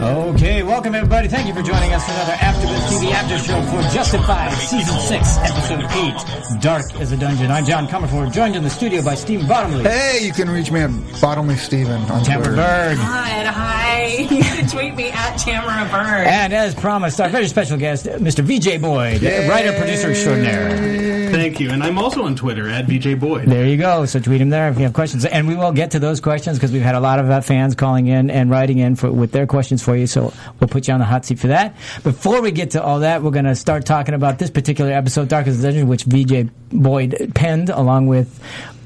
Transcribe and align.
Okay, 0.00 0.62
welcome 0.62 0.94
everybody. 0.94 1.26
Thank 1.26 1.48
you 1.48 1.54
for 1.54 1.60
joining 1.60 1.92
us 1.92 2.04
for 2.04 2.12
another 2.12 2.34
AfterBuzz 2.34 2.86
TV 2.88 3.10
After 3.10 3.36
Show 3.36 3.60
for 3.64 3.82
Justified 3.92 4.52
Season 4.52 4.96
6, 4.96 5.38
Episode 5.38 6.54
8, 6.56 6.60
Dark 6.62 6.94
as 7.00 7.10
a 7.10 7.16
Dungeon. 7.16 7.50
I'm 7.50 7.64
John 7.64 7.88
Comerford, 7.88 8.32
joined 8.32 8.54
in 8.54 8.62
the 8.62 8.70
studio 8.70 9.02
by 9.02 9.16
Steve 9.16 9.48
Bottomley, 9.48 9.82
Hey, 9.82 10.20
you 10.24 10.32
can 10.32 10.48
reach 10.50 10.70
me 10.70 10.80
at 10.82 10.90
Bottomley 11.20 11.56
Steven 11.56 12.00
on 12.02 12.22
Tamara 12.22 12.44
Twitter. 12.44 12.56
Bird, 12.56 12.96
Hi, 12.98 13.44
hi. 13.44 13.88
You 14.30 14.42
can 14.42 14.68
tweet 14.68 14.94
me 14.94 15.10
at 15.10 15.36
Tamara 15.36 15.84
Bird. 15.90 16.26
and 16.28 16.52
as 16.52 16.74
promised, 16.74 17.20
our 17.20 17.28
very 17.28 17.48
special 17.48 17.76
guest, 17.76 18.06
Mr. 18.06 18.42
VJ 18.44 18.80
Boyd, 18.80 19.22
writer, 19.48 19.72
producer 19.78 20.10
extraordinaire. 20.10 21.28
Thank 21.30 21.60
you. 21.60 21.70
And 21.70 21.82
I'm 21.82 21.98
also 21.98 22.22
on 22.24 22.36
Twitter 22.36 22.68
at 22.68 22.86
VJ 22.86 23.18
Boyd. 23.20 23.46
There 23.48 23.66
you 23.66 23.76
go. 23.76 24.06
So 24.06 24.18
tweet 24.18 24.40
him 24.40 24.48
there 24.48 24.68
if 24.70 24.76
you 24.78 24.84
have 24.84 24.94
questions, 24.94 25.24
and 25.26 25.46
we 25.46 25.56
will 25.56 25.72
get 25.72 25.90
to 25.90 25.98
those 25.98 26.20
questions 26.20 26.56
because 26.56 26.72
we've 26.72 26.80
had 26.82 26.94
a 26.94 27.00
lot 27.00 27.18
of 27.18 27.28
uh, 27.30 27.40
fans 27.42 27.74
calling 27.74 28.06
in 28.06 28.30
and 28.30 28.50
writing 28.50 28.78
in 28.78 28.96
for, 28.96 29.12
with 29.12 29.32
their 29.32 29.46
questions 29.46 29.82
for 29.88 29.96
you. 29.96 30.06
So 30.06 30.34
we'll 30.60 30.68
put 30.68 30.86
you 30.86 30.92
on 30.92 31.00
the 31.00 31.06
hot 31.06 31.24
seat 31.24 31.38
for 31.38 31.46
that. 31.46 31.74
Before 32.02 32.42
we 32.42 32.50
get 32.50 32.72
to 32.72 32.82
all 32.82 33.00
that, 33.00 33.22
we're 33.22 33.30
going 33.30 33.46
to 33.46 33.56
start 33.56 33.86
talking 33.86 34.14
about 34.14 34.38
this 34.38 34.50
particular 34.50 34.92
episode, 34.92 35.28
Dark 35.28 35.46
as 35.46 35.62
the 35.62 35.68
Dungeon, 35.68 35.88
which 35.88 36.04
VJ 36.04 36.50
Boyd 36.70 37.32
penned 37.34 37.70
along 37.70 38.06
with. 38.06 38.38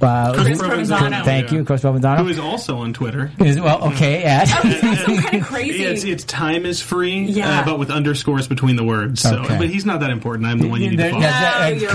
Uh, 0.03 0.34
Chris 0.42 0.61
who- 0.61 0.67
Provenzano. 0.69 1.25
Thank 1.25 1.53
you, 1.53 1.64
Chris 1.64 1.83
Who 1.83 1.89
Provenzano. 1.89 2.28
is 2.28 2.39
also 2.39 2.78
on 2.78 2.92
Twitter. 2.92 3.31
Is- 3.39 3.61
well, 3.61 3.84
okay, 3.89 4.22
at. 4.25 4.48
That's 4.48 5.05
so 5.05 5.17
kind 5.20 5.34
of 5.42 5.47
crazy. 5.47 5.84
It's, 5.84 6.05
it's 6.05 6.25
time 6.25 6.67
is 6.67 6.81
free, 6.83 7.20
Yeah. 7.27 7.61
uh, 7.61 7.64
but 7.64 7.78
with 7.78 7.91
underscores 7.91 8.48
between 8.48 8.77
the 8.77 8.84
words. 8.84 9.20
So, 9.20 9.36
Okay. 9.42 9.59
but 9.59 9.69
he's 9.69 9.86
not 9.86 10.00
that 10.00 10.11
important. 10.11 10.47
I'm 10.47 10.59
the 10.59 10.69
one 10.69 10.81
you 10.83 10.91
need 10.91 10.97
to 10.98 11.11
follow. 11.11 11.22
that's, 11.22 11.59
No, 11.59 11.64
uh, 11.64 11.69
you're 11.78 11.91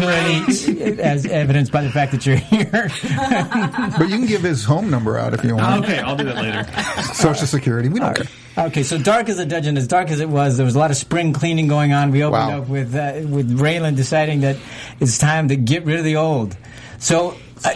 clearly, 0.76 1.02
as 1.02 1.26
evidenced 1.26 1.72
by 1.72 1.82
the 1.84 1.90
fact 1.90 2.12
that 2.14 2.26
you're 2.26 2.38
here. 2.38 2.90
But 3.98 4.10
you 4.10 4.18
can 4.18 4.26
give 4.26 4.42
his 4.44 4.64
home 4.64 4.90
number 4.90 5.18
out 5.18 5.34
if 5.34 5.44
you 5.44 5.56
want. 5.56 5.84
Okay, 5.84 6.00
I'll 6.00 6.16
do 6.16 6.24
that 6.26 6.36
later. 6.36 7.04
Social 7.14 7.48
Security. 7.48 7.90
We 7.90 8.00
don't 8.00 8.16
care. 8.16 8.66
Okay, 8.68 8.84
so 8.84 8.98
dark 8.98 9.30
as 9.30 9.38
a 9.40 9.46
dungeon, 9.46 9.78
as 9.78 9.88
dark 9.88 10.10
as 10.10 10.20
it 10.20 10.30
was, 10.30 10.58
there 10.58 10.66
was 10.66 10.76
a 10.76 10.80
lot 10.80 10.92
of 10.92 10.98
spring 10.98 11.34
cleaning 11.34 11.68
going 11.68 11.94
on. 11.94 12.12
We 12.12 12.24
opened 12.24 12.48
Wow. 12.48 12.62
up 12.62 12.68
with 12.70 12.96
uh, 12.96 13.22
with 13.28 13.58
Raylan 13.60 13.96
deciding 13.96 14.42
that 14.42 14.58
it's 15.00 15.18
time 15.18 15.50
to 15.50 15.56
get 15.56 15.86
rid 15.86 15.98
of 16.00 16.06
the 16.06 16.16
old. 16.18 16.56
So. 17.00 17.36
Uh, 17.66 17.74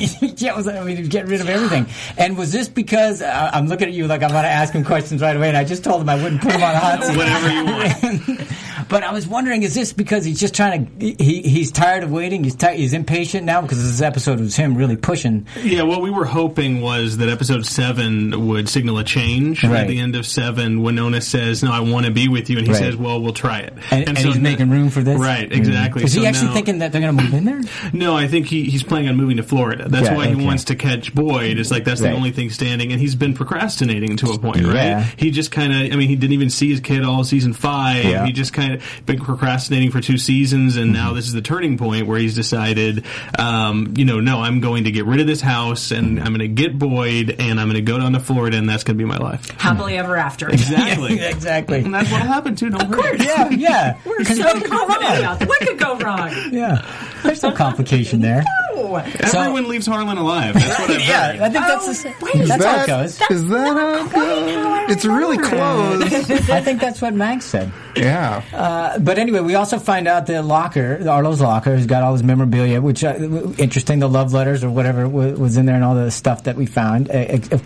yeah, 0.00 0.56
was, 0.56 0.66
I 0.68 0.82
mean, 0.84 1.06
get 1.08 1.26
rid 1.26 1.40
of 1.40 1.48
everything. 1.48 1.86
And 2.18 2.36
was 2.36 2.52
this 2.52 2.68
because 2.68 3.22
uh, 3.22 3.50
I'm 3.52 3.66
looking 3.66 3.88
at 3.88 3.94
you 3.94 4.06
like 4.06 4.22
I'm 4.22 4.30
going 4.30 4.42
to 4.42 4.48
ask 4.48 4.72
him 4.74 4.84
questions 4.84 5.20
right 5.22 5.36
away, 5.36 5.48
and 5.48 5.56
I 5.56 5.64
just 5.64 5.84
told 5.84 6.00
him 6.02 6.08
I 6.08 6.20
wouldn't 6.22 6.40
put 6.42 6.52
him 6.52 6.62
on 6.62 6.72
the 6.72 6.78
hot 6.78 7.02
seat. 7.04 7.16
Whatever 7.16 7.50
you 7.50 7.64
want. 7.64 8.40
but 8.88 9.02
I 9.02 9.12
was 9.12 9.26
wondering, 9.26 9.62
is 9.62 9.74
this 9.74 9.92
because 9.92 10.24
he's 10.24 10.40
just 10.40 10.54
trying 10.54 10.86
to? 10.98 11.06
He 11.22 11.42
he's 11.42 11.70
tired 11.72 12.02
of 12.04 12.10
waiting. 12.10 12.44
He's 12.44 12.54
ti 12.56 12.76
he's 12.76 12.92
impatient 12.92 13.44
now 13.44 13.60
because 13.62 13.82
this 13.82 14.00
episode 14.02 14.40
was 14.40 14.56
him 14.56 14.74
really 14.76 14.96
pushing. 14.96 15.46
Yeah, 15.62 15.82
what 15.82 16.02
we 16.02 16.10
were 16.10 16.24
hoping 16.24 16.80
was 16.80 17.18
that 17.18 17.28
episode 17.28 17.66
seven 17.66 18.48
would 18.48 18.68
signal 18.68 18.98
a 18.98 19.04
change. 19.04 19.62
Right. 19.64 19.80
At 19.80 19.88
the 19.88 19.98
end 20.00 20.16
of 20.16 20.26
seven, 20.26 20.82
Winona 20.82 21.20
says, 21.20 21.62
"No, 21.62 21.72
I 21.72 21.80
want 21.80 22.06
to 22.06 22.12
be 22.12 22.28
with 22.28 22.50
you," 22.50 22.58
and 22.58 22.66
he 22.66 22.72
Right. 22.72 22.78
says, 22.78 22.96
"Well, 22.96 23.20
we'll 23.20 23.32
try 23.32 23.60
it." 23.60 23.74
And, 23.90 24.08
and, 24.08 24.18
he's 24.18 24.36
now- 24.36 24.40
making 24.42 24.70
room 24.70 24.90
for 24.90 25.00
this, 25.02 25.18
Right, 25.20 25.50
exactly. 25.50 26.04
Is 26.04 26.12
he 26.12 26.22
So 26.22 26.26
actually 26.26 26.48
now- 26.48 26.54
thinking 26.54 26.78
that 26.78 26.92
they're 26.92 27.00
going 27.00 27.16
to 27.16 27.22
move 27.22 27.34
in 27.34 27.44
there? 27.44 27.60
No, 27.92 28.16
I 28.16 28.28
think 28.28 28.46
he, 28.46 28.64
he's 28.64 28.82
planning 28.82 29.08
on 29.08 29.16
moving 29.16 29.36
to 29.38 29.42
Florida. 29.42 29.88
That's 29.90 30.06
Yeah, 30.08 30.14
why 30.16 30.26
he 30.28 30.34
okay. 30.34 30.44
wants 30.44 30.64
to 30.64 30.74
catch 30.76 31.14
Boyd. 31.14 31.58
It's 31.58 31.70
like 31.70 31.84
that's 31.84 32.00
Right. 32.00 32.10
the 32.10 32.16
only 32.16 32.30
thing 32.30 32.50
standing, 32.50 32.92
and 32.92 33.00
he's 33.00 33.14
been 33.14 33.34
procrastinating 33.34 34.16
to 34.18 34.30
a 34.30 34.38
point, 34.38 34.64
right? 34.64 34.74
Yeah. 34.74 35.06
He 35.16 35.30
just 35.30 35.50
kind 35.50 35.72
of, 35.72 35.92
I 35.92 35.96
mean, 35.96 36.08
he 36.08 36.16
didn't 36.16 36.32
even 36.34 36.50
see 36.50 36.70
his 36.70 36.80
kid 36.80 37.04
all 37.04 37.24
season 37.24 37.52
five. 37.52 38.04
Yeah. 38.04 38.24
He 38.26 38.32
just 38.32 38.52
kind 38.52 38.74
of 38.74 38.82
been 39.06 39.18
procrastinating 39.20 39.90
for 39.90 40.00
two 40.00 40.16
seasons, 40.18 40.76
and 40.76 40.92
now 40.92 41.12
this 41.12 41.26
is 41.26 41.32
the 41.32 41.42
turning 41.42 41.76
point 41.76 42.06
where 42.06 42.18
he's 42.18 42.34
decided, 42.34 43.04
um, 43.38 43.94
you 43.96 44.04
know, 44.04 44.20
no, 44.20 44.40
I'm 44.40 44.60
going 44.60 44.84
to 44.84 44.90
get 44.90 45.04
rid 45.06 45.20
of 45.20 45.26
this 45.26 45.40
house, 45.40 45.90
and 45.90 46.18
I'm 46.20 46.28
going 46.28 46.38
to 46.40 46.48
get 46.48 46.78
Boyd, 46.78 47.36
and 47.38 47.60
I'm 47.60 47.66
going 47.68 47.74
to 47.84 47.92
go 47.92 47.98
down 47.98 48.12
to 48.12 48.20
Florida, 48.20 48.56
and 48.56 48.68
that's 48.68 48.84
going 48.84 48.96
to 48.96 49.02
be 49.02 49.08
my 49.08 49.16
life. 49.18 49.50
Happily 49.60 49.96
ever 49.98 50.16
after. 50.16 50.48
Exactly. 50.60 51.16
Yeah, 51.16 51.28
exactly. 51.30 51.78
And 51.80 51.92
that's 51.94 52.10
what'll 52.12 52.26
happen 52.26 52.54
too. 52.54 52.70
Don't 52.70 52.88
worry. 52.90 53.18
Yeah, 53.18 53.48
yeah. 53.50 53.98
We're 54.04 54.24
so 54.24 54.44
what 54.44 54.62
could 54.62 54.70
go 54.70 54.78
confident 54.78 55.02
wrong? 55.02 55.18
about 55.18 55.38
that. 55.40 55.48
What 55.48 55.60
could 55.60 55.78
go 55.78 55.96
wrong? 55.98 56.30
Yeah, 56.52 56.84
there's 57.22 57.42
no 57.42 57.52
complication 57.52 58.20
there. 58.20 58.44
Oh. 58.72 58.96
Everyone 58.96 59.68
leaves 59.68 59.86
Harlan 59.86 60.18
alive. 60.18 60.54
That's 60.54 60.78
what 60.80 60.90
I've 60.90 61.00
Yeah, 61.08 61.32
heard. 61.32 61.40
I 61.40 61.48
think 61.50 61.66
that's 61.66 61.86
Oh, 61.86 61.92
the, 61.92 62.24
wait, 62.24 62.48
that's 62.48 62.64
how 62.64 62.72
it 62.82 62.86
That- 62.86 62.86
goes. 62.86 63.20
Is 63.30 63.48
that 63.48 63.76
how 63.76 64.06
it 64.06 64.12
goes? 64.12 64.96
It's 64.96 65.04
really 65.04 65.38
close. 65.38 66.02
I 66.50 66.60
think 66.60 66.80
that's 66.80 67.00
what 67.00 67.14
Max 67.14 67.44
said. 67.44 67.70
Yeah. 67.94 68.42
Uh, 68.52 68.98
but 68.98 69.18
anyway, 69.18 69.40
we 69.40 69.54
also 69.54 69.78
find 69.78 70.08
out 70.08 70.26
the 70.26 70.42
locker, 70.42 71.06
Arlo's 71.08 71.40
locker, 71.40 71.76
has 71.76 71.86
got 71.86 72.02
all 72.02 72.12
his 72.12 72.22
memorabilia, 72.24 72.80
which 72.80 73.04
uh, 73.04 73.14
interesting. 73.58 74.00
The 74.00 74.08
love 74.08 74.32
letters 74.32 74.64
or 74.64 74.70
whatever 74.70 75.08
wa- 75.08 75.26
was 75.32 75.56
in 75.56 75.66
there, 75.66 75.76
and 75.76 75.84
all 75.84 75.94
the 75.94 76.10
stuff 76.10 76.44
that 76.44 76.56
we 76.56 76.66
found. 76.66 77.10
Uh, 77.10 77.38
uh, 77.52 77.58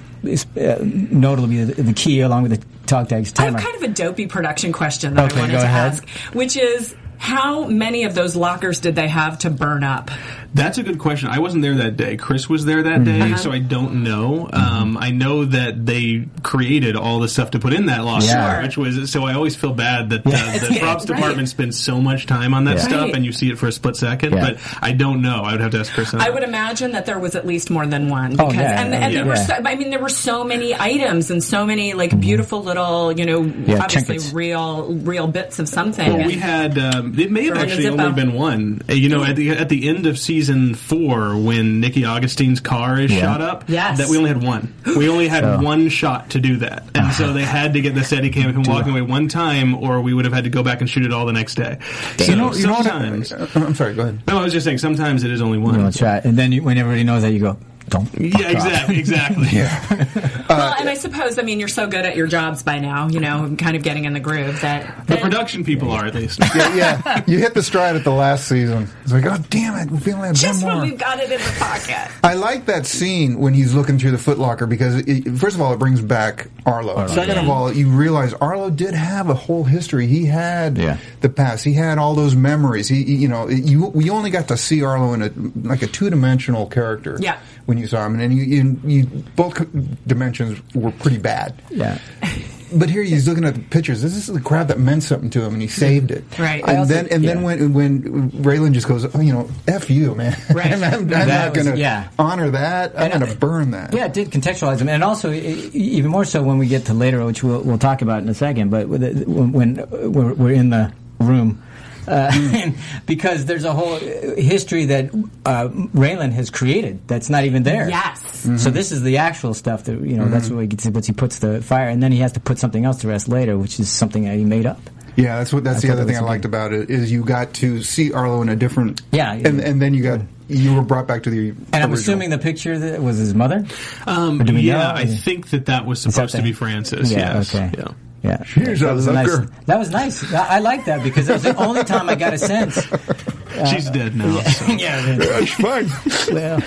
uh, 0.60 0.78
notably, 0.82 1.65
the, 1.65 1.82
the 1.82 1.92
key 1.92 2.21
along 2.21 2.42
with 2.44 2.60
the 2.60 2.66
talk 2.86 3.09
tags. 3.09 3.32
I 3.38 3.44
have 3.44 3.56
kind 3.56 3.76
of 3.76 3.82
a 3.82 3.88
dopey 3.88 4.26
production 4.26 4.72
question 4.72 5.15
that 5.15 5.26
Okay, 5.32 5.36
I 5.36 5.41
wanted 5.42 5.53
go 5.53 5.59
to 5.60 5.65
ahead. 5.65 5.92
ask, 5.92 6.09
which 6.34 6.56
is 6.56 6.94
how 7.24 7.64
many 7.66 8.04
of 8.04 8.14
those 8.14 8.36
lockers 8.36 8.80
did 8.80 8.94
they 8.94 9.08
have 9.08 9.38
to 9.40 9.50
burn 9.50 9.82
up? 9.82 10.10
That's 10.52 10.78
a 10.78 10.82
good 10.84 10.98
question. 11.00 11.30
I 11.30 11.38
wasn't 11.40 11.62
there 11.62 11.74
that 11.76 11.96
day. 11.96 12.16
Chris 12.16 12.48
was 12.48 12.64
there 12.64 12.82
that 12.84 13.00
Mm-hmm. 13.00 13.30
day, 13.32 13.36
so 13.36 13.50
I 13.50 13.58
don't 13.58 14.04
know. 14.04 14.48
Um, 14.52 14.96
I 15.00 15.10
know 15.10 15.46
that 15.46 15.84
they 15.84 16.28
created 16.44 16.94
all 16.96 17.18
the 17.18 17.28
stuff 17.28 17.52
to 17.52 17.58
put 17.58 17.72
in 17.72 17.86
that 17.86 18.04
locker, 18.04 18.26
Yeah. 18.26 18.62
which 18.62 18.76
was 18.76 19.10
so. 19.10 19.24
I 19.24 19.32
always 19.34 19.56
feel 19.56 19.72
bad 19.72 20.10
that 20.10 20.20
uh, 20.24 20.30
the 20.30 20.76
props 20.80 21.08
right. 21.08 21.16
department 21.16 21.48
spends 21.48 21.76
so 21.82 22.00
much 22.00 22.26
time 22.26 22.54
on 22.54 22.64
that 22.66 22.76
Yeah. 22.76 22.82
stuff, 22.82 23.00
Right. 23.06 23.16
and 23.16 23.24
you 23.24 23.32
see 23.32 23.50
it 23.50 23.58
for 23.58 23.66
a 23.66 23.72
split 23.72 23.96
second. 23.96 24.34
Yeah. 24.34 24.41
But 24.52 24.58
I 24.80 24.92
don't 24.92 25.22
know. 25.22 25.42
I 25.42 25.52
would 25.52 25.60
have 25.60 25.72
to 25.72 25.80
ask 25.80 25.92
Chris. 25.92 26.12
I 26.14 26.18
that. 26.18 26.34
would 26.34 26.44
imagine 26.44 26.92
that 26.92 27.06
there 27.06 27.18
was 27.18 27.34
at 27.34 27.46
least 27.46 27.68
more 27.70 27.86
than 27.86 28.08
one 28.10 28.32
because 28.32 28.54
yeah, 28.54 28.80
and, 28.82 28.92
yeah, 28.92 29.00
and 29.06 29.16
there 29.16 29.24
were 29.24 29.36
so, 29.36 29.54
I 29.54 29.74
mean 29.74 29.91
there 29.91 29.98
were 29.98 30.08
so 30.10 30.44
many 30.44 30.72
items 30.74 31.30
and 31.32 31.42
so 31.42 31.66
many 31.66 31.94
like 31.94 32.18
beautiful 32.20 32.62
little 32.62 33.10
you 33.10 33.24
know 33.26 33.42
Yeah, 33.42 33.82
obviously 33.82 34.18
trinkets. 34.18 34.32
real 34.32 34.92
real 34.94 35.26
bits 35.26 35.58
of 35.58 35.68
something. 35.68 36.12
Well, 36.18 36.26
we 36.26 36.34
had. 36.34 36.78
Um, 36.78 37.13
it 37.19 37.30
may 37.30 37.44
have 37.44 37.52
Or 37.52 37.54
in 37.56 37.60
a 37.60 37.62
actually 37.64 37.84
Zippo. 37.84 38.00
only 38.00 38.12
been 38.12 38.32
one. 38.34 38.82
Uh, 38.88 38.94
You 38.94 39.08
know, 39.08 39.25
at 39.25 39.36
the 39.36 39.50
at 39.50 39.69
the 39.69 39.88
end 39.88 40.06
of 40.06 40.19
season 40.19 40.75
four, 40.75 41.36
when 41.36 41.80
Nicky 41.80 42.04
Augustine's 42.04 42.60
car 42.60 42.98
is 43.00 43.10
Yeah. 43.12 43.20
shot 43.20 43.41
up, 43.41 43.64
Yes. 43.69 43.98
that 43.98 44.08
we 44.08 44.16
only 44.19 44.28
had 44.28 44.42
one. 44.42 44.72
We 44.97 45.08
only 45.08 45.28
had 45.28 45.44
So- 45.44 45.58
one 45.60 45.88
shot 45.88 46.30
to 46.30 46.41
do 46.41 46.56
that, 46.58 46.84
and 46.94 47.12
so 47.12 47.32
they 47.32 47.42
had 47.44 47.74
to 47.74 47.80
get 47.80 47.94
the 47.94 48.04
steady 48.04 48.30
cam 48.30 48.48
of 48.50 48.56
him 48.56 48.62
walking 48.66 48.92
away 48.92 49.03
one 49.03 49.28
time, 49.28 49.74
or 49.74 50.00
we 50.00 50.12
would 50.14 50.24
have 50.24 50.34
had 50.34 50.44
to 50.44 50.50
go 50.50 50.62
back 50.62 50.80
and 50.80 50.88
shoot 50.91 51.04
it 51.04 51.12
all 51.12 51.26
the 51.26 51.32
next 51.32 51.54
day. 51.56 51.78
So 52.19 52.30
You 52.32 52.36
know, 52.36 52.53
you 52.54 52.66
know 52.66 52.72
what? 52.74 52.86
I, 52.86 52.91
sometimes. 53.22 53.32
I'm 53.54 53.74
sorry. 53.74 53.94
Go 53.94 54.03
ahead. 54.03 54.20
no, 54.28 54.38
I 54.38 54.42
was 54.42 54.53
just 54.53 54.64
saying. 54.64 54.78
Sometimes 54.78 55.24
it 55.24 55.30
is 55.30 55.41
only 55.42 55.58
one. 55.58 55.82
That's 55.82 56.00
right. 56.03 56.24
And 56.24 56.36
then 56.38 56.53
you, 56.53 56.62
when 56.62 56.78
everybody 56.78 57.04
knows 57.04 57.22
that, 57.22 57.32
you 57.32 57.41
go, 57.41 57.56
"Don't." 57.89 58.09
Yeah, 58.19 58.50
exactly, 58.50 58.99
exactly. 58.99 59.49
yeah. 59.53 60.45
well, 60.49 60.75
and 60.78 60.89
I 60.89 60.95
suppose 60.95 61.39
I 61.39 61.43
mean 61.43 61.59
you're 61.59 61.69
so 61.69 61.87
good 61.87 62.05
at 62.05 62.17
your 62.17 62.27
jobs 62.27 62.62
by 62.62 62.78
now, 62.78 63.09
you 63.09 63.21
know, 63.21 63.55
kind 63.59 63.77
of 63.77 63.83
getting 63.83 64.05
in 64.05 64.12
the 64.12 64.21
groove 64.21 64.61
that 64.62 65.06
The 65.06 65.15
that- 65.15 65.22
production 65.22 65.65
people 65.65 65.91
are 65.91 66.07
at 66.07 66.15
least. 66.15 66.41
Yeah, 66.54 66.75
yeah. 66.75 67.25
You 67.27 67.39
hit 67.39 67.54
the 67.54 67.63
stride 67.63 67.97
at 67.97 68.04
the 68.04 68.10
last 68.13 68.48
season. 68.48 68.89
It's 69.03 69.13
like, 69.13 69.27
oh 69.27 69.39
damn 69.51 69.77
it, 69.77 69.91
we 69.91 69.98
feel 69.98 70.19
like 70.19 70.34
just 70.34 70.65
one 70.65 70.78
when 70.81 70.91
we've 70.91 70.98
got 70.98 71.19
it 71.21 71.31
in 71.31 71.39
the 71.41 71.57
pocket. 71.59 72.10
I 72.22 72.34
like 72.34 72.66
that 72.66 72.86
scene 72.86 73.39
when 73.39 73.54
he's 73.54 73.75
looking 73.75 73.98
through 73.98 74.13
the 74.13 74.16
footlocker 74.16 74.69
because, 74.69 74.97
it, 75.07 75.37
first 75.39 75.57
of 75.57 75.63
all, 75.63 75.72
it 75.72 75.78
brings 75.78 76.01
back 76.01 76.48
Arlo. 76.66 77.07
Second 77.09 77.39
of 77.39 77.49
all, 77.49 77.72
you 77.72 77.89
realize 77.89 78.33
Arlo 78.34 78.71
did 78.71 78.95
have 78.95 79.28
a 79.28 79.34
whole 79.34 79.65
history. 79.65 80.07
He 80.07 80.25
had 80.25 80.78
Yeah. 80.78 80.97
the 81.21 81.28
past. 81.28 81.65
He 81.65 81.75
had 81.75 81.99
all 81.99 82.15
those 82.15 82.34
memories. 82.34 82.89
He, 82.89 83.05
he- 83.05 83.16
you 83.16 83.28
know, 83.28 83.49
you 83.49 83.87
we 83.87 84.09
only 84.11 84.31
got 84.31 84.49
to 84.49 84.57
see 84.57 84.83
Arlo 84.83 85.13
in 85.13 85.22
a 85.22 85.31
like 85.66 85.83
a 85.83 85.87
two 85.87 86.09
dimensional 86.11 86.66
character. 86.66 87.19
Yeah. 87.21 87.39
When 87.66 87.78
you 87.78 87.87
saw 87.87 88.05
him, 88.07 88.19
and 88.21 88.33
you, 88.34 88.43
you, 88.43 88.81
you 88.84 89.07
both 89.37 89.65
dimensions 90.07 90.61
were 90.75 90.91
pretty 90.91 91.19
bad. 91.19 91.55
Yeah. 91.71 91.99
But 92.78 92.91
here 92.91 93.03
he's 93.03 93.26
looking 93.28 93.44
at 93.44 93.54
the 93.54 93.60
pictures. 93.60 94.03
This 94.03 94.16
is 94.16 94.26
the 94.26 94.41
crap 94.41 94.68
that 94.68 94.78
meant 94.78 95.03
something 95.03 95.30
to 95.30 95.42
him, 95.42 95.53
and 95.54 95.62
he 95.62 95.68
saved 95.68 96.10
it. 96.10 96.24
Right. 96.38 96.62
And 96.66 96.78
also- 96.78 96.94
then, 96.94 97.06
and 97.09 97.22
yeah. 97.22 97.34
then 97.34 97.42
when 97.42 97.72
when 97.72 98.30
Raylan 98.32 98.72
just 98.72 98.88
goes, 98.88 99.06
oh, 99.15 99.21
you 99.21 99.32
know, 99.32 99.48
f 99.66 99.88
you, 99.88 100.15
man. 100.15 100.36
Right. 100.54 100.72
I'm, 100.72 100.82
I'm 100.82 101.09
not 101.09 101.54
going 101.54 101.66
to 101.66 101.76
yeah. 101.76 102.09
honor 102.18 102.50
that. 102.50 102.98
I'm 102.98 103.18
going 103.18 103.32
to 103.32 103.36
burn 103.38 103.71
that. 103.71 103.94
Yeah, 103.94 104.06
it 104.06 104.12
did 104.12 104.30
contextualize 104.30 104.78
them, 104.78 104.88
and 104.88 105.03
also 105.03 105.32
even 105.32 106.10
more 106.10 106.24
so 106.24 106.42
when 106.42 106.59
we 106.59 106.66
get 106.66 106.86
to 106.86 106.94
later, 106.94 107.24
which 107.24 107.42
we'll, 107.42 107.62
we'll 107.62 107.78
talk 107.78 108.03
about 108.03 108.22
in 108.22 108.28
a 108.28 108.34
second. 108.34 108.71
But 108.71 108.88
when, 108.88 109.53
when 109.53 109.77
we're, 110.12 110.34
we're 110.34 110.53
in 110.53 110.70
the 110.70 110.92
room. 111.18 111.62
Uh, 112.06 112.71
because 113.06 113.47
there's 113.47 113.65
a 113.65 113.72
whole 113.72 113.98
history 113.98 114.86
that 114.86 115.15
uh, 115.47 115.68
Raylan 115.68 116.33
has 116.33 116.51
created 116.51 117.06
that's 117.09 117.30
not 117.30 117.45
even 117.45 117.62
there. 117.62 117.89
Yes. 117.89 118.22
So 118.62 118.71
this 118.71 118.92
is 118.92 119.03
the 119.03 119.18
actual 119.18 119.54
stuff 119.54 119.84
that 119.84 120.01
you 120.01 120.16
know. 120.16 120.28
That's 120.28 120.51
what 120.51 120.60
he 120.60 120.66
gets. 120.66 120.86
What 120.86 121.06
he 121.06 121.12
puts 121.12 121.39
the 121.39 121.62
fire, 121.62 121.89
and 121.89 122.03
then 122.03 122.12
he 122.12 122.18
has 122.18 122.33
to 122.33 122.41
put 122.41 122.59
something 122.59 122.84
else 122.84 122.98
to 122.98 123.09
rest 123.09 123.28
later, 123.28 123.56
which 123.56 123.80
is 123.80 123.89
something 123.89 124.24
that 124.24 124.36
he 124.36 124.45
made 124.45 124.66
up. 124.66 124.80
Yeah, 125.16 125.39
that's 125.39 125.53
what. 125.53 125.65
That's 125.65 125.84
I 125.84 125.89
the 125.89 125.92
other 125.95 126.04
thing 126.04 126.16
I 126.16 126.21
liked 126.21 126.42
good. 126.42 126.48
about 126.48 126.72
it 126.72 126.91
is 126.91 127.10
you 127.10 127.24
got 127.24 127.54
to 127.54 127.83
see 127.83 128.12
Arlo 128.12 128.42
in 128.42 128.48
a 128.48 128.56
different. 128.56 129.01
Yeah, 129.12 129.33
and 129.33 129.60
and 129.60 129.80
then 129.80 129.95
you 129.95 130.03
got 130.03 130.21
you 130.48 130.74
were 130.74 130.83
brought 130.83 131.06
back 131.06 131.22
to 131.24 131.30
the. 131.30 131.51
And 131.51 131.59
I'm 131.72 131.83
original. 131.83 131.95
assuming 131.95 132.30
the 132.30 132.39
picture 132.39 132.78
that 132.78 133.03
was 133.03 133.18
his 133.18 133.34
mother. 133.34 133.65
Um, 134.06 134.41
Or 134.41 134.45
do 134.45 134.54
we 134.54 134.60
yeah, 134.60 134.78
know? 134.78 134.95
I 134.95 135.06
think 135.06 135.51
that 135.51 135.66
that 135.66 135.86
was 135.86 136.03
that 136.04 136.12
supposed 136.12 136.34
to 136.36 136.42
be 136.42 136.53
Francis. 136.53 137.10
Yeah, 137.10 137.34
yes. 137.34 137.54
okay. 137.54 137.71
Yeah. 137.78 137.89
Yeah, 138.24 138.42
Here's 138.44 138.80
that 138.80 138.91
a 138.91 138.94
was 138.94 139.06
nice. 139.06 139.36
That 139.66 139.78
was 139.78 139.91
nice. 139.91 140.32
I, 140.32 140.56
I 140.56 140.59
like 140.60 140.86
that 140.86 141.03
because 141.03 141.26
that 141.26 141.34
was 141.34 141.42
the 141.42 141.56
only 141.62 141.84
time 141.84 142.09
I 142.09 142.15
got 142.15 142.32
a 142.32 142.38
sense. 142.38 142.74
She's 143.71 143.91
dead 143.91 144.16
now. 144.16 144.41
So. 144.41 144.66
yeah, 144.72 145.15
That's 145.16 145.53
fine. 145.53 146.34
well, 146.34 146.60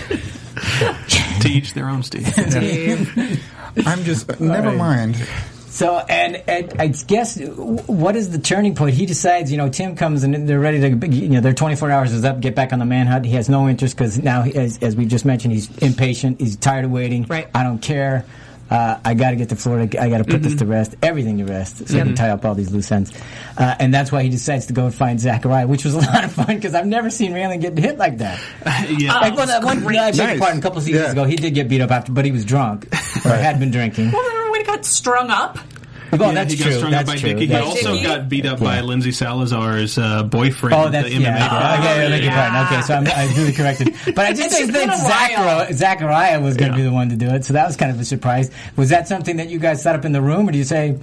to 1.41 1.49
each 1.49 1.73
their 1.73 1.89
own, 1.89 2.03
Steve. 2.03 2.27
I'm 3.85 4.03
just 4.03 4.39
never 4.39 4.69
right. 4.69 4.77
mind. 4.77 5.15
So, 5.69 5.97
and, 5.97 6.37
and 6.47 6.73
I 6.79 6.87
guess 6.87 7.37
what 7.39 8.15
is 8.15 8.31
the 8.31 8.39
turning 8.39 8.73
point? 8.73 8.95
He 8.95 9.05
decides, 9.05 9.51
you 9.51 9.57
know, 9.57 9.69
Tim 9.69 9.95
comes 9.95 10.23
and 10.23 10.47
they're 10.49 10.59
ready 10.59 10.79
to, 10.79 11.07
you 11.07 11.29
know, 11.29 11.41
their 11.41 11.53
24 11.53 11.91
hours 11.91 12.13
is 12.13 12.23
up, 12.23 12.39
get 12.39 12.55
back 12.55 12.73
on 12.73 12.79
the 12.79 12.85
manhunt. 12.85 13.25
He 13.25 13.33
has 13.33 13.47
no 13.47 13.67
interest 13.69 13.95
because 13.95 14.17
now, 14.17 14.41
he- 14.41 14.55
as, 14.55 14.79
as 14.81 14.95
we 14.95 15.05
just 15.05 15.23
mentioned, 15.25 15.53
he's 15.53 15.75
impatient. 15.79 16.39
He's 16.39 16.55
tired 16.55 16.85
of 16.85 16.91
waiting. 16.91 17.25
Right. 17.25 17.47
I 17.53 17.61
don't 17.63 17.79
care. 17.79 18.25
Uh, 18.69 18.99
I 19.05 19.13
got 19.13 19.29
to 19.31 19.35
get 19.37 19.49
to 19.49 19.55
Florida. 19.55 20.01
I 20.01 20.09
got 20.09 20.17
to 20.17 20.23
put 20.25 20.43
this 20.43 20.55
to 20.55 20.65
rest. 20.65 20.95
Everything 21.01 21.37
to 21.37 21.45
rest. 21.45 21.87
So 21.87 21.97
I 21.99 22.03
can 22.03 22.15
tie 22.15 22.29
up 22.29 22.43
all 22.45 22.53
these 22.55 22.71
loose 22.71 22.91
ends. 22.91 23.11
Uh, 23.57 23.75
and 23.79 23.93
that's 23.93 24.11
why 24.11 24.23
he 24.23 24.29
decides 24.29 24.65
to 24.67 24.73
go 24.73 24.85
and 24.85 24.93
find 24.93 25.19
Zachariah, 25.19 25.67
which 25.67 25.85
was 25.85 25.93
a 25.95 25.99
lot 26.01 26.23
of 26.23 26.31
fun 26.33 26.55
because 26.55 26.75
I've 26.75 26.85
never 26.87 27.09
seen 27.09 27.31
Raylan 27.31 27.61
get 27.61 27.77
hit 27.77 27.97
like 27.97 28.17
that. 28.17 28.39
yeah. 28.99 29.13
like, 29.19 29.35
well, 29.35 29.47
that 29.47 29.63
one, 29.63 29.79
great. 29.83 29.97
I 29.99 30.11
beg 30.11 30.17
your 30.17 30.27
Nice. 30.27 30.39
pardon, 30.39 30.59
a 30.59 30.61
couple 30.61 30.81
seasons 30.81 31.05
Yeah. 31.05 31.11
ago, 31.11 31.23
he 31.23 31.35
did 31.37 31.53
get 31.53 31.69
beat 31.69 31.81
up 31.81 31.91
after, 31.91 32.11
but 32.11 32.25
he 32.25 32.31
was 32.31 32.43
drunk 32.43 32.87
or 33.25 33.29
had 33.29 33.59
been 33.59 33.71
drinking. 33.71 34.11
Well, 34.11 34.21
remember 34.27 34.51
when 34.51 34.61
he 34.61 34.65
got 34.65 34.85
strung 34.85 35.29
up? 35.29 35.57
Well, 36.11 36.29
Yeah, 36.29 36.31
that's 36.35 36.53
he 36.53 36.59
got 36.59 36.65
true. 36.65 36.77
strung 36.77 36.91
That's 36.91 37.09
up 37.09 37.15
by 37.15 37.19
true. 37.19 37.29
Dickie. 37.29 37.39
He 37.41 37.45
That's 37.47 37.65
also 37.65 37.93
Dickie? 37.93 38.03
got 38.05 38.29
beat 38.29 38.45
up 38.45 38.59
by 38.59 38.75
Yeah. 38.75 38.81
Lindsey 38.83 39.11
Salazar's 39.11 39.97
uh, 39.97 40.23
boyfriend. 40.23 40.73
Oh, 40.75 40.89
that's 40.89 41.09
the 41.09 41.15
MMA 41.15 41.21
yeah. 41.21 41.49
fighter. 41.49 41.81
Okay, 41.81 42.13
I 42.13 42.17
yeah. 42.19 42.51
pardon. 42.51 42.77
Okay, 42.77 42.81
so 42.85 42.93
I'm, 42.95 43.07
I 43.29 43.33
duly 43.33 43.51
corrected. 43.53 43.93
But 44.15 44.19
I 44.25 44.33
did 44.33 44.45
It's 44.45 44.57
think 44.57 44.71
that 44.73 44.89
a. 44.89 44.97
Zachariah, 44.97 45.73
Zachariah 45.73 46.41
was 46.41 46.55
going 46.57 46.71
to 46.71 46.77
Yeah. 46.77 46.83
be 46.83 46.89
the 46.89 46.93
one 46.93 47.09
to 47.09 47.15
do 47.15 47.27
it, 47.29 47.45
so 47.45 47.53
that 47.53 47.67
was 47.67 47.75
kind 47.75 47.91
of 47.91 47.99
a 47.99 48.05
surprise. 48.05 48.49
Was 48.75 48.89
that 48.89 49.07
something 49.07 49.37
that 49.37 49.49
you 49.49 49.59
guys 49.59 49.81
set 49.81 49.95
up 49.95 50.05
in 50.05 50.11
the 50.11 50.21
room, 50.21 50.47
or 50.47 50.51
do 50.51 50.57
you 50.57 50.63
say, 50.63 50.77
hey, 50.87 50.99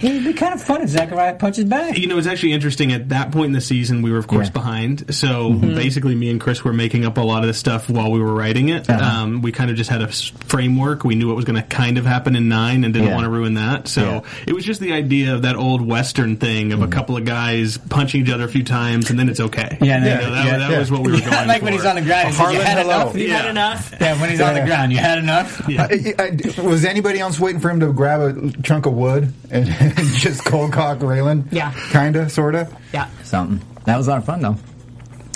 it'd 0.00 0.24
be 0.24 0.32
kind 0.34 0.54
of 0.54 0.62
fun 0.62 0.82
if 0.82 0.88
Zachariah 0.90 1.34
punches 1.36 1.64
back? 1.64 1.96
You 1.98 2.06
know, 2.06 2.18
it's 2.18 2.26
actually 2.26 2.52
interesting. 2.52 2.92
At 2.92 3.08
that 3.10 3.32
point 3.32 3.46
in 3.46 3.52
the 3.52 3.60
season, 3.60 4.02
we 4.02 4.10
were 4.12 4.18
of 4.18 4.26
course 4.26 4.48
Yeah. 4.48 4.52
behind. 4.52 5.14
So 5.14 5.52
basically, 5.52 6.14
me 6.14 6.30
and 6.30 6.40
Chris 6.40 6.64
were 6.64 6.72
making 6.72 7.04
up 7.04 7.18
a 7.18 7.20
lot 7.20 7.42
of 7.42 7.48
the 7.48 7.54
stuff 7.54 7.88
while 7.88 8.10
we 8.10 8.20
were 8.20 8.32
writing 8.34 8.68
it. 8.68 8.88
Uh-huh. 8.88 9.22
Um, 9.22 9.42
we 9.42 9.52
kind 9.52 9.70
of 9.70 9.76
just 9.76 9.90
had 9.90 10.02
a 10.02 10.08
s- 10.08 10.32
framework. 10.46 11.04
We 11.04 11.14
knew 11.14 11.26
what 11.28 11.36
was 11.36 11.44
going 11.44 11.56
to 11.56 11.62
kind 11.62 11.98
of 11.98 12.06
happen 12.06 12.36
in 12.36 12.48
nine, 12.48 12.84
and 12.84 12.92
didn't 12.94 13.08
Yeah. 13.08 13.14
want 13.14 13.24
to 13.24 13.30
ruin 13.30 13.54
that. 13.54 13.88
So 13.88 14.02
Yeah. 14.02 14.20
it 14.46 14.52
was 14.54 14.64
just 14.64 14.80
the 14.80 14.92
idea 14.92 15.34
of 15.34 15.42
that 15.42 15.56
old 15.56 15.80
western 15.80 16.36
thing 16.36 16.72
of 16.72 16.82
a 16.82 16.88
couple 16.88 17.16
of 17.16 17.24
guys 17.24 17.78
punching 17.78 18.22
each 18.22 18.30
other 18.30 18.44
a 18.44 18.48
few 18.48 18.62
times, 18.64 19.10
and 19.10 19.18
then 19.18 19.28
it's 19.28 19.40
okay. 19.40 19.78
Yeah, 19.80 19.98
You 19.98 20.04
know, 20.04 20.34
that, 20.34 20.44
yeah, 20.46 20.58
that 20.58 20.78
was 20.78 20.90
what 20.90 21.02
we 21.02 21.12
were 21.12 21.18
going 21.30 21.48
like 21.48 21.58
for. 21.60 21.64
when 21.64 21.72
he's 21.72 21.84
on 21.84 21.96
the 21.96 22.02
ground, 22.02 22.28
he 22.28 22.34
says, 22.34 22.52
you 22.52 22.60
had 22.60 22.78
hello. 22.78 23.00
enough? 23.02 23.16
You 23.16 23.26
Yeah. 23.28 23.36
had 23.38 23.50
enough? 23.50 23.94
Yeah, 24.00 24.20
when 24.20 24.30
he's 24.30 24.40
on 24.40 24.54
the 24.54 24.60
ground, 24.64 24.92
you 24.92 24.98
had 24.98 25.18
enough? 25.18 25.62
Yeah. 25.68 25.86
I, 25.90 26.14
I- 26.18 26.60
was 26.62 26.84
anybody 26.84 27.20
else 27.20 27.38
waiting 27.40 27.60
for 27.60 27.70
him 27.70 27.80
to 27.80 27.92
grab 27.92 28.20
a 28.20 28.50
chunk 28.62 28.86
of 28.86 28.92
wood 28.92 29.32
and, 29.50 29.68
just 30.18 30.44
cold 30.44 30.72
cock 30.72 30.98
Raylan? 30.98 31.46
Yeah. 31.52 31.72
Kinda, 31.90 32.28
sorta. 32.28 32.68
Yeah. 32.92 33.08
Something. 33.22 33.66
That 33.84 33.96
was 33.96 34.06
a 34.06 34.10
lot 34.10 34.18
of 34.18 34.24
fun, 34.24 34.40
though. 34.40 34.56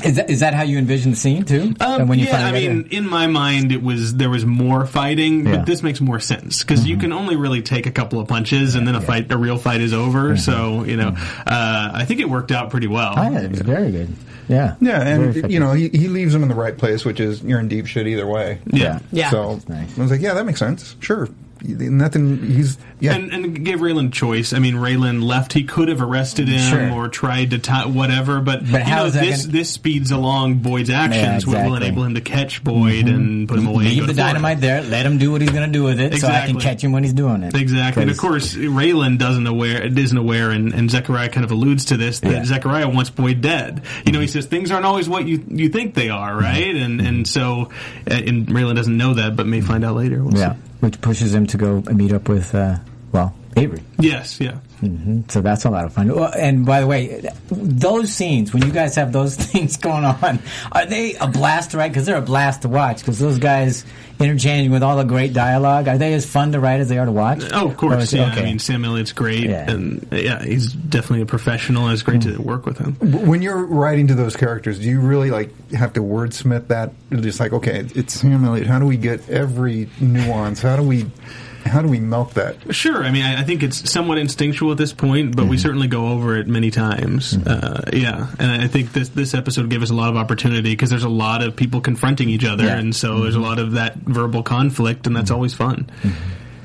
Is 0.04 0.14
that, 0.14 0.30
is 0.30 0.40
that 0.40 0.54
how 0.54 0.62
you 0.62 0.78
envision 0.78 1.10
the 1.10 1.16
scene, 1.16 1.44
too? 1.44 1.74
Um, 1.80 2.06
when 2.06 2.20
you 2.20 2.26
yeah, 2.26 2.36
I 2.36 2.40
finally 2.52 2.68
mean, 2.68 2.86
it? 2.86 2.92
in 2.92 3.08
my 3.08 3.26
mind, 3.26 3.72
it 3.72 3.82
was 3.82 4.14
there 4.14 4.30
was 4.30 4.46
more 4.46 4.86
fighting, 4.86 5.44
Yeah. 5.44 5.56
but 5.56 5.66
this 5.66 5.82
makes 5.82 6.00
more 6.00 6.20
sense 6.20 6.62
because 6.62 6.86
you 6.86 6.96
can 6.98 7.12
only 7.12 7.34
really 7.34 7.62
take 7.62 7.86
a 7.86 7.90
couple 7.90 8.20
of 8.20 8.28
punches, 8.28 8.76
and 8.76 8.86
then 8.86 8.94
a 8.94 9.00
fight, 9.00 9.32
a 9.32 9.36
real 9.36 9.58
fight, 9.58 9.80
is 9.80 9.92
over. 9.92 10.36
So 10.36 10.84
you 10.84 10.96
know, 10.96 11.08
uh, 11.08 11.90
I 11.94 12.04
think 12.04 12.20
it 12.20 12.30
worked 12.30 12.52
out 12.52 12.70
pretty 12.70 12.86
well. 12.86 13.14
Oh, 13.16 13.22
yeah, 13.28 13.40
it 13.40 13.50
was 13.50 13.60
very 13.60 13.90
good. 13.90 14.08
Yeah. 14.46 14.76
Yeah, 14.80 15.02
and 15.02 15.50
you 15.50 15.58
know 15.58 15.72
he, 15.72 15.88
he 15.88 16.06
leaves 16.06 16.32
him 16.32 16.44
in 16.44 16.48
the 16.48 16.54
right 16.54 16.78
place, 16.78 17.04
which 17.04 17.18
is 17.18 17.42
you're 17.42 17.58
in 17.58 17.66
deep 17.66 17.86
shit 17.86 18.06
either 18.06 18.26
way. 18.26 18.60
Yeah. 18.66 19.00
Yeah. 19.10 19.30
So 19.30 19.54
That's 19.54 19.68
nice. 19.68 19.98
I 19.98 20.02
was 20.02 20.10
like, 20.12 20.20
yeah, 20.20 20.34
that 20.34 20.46
makes 20.46 20.60
sense. 20.60 20.94
Sure, 21.00 21.28
nothing. 21.62 22.42
He's 22.42 22.78
yeah. 23.00 23.14
And, 23.14 23.32
and 23.32 23.64
gave 23.64 23.78
Raylan 23.78 24.12
choice. 24.12 24.52
I 24.52 24.58
mean, 24.58 24.74
Raylan 24.74 25.22
left. 25.22 25.52
He 25.52 25.64
could 25.64 25.88
have 25.88 26.02
arrested 26.02 26.48
him 26.48 26.70
Sure. 26.70 26.92
or 26.92 27.08
tried 27.08 27.50
to 27.50 27.58
tie 27.58 27.86
whatever, 27.86 28.40
but, 28.40 28.60
But 28.60 28.78
you 28.78 28.84
how 28.84 29.04
know, 29.04 29.10
this 29.10 29.42
gonna- 29.42 29.52
this 29.52 29.70
speeds 29.70 30.10
along 30.10 30.56
Boyd's 30.56 30.90
actions, 30.90 31.46
which 31.46 31.56
will 31.56 31.76
enable 31.76 32.04
him 32.04 32.14
to 32.14 32.20
catch 32.20 32.62
Boyd 32.64 33.06
mm-hmm. 33.06 33.14
and 33.14 33.48
put 33.48 33.58
him 33.58 33.66
away. 33.66 33.84
Leave 33.84 34.06
the 34.06 34.14
dynamite 34.14 34.60
there. 34.60 34.82
Let 34.82 35.06
him 35.06 35.18
do 35.18 35.30
what 35.32 35.40
he's 35.40 35.50
going 35.50 35.66
to 35.66 35.72
do 35.72 35.84
with 35.84 36.00
it, 36.00 36.18
so 36.20 36.28
I 36.28 36.46
can 36.46 36.58
catch 36.58 36.82
him 36.82 36.92
when 36.92 37.04
he's 37.04 37.12
doing 37.12 37.42
it. 37.42 37.54
Exactly, 37.54 38.02
and 38.02 38.10
of 38.10 38.16
course, 38.18 38.54
Raylan 38.54 39.18
doesn't 39.18 39.46
aware 39.46 39.82
isn't 39.84 40.16
aware, 40.16 40.50
and, 40.50 40.72
and 40.72 40.90
Zachariah 40.90 41.28
kind 41.28 41.44
of 41.44 41.50
alludes 41.50 41.86
to 41.86 41.96
this 41.96 42.20
that 42.20 42.30
Yeah. 42.30 42.44
Zachariah 42.44 42.88
wants 42.88 43.10
Boyd 43.10 43.40
dead. 43.40 43.82
You 44.04 44.12
know, 44.12 44.20
he 44.20 44.26
mm-hmm. 44.26 44.32
says 44.32 44.46
things 44.46 44.70
aren't 44.70 44.86
always 44.86 45.08
what 45.08 45.26
you 45.26 45.44
you 45.48 45.68
think 45.68 45.94
they 45.94 46.08
are, 46.08 46.32
mm-hmm. 46.32 46.44
right? 46.44 46.74
And 46.76 47.00
and 47.00 47.26
so, 47.26 47.70
uh, 48.10 48.14
and 48.14 48.46
Raylan 48.46 48.76
doesn't 48.76 48.96
know 48.96 49.14
that, 49.14 49.36
but 49.36 49.46
may 49.46 49.60
find 49.60 49.84
out 49.84 49.96
later. 49.96 50.22
We'll 50.22 50.36
Yeah, 50.36 50.54
see. 50.54 50.60
Which 50.80 51.00
pushes 51.00 51.34
him 51.34 51.46
to 51.48 51.56
go 51.56 51.80
meet 51.92 52.12
up 52.12 52.28
with, 52.28 52.54
uh, 52.54 52.78
well, 53.12 53.34
Avery. 53.56 53.82
Yes, 53.98 54.40
yeah. 54.40 54.58
So 55.28 55.40
that's 55.40 55.64
a 55.64 55.70
lot 55.70 55.84
of 55.86 55.92
fun. 55.92 56.14
Well, 56.14 56.32
And 56.38 56.64
by 56.64 56.80
the 56.80 56.86
way, 56.86 57.28
those 57.50 58.12
scenes 58.12 58.52
when 58.52 58.64
you 58.64 58.70
guys 58.72 58.94
have 58.94 59.12
those 59.12 59.34
things 59.50 59.76
going 59.76 60.04
on, 60.04 60.38
are 60.72 60.86
they 60.86 61.14
a 61.14 61.26
blast 61.26 61.72
to 61.72 61.78
write? 61.78 61.88
Because 61.88 62.06
they're 62.06 62.16
a 62.16 62.22
blast 62.22 62.62
to 62.62 62.68
watch. 62.68 62.98
Because 63.00 63.18
those 63.18 63.38
guys 63.38 63.84
interchanging 64.20 64.70
with 64.72 64.82
all 64.82 64.96
the 64.96 65.04
great 65.04 65.32
dialogue, 65.32 65.86
are 65.88 65.98
they 65.98 66.12
as 66.14 66.26
fun 66.26 66.52
to 66.52 66.60
write 66.60 66.80
as 66.80 66.88
they 66.88 66.98
are 66.98 67.06
to 67.06 67.12
watch? 67.12 67.42
Oh, 67.52 67.68
of 67.68 67.76
course. 67.76 68.02
is 68.04 68.12
Yeah, 68.14 68.30
okay. 68.32 68.40
I 68.40 68.44
mean, 68.44 68.58
Sam 68.58 68.84
Elliott's 68.84 69.12
great, 69.12 69.44
Yeah. 69.48 69.70
and 69.70 70.06
yeah, 70.12 70.42
he's 70.44 70.72
definitely 70.72 71.22
a 71.22 71.26
professional. 71.26 71.84
and 71.84 71.92
It's 71.92 72.02
great 72.02 72.22
Hmm. 72.24 72.34
to 72.36 72.42
work 72.42 72.64
with 72.66 72.78
him. 72.78 72.94
when 73.00 73.42
you're 73.42 73.64
writing 73.64 74.08
to 74.08 74.14
those 74.14 74.36
characters, 74.36 74.78
do 74.78 74.84
you 74.88 75.00
really 75.00 75.30
like 75.30 75.50
have 75.72 75.92
to 75.94 76.00
wordsmith 76.00 76.68
that? 76.68 76.92
Just 77.12 77.40
like, 77.40 77.52
okay, 77.52 77.84
it's 77.94 78.14
Sam 78.14 78.44
Elliott. 78.44 78.66
How 78.66 78.78
do 78.78 78.86
we 78.86 78.96
get 78.96 79.28
every 79.28 79.88
nuance? 80.00 80.62
How 80.62 80.76
do 80.76 80.82
we, 80.82 81.06
how 81.68 81.82
do 81.82 81.88
we 81.88 82.00
milk 82.00 82.34
that? 82.34 82.74
Sure. 82.74 83.04
I 83.04 83.10
mean, 83.10 83.22
I, 83.24 83.40
I 83.40 83.44
think 83.44 83.62
it's 83.62 83.90
somewhat 83.90 84.18
instinctual 84.18 84.72
at 84.72 84.78
this 84.78 84.92
point, 84.92 85.36
but 85.36 85.44
we 85.46 85.56
Mm-hmm. 85.56 85.62
certainly 85.62 85.86
go 85.88 86.08
over 86.08 86.36
it 86.36 86.46
many 86.48 86.70
times. 86.70 87.36
Uh, 87.36 87.82
yeah, 87.92 88.28
and 88.38 88.50
I 88.62 88.66
think 88.68 88.92
this 88.92 89.10
this 89.10 89.34
episode 89.34 89.68
gave 89.70 89.82
us 89.82 89.90
a 89.90 89.94
lot 89.94 90.08
of 90.10 90.16
opportunity 90.16 90.70
because 90.72 90.90
there's 90.90 91.04
a 91.04 91.08
lot 91.08 91.42
of 91.42 91.54
people 91.56 91.80
confronting 91.80 92.28
each 92.28 92.44
other, 92.44 92.64
Yeah. 92.64 92.70
Mm-hmm. 92.70 92.80
and 92.80 92.96
so 92.96 93.20
there's 93.20 93.34
a 93.36 93.40
lot 93.40 93.58
of 93.58 93.72
that 93.72 93.96
verbal 93.96 94.42
conflict, 94.42 95.06
and 95.06 95.14
that's 95.16 95.30
always 95.30 95.54
fun. 95.54 95.88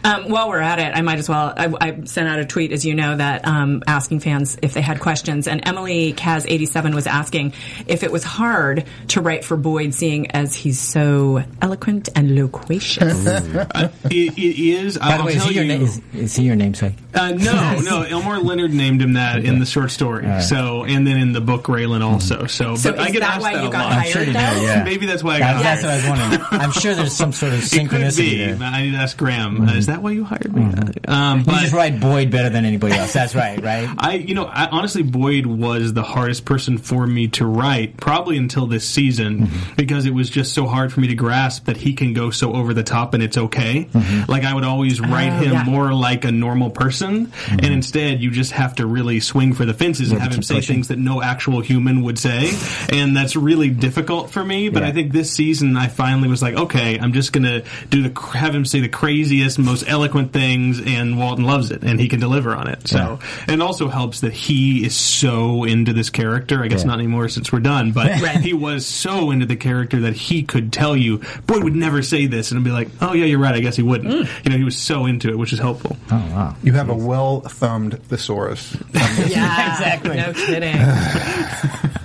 Um, 0.06 0.30
while 0.30 0.50
we're 0.50 0.60
at 0.60 0.80
it, 0.80 0.92
I 0.96 1.02
might 1.02 1.20
as 1.20 1.30
well. 1.30 1.54
I, 1.56 1.74
I 1.80 2.04
sent 2.04 2.28
out 2.28 2.40
a 2.40 2.46
tweet, 2.46 2.72
as 2.74 2.86
you 2.86 2.94
know, 2.94 3.16
that 3.16 3.48
um, 3.48 3.84
asking 3.88 4.20
fans 4.20 4.58
if 4.62 4.74
they 4.74 4.82
had 4.82 5.00
questions. 5.00 5.48
And 5.48 5.66
Emily 5.66 6.14
Kaz87 6.14 6.94
was 6.94 7.08
asking 7.08 7.54
if 7.88 8.04
it 8.04 8.12
was 8.12 8.24
hard 8.24 8.86
to 9.10 9.22
write 9.22 9.46
for 9.46 9.56
Boyd, 9.56 9.94
seeing 9.94 10.32
as 10.32 10.54
he's 10.56 10.80
so 10.80 11.44
eloquent 11.62 12.10
and 12.16 12.36
loquacious. 12.36 13.26
Uh, 13.26 13.90
it, 14.06 14.38
it 14.38 14.60
is. 14.60 14.98
By 14.98 15.06
I'll 15.06 15.26
way, 15.26 15.34
is 15.36 15.38
tell 15.44 15.48
he, 15.50 15.56
your 15.56 15.64
you. 15.64 15.78
na- 15.80 15.84
is, 15.86 16.02
is 16.14 16.36
he 16.36 16.44
your 16.46 16.56
namesake? 16.56 16.96
Uh, 17.14 17.32
no, 17.32 17.80
no. 17.80 18.02
Elmore 18.10 18.40
Leonard 18.40 18.74
named 18.74 19.02
him 19.02 19.14
that 19.14 19.46
in 19.46 19.60
the 19.60 19.66
short 19.66 19.92
story. 19.92 20.26
right. 20.26 20.42
So, 20.42 20.84
and 20.84 21.08
then 21.08 21.18
in 21.18 21.32
the 21.32 21.42
book, 21.42 21.64
Raylan 21.66 22.02
also. 22.04 22.48
So, 22.48 22.76
So 22.76 22.92
but 22.92 23.00
I 23.00 23.06
is 23.08 23.12
get 23.14 23.20
that 23.22 23.36
asked 23.36 23.42
why 23.42 23.54
that 23.54 23.64
you 23.64 23.70
a 23.70 23.72
got 23.72 23.86
lot. 23.86 23.94
hired, 23.94 24.08
sure 24.12 24.24
you 24.24 24.34
though? 24.34 24.40
do, 24.56 24.62
yeah. 24.64 24.84
Maybe 24.84 25.06
that's 25.06 25.24
why 25.24 25.36
I 25.36 25.40
That- 25.40 25.54
got 25.54 25.64
that's 25.64 25.82
hired. 25.84 26.04
what 26.04 26.20
I 26.20 26.30
was 26.30 26.40
wondering. 26.40 26.62
I'm 26.62 26.72
sure 26.72 26.94
there's 26.96 27.14
some 27.14 27.32
sort 27.32 27.54
of 27.54 27.60
It 27.64 27.70
could 27.70 27.80
synchronicity 28.02 28.18
be. 28.18 28.38
there. 28.38 28.56
Mm-hmm. 28.56 28.64
I 28.64 28.82
need 28.84 28.92
to 28.92 28.98
ask 28.98 29.18
Graham. 29.18 29.62
Uh, 29.68 29.74
is 29.76 29.86
that 29.88 29.93
why 30.02 30.12
you 30.12 30.24
hired 30.24 30.54
me? 30.56 30.64
Um, 31.08 31.40
You 31.40 31.46
but 31.46 31.60
just 31.62 31.74
write 31.74 32.00
Boyd 32.00 32.32
better 32.32 32.50
than 32.50 32.66
anybody 32.66 32.96
else. 32.96 33.14
That's 33.14 33.36
right, 33.36 33.62
right? 33.62 33.90
I, 33.98 34.14
you 34.16 34.34
know, 34.36 34.46
I, 34.46 34.68
honestly, 34.68 35.04
Boyd 35.04 35.46
was 35.46 35.94
the 35.94 36.04
hardest 36.04 36.46
person 36.46 36.78
for 36.78 37.06
me 37.06 37.28
to 37.30 37.46
write, 37.46 37.98
probably 37.98 38.38
until 38.38 38.66
this 38.68 38.88
season, 38.88 39.48
Mm-hmm. 39.48 39.74
because 39.78 40.06
it 40.06 40.14
was 40.14 40.30
just 40.30 40.54
so 40.54 40.66
hard 40.66 40.92
for 40.94 41.00
me 41.00 41.08
to 41.08 41.16
grasp 41.16 41.66
that 41.66 41.78
he 41.78 41.94
can 41.94 42.14
go 42.14 42.30
so 42.32 42.54
over 42.54 42.74
the 42.74 42.84
top 42.84 43.14
and 43.14 43.22
it's 43.24 43.38
okay. 43.38 43.86
Mm-hmm. 43.86 44.32
Like 44.32 44.44
I 44.44 44.54
would 44.54 44.64
always 44.64 45.00
write 45.02 45.32
Oh, 45.34 45.44
him 45.44 45.54
yeah. 45.54 45.64
more 45.64 45.94
like 45.94 46.26
a 46.26 46.32
normal 46.32 46.70
person, 46.70 47.32
and 47.50 47.66
instead 47.66 48.22
you 48.22 48.32
just 48.32 48.52
have 48.54 48.76
to 48.76 48.86
really 48.86 49.20
swing 49.20 49.54
for 49.54 49.66
the 49.66 49.74
fences 49.74 50.12
and 50.12 50.22
have 50.22 50.34
him 50.34 50.42
say 50.44 50.56
pushing. 50.56 50.76
things 50.76 50.88
that 50.90 50.98
no 51.00 51.22
actual 51.22 51.62
human 51.62 52.04
would 52.04 52.18
say, 52.20 52.52
and 52.90 53.16
that's 53.16 53.36
really 53.36 53.70
difficult 53.70 54.30
for 54.32 54.44
me. 54.44 54.70
But 54.70 54.84
Yeah. 54.84 54.90
I 54.90 54.92
think 54.92 55.12
this 55.12 55.32
season 55.32 55.76
I 55.78 55.88
finally 55.88 56.28
was 56.28 56.42
like, 56.42 56.56
okay, 56.56 56.98
I'm 57.00 57.14
just 57.14 57.34
gonna 57.34 57.64
do 57.90 58.08
the 58.10 58.22
have 58.38 58.54
him 58.56 58.66
say 58.66 58.80
the 58.82 58.90
craziest, 58.90 59.60
most 59.60 59.83
most 59.84 59.92
eloquent 59.92 60.34
things, 60.34 60.82
and 60.86 61.18
Walton 61.18 61.46
loves 61.46 61.72
it, 61.72 61.84
and 61.84 62.00
he 62.00 62.08
can 62.08 62.20
deliver 62.20 62.56
on 62.56 62.68
it. 62.68 62.88
So, 62.88 63.20
and 63.48 63.62
it 63.62 63.62
also 63.62 63.88
helps 63.88 64.22
that 64.22 64.34
he 64.34 64.86
is 64.86 64.96
so 64.96 65.64
into 65.64 65.94
this 65.94 66.10
character. 66.10 66.64
I 66.64 66.68
guess 66.68 66.82
Yeah. 66.82 66.88
not 66.88 67.00
anymore 67.00 67.30
since 67.30 67.52
we're 67.52 67.60
done, 67.60 67.92
but 67.92 68.12
he 68.42 68.54
was 68.54 68.86
so 68.86 69.32
into 69.32 69.46
the 69.46 69.56
character 69.56 70.02
that 70.02 70.14
he 70.14 70.44
could 70.44 70.72
tell 70.72 70.96
you, 70.96 71.22
Boyd 71.48 71.64
would 71.64 71.76
never 71.76 72.02
say 72.02 72.26
this, 72.28 72.52
and 72.52 72.64
be 72.64 72.72
like, 72.72 72.90
oh 73.02 73.14
yeah, 73.14 73.26
you're 73.26 73.40
right. 73.40 73.56
I 73.56 73.60
guess 73.60 73.76
he 73.76 73.84
wouldn't. 73.84 74.14
Mm. 74.14 74.46
You 74.46 74.52
know, 74.52 74.58
he 74.58 74.64
was 74.64 74.78
so 74.78 75.06
into 75.06 75.30
it, 75.30 75.38
which 75.38 75.54
is 75.54 75.60
helpful. 75.60 75.98
Oh 76.12 76.16
wow. 76.16 76.56
You 76.64 76.74
have 76.74 76.90
a 76.90 76.96
well 76.96 77.42
thumbed 77.42 78.02
thesaurus. 78.04 78.78
Yeah, 78.94 79.72
Exactly. 79.74 80.18
No 80.18 80.34
kidding. 80.34 80.76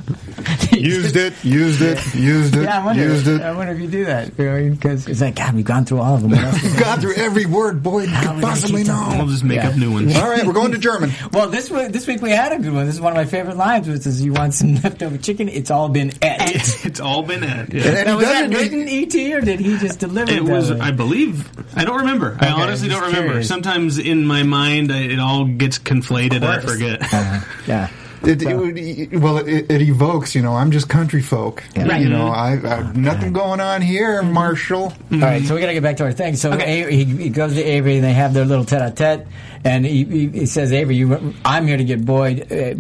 used 0.81 1.17
it, 1.17 1.35
used 1.45 1.83
it, 1.83 2.15
used 2.15 2.57
it, 2.57 2.63
Yeah, 2.65 2.81
I 2.81 2.85
wonder. 2.85 3.03
used 3.03 3.27
it. 3.29 3.41
I 3.41 3.53
wonder 3.55 3.73
if 3.73 3.81
you 3.81 3.89
do 3.89 4.05
that 4.07 4.37
because 4.37 5.07
it's 5.09 5.21
like 5.21 5.35
God, 5.37 5.55
we've 5.55 5.65
gone 5.65 5.85
through 5.85 6.01
all 6.01 6.15
of 6.15 6.23
them. 6.23 6.31
What 6.39 6.45
else? 6.45 6.81
Gone 6.81 7.01
through 7.01 7.15
every 7.15 7.47
word 7.47 7.83
Boyd 7.83 8.09
How 8.09 8.31
are 8.31 8.35
could 8.35 8.43
possibly 8.43 8.83
keep 8.83 8.87
them? 8.93 9.19
We'll 9.19 9.27
just 9.27 9.45
make 9.45 9.57
Yeah. 9.57 9.69
up 9.71 9.77
new 9.77 9.93
ones. 9.93 10.17
All 10.17 10.29
right, 10.29 10.47
we're 10.47 10.53
going 10.53 10.73
to 10.73 10.79
German. 10.79 11.11
well, 11.33 11.49
this 11.49 11.71
week, 11.71 11.93
this 11.93 12.07
week 12.07 12.23
we 12.23 12.31
had 12.31 12.53
a 12.53 12.59
good 12.59 12.73
one. 12.73 12.87
This 12.87 12.95
is 12.95 13.01
one 13.01 13.13
of 13.13 13.17
my 13.17 13.25
favorite 13.25 13.57
lines, 13.57 13.89
which 13.89 14.07
is, 14.07 14.23
"You 14.23 14.33
want 14.33 14.55
some 14.55 14.75
leftover 14.83 15.19
chicken? 15.19 15.49
It's 15.49 15.71
all 15.71 15.89
been 15.89 16.13
et." 16.23 16.85
It's 16.85 17.01
all 17.01 17.23
been 17.23 17.43
Ed. 17.45 17.73
And, 17.73 17.75
Yeah. 17.75 17.83
and 17.91 18.07
Now, 18.07 18.11
he 18.13 18.17
was 18.17 18.25
that 18.27 18.51
doesn't. 18.51 18.73
written 18.79 18.89
ET 18.89 19.35
or 19.35 19.41
did 19.41 19.61
he 19.61 19.79
just 19.79 19.99
deliver 19.99 20.31
it? 20.31 20.37
It 20.39 20.45
was, 20.45 20.71
way? 20.73 20.79
I 20.81 20.91
believe, 20.91 21.49
I 21.77 21.85
don't 21.85 21.99
remember. 22.01 22.37
I 22.41 22.49
honestly 22.51 22.89
don't 22.89 23.03
remember. 23.03 23.29
curious. 23.29 23.49
Sometimes 23.49 23.99
in 23.99 24.25
my 24.25 24.43
mind, 24.43 24.93
I, 24.93 24.99
it 25.03 25.19
all 25.19 25.45
gets 25.45 25.79
conflated. 25.79 26.43
I 26.43 26.61
forget. 26.61 27.03
Uh, 27.13 27.41
yeah. 27.67 27.89
It, 28.23 28.43
it, 28.43 28.57
would- 28.57 29.23
well, 29.23 29.39
it, 29.39 29.71
it 29.71 29.83
evokes, 29.83 30.35
you 30.35 30.43
know, 30.43 30.55
I'm 30.57 30.71
just 30.71 30.89
country 30.89 31.23
folk. 31.23 31.63
Right. 31.77 32.01
You 32.03 32.09
know, 32.09 32.31
mm-hmm. 32.31 32.67
I, 32.67 32.77
I 32.77 32.93
nothing 32.93 33.33
going 33.33 33.61
on 33.61 33.81
here, 33.81 34.23
mm-hmm. 34.23 34.33
Marshall. 34.33 34.91
Mm-hmm. 34.91 35.23
All 35.23 35.29
right, 35.29 35.43
so 35.45 35.55
we 35.55 35.61
got 35.61 35.69
to 35.69 35.75
get 35.75 35.83
back 35.83 35.97
to 35.99 36.05
our 36.05 36.13
thing. 36.13 36.37
So 36.37 36.53
Okay. 36.53 36.83
A- 36.85 36.91
he, 36.91 37.05
he 37.05 37.29
goes 37.31 37.55
to 37.55 37.63
Avery, 37.63 37.97
and 37.97 38.05
they 38.05 38.13
have 38.13 38.35
their 38.35 38.45
little 38.45 38.65
tete-a-tete, 38.65 39.27
and 39.65 39.85
he, 39.85 40.05
he, 40.05 40.29
he 40.29 40.47
says, 40.47 40.73
"Avery, 40.73 40.97
you, 40.97 41.35
I'm 41.45 41.67
here 41.67 41.77
to 41.77 41.85
get 41.85 42.05
Boyd. 42.05 42.51
Uh, 42.53 42.75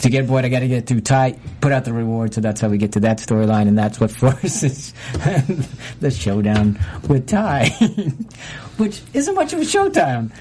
to 0.00 0.08
get 0.10 0.26
Boyd, 0.26 0.44
I 0.44 0.48
got 0.48 0.60
to 0.60 0.68
get 0.68 0.86
too 0.86 1.00
tight. 1.00 1.38
Put 1.60 1.72
out 1.72 1.84
the 1.84 1.92
reward." 1.92 2.34
So 2.34 2.40
that's 2.40 2.60
how 2.60 2.68
we 2.68 2.78
get 2.78 2.92
to 2.92 3.00
that 3.00 3.18
storyline, 3.18 3.68
and 3.68 3.76
that's 3.78 4.00
what 4.00 4.10
forces 4.22 4.92
the 6.00 6.10
showdown 6.10 6.78
with 7.08 7.28
Ty, 7.28 7.68
which 8.78 9.02
isn't 9.12 9.34
much 9.34 9.52
of 9.52 9.60
a 9.60 9.64
showdown. 9.64 10.32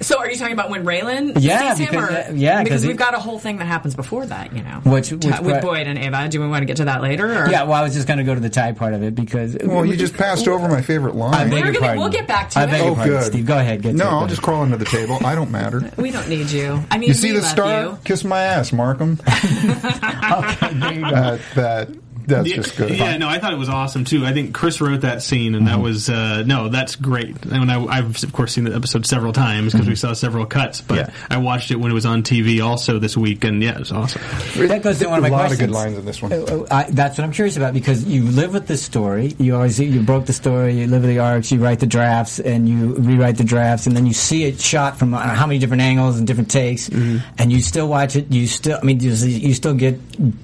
So, 0.00 0.18
are 0.18 0.28
you 0.30 0.36
talking 0.36 0.52
about 0.52 0.68
when 0.70 0.84
Raylan 0.84 1.32
Yeah, 1.40 1.74
sees 1.74 1.88
him, 1.88 2.00
because- 2.00 2.30
or 2.30 2.34
yeah, 2.36 2.56
'cause 2.56 2.64
because 2.64 2.86
we've 2.86 2.96
got 2.96 3.14
a 3.14 3.18
whole 3.18 3.38
thing 3.38 3.56
that 3.58 3.64
happens 3.66 3.94
before 3.94 4.26
that, 4.26 4.54
you 4.54 4.62
know, 4.62 4.80
Which- 4.84 5.08
T- 5.08 5.14
which 5.16 5.40
with? 5.40 5.62
Boyd 5.62 5.86
and 5.86 5.98
Ava. 5.98 6.28
Do 6.28 6.40
we 6.40 6.48
want 6.48 6.62
to 6.62 6.66
get 6.66 6.76
to 6.78 6.84
that 6.84 7.00
later? 7.02 7.44
Or? 7.44 7.50
Yeah, 7.50 7.62
well, 7.62 7.72
I 7.74 7.82
was 7.82 7.94
just 7.94 8.06
going 8.06 8.18
to 8.18 8.24
go 8.24 8.34
to 8.34 8.40
the 8.40 8.50
Ty 8.50 8.72
part 8.72 8.92
of 8.94 9.02
it 9.02 9.14
because 9.14 9.56
Well, 9.64 9.84
you 9.86 9.96
just 9.96 10.14
passed 10.16 10.48
over 10.48 10.68
my 10.68 10.82
favorite 10.82 11.14
I 11.14 11.18
line. 11.18 11.32
beg 11.50 11.52
We're 11.52 11.56
your 11.58 11.66
gonna- 11.72 11.78
pardon. 11.86 11.98
we'll 12.00 12.08
get 12.10 12.26
back 12.26 12.50
to 12.50 12.58
I 12.58 12.64
it. 12.64 12.70
beg 12.70 12.82
your 12.82 12.90
Oh, 12.90 12.94
pardon, 12.94 13.14
good. 13.14 13.24
Steve. 13.24 13.46
Go 13.46 13.58
ahead. 13.58 13.82
Get 13.82 13.94
No, 13.94 14.04
it. 14.04 14.10
I'll 14.12 14.20
Go 14.22 14.26
just 14.28 14.42
crawl 14.42 14.62
under 14.62 14.76
the 14.76 14.84
table. 14.84 15.18
I 15.24 15.34
don't 15.34 15.50
matter. 15.50 15.90
we 15.96 16.10
don't 16.10 16.28
need 16.28 16.50
you. 16.50 16.82
I 16.90 16.98
mean, 16.98 17.08
You 17.08 17.14
see 17.14 17.28
we 17.32 17.36
the 17.38 17.42
love 17.42 17.50
star? 17.50 17.82
You. 17.82 17.98
Kiss 18.04 18.22
my 18.24 18.42
ass, 18.42 18.72
Markham. 18.72 19.18
Okay, 19.26 20.74
there 20.74 20.92
you 20.92 21.00
go. 21.00 21.06
Uh, 21.06 21.10
that, 21.10 21.40
that 21.54 21.88
that's 22.26 22.48
Yeah, 22.48 22.56
just 22.56 22.76
good. 22.76 22.90
Yeah, 22.90 23.16
no, 23.16 23.28
I 23.28 23.38
thought 23.38 23.52
it 23.52 23.58
was 23.58 23.68
awesome 23.68 24.04
too. 24.04 24.24
I 24.26 24.32
think 24.32 24.54
Chris 24.54 24.80
wrote 24.80 25.02
that 25.02 25.22
scene, 25.22 25.54
and 25.54 25.66
that 25.68 25.80
was 25.80 26.08
uh, 26.10 26.42
no, 26.46 26.68
that's 26.68 26.96
great. 26.96 27.44
And 27.46 27.70
I, 27.70 27.84
I've 27.84 28.22
of 28.22 28.32
course 28.32 28.52
seen 28.54 28.64
the 28.64 28.74
episode 28.74 29.06
several 29.06 29.32
times 29.32 29.72
because 29.72 29.88
we 29.88 29.94
saw 29.96 30.12
several 30.12 30.46
cuts, 30.46 30.80
but 30.80 30.96
Yeah. 30.96 31.10
I 31.30 31.38
watched 31.38 31.70
it 31.70 31.76
when 31.76 31.90
it 31.90 31.94
was 31.94 32.06
on 32.06 32.22
TV 32.22 32.64
also 32.64 32.98
this 32.98 33.16
week, 33.16 33.44
and 33.44 33.62
yeah, 33.62 33.72
it 33.76 33.78
was 33.80 33.92
awesome. 33.92 34.22
That 34.68 34.82
goes 34.82 34.98
to 35.00 35.08
one 35.08 35.18
of 35.18 35.22
my 35.22 35.28
a 35.28 35.30
lot 35.32 35.38
questions. 35.46 35.60
of 35.62 35.66
good 35.68 35.74
lines 35.74 35.98
in 35.98 36.04
this 36.04 36.22
one. 36.22 36.32
Uh, 36.32 36.66
I, 36.70 36.84
that's 36.90 37.18
what 37.18 37.24
I'm 37.24 37.32
curious 37.32 37.56
about 37.56 37.74
because 37.74 38.04
you 38.04 38.24
live 38.24 38.52
with 38.52 38.66
the 38.66 38.76
story. 38.76 39.34
You 39.38 39.54
always 39.56 39.78
you 39.78 40.00
broke 40.02 40.26
the 40.26 40.32
story. 40.32 40.78
You 40.80 40.86
live 40.86 41.02
with 41.02 41.10
the 41.10 41.18
arcs. 41.20 41.50
You 41.52 41.60
write 41.62 41.80
the 41.80 41.86
drafts 41.86 42.38
and 42.40 42.68
you 42.68 42.94
rewrite 42.94 43.36
the 43.36 43.44
drafts, 43.44 43.86
and 43.86 43.96
then 43.96 44.06
you 44.06 44.12
see 44.12 44.44
it 44.44 44.60
shot 44.60 44.98
from 44.98 45.14
uh, 45.14 45.18
how 45.18 45.46
many 45.46 45.58
different 45.58 45.82
angles 45.82 46.18
and 46.18 46.26
different 46.26 46.50
takes, 46.50 46.88
and 46.88 47.52
you 47.52 47.60
still 47.60 47.88
watch 47.88 48.16
it. 48.16 48.32
You 48.32 48.46
still, 48.46 48.78
I 48.80 48.84
mean, 48.84 48.98
do 48.98 49.06
you 49.08 49.54
still 49.54 49.74
get 49.74 49.98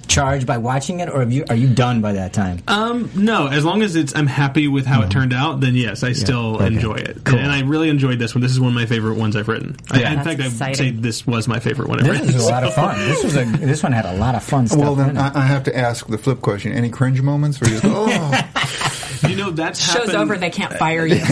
charged 0.09 0.47
by 0.47 0.59
watching 0.59 1.01
it, 1.01 1.09
or 1.09 1.21
have 1.21 1.33
you 1.33 1.45
are 1.49 1.55
you 1.57 1.72
done 1.75 2.01
by 2.01 2.13
that 2.13 2.33
time? 2.33 2.63
Um, 2.69 3.11
no, 3.15 3.47
as 3.49 3.65
long 3.65 3.83
as 3.83 3.97
it's 3.97 4.15
I'm 4.15 4.27
happy 4.27 4.69
with 4.69 4.87
how 4.87 5.03
it 5.03 5.11
turned 5.11 5.33
out, 5.33 5.61
then 5.61 5.75
yes, 5.75 6.03
I 6.03 6.13
still 6.13 6.57
okay. 6.57 6.67
enjoy 6.67 6.95
it, 6.95 7.25
Cool. 7.25 7.39
and 7.39 7.51
I 7.51 7.61
really 7.63 7.89
enjoyed 7.89 8.19
this 8.19 8.35
one. 8.35 8.43
This 8.43 8.53
is 8.53 8.61
one 8.61 8.69
of 8.69 8.75
my 8.75 8.87
favorite 8.87 9.17
ones 9.19 9.37
I've 9.37 9.49
written. 9.49 9.77
I, 9.91 10.01
Yeah. 10.01 10.11
in 10.11 10.17
That's 10.17 10.29
fact, 10.29 10.41
I'd 10.41 10.47
exciting. 10.47 10.75
say 10.77 10.91
this 10.93 11.27
was 11.27 11.49
my 11.49 11.59
favorite 11.61 11.89
one 11.89 12.01
I've 12.01 12.07
This 12.07 12.21
written. 12.21 12.35
was 12.35 12.47
a 12.47 12.51
lot 12.51 12.65
of 12.65 12.75
fun. 12.75 12.99
This 12.99 13.25
was 13.25 13.37
a 13.37 13.45
this 13.45 13.83
one 13.83 13.93
had 13.93 14.07
a 14.07 14.15
lot 14.17 14.35
of 14.35 14.43
fun 14.43 14.67
stuff. 14.69 14.79
Well, 14.81 14.95
then 14.95 15.17
it. 15.17 15.21
I, 15.21 15.33
I 15.43 15.47
have 15.47 15.65
to 15.65 15.77
ask 15.77 16.07
the 16.07 16.19
flip 16.19 16.41
question: 16.41 16.73
Any 16.73 16.91
cringe 16.91 17.21
moments 17.23 17.61
where 17.61 17.71
you 17.71 17.81
just 17.81 17.85
go, 17.85 18.07
"Oh, 18.09 18.51
you 19.29 19.37
know, 19.37 19.51
that's 19.51 19.81
Show's 19.81 19.95
happened- 20.07 20.17
over. 20.17 20.37
They 20.39 20.51
can't 20.51 20.73
fire 20.75 21.07
you. 21.07 21.17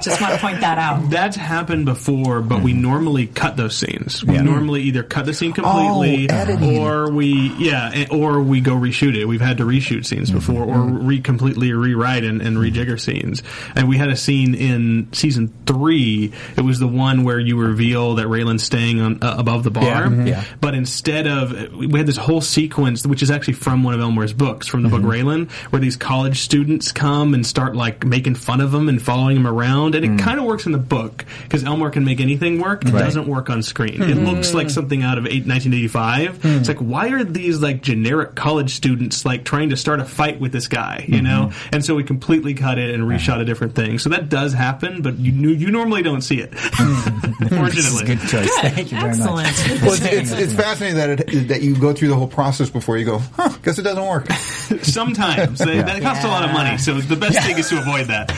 Just 0.00 0.20
want 0.20 0.34
to 0.34 0.38
point 0.40 0.60
that 0.60 0.78
out. 0.78 1.10
That's 1.10 1.36
happened 1.36 1.84
before, 1.84 2.40
but 2.40 2.62
we 2.62 2.72
normally 2.72 3.26
cut 3.26 3.56
those 3.56 3.76
scenes. 3.76 4.24
We 4.24 4.38
normally 4.38 4.82
either 4.82 5.02
cut 5.02 5.26
the 5.26 5.34
scene 5.34 5.52
completely, 5.52 6.28
Oh, 6.30 6.80
or 6.80 7.10
we 7.10 7.54
yeah, 7.58 8.06
or 8.10 8.40
we 8.42 8.60
go 8.60 8.74
reshoot 8.74 9.16
it. 9.16 9.24
We've 9.26 9.40
had 9.40 9.58
to 9.58 9.64
reshoot 9.64 10.06
scenes 10.06 10.30
before, 10.30 10.62
or 10.64 10.80
re 10.82 11.20
completely 11.20 11.72
rewrite 11.72 12.24
and, 12.24 12.40
and 12.42 12.56
rejigger 12.56 13.00
scenes. 13.00 13.42
And 13.74 13.88
we 13.88 13.96
had 13.96 14.08
a 14.10 14.16
scene 14.16 14.54
in 14.54 15.12
season 15.12 15.52
three. 15.66 16.32
It 16.56 16.60
was 16.62 16.78
the 16.78 16.88
one 16.88 17.24
where 17.24 17.38
you 17.38 17.58
reveal 17.58 18.16
that 18.16 18.26
Raylan's 18.26 18.62
staying 18.62 19.00
on 19.00 19.22
uh, 19.22 19.36
above 19.38 19.64
the 19.64 19.70
bar. 19.70 19.84
Yeah, 19.84 20.04
mhm. 20.06 20.28
Yeah. 20.28 20.44
But 20.60 20.74
instead 20.74 21.26
of 21.26 21.72
we 21.74 21.96
had 21.98 22.06
this 22.06 22.16
whole 22.16 22.40
sequence, 22.40 23.06
which 23.06 23.22
is 23.22 23.30
actually 23.30 23.54
from 23.54 23.82
one 23.82 23.94
of 23.94 24.00
Elmore's 24.00 24.32
books, 24.32 24.66
from 24.66 24.82
the 24.82 24.88
book 24.88 25.02
Raylan, 25.02 25.50
where 25.70 25.80
these 25.80 25.96
college 25.96 26.40
students 26.40 26.67
come 26.94 27.34
and 27.34 27.46
start 27.46 27.74
like 27.74 28.04
making 28.04 28.34
fun 28.34 28.60
of 28.60 28.72
him 28.72 28.88
and 28.88 29.00
following 29.00 29.36
him 29.36 29.46
around, 29.46 29.94
and 29.94 30.04
it 30.04 30.08
hmm. 30.08 30.16
kind 30.18 30.38
of 30.38 30.44
works 30.44 30.66
in 30.66 30.72
the 30.72 30.78
book 30.78 31.24
because 31.42 31.64
Elmore 31.64 31.90
can 31.90 32.04
make 32.04 32.20
anything 32.20 32.60
work. 32.60 32.84
It 32.84 32.92
doesn't 32.92 33.26
work 33.26 33.50
on 33.50 33.62
screen. 33.62 34.02
It 34.02 34.16
hmm. 34.16 34.24
looks 34.24 34.54
like 34.54 34.70
something 34.70 35.02
out 35.02 35.18
of 35.18 35.26
eight, 35.26 35.46
1985. 35.46 36.42
Hmm. 36.42 36.48
It's 36.48 36.68
like 36.68 36.78
why 36.78 37.10
are 37.10 37.24
these 37.24 37.60
like 37.60 37.82
generic 37.82 38.34
college 38.34 38.74
students 38.74 39.24
like 39.24 39.44
trying 39.44 39.70
to 39.70 39.76
start 39.76 40.00
a 40.00 40.04
fight 40.04 40.40
with 40.40 40.52
this 40.52 40.68
guy, 40.68 41.04
you 41.06 41.16
mm-hmm. 41.16 41.24
know? 41.24 41.52
And 41.72 41.84
so 41.84 41.94
we 41.94 42.04
completely 42.04 42.54
cut 42.54 42.78
it 42.78 42.94
and 42.94 43.04
reshot 43.04 43.40
a 43.40 43.44
different 43.44 43.74
thing. 43.74 43.98
So 43.98 44.10
that 44.10 44.28
does 44.28 44.52
happen, 44.52 45.02
but 45.02 45.18
you 45.18 45.32
you 45.50 45.70
normally 45.70 46.02
don't 46.02 46.22
see 46.22 46.40
it. 46.40 46.54
Fortunately, 46.58 48.04
good 48.04 48.20
choice. 48.20 48.50
Thank 48.58 48.92
you 48.92 48.98
very 48.98 49.10
Excellent. 49.10 49.46
much. 49.46 49.82
well, 49.82 49.92
it's, 49.94 50.04
it's, 50.04 50.32
it's 50.32 50.52
fascinating 50.52 50.96
that 50.98 51.20
it, 51.20 51.48
that 51.48 51.62
you 51.62 51.76
go 51.76 51.92
through 51.92 52.08
the 52.08 52.16
whole 52.16 52.28
process 52.28 52.70
before 52.70 52.98
you 52.98 53.04
go. 53.04 53.18
Huh? 53.18 53.56
Guess 53.62 53.78
it 53.78 53.82
doesn't 53.82 54.06
work. 54.06 54.30
Sometimes 54.82 55.58
they, 55.58 55.80
that 55.80 56.02
costs 56.02 56.24
a 56.24 56.28
lot 56.28 56.44
of 56.44 56.52
money, 56.52 56.57
so 56.78 56.94
the 56.94 57.16
best 57.16 57.40
thing 57.46 57.58
is 57.58 57.68
to 57.68 57.78
avoid 57.78 58.06
that. 58.06 58.28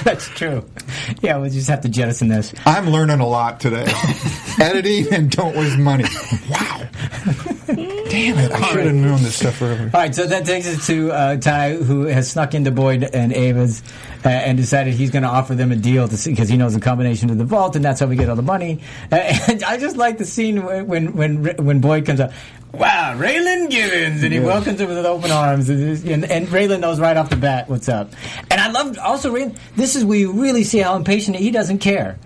That's 0.04 0.28
true. 0.28 0.64
Yeah, 1.20 1.36
we'll 1.36 1.50
just 1.50 1.68
have 1.68 1.82
to 1.82 1.88
jettison 1.88 2.28
this. 2.28 2.54
I'm 2.64 2.88
learning 2.88 3.20
a 3.20 3.26
lot 3.26 3.60
today. 3.60 3.86
Editing 4.60 5.12
and 5.12 5.30
don't 5.30 5.56
waste 5.56 5.78
money. 5.78 6.04
Wow. 6.48 6.88
Damn 7.66 8.38
it! 8.38 8.50
I 8.50 8.60
should 8.72 8.86
have 8.86 8.94
known 8.94 9.22
this 9.22 9.36
stuff 9.36 9.62
earlier. 9.62 9.90
All 9.94 10.00
right, 10.00 10.14
so 10.14 10.26
that 10.26 10.44
takes 10.44 10.66
us 10.66 10.86
to 10.88 11.12
uh, 11.12 11.36
Ty, 11.36 11.76
who 11.76 12.06
has 12.06 12.30
snuck 12.30 12.54
into 12.54 12.72
Boyd 12.72 13.04
and 13.04 13.32
Ava's 13.32 13.82
uh, 14.24 14.28
and 14.28 14.58
decided 14.58 14.94
he's 14.94 15.10
going 15.10 15.22
to 15.22 15.28
offer 15.28 15.54
them 15.54 15.72
a 15.72 15.76
deal 15.76 16.08
because 16.08 16.48
he 16.48 16.56
knows 16.56 16.74
the 16.74 16.80
combination 16.80 17.28
to 17.28 17.34
the 17.34 17.44
vault, 17.44 17.76
and 17.76 17.84
that's 17.84 18.00
how 18.00 18.06
we 18.06 18.16
get 18.16 18.28
all 18.28 18.36
the 18.36 18.42
money. 18.42 18.80
Uh, 19.10 19.16
and 19.48 19.62
I 19.64 19.76
just 19.76 19.96
like 19.96 20.18
the 20.18 20.24
scene 20.24 20.64
when 20.64 20.86
when 20.86 21.12
when, 21.16 21.56
when 21.64 21.80
Boyd 21.80 22.06
comes 22.06 22.20
up. 22.20 22.32
Wow, 22.72 23.18
Raylan 23.18 23.68
Givens, 23.68 24.22
and 24.22 24.32
he 24.32 24.38
welcomes 24.38 24.80
him 24.80 24.88
with 24.88 25.04
open 25.04 25.32
arms, 25.32 25.68
and, 25.68 26.06
and, 26.06 26.24
and 26.24 26.46
Raylan 26.46 26.78
knows 26.78 27.00
right 27.00 27.16
off 27.16 27.28
the 27.28 27.34
bat 27.36 27.68
what's 27.68 27.88
up. 27.88 28.12
And 28.48 28.60
I 28.60 28.70
love 28.70 28.96
also 28.98 29.34
Raylan. 29.34 29.56
This 29.74 29.96
is 29.96 30.04
where 30.04 30.18
you 30.18 30.32
really 30.32 30.62
see 30.62 30.78
how 30.78 30.94
impatient 30.94 31.36
he 31.36 31.50
doesn't 31.50 31.78
care. 31.78 32.16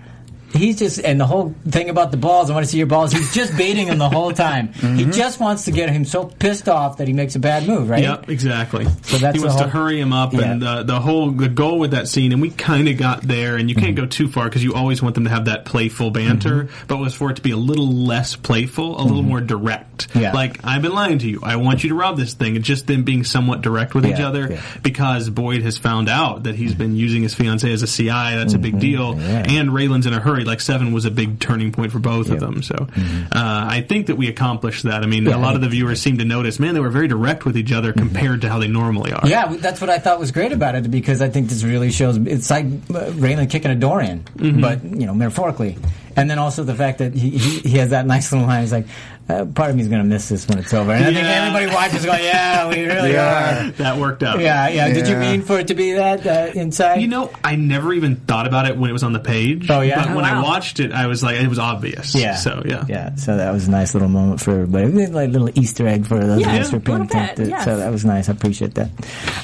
He's 0.55 0.79
just, 0.79 0.99
and 0.99 1.19
the 1.19 1.25
whole 1.25 1.53
thing 1.67 1.89
about 1.89 2.11
the 2.11 2.17
balls, 2.17 2.49
I 2.49 2.53
want 2.53 2.65
to 2.65 2.71
see 2.71 2.77
your 2.77 2.87
balls. 2.87 3.11
He's 3.11 3.33
just 3.33 3.55
baiting 3.57 3.87
him 3.87 3.97
the 3.97 4.09
whole 4.09 4.31
time. 4.31 4.73
Mm-hmm. 4.85 4.97
He 4.97 5.05
just 5.05 5.39
wants 5.39 5.65
to 5.65 5.71
get 5.71 5.89
him 5.89 6.05
so 6.05 6.25
pissed 6.25 6.69
off 6.69 6.97
that 6.97 7.07
he 7.07 7.13
makes 7.13 7.35
a 7.35 7.39
bad 7.39 7.67
move, 7.67 7.89
right? 7.89 8.03
Yep, 8.03 8.29
exactly. 8.29 8.85
So 9.03 9.17
that's 9.17 9.35
he 9.35 9.41
the 9.41 9.47
wants 9.47 9.61
to 9.61 9.67
hurry 9.67 9.99
him 9.99 10.13
up, 10.13 10.33
and 10.33 10.61
Yeah. 10.61 10.69
uh, 10.69 10.83
the 10.83 10.99
whole 10.99 11.31
the 11.31 11.49
goal 11.49 11.79
with 11.79 11.91
that 11.91 12.07
scene, 12.07 12.31
and 12.31 12.41
we 12.41 12.51
kind 12.51 12.87
of 12.87 12.97
got 12.97 13.21
there, 13.23 13.55
and 13.55 13.67
you 13.67 13.75
can't 13.75 13.95
mm-hmm. 13.95 14.03
go 14.03 14.07
too 14.07 14.27
far 14.27 14.45
because 14.45 14.63
you 14.63 14.73
always 14.75 15.01
want 15.01 15.15
them 15.15 15.23
to 15.23 15.29
have 15.31 15.45
that 15.45 15.65
playful 15.65 16.11
banter, 16.11 16.65
mm-hmm. 16.65 16.87
but 16.87 16.97
was 16.97 17.15
for 17.15 17.31
it 17.31 17.37
to 17.37 17.41
be 17.41 17.51
a 17.51 17.57
little 17.57 17.91
less 17.91 18.35
playful, 18.35 18.99
a 18.99 19.03
little 19.03 19.23
more 19.23 19.41
direct. 19.41 20.07
Yeah. 20.13 20.33
Like 20.33 20.59
I've 20.63 20.81
been 20.81 20.93
lying 20.93 21.19
to 21.19 21.27
you. 21.29 21.39
I 21.41 21.55
want 21.55 21.83
you 21.83 21.89
to 21.89 21.95
rob 21.95 22.17
this 22.17 22.33
thing. 22.33 22.55
It's 22.55 22.67
just 22.67 22.85
them 22.87 23.03
being 23.03 23.23
somewhat 23.23 23.61
direct 23.61 23.95
with 23.95 24.05
each 24.05 24.19
other 24.19 24.51
yeah. 24.51 24.61
because 24.83 25.29
Boyd 25.29 25.63
has 25.63 25.77
found 25.77 26.09
out 26.09 26.43
that 26.43 26.55
he's 26.55 26.75
been 26.75 26.95
using 26.95 27.23
his 27.23 27.33
fiance 27.33 27.71
as 27.71 27.81
a 27.81 27.87
CI. 27.87 28.05
That's 28.05 28.53
a 28.53 28.59
big 28.59 28.79
deal, 28.79 29.15
Yeah. 29.17 29.45
and 29.47 29.69
Raylan's 29.69 30.05
in 30.05 30.13
a 30.13 30.19
hurry. 30.19 30.43
Like 30.45 30.61
Seven 30.61 30.93
was 30.93 31.05
a 31.05 31.11
big 31.11 31.39
turning 31.39 31.71
point 31.71 31.91
for 31.91 31.99
both 31.99 32.29
of 32.29 32.39
them. 32.39 32.61
So 32.63 32.75
uh, 32.75 32.85
I 33.33 33.85
think 33.87 34.07
that 34.07 34.15
we 34.15 34.27
accomplished 34.27 34.83
that. 34.83 35.03
I 35.03 35.05
mean, 35.05 35.25
Yeah, 35.25 35.35
a 35.35 35.39
lot 35.39 35.53
I- 35.53 35.55
of 35.55 35.61
the 35.61 35.69
viewers 35.69 36.01
seem 36.01 36.17
to 36.19 36.25
notice, 36.25 36.59
man, 36.59 36.73
they 36.73 36.79
were 36.79 36.89
very 36.89 37.07
direct 37.07 37.45
with 37.45 37.57
each 37.57 37.71
other 37.71 37.93
compared 37.93 38.41
to 38.41 38.49
how 38.49 38.59
they 38.59 38.67
normally 38.67 39.11
are. 39.13 39.27
Yeah, 39.27 39.47
that's 39.57 39.81
what 39.81 39.89
I 39.89 39.97
thought 39.99 40.19
was 40.19 40.31
great 40.31 40.51
about 40.51 40.75
it 40.75 40.89
because 40.91 41.21
I 41.21 41.29
think 41.29 41.49
this 41.49 41.63
really 41.63 41.91
shows 41.91 42.17
it's 42.17 42.49
like 42.49 42.65
uh, 42.65 43.11
Raylan 43.15 43.49
kicking 43.49 43.71
a 43.71 43.75
door 43.75 44.01
in, 44.01 44.19
Mm-hmm. 44.35 44.61
but 44.61 44.83
you 44.83 45.05
know, 45.05 45.13
metaphorically. 45.13 45.77
And 46.17 46.29
then 46.29 46.39
also 46.39 46.63
the 46.63 46.75
fact 46.75 46.99
that 46.99 47.13
he, 47.13 47.31
he, 47.31 47.59
he 47.71 47.77
has 47.79 47.89
that 47.89 48.05
nice 48.05 48.31
little 48.31 48.47
line. 48.47 48.61
He's 48.61 48.71
like, 48.71 48.85
uh, 49.27 49.45
part 49.45 49.69
of 49.71 49.75
me 49.75 49.81
is 49.81 49.87
going 49.87 50.01
to 50.03 50.07
miss 50.07 50.29
this 50.29 50.47
when 50.47 50.59
it's 50.59 50.73
over. 50.73 50.91
And 50.91 51.03
I 51.03 51.07
think 51.07 51.17
Yeah. 51.25 51.45
everybody 51.47 51.73
watches 51.75 52.05
going, 52.05 52.23
yeah, 52.23 52.69
we 52.69 52.85
really 52.85 53.13
Yeah. 53.13 53.67
are. 53.67 53.71
that 53.71 53.97
worked 53.97 54.21
out. 54.23 54.39
Yeah, 54.39 54.67
yeah. 54.67 54.87
yeah, 54.87 54.93
Did 54.93 55.07
you 55.07 55.17
mean 55.17 55.41
for 55.41 55.59
it 55.59 55.67
to 55.69 55.73
be 55.75 55.93
that 55.93 56.25
uh, 56.27 56.51
inside? 56.53 57.01
You 57.01 57.07
know, 57.07 57.31
I 57.43 57.55
never 57.55 57.93
even 57.93 58.17
thought 58.17 58.45
about 58.47 58.67
it 58.67 58.77
when 58.77 58.89
it 58.89 58.93
was 58.93 59.03
on 59.03 59.13
the 59.13 59.19
page. 59.19 59.69
Oh, 59.69 59.81
yeah? 59.81 60.03
But 60.03 60.11
Oh, 60.11 60.15
when 60.15 60.25
I 60.25 60.41
watched 60.43 60.79
it, 60.79 60.91
I 60.91 61.07
was 61.07 61.23
like, 61.23 61.39
it 61.39 61.47
was 61.47 61.59
obvious. 61.59 62.13
Yeah. 62.13 62.35
So 62.35 62.61
yeah. 62.65 62.83
Yeah. 62.87 63.15
So 63.15 63.35
that 63.37 63.51
was 63.51 63.67
a 63.67 63.71
nice 63.71 63.93
little 63.93 64.09
moment 64.09 64.41
for 64.41 64.51
everybody. 64.51 65.07
Like 65.07 65.29
a 65.29 65.31
little 65.31 65.49
Easter 65.59 65.87
egg 65.87 66.05
for 66.05 66.19
those 66.23 66.41
Yeah, 66.41 66.53
of 66.55 66.61
us 66.61 66.69
who 66.69 66.75
are 66.75 66.79
a 66.79 66.81
paying 66.81 67.01
attention. 67.01 67.49
yes. 67.49 67.65
So 67.65 67.77
that 67.77 67.91
was 67.91 68.05
nice. 68.05 68.29
I 68.29 68.33
appreciate 68.33 68.75
that. 68.75 68.89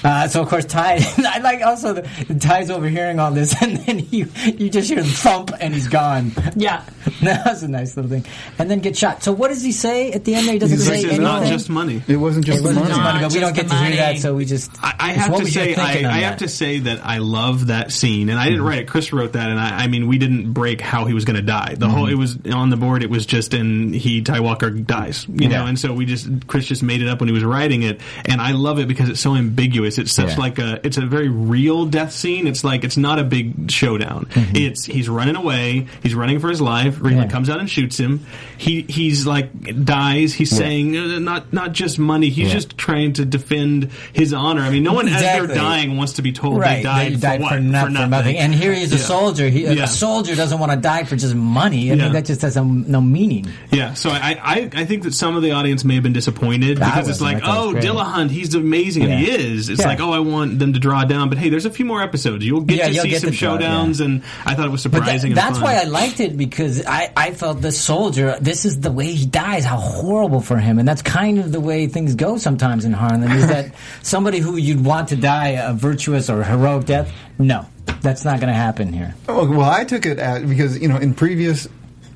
Uh, 0.03 0.27
so 0.27 0.41
of 0.41 0.47
course 0.49 0.65
Ty, 0.65 0.99
I 1.17 1.39
like 1.39 1.61
also 1.65 1.93
the, 1.93 2.35
Ty's 2.39 2.69
overhearing 2.69 3.19
all 3.19 3.31
this, 3.31 3.55
and 3.61 3.77
then 3.77 4.05
you 4.11 4.27
you 4.45 4.69
just 4.69 4.89
hear 4.89 5.01
the 5.01 5.09
thump, 5.09 5.51
and 5.59 5.73
he's 5.73 5.87
gone. 5.87 6.31
Yeah. 6.55 6.83
that 7.23 7.45
was 7.45 7.63
a 7.63 7.67
nice 7.67 7.95
little 7.95 8.09
thing. 8.11 8.25
And 8.59 8.69
then 8.69 8.79
get 8.79 8.95
shot. 8.95 9.23
So 9.23 9.31
what 9.31 9.47
does 9.47 9.63
he 9.63 9.70
say 9.71 10.11
at 10.11 10.23
the 10.25 10.35
end? 10.35 10.45
there? 10.47 10.53
He 10.53 10.59
doesn't 10.59 10.77
He's 10.77 10.85
say 10.85 10.91
like, 10.93 10.99
It's 10.99 11.05
anything. 11.13 11.23
not 11.23 11.45
just 11.45 11.69
money. 11.69 12.01
It 12.07 12.17
wasn't 12.17 12.45
just 12.45 12.59
It 12.59 12.61
wasn't 12.61 12.79
money. 12.81 12.89
just 12.89 13.01
money, 13.01 13.19
but 13.23 13.33
we 13.33 13.39
don't 13.39 13.55
get 13.55 13.67
to 13.69 13.75
hear 13.75 13.95
that, 13.97 14.17
so 14.19 14.35
we 14.35 14.45
just. 14.45 14.71
I, 14.83 14.95
I 14.99 15.11
have 15.13 15.37
to 15.37 15.45
say, 15.45 15.75
I, 15.75 15.89
I 15.91 16.01
that? 16.01 16.11
have 16.23 16.37
to 16.37 16.47
say 16.47 16.79
that 16.79 17.05
I 17.05 17.17
love 17.19 17.67
that 17.67 17.91
scene, 17.91 18.29
and 18.29 18.39
I 18.39 18.45
didn't 18.45 18.63
write 18.63 18.79
it. 18.79 18.87
Chris 18.87 19.11
wrote 19.13 19.33
that, 19.33 19.49
and 19.49 19.59
I, 19.59 19.83
I 19.83 19.87
mean, 19.87 20.07
we 20.07 20.17
didn't 20.17 20.53
break 20.53 20.81
how 20.81 21.05
he 21.05 21.13
was 21.13 21.25
going 21.25 21.35
to 21.37 21.41
die. 21.41 21.75
The 21.77 21.89
whole 21.89 22.07
it 22.07 22.15
was 22.15 22.37
on 22.51 22.69
the 22.69 22.77
board. 22.77 23.03
It 23.03 23.09
was 23.09 23.25
just 23.25 23.53
in 23.53 23.93
he 23.93 24.21
Ty 24.21 24.39
Walker 24.41 24.69
dies, 24.69 25.25
you 25.27 25.47
know, 25.49 25.65
and 25.65 25.77
so 25.79 25.93
we 25.93 26.05
just 26.05 26.47
Chris 26.47 26.65
just 26.65 26.83
made 26.83 27.01
it 27.01 27.07
up 27.07 27.19
when 27.19 27.29
he 27.29 27.33
was 27.33 27.43
writing 27.43 27.83
it, 27.83 28.01
and 28.25 28.41
I 28.41 28.51
love 28.51 28.79
it 28.79 28.87
because 28.87 29.09
it's 29.09 29.19
so 29.19 29.35
ambiguous. 29.35 29.97
It's 29.97 30.11
such 30.11 30.29
Yeah. 30.31 30.35
like 30.39 30.59
a 30.59 30.85
it's 30.85 30.97
a 30.97 31.05
very 31.05 31.29
real 31.29 31.85
death 31.85 32.11
scene. 32.13 32.47
It's 32.47 32.63
like 32.63 32.83
it's 32.83 32.97
not 32.97 33.19
a 33.19 33.23
big 33.23 33.69
showdown. 33.71 34.27
It's 34.35 34.85
he's 34.85 35.07
running 35.09 35.35
away. 35.35 35.87
He's 36.03 36.15
running 36.15 36.39
for 36.39 36.49
his 36.49 36.61
life. 36.61 36.95
Raylan 36.97 37.11
Mm-hmm. 37.11 37.19
Yeah. 37.21 37.27
comes 37.27 37.49
out 37.49 37.59
and 37.59 37.69
shoots 37.69 37.97
him. 37.97 38.25
He 38.57 38.81
he's 38.83 39.25
like 39.27 39.60
dies. 39.61 40.33
He's 40.33 40.49
saying 40.55 40.97
uh, 40.97 41.19
not 41.19 41.53
not 41.53 41.71
just 41.73 41.99
money. 41.99 42.29
He's 42.29 42.47
Yeah. 42.47 42.53
just 42.53 42.77
trying 42.77 43.13
to 43.13 43.25
defend 43.25 43.89
his 44.13 44.33
honor. 44.33 44.61
I 44.61 44.69
mean, 44.69 44.83
no 44.83 44.93
one 44.93 45.07
as 45.07 45.15
Exactly. 45.15 45.47
they're 45.47 45.55
dying 45.55 45.97
wants 45.97 46.13
to 46.13 46.21
be 46.21 46.31
told 46.31 46.59
Right, 46.59 46.77
they 46.77 46.83
died, 46.83 47.11
they 47.13 47.15
died 47.17 47.37
for, 47.37 47.43
what? 47.43 47.53
for, 47.53 47.59
not, 47.59 47.85
for 47.85 47.89
nothing. 48.07 48.37
And 48.37 48.53
here 48.53 48.73
he's 48.73 48.91
a 48.91 48.95
Yeah. 48.95 49.01
soldier. 49.01 49.49
He, 49.49 49.63
Yeah. 49.63 49.83
A 49.83 49.87
soldier 49.87 50.35
doesn't 50.35 50.57
want 50.59 50.71
to 50.71 50.77
die 50.77 51.03
for 51.03 51.15
just 51.15 51.35
money. 51.35 51.91
I 51.91 51.95
Yeah. 51.95 52.03
mean, 52.03 52.13
that 52.13 52.25
just 52.25 52.41
has 52.41 52.55
no, 52.55 52.63
no 52.63 53.01
meaning. 53.01 53.47
Yeah, 53.71 53.93
so 53.93 54.09
I, 54.09 54.37
I 54.43 54.69
I 54.81 54.85
think 54.85 55.03
that 55.03 55.13
some 55.13 55.35
of 55.35 55.43
the 55.43 55.51
audience 55.51 55.83
may 55.85 55.95
have 55.95 56.03
been 56.03 56.13
disappointed 56.13 56.81
I 56.81 56.89
because 56.89 57.09
it's 57.09 57.21
like, 57.21 57.37
I 57.37 57.39
thought 57.41 57.75
it 57.75 57.85
oh. 57.85 57.93
Dillahunt, 57.93 58.29
he's 58.31 58.53
amazing, 58.55 59.03
and 59.03 59.13
he 59.13 59.29
is. 59.29 59.69
It's 59.69 59.81
Yeah. 59.81 59.87
like, 59.87 59.99
oh, 60.01 60.11
I 60.11 60.19
want 60.19 60.59
them 60.59 60.73
to 60.73 60.79
draw 60.79 61.03
down, 61.05 61.29
but 61.29 61.37
hey, 61.37 61.49
there's 61.49 61.65
a 61.65 61.69
few 61.71 61.85
more 61.85 62.01
episodes. 62.01 62.43
You'll 62.45 62.61
get 62.61 62.77
Yeah, 62.77 62.87
to 62.87 62.93
you'll 62.93 63.03
see 63.03 63.09
get 63.09 63.21
some 63.21 63.31
draw, 63.31 63.57
showdowns, 63.57 63.99
yeah. 63.99 64.05
and 64.05 64.21
I 64.45 64.55
thought 64.55 64.65
it 64.65 64.71
was 64.71 64.83
that- 64.83 64.91
surprising. 64.91 65.31
and 65.31 65.37
that's 65.37 65.57
fun. 65.59 65.63
why 65.63 65.75
I 65.75 65.83
liked 65.83 66.19
it 66.19 66.37
because 66.37 66.85
I, 66.85 67.11
I 67.15 67.31
felt 67.31 67.61
the 67.61 67.71
soldier, 67.71 68.37
this 68.41 68.65
is 68.65 68.79
the 68.79 68.91
way 68.91 69.13
he 69.13 69.25
dies, 69.51 69.65
how 69.65 69.77
horrible 69.77 70.41
for 70.41 70.57
him. 70.57 70.79
And 70.79 70.87
that's 70.87 71.01
kind 71.01 71.39
of 71.39 71.51
the 71.51 71.59
way 71.59 71.87
things 71.87 72.15
go 72.15 72.37
sometimes 72.37 72.85
in 72.85 72.93
Harlan 72.93 73.31
is 73.31 73.47
that 73.47 73.73
somebody 74.01 74.39
who 74.39 74.55
you'd 74.55 74.83
want 74.83 75.09
to 75.09 75.15
die 75.15 75.49
a 75.49 75.73
virtuous 75.73 76.29
or 76.29 76.43
heroic 76.43 76.85
death, 76.85 77.11
no, 77.37 77.65
that's 78.01 78.23
not 78.23 78.39
going 78.39 78.47
to 78.47 78.57
happen 78.57 78.93
here. 78.93 79.13
Oh, 79.27 79.49
well, 79.49 79.69
I 79.69 79.83
took 79.83 80.05
it 80.05 80.19
as 80.19 80.43
because 80.43 80.79
you 80.79 80.87
know 80.87 80.97
in 80.97 81.13
previous 81.13 81.67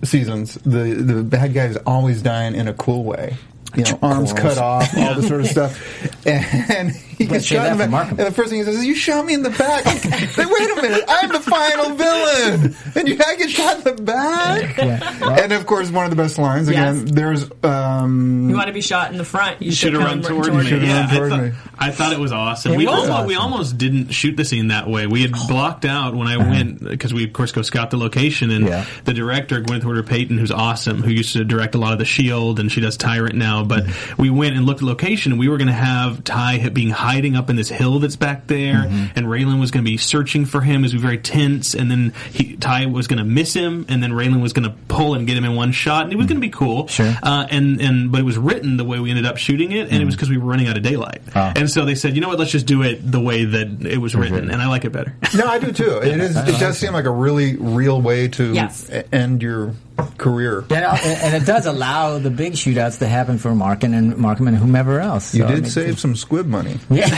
seasons 0.04 0.56
the 0.66 0.94
the 0.94 1.24
bad 1.24 1.54
guy 1.54 1.66
is 1.66 1.78
always 1.86 2.22
dying 2.22 2.56
in 2.56 2.68
a 2.68 2.74
cool 2.74 3.04
way. 3.04 3.36
You 3.78 3.84
know, 3.84 4.00
arms 4.02 4.34
cut 4.34 4.58
off, 4.58 4.96
all 4.98 5.16
this 5.16 5.28
sort 5.28 5.42
of 5.42 5.48
stuff, 5.48 6.26
and 6.26 6.92
he 6.92 7.26
gets 7.26 7.46
shot 7.46 7.72
in 7.72 7.78
the 7.78 7.88
back. 7.88 8.10
And 8.12 8.20
the 8.20 8.32
first 8.32 8.50
thing 8.50 8.60
he 8.60 8.66
says 8.66 8.76
is, 8.78 8.86
"You 8.86 8.96
shot 8.96 9.26
me 9.26 9.34
in 9.34 9.44
the 9.44 9.50
back." 9.50 9.86
Say, 9.88 10.46
wait 10.46 10.72
a 10.72 10.82
minute, 10.82 11.04
I'm 11.08 11.30
the 11.32 11.40
final 11.40 11.96
villain, 11.96 12.76
and 12.96 13.08
you 13.08 13.18
I 13.26 13.36
get 13.36 13.50
shot 13.50 13.78
in 13.88 13.96
the 13.96 14.02
back. 14.02 14.78
Yeah. 14.78 15.20
Well- 15.22 15.40
And 15.46 15.52
of 15.54 15.66
course, 15.68 15.92
one 15.92 16.06
of 16.06 16.10
the 16.10 16.16
best 16.16 16.38
lines 16.38 16.68
again. 16.70 17.02
Yes. 17.08 17.12
There's 17.16 17.46
um, 17.64 18.50
You 18.50 18.56
want 18.56 18.68
to 18.68 18.74
be 18.74 18.82
shot 18.82 19.12
in 19.12 19.18
the 19.18 19.26
front. 19.26 19.62
You, 19.62 19.68
You 19.68 19.72
should 19.74 19.94
have 19.94 20.02
run 20.04 20.24
come 20.24 20.42
toward 20.42 20.56
me. 20.56 20.64
Should've 20.64 20.84
Yeah, 20.88 21.06
run 21.06 21.10
toward 21.16 21.32
I, 21.32 21.36
thought, 21.36 21.44
me. 21.44 21.52
I 21.78 21.92
thought 21.92 22.14
it 22.14 22.20
was 22.20 22.32
awesome. 22.32 22.72
It 22.74 22.78
we 22.78 22.88
was 22.88 23.08
almost 23.10 23.28
we 23.28 23.36
almost 23.36 23.78
didn't 23.78 24.10
shoot 24.10 24.38
the 24.38 24.46
scene 24.46 24.70
that 24.70 24.88
way. 24.90 25.06
We 25.08 25.22
had 25.22 25.34
blocked 25.48 25.86
out 25.86 26.16
when 26.16 26.28
I 26.28 26.38
went 26.38 26.80
because 26.84 27.14
we 27.14 27.26
of 27.26 27.34
course 27.34 27.52
go 27.52 27.62
scout 27.62 27.92
the 27.92 27.98
location, 27.98 28.50
and 28.52 28.68
Yeah. 28.68 28.86
the 29.04 29.14
director 29.14 29.62
Gwyneth 29.62 29.84
Horder-Payton, 29.84 30.38
who's 30.38 30.52
awesome, 30.52 31.02
who 31.04 31.12
used 31.12 31.34
to 31.34 31.44
direct 31.44 31.76
a 31.76 31.78
lot 31.78 31.94
of 31.94 32.00
the 32.00 32.06
Shield, 32.06 32.60
and 32.60 32.72
she 32.72 32.82
does 32.82 32.98
Tyrant 32.98 33.36
now. 33.36 33.64
But 33.66 33.86
we 34.18 34.30
went 34.30 34.56
and 34.56 34.66
looked 34.66 34.80
at 34.80 34.86
the 34.86 34.88
location, 34.88 35.32
and 35.32 35.40
we 35.40 35.50
were 35.50 35.58
going 35.58 35.68
to 35.68 35.74
have 35.74 36.24
Ty 36.24 36.70
being 36.70 36.90
hiding 36.90 37.36
up 37.36 37.50
in 37.50 37.56
this 37.56 37.70
hill 37.70 38.00
that's 38.00 38.16
back 38.16 38.48
there, 38.48 38.86
mm-hmm. 38.86 39.18
and 39.18 39.28
Raylan 39.28 39.60
was 39.60 39.72
going 39.72 39.84
to 39.84 39.90
be 39.90 39.98
searching 39.98 40.46
for 40.46 40.62
him. 40.62 40.84
It 40.84 40.94
was 40.94 41.02
very 41.02 41.18
tense, 41.18 41.74
and 41.74 41.90
then 41.90 42.14
he, 42.32 42.56
Ty 42.58 42.88
was 42.88 43.08
going 43.08 43.20
to 43.20 43.26
miss 43.26 43.54
him, 43.54 43.86
and 43.90 44.02
then 44.02 44.12
Raylan 44.12 44.42
was 44.42 44.54
going 44.54 44.70
to 44.70 44.76
pull 44.88 45.14
and 45.16 45.28
get 45.28 45.38
him 45.38 45.46
in 45.46 45.56
one 45.56 45.72
shot, 45.72 46.06
and 46.06 46.14
it 46.14 46.16
was 46.16 46.28
going 46.28 46.38
to 46.38 46.42
be 46.42 46.50
cool. 46.50 46.88
Sure. 46.88 47.14
Uh, 47.22 47.48
and 47.50 47.82
and 47.82 48.12
but 48.12 48.22
it 48.22 48.24
was 48.24 48.38
written 48.38 48.78
the 48.78 48.84
way 48.84 49.00
we 49.00 49.10
ended 49.10 49.26
up 49.26 49.38
shooting 49.38 49.72
it, 49.72 49.90
and 49.90 50.02
it 50.02 50.06
was 50.06 50.16
mm. 50.16 50.18
because 50.18 50.30
we 50.30 50.38
were 50.38 50.46
running 50.46 50.68
out 50.68 50.78
of 50.78 50.84
daylight. 50.84 51.22
Oh. 51.36 51.54
And 51.56 51.70
so 51.70 51.86
they 51.86 51.96
said, 51.96 52.16
you 52.16 52.22
know 52.22 52.30
what, 52.30 52.40
let's 52.40 52.52
just 52.52 52.66
do 52.66 52.84
it 52.84 53.00
the 53.10 53.20
way 53.20 53.46
that 53.46 53.86
it 53.86 53.98
was 53.98 54.16
written, 54.16 54.36
written. 54.36 54.52
and 54.52 54.62
I 54.62 54.68
like 54.68 54.86
it 54.86 54.92
better. 54.92 55.16
No, 55.36 55.46
I 55.46 55.60
do 55.60 55.72
too. 55.72 55.98
It 56.02 56.20
is. 56.20 56.36
It 56.38 56.60
does 56.60 56.78
seem 56.78 56.94
like 56.94 57.06
a 57.06 57.12
really 57.12 57.58
real 57.58 58.02
way 58.02 58.28
to 58.30 58.54
Yes. 58.54 58.90
end 59.12 59.42
your 59.42 59.74
career. 60.18 60.60
And, 60.70 60.72
uh, 60.86 60.98
and 61.04 61.36
it 61.42 61.46
does 61.46 61.66
allow 61.66 62.20
the 62.20 62.30
big 62.30 62.54
shootouts 62.54 63.00
to 63.00 63.08
happen 63.08 63.38
for 63.38 63.54
Markham 63.56 63.94
and 63.94 64.18
Markham 64.18 64.48
and 64.48 64.58
whomever 64.58 65.00
else. 65.00 65.34
You 65.34 65.42
So, 65.44 65.48
I 65.48 65.52
did 65.52 65.62
mean, 65.64 65.72
save 65.72 66.00
some 66.00 66.16
squib 66.16 66.46
money 66.48 66.80
Yeah. 66.90 67.08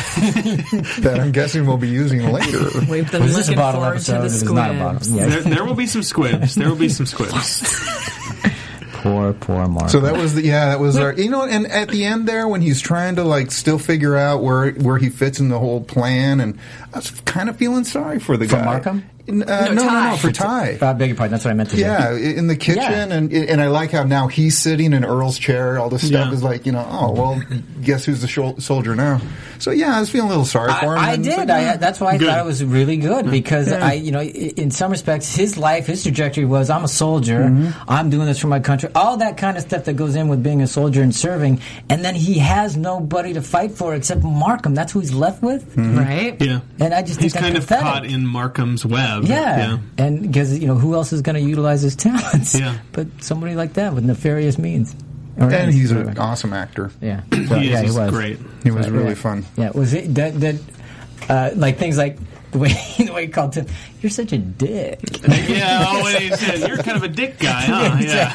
that 1.00 1.18
I'm 1.20 1.32
guessing 1.32 1.66
we'll 1.66 1.78
be 1.78 1.90
using 1.90 2.32
later. 2.32 2.60
We've 2.90 3.10
been 3.12 3.24
this 3.24 3.36
a 3.36 3.40
looking 3.40 3.56
bottle 3.56 3.82
forward 3.82 3.96
episode? 3.96 4.14
to 4.14 4.20
the 4.20 4.26
It 4.26 4.32
is 4.34 4.44
not 4.44 4.72
a 4.72 4.74
bottle. 4.74 5.08
Yeah. 5.16 5.26
there, 5.28 5.42
there 5.42 5.66
will 5.66 5.76
be 5.76 5.88
some 5.88 6.04
squibs. 6.04 6.56
There 6.56 6.70
will 6.70 6.76
be 6.76 6.90
some 6.90 7.06
squibs. 7.06 7.64
Poor, 9.04 9.32
poor 9.32 9.68
Markham. 9.68 9.90
So 9.90 10.00
that 10.02 10.18
was 10.18 10.34
the 10.34 10.42
yeah, 10.42 10.70
that 10.70 10.80
was 10.80 10.98
our 10.98 11.14
you 11.14 11.30
know, 11.30 11.44
and 11.44 11.68
at 11.68 11.88
the 11.90 12.04
end 12.04 12.28
there 12.28 12.48
when 12.48 12.62
he's 12.62 12.82
trying 12.82 13.16
to 13.18 13.24
like 13.24 13.52
still 13.52 13.78
figure 13.78 14.18
out 14.18 14.42
where 14.42 14.72
where 14.72 14.98
he 14.98 15.10
fits 15.10 15.40
in 15.40 15.50
the 15.50 15.60
whole 15.60 15.82
plan, 15.82 16.40
and 16.42 16.58
I 16.94 16.98
was 16.98 17.12
kind 17.22 17.48
of 17.48 17.56
feeling 17.58 17.84
sorry 17.84 18.20
for 18.20 18.36
the 18.38 18.48
For 18.48 18.56
guy. 18.56 18.66
Markham? 18.66 19.04
N- 19.30 19.44
Uh, 19.44 19.66
no, 19.66 19.74
no, 19.74 19.84
no, 19.84 19.90
Ty. 19.90 20.18
for 20.18 20.32
Ty. 20.32 20.78
I 20.82 20.94
beg 20.94 21.10
your 21.10 21.18
pardon. 21.18 21.32
That's 21.34 21.44
what 21.44 21.52
I 21.52 21.54
meant 21.54 21.70
to 21.72 21.78
Yeah, 21.78 22.14
say. 22.16 22.36
in 22.36 22.48
the 22.48 22.56
kitchen, 22.56 22.82
Yeah. 22.82 23.14
and 23.14 23.34
and 23.34 23.62
I 23.62 23.68
like 23.68 23.92
how 23.92 24.04
now 24.04 24.28
he's 24.28 24.58
sitting 24.58 24.94
in 24.94 25.04
Earl's 25.04 25.38
chair. 25.38 25.78
All 25.80 25.90
this 25.90 26.08
stuff 26.08 26.28
Yeah. 26.28 26.34
is 26.34 26.44
like, 26.44 26.66
you 26.66 26.72
know, 26.72 26.88
oh 26.90 27.12
well, 27.12 27.42
guess 27.84 28.06
who's 28.06 28.22
the 28.22 28.28
shol- 28.28 28.62
soldier 28.62 28.96
now? 28.96 29.20
So 29.60 29.72
yeah, 29.72 29.98
I 29.98 30.00
was 30.00 30.10
feeling 30.10 30.28
a 30.28 30.30
little 30.30 30.46
sorry 30.46 30.72
I, 30.72 30.80
for 30.80 30.94
him. 30.94 31.00
I 31.00 31.14
and 31.14 31.24
did. 31.24 31.38
like, 31.38 31.50
I, 31.50 31.76
that's 31.78 32.00
why 32.00 32.12
I 32.14 32.18
Good. 32.18 32.28
thought 32.30 32.40
it 32.40 32.46
was 32.46 32.64
really 32.64 32.98
good 32.98 33.30
because 33.30 33.68
Yeah. 33.70 33.86
I, 33.86 33.94
you 33.94 34.12
know, 34.12 34.22
in 34.22 34.72
some 34.72 34.92
respects, 34.92 35.36
his 35.36 35.58
life, 35.58 35.88
his 35.88 36.04
trajectory 36.04 36.46
was 36.46 36.70
I'm 36.70 36.84
a 36.84 36.88
soldier. 36.88 37.40
Mm-hmm. 37.46 37.90
I'm 37.90 38.10
doing 38.10 38.28
this 38.28 38.40
for 38.40 38.48
my 38.48 38.60
country. 38.60 38.90
All 38.96 39.18
that 39.18 39.36
kind 39.38 39.58
of 39.58 39.64
stuff 39.64 39.86
that 39.86 39.96
goes 39.96 40.16
in 40.16 40.28
with 40.30 40.42
being 40.44 40.62
a 40.62 40.68
soldier 40.68 41.02
and 41.02 41.14
serving, 41.14 41.60
and 41.90 42.06
then 42.06 42.16
he 42.16 42.36
has 42.40 42.78
nobody 42.78 43.34
to 43.34 43.42
fight 43.42 43.72
for 43.72 43.94
except 43.96 44.24
Markham. 44.24 44.74
That's 44.76 44.92
who 44.94 45.00
he's 45.02 45.14
left 45.14 45.42
with. 45.42 45.76
Mm-hmm. 45.76 45.98
Right? 45.98 46.42
Yeah, 46.42 46.60
And 46.80 46.94
I 46.94 47.02
just 47.02 47.20
he's 47.20 47.34
that's 47.34 47.44
kind 47.44 47.56
pathetic. 47.56 47.86
of 47.86 47.92
caught 47.94 48.06
in 48.06 48.26
Markham's 48.26 48.86
web. 48.86 49.17
Yeah. 49.24 49.78
and 49.98 50.22
because 50.22 50.58
you 50.58 50.68
know 50.68 50.76
who 50.76 50.94
else 50.94 51.14
is 51.14 51.22
going 51.22 51.36
to 51.36 51.42
utilize 51.42 51.82
his 51.82 51.96
talents? 52.08 52.58
Yeah. 52.60 52.78
but 52.92 53.08
somebody 53.22 53.56
like 53.56 53.74
that 53.74 53.94
with 53.94 54.04
nefarious 54.06 54.58
means. 54.58 54.96
Or 55.40 55.52
and 55.52 55.72
he's 55.72 55.92
whatever. 55.94 56.10
an 56.12 56.18
awesome 56.18 56.52
actor. 56.54 56.90
Yeah, 57.00 57.22
He 57.32 57.44
yeah, 57.44 57.82
He's 57.82 57.94
he 57.94 58.00
was 58.00 58.10
great. 58.10 58.40
He 58.64 58.72
was 58.72 58.88
But, 58.88 58.94
really 58.94 59.10
yeah. 59.10 59.14
fun. 59.16 59.46
Yeah, 59.56 59.70
was 59.70 59.94
it 59.94 60.16
that 60.16 60.40
that 60.40 60.56
uh, 61.30 61.52
like 61.56 61.78
things 61.78 61.96
like 61.98 62.18
the 62.52 62.58
way 62.58 62.70
the 62.98 63.12
way 63.14 63.26
he 63.28 63.32
called 63.32 63.54
Tim? 63.54 63.68
You're 64.02 64.10
such 64.10 64.32
a 64.34 64.40
dick. 64.40 65.00
Yeah, 65.28 65.86
oh, 65.88 66.02
what 66.02 66.20
he 66.22 66.30
said, 66.36 66.68
you're 66.68 66.78
kind 66.78 66.98
of 66.98 67.04
a 67.04 67.08
dick 67.08 67.38
guy, 67.38 67.62
huh? 67.62 67.98
Yeah. 68.02 68.34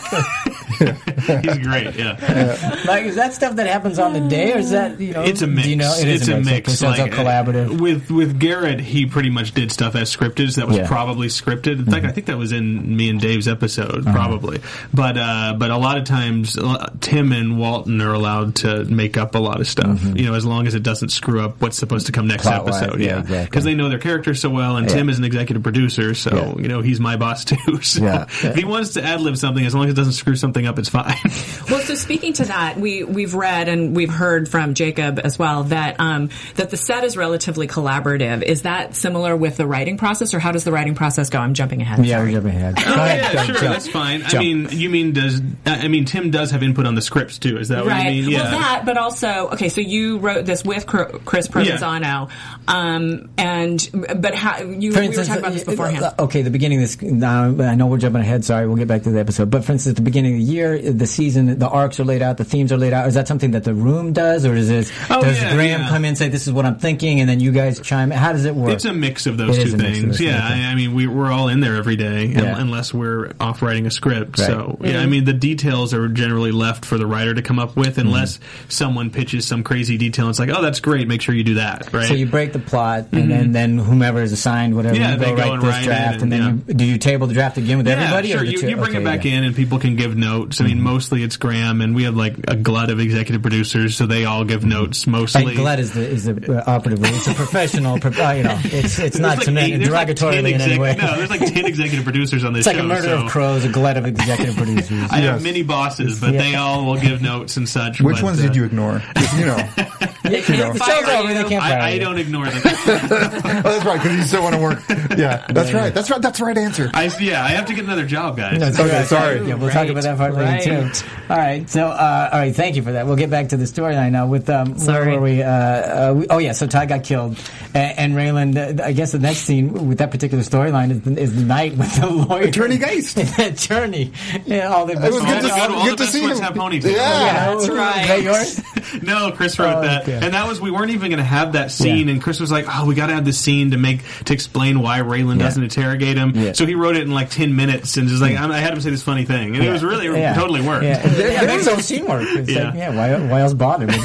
He's 0.79 1.59
great, 1.59 1.95
yeah. 1.97 2.83
like 2.87 3.05
is 3.05 3.17
that 3.17 3.33
stuff 3.35 3.57
that 3.57 3.67
happens 3.67 3.99
on 3.99 4.13
the 4.13 4.21
day, 4.29 4.53
or 4.53 4.59
is 4.59 4.71
that 4.71 5.01
you 5.01 5.13
know? 5.13 5.23
It's 5.23 5.43
a 5.43 5.47
mix. 5.47 5.69
You 5.69 5.77
know, 5.77 5.95
it 5.99 6.09
is 6.09 6.23
it's 6.23 6.29
a 6.31 6.41
mix. 6.41 6.69
Okay, 6.69 6.77
so 6.77 6.91
it's 6.91 6.99
all 7.01 7.07
like, 7.07 7.13
collaborative. 7.13 7.81
With 7.81 8.11
with 8.11 8.39
Garrett, 8.39 8.81
he 8.81 9.07
pretty 9.07 9.31
much 9.31 9.53
did 9.53 9.71
stuff 9.73 9.95
as 9.95 10.15
scripted. 10.15 10.53
So 10.53 10.61
that 10.63 10.69
was 10.69 10.77
Yeah. 10.79 10.87
probably 10.87 11.29
scripted. 11.29 11.79
In 11.79 11.87
fact, 11.87 12.05
I 12.07 12.13
think 12.13 12.27
that 12.27 12.39
was 12.39 12.53
in 12.53 12.97
me 12.97 13.09
and 13.11 13.21
Dave's 13.21 13.49
episode, 13.49 14.07
Uh-huh. 14.07 14.13
probably. 14.13 14.61
But 14.93 15.17
uh, 15.19 15.55
but 15.59 15.71
a 15.71 15.77
lot 15.77 15.99
of 15.99 16.05
times, 16.05 16.59
uh, 16.59 16.91
Tim 17.01 17.33
and 17.33 17.59
Walton 17.59 18.01
are 18.01 18.13
allowed 18.13 18.57
to 18.57 18.85
make 18.85 19.17
up 19.17 19.35
a 19.35 19.39
lot 19.39 19.61
of 19.61 19.67
stuff. 19.67 20.03
You 20.15 20.27
know, 20.27 20.35
as 20.35 20.45
long 20.45 20.67
as 20.67 20.75
it 20.75 20.83
doesn't 20.83 21.11
screw 21.11 21.41
up 21.41 21.61
what's 21.61 21.77
supposed 21.77 22.07
to 22.07 22.13
come 22.13 22.27
next 22.27 22.43
Mm-hmm. 22.43 22.65
Plot-wise, 22.65 22.83
episode. 22.83 23.01
yeah, 23.01 23.07
Yeah, 23.07 23.19
exactly. 23.21 23.45
because 23.45 23.65
they 23.65 23.75
know 23.75 23.89
their 23.89 23.99
characters 23.99 24.41
so 24.41 24.51
well, 24.51 24.77
and 24.77 24.89
Tim 24.89 25.09
is 25.09 25.19
an 25.19 25.25
executive 25.25 25.63
producer, 25.63 26.15
so 26.15 26.35
Yeah. 26.57 26.63
you 26.63 26.69
know 26.69 26.81
he's 26.83 26.99
my 27.01 27.17
boss 27.17 27.45
too. 27.45 27.57
So 27.83 28.03
Yeah. 28.03 28.25
if 28.43 28.55
he 28.57 28.65
wants 28.65 28.91
to 28.95 29.03
ad 29.05 29.21
lib 29.21 29.37
something, 29.37 29.65
as 29.65 29.75
long 29.75 29.85
as 29.85 29.91
it 29.93 29.95
doesn't 29.95 30.13
screw 30.15 30.35
something 30.37 30.62
up, 30.67 30.79
it's 30.79 30.89
fine. 30.89 31.05
fine. 31.17 31.33
Well, 31.73 31.81
so 31.81 31.95
speaking 31.95 32.35
to 32.35 32.45
that, 32.47 32.77
we 32.79 33.03
we've 33.03 33.35
read 33.35 33.69
and 33.69 33.97
we've 33.97 34.11
heard 34.11 34.47
from 34.49 34.75
Jacob 34.75 35.19
as 35.23 35.39
well 35.39 35.65
that 35.65 35.99
um, 36.01 36.29
that 36.57 36.69
the 36.71 36.77
set 36.77 37.03
is 37.05 37.17
relatively 37.17 37.67
collaborative. 37.67 38.43
Is 38.43 38.63
that 38.63 38.95
similar 38.95 39.35
with 39.37 39.57
the 39.57 39.67
writing 39.67 39.97
process, 39.97 40.35
or 40.35 40.39
how 40.39 40.53
does 40.53 40.65
the 40.65 40.73
writing 40.73 40.95
process 40.95 41.31
go? 41.31 41.39
I'm 41.39 41.55
jumping 41.55 41.81
ahead. 41.81 42.05
Yeah, 42.05 42.17
sorry. 42.17 42.27
we're 42.29 42.33
jumping 42.41 42.57
ahead. 42.57 42.75
Oh, 42.79 42.93
ahead, 42.95 43.21
yeah, 43.23 43.33
go, 43.33 43.43
sure, 43.45 43.55
jump. 43.55 43.73
that's 43.75 43.89
fine. 43.89 44.23
I 44.27 44.39
mean, 44.39 44.69
you 44.71 44.91
mean 44.91 45.13
does 45.13 45.41
I 45.65 45.89
mean 45.89 46.05
Tim 46.05 46.31
does 46.31 46.51
have 46.51 46.63
input 46.63 46.85
on 46.85 46.95
the 46.95 47.01
scripts 47.03 47.39
too? 47.39 47.57
Is 47.59 47.69
that 47.69 47.85
what 47.85 47.93
Right. 47.93 48.13
you 48.13 48.23
mean? 48.25 48.31
Yeah. 48.33 48.43
Well, 48.43 48.51
that, 48.51 48.83
but 48.85 48.99
also, 48.99 49.49
okay. 49.53 49.69
So 49.71 49.81
you 49.81 50.19
wrote 50.19 50.45
this 50.45 50.65
with 50.65 50.87
Chris 50.87 51.49
Provenzano, 51.49 52.29
um, 52.69 53.31
and 53.39 53.89
but 54.21 54.35
how 54.35 54.59
you 54.63 54.93
For 54.93 55.01
we 55.01 55.07
instance, 55.07 55.29
were 55.29 55.35
talking 55.37 55.39
about 55.45 55.53
this 55.55 55.63
uh, 55.67 55.71
beforehand. 55.71 56.05
uh, 56.05 56.15
Okay, 56.19 56.43
the 56.43 56.51
beginning 56.51 56.83
of 56.83 56.89
this. 56.89 57.01
Now, 57.01 57.45
I 57.45 57.75
know 57.77 57.87
we're 57.87 57.99
jumping 57.99 58.21
ahead. 58.23 58.45
Sorry, 58.45 58.67
we'll 58.67 58.77
get 58.77 58.89
back 58.89 59.03
to 59.05 59.11
the 59.11 59.21
episode. 59.21 59.51
But 59.51 59.65
for 59.65 59.73
instance, 59.73 59.93
at 59.93 59.97
the 59.97 60.03
beginning 60.03 60.35
of 60.35 60.39
the 60.41 60.42
year, 60.43 60.79
the 60.93 61.07
season, 61.07 61.59
the 61.59 61.69
arcs 61.69 61.99
are 62.01 62.05
laid 62.05 62.23
out, 62.23 62.37
the 62.37 62.45
themes 62.45 62.73
are 62.73 62.77
laid 62.77 62.93
out. 62.93 63.07
Is 63.09 63.15
that 63.15 63.29
something 63.29 63.53
that 63.53 63.65
the 63.65 63.75
room 63.75 64.13
does, 64.13 64.45
or 64.45 64.55
does 64.55 64.69
it? 64.71 64.93
Oh, 65.11 65.23
does 65.23 65.41
yeah, 65.41 65.55
Graham 65.55 65.81
yeah. 65.83 65.89
come 65.89 66.05
in 66.05 66.11
and 66.11 66.19
say, 66.19 66.29
"This 66.29 66.47
is 66.47 66.53
what 66.53 66.67
I'm 66.67 66.79
thinking," 66.79 67.21
and 67.21 67.29
then 67.29 67.41
you 67.41 67.53
guys 67.53 67.81
chime? 67.81 68.13
in? 68.13 68.19
How 68.19 68.33
does 68.33 68.45
it 68.45 68.55
work? 68.55 68.73
It's 68.73 68.85
a 68.85 68.93
mix 68.93 69.27
of 69.27 69.37
those 69.37 69.57
It 69.57 69.63
two 69.63 69.67
is 69.69 69.75
a 69.75 69.77
mix 69.79 69.89
of 69.89 69.95
things. 70.03 70.19
those 70.19 70.27
yeah, 70.27 70.49
things. 70.49 70.65
I, 70.67 70.71
I 70.71 70.75
mean, 70.75 70.95
we, 70.95 71.07
we're 71.07 71.31
all 71.33 71.49
in 71.49 71.61
there 71.61 71.77
every 71.77 71.97
day, 71.97 72.27
Yeah. 72.27 72.59
unless 72.59 72.93
we're 72.93 73.33
off 73.41 73.63
writing 73.63 73.87
a 73.87 73.91
script. 73.91 74.39
Right. 74.39 74.47
So, 74.47 74.79
yeah, 74.83 75.01
I 75.01 75.07
mean, 75.07 75.25
the 75.25 75.33
details 75.33 75.95
are 75.95 76.09
generally 76.09 76.53
left 76.53 76.85
for 76.85 76.99
the 76.99 77.07
writer 77.07 77.35
to 77.35 77.43
come 77.43 77.59
up 77.59 77.77
with, 77.77 77.97
Mm-hmm. 77.97 78.01
unless 78.09 78.39
someone 78.69 79.11
pitches 79.11 79.47
some 79.47 79.63
crazy 79.63 79.99
detail. 79.99 80.27
and 80.27 80.31
It's 80.33 80.39
like, 80.39 80.51
oh, 80.51 80.63
that's 80.63 80.81
great. 80.81 81.07
Make 81.09 81.21
sure 81.21 81.35
you 81.35 81.45
do 81.45 81.55
that, 81.55 81.93
right? 81.93 82.07
So 82.09 82.15
you 82.15 82.27
break 82.27 82.53
the 82.53 82.59
plot, 82.59 83.09
and 83.13 83.31
then, 83.31 83.53
then 83.53 83.79
whomever 83.79 84.23
is 84.23 84.33
assigned 84.33 84.75
whatever, 84.75 84.95
Mm-hmm. 84.95 85.03
Yeah, 85.03 85.13
you 85.13 85.19
go 85.19 85.25
they 85.25 85.31
go 85.31 85.37
write 85.43 85.53
and 85.53 85.63
this 85.63 85.71
write 85.71 85.83
it, 85.83 85.87
draft, 85.87 86.23
and, 86.23 86.33
and, 86.33 86.33
then 86.33 86.65
you, 86.69 86.75
do 86.75 86.85
you 86.85 86.99
table 86.99 87.27
the 87.27 87.35
draft 87.35 87.57
again 87.59 87.79
with 87.79 87.87
yeah, 87.87 87.95
everybody? 87.95 88.31
sure. 88.31 88.41
Or 88.41 88.45
You, 88.45 88.59
two- 88.59 88.69
you 88.69 88.77
bring 88.77 88.91
okay, 88.91 88.99
it 89.01 89.05
back 89.05 89.25
yeah. 89.25 89.33
Mm-hmm. 89.33 89.39
in, 89.39 89.45
and 89.45 89.57
people 89.57 89.79
can 89.79 89.97
give 89.97 90.17
notes. 90.17 90.32
I 90.33 90.63
mean, 90.65 90.81
mostly 90.81 91.23
it's 91.23 91.37
Graham, 91.37 91.81
and 91.81 91.95
we 91.95 92.05
have 92.05 92.17
like 92.17 92.35
a 92.49 92.57
glut 92.57 92.91
of 92.91 93.01
executive 93.01 93.43
producers, 93.43 93.97
so 93.97 94.07
they 94.07 94.25
all 94.25 94.45
give 94.45 94.65
notes. 94.65 95.07
Mostly, 95.07 95.47
And 95.47 95.57
glut 95.57 95.79
is 95.79 95.93
the 95.93 96.01
is 96.09 96.25
the 96.25 96.59
uh, 96.59 96.71
operative 96.71 97.01
word. 97.01 97.11
It's 97.15 97.27
a 97.27 97.35
professional. 97.35 97.99
pro- 97.99 98.11
uh, 98.13 98.33
you 98.33 98.43
know, 98.45 98.59
it's 98.65 98.99
it's 98.99 99.19
not 99.19 99.37
There's 99.37 99.47
to 99.47 99.53
like 99.53 99.65
eight- 99.65 99.77
there's 99.79 99.91
like 99.91 100.09
derogatorily 100.09 100.53
10 100.53 100.55
in 100.55 100.61
any 100.61 100.79
way. 100.79 100.97
No, 100.97 101.17
there's 101.17 101.31
like 101.31 101.41
ten 101.53 101.67
executive 101.67 102.05
producers 102.05 102.45
on 102.45 102.53
this 102.53 102.67
it's 102.67 102.67
like 102.67 102.77
show. 102.77 102.85
a 102.85 102.89
murder 102.89 103.03
so 103.09 103.25
of 103.27 103.31
crows, 103.31 103.65
a 103.65 103.69
glut 103.69 103.97
of 103.97 104.07
executive 104.07 104.57
producers. 104.57 105.09
I 105.11 105.19
have 105.21 105.43
many 105.43 105.63
bosses, 105.63 106.21
but 106.21 106.33
Yeah. 106.35 106.41
they 106.43 106.55
all 106.55 106.85
will 106.87 107.01
give 107.01 107.21
notes 107.23 107.57
and 107.57 107.69
such. 107.69 108.01
Which 108.01 108.17
but, 108.17 108.25
ones 108.25 108.41
uh, 108.41 108.43
did 108.45 108.57
you 108.57 108.65
ignore? 108.65 109.03
you 109.37 109.47
know, 109.47 109.57
They 110.23 110.41
can't 110.41 110.79
fire 110.79 111.05
show's 111.05 111.09
over. 111.09 111.29
you. 111.29 111.35
They 111.43 111.49
can't 111.49 111.63
fire 111.63 111.79
I, 111.79 111.89
I 111.91 111.99
don't 111.99 112.17
ignore 112.19 112.47
them. 112.47 112.63
oh, 112.65 113.61
that's 113.63 113.85
right 113.85 114.01
because 114.01 114.17
you 114.17 114.23
still 114.23 114.43
want 114.43 114.55
to 114.55 114.61
work. 114.61 114.79
Yeah, 115.19 115.45
that's 115.49 115.73
right. 115.73 115.93
That's 115.93 116.11
right. 116.11 116.23
That's 116.23 116.39
the 116.39 116.45
right 116.45 116.57
answer. 116.57 116.91
I 116.95 117.11
yeah, 117.21 117.45
I 117.45 117.49
have 117.49 117.67
to 117.67 117.75
get 117.75 117.85
another 117.85 118.07
job, 118.07 118.37
guys. 118.37 118.59
That's 118.59 118.79
Okay, 118.79 118.99
right. 118.99 119.07
sorry. 119.07 119.47
Yeah, 119.49 119.55
we'll 119.55 119.71
talk 119.71 119.89
about 119.89 120.05
that 120.05 120.17
part 120.31 120.35
later 120.35 120.83
right. 120.83 120.95
too. 120.95 121.07
All 121.31 121.37
right. 121.37 121.69
So, 121.71 121.87
uh, 121.87 122.29
all 122.33 122.39
right. 122.39 122.55
Thank 122.55 122.77
you 122.77 122.83
for 122.83 122.93
that. 122.93 123.07
We'll 123.07 123.17
get 123.17 123.31
back 123.31 123.49
to 123.51 123.57
the 123.57 123.65
storyline 123.65 124.13
now. 124.13 124.27
With 124.27 124.49
um, 124.51 124.79
Sorry. 124.79 125.07
where 125.13 125.17
were 125.21 125.25
we? 125.25 125.43
Uh, 125.43 125.51
uh, 125.51 126.15
we? 126.15 126.27
Oh 126.29 126.39
yeah. 126.39 126.53
So 126.53 126.67
Ty 126.67 126.87
got 126.87 127.05
killed, 127.05 127.39
and, 127.75 127.99
and 127.99 128.15
Raylan. 128.15 128.81
Uh, 128.81 128.85
I 128.85 128.93
guess 128.93 129.13
the 129.13 129.19
next 129.19 129.39
scene 129.41 129.89
with 129.89 129.99
that 129.99 130.11
particular 130.11 130.43
storyline 130.43 130.91
is 130.91 131.01
the, 131.03 131.19
is 131.19 131.35
the 131.37 131.43
night 131.45 131.77
with 131.77 131.95
the 132.01 132.07
lawyer, 132.09 132.45
Attorney 132.45 132.79
Geist. 132.79 133.17
attorney. 133.39 134.13
Yeah, 134.47 134.69
all 134.69 134.87
the. 134.87 134.95
best 134.95 135.07
It 135.07 135.13
was 135.13 135.23
All 135.23 135.29
good 135.29 135.43
the, 135.43 135.49
to, 135.49 135.55
good, 135.55 135.71
all 135.71 135.85
good 135.85 135.99
the 135.99 136.05
to 136.05 136.11
see 136.11 136.23
ones 136.23 136.39
him. 136.39 136.45
have 136.45 136.55
ponytails. 136.55 136.93
Yeah. 136.93 137.55
That's 137.55 137.69
right. 137.69 138.03
Is 138.03 138.09
that 138.09 138.23
yours? 138.23 138.61
No, 139.03 139.33
Chris 139.33 139.59
wrote 139.59 139.77
Oh, 139.77 139.81
that, 139.83 140.03
okay. 140.03 140.19
and 140.23 140.35
that 140.35 140.47
was 140.47 140.61
we 140.61 140.71
weren't 140.71 140.91
even 140.91 141.09
going 141.09 141.19
to 141.19 141.25
have 141.25 141.53
that 141.53 141.71
scene. 141.71 142.09
Yeah. 142.09 142.15
And 142.15 142.23
Chris 142.23 142.41
was 142.41 142.53
like, 142.53 142.67
"Oh, 142.69 142.85
we 142.85 142.95
got 142.95 143.07
to 143.07 143.15
have 143.15 143.25
this 143.25 143.39
scene 143.39 143.71
to 143.71 143.79
make 143.79 144.03
to 144.27 144.35
explain 144.35 144.81
why 144.83 144.99
Raylan 144.99 145.39
Yeah. 145.39 145.45
doesn't 145.45 145.63
interrogate 145.63 146.19
him." 146.19 146.33
Yeah. 146.35 146.53
So 146.53 146.67
he 146.67 146.75
wrote 146.75 146.97
it 146.97 147.03
in 147.03 147.11
like 147.11 147.31
ten 147.31 147.57
minutes, 147.57 147.97
and 147.97 148.07
just 148.09 148.21
like 148.21 148.37
I 148.37 148.59
had 148.59 148.75
him 148.75 148.81
say 148.83 148.91
this 148.91 149.03
funny 149.03 149.25
thing, 149.25 149.55
and 149.57 149.65
it 149.65 149.71
was 149.71 149.83
really 149.83 150.09
Yeah. 150.17 150.35
totally 150.35 150.61
worked. 150.61 150.85
Yeah, 150.85 151.05
yeah, 151.17 151.43
it 151.43 151.47
makes 151.47 151.65
the 151.65 151.73
whole 151.73 151.81
scene 151.81 152.07
work. 152.07 152.27
It's 152.29 152.51
Yeah. 152.51 152.65
like, 152.67 152.75
yeah. 152.75 152.95
Why, 152.95 153.27
why 153.31 153.41
else 153.41 153.55
bother? 153.55 153.87
But 153.87 153.99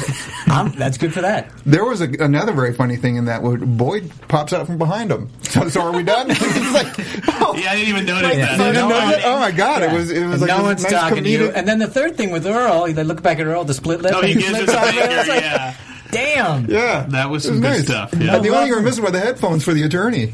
I'm, 0.46 0.72
that's 0.72 0.98
good 0.98 1.12
for 1.12 1.20
that. 1.22 1.50
There 1.66 1.84
was 1.84 2.00
a, 2.00 2.08
another 2.20 2.52
very 2.52 2.72
funny 2.74 2.96
thing 2.96 3.16
in 3.16 3.26
that 3.26 3.42
where 3.42 3.56
Boyd 3.56 4.10
pops 4.28 4.52
out 4.52 4.66
from 4.66 4.78
behind 4.78 5.10
him. 5.10 5.28
So, 5.42 5.68
so 5.68 5.80
are 5.82 5.92
we 5.92 6.02
done? 6.02 6.26
It's 6.30 6.72
like, 6.74 7.38
oh, 7.40 7.54
Yeah, 7.56 7.70
I 7.70 7.76
didn't 7.76 7.88
even 7.88 8.06
notice 8.06 8.22
like, 8.24 8.38
that. 8.38 8.58
Yeah. 8.58 8.72
didn't 8.72 8.74
No, 8.74 8.88
notice 8.88 9.18
it? 9.18 9.22
Oh 9.24 9.38
my 9.40 9.50
god! 9.50 9.82
It 9.82 9.92
was 9.92 10.10
it 10.10 10.26
was 10.26 10.40
like 10.40 10.48
no 10.48 10.62
one's 10.62 10.82
nice 10.82 10.92
talking 10.92 11.24
to 11.24 11.30
you. 11.30 11.50
And 11.50 11.66
then 11.66 11.78
the 11.78 11.86
third 11.86 12.16
thing 12.16 12.30
with 12.30 12.46
Earl, 12.46 12.92
they 12.92 13.04
look 13.04 13.22
back 13.22 13.38
at 13.38 13.46
Earl, 13.46 13.64
the 13.64 13.74
split 13.74 14.02
lip. 14.02 14.12
Oh, 14.14 14.22
he 14.22 14.34
gives 14.34 14.48
flips 14.48 14.68
us 14.70 14.74
a 14.74 14.78
on 14.78 14.92
finger, 14.92 15.06
It's 15.20 15.28
like, 15.28 15.40
yeah. 15.42 15.74
Damn. 16.10 16.70
yeah, 16.70 17.04
That 17.10 17.28
was 17.28 17.44
It 17.44 17.48
some 17.48 17.60
good 17.60 17.68
nice. 17.70 17.84
stuff, 17.84 18.14
yeah. 18.14 18.38
the 18.38 18.48
only 18.48 18.50
thing 18.64 18.70
we're 18.70 18.80
missing 18.82 19.04
were 19.04 19.10
the 19.10 19.20
headphones 19.20 19.62
for 19.62 19.74
the 19.74 19.82
attorney. 19.82 20.32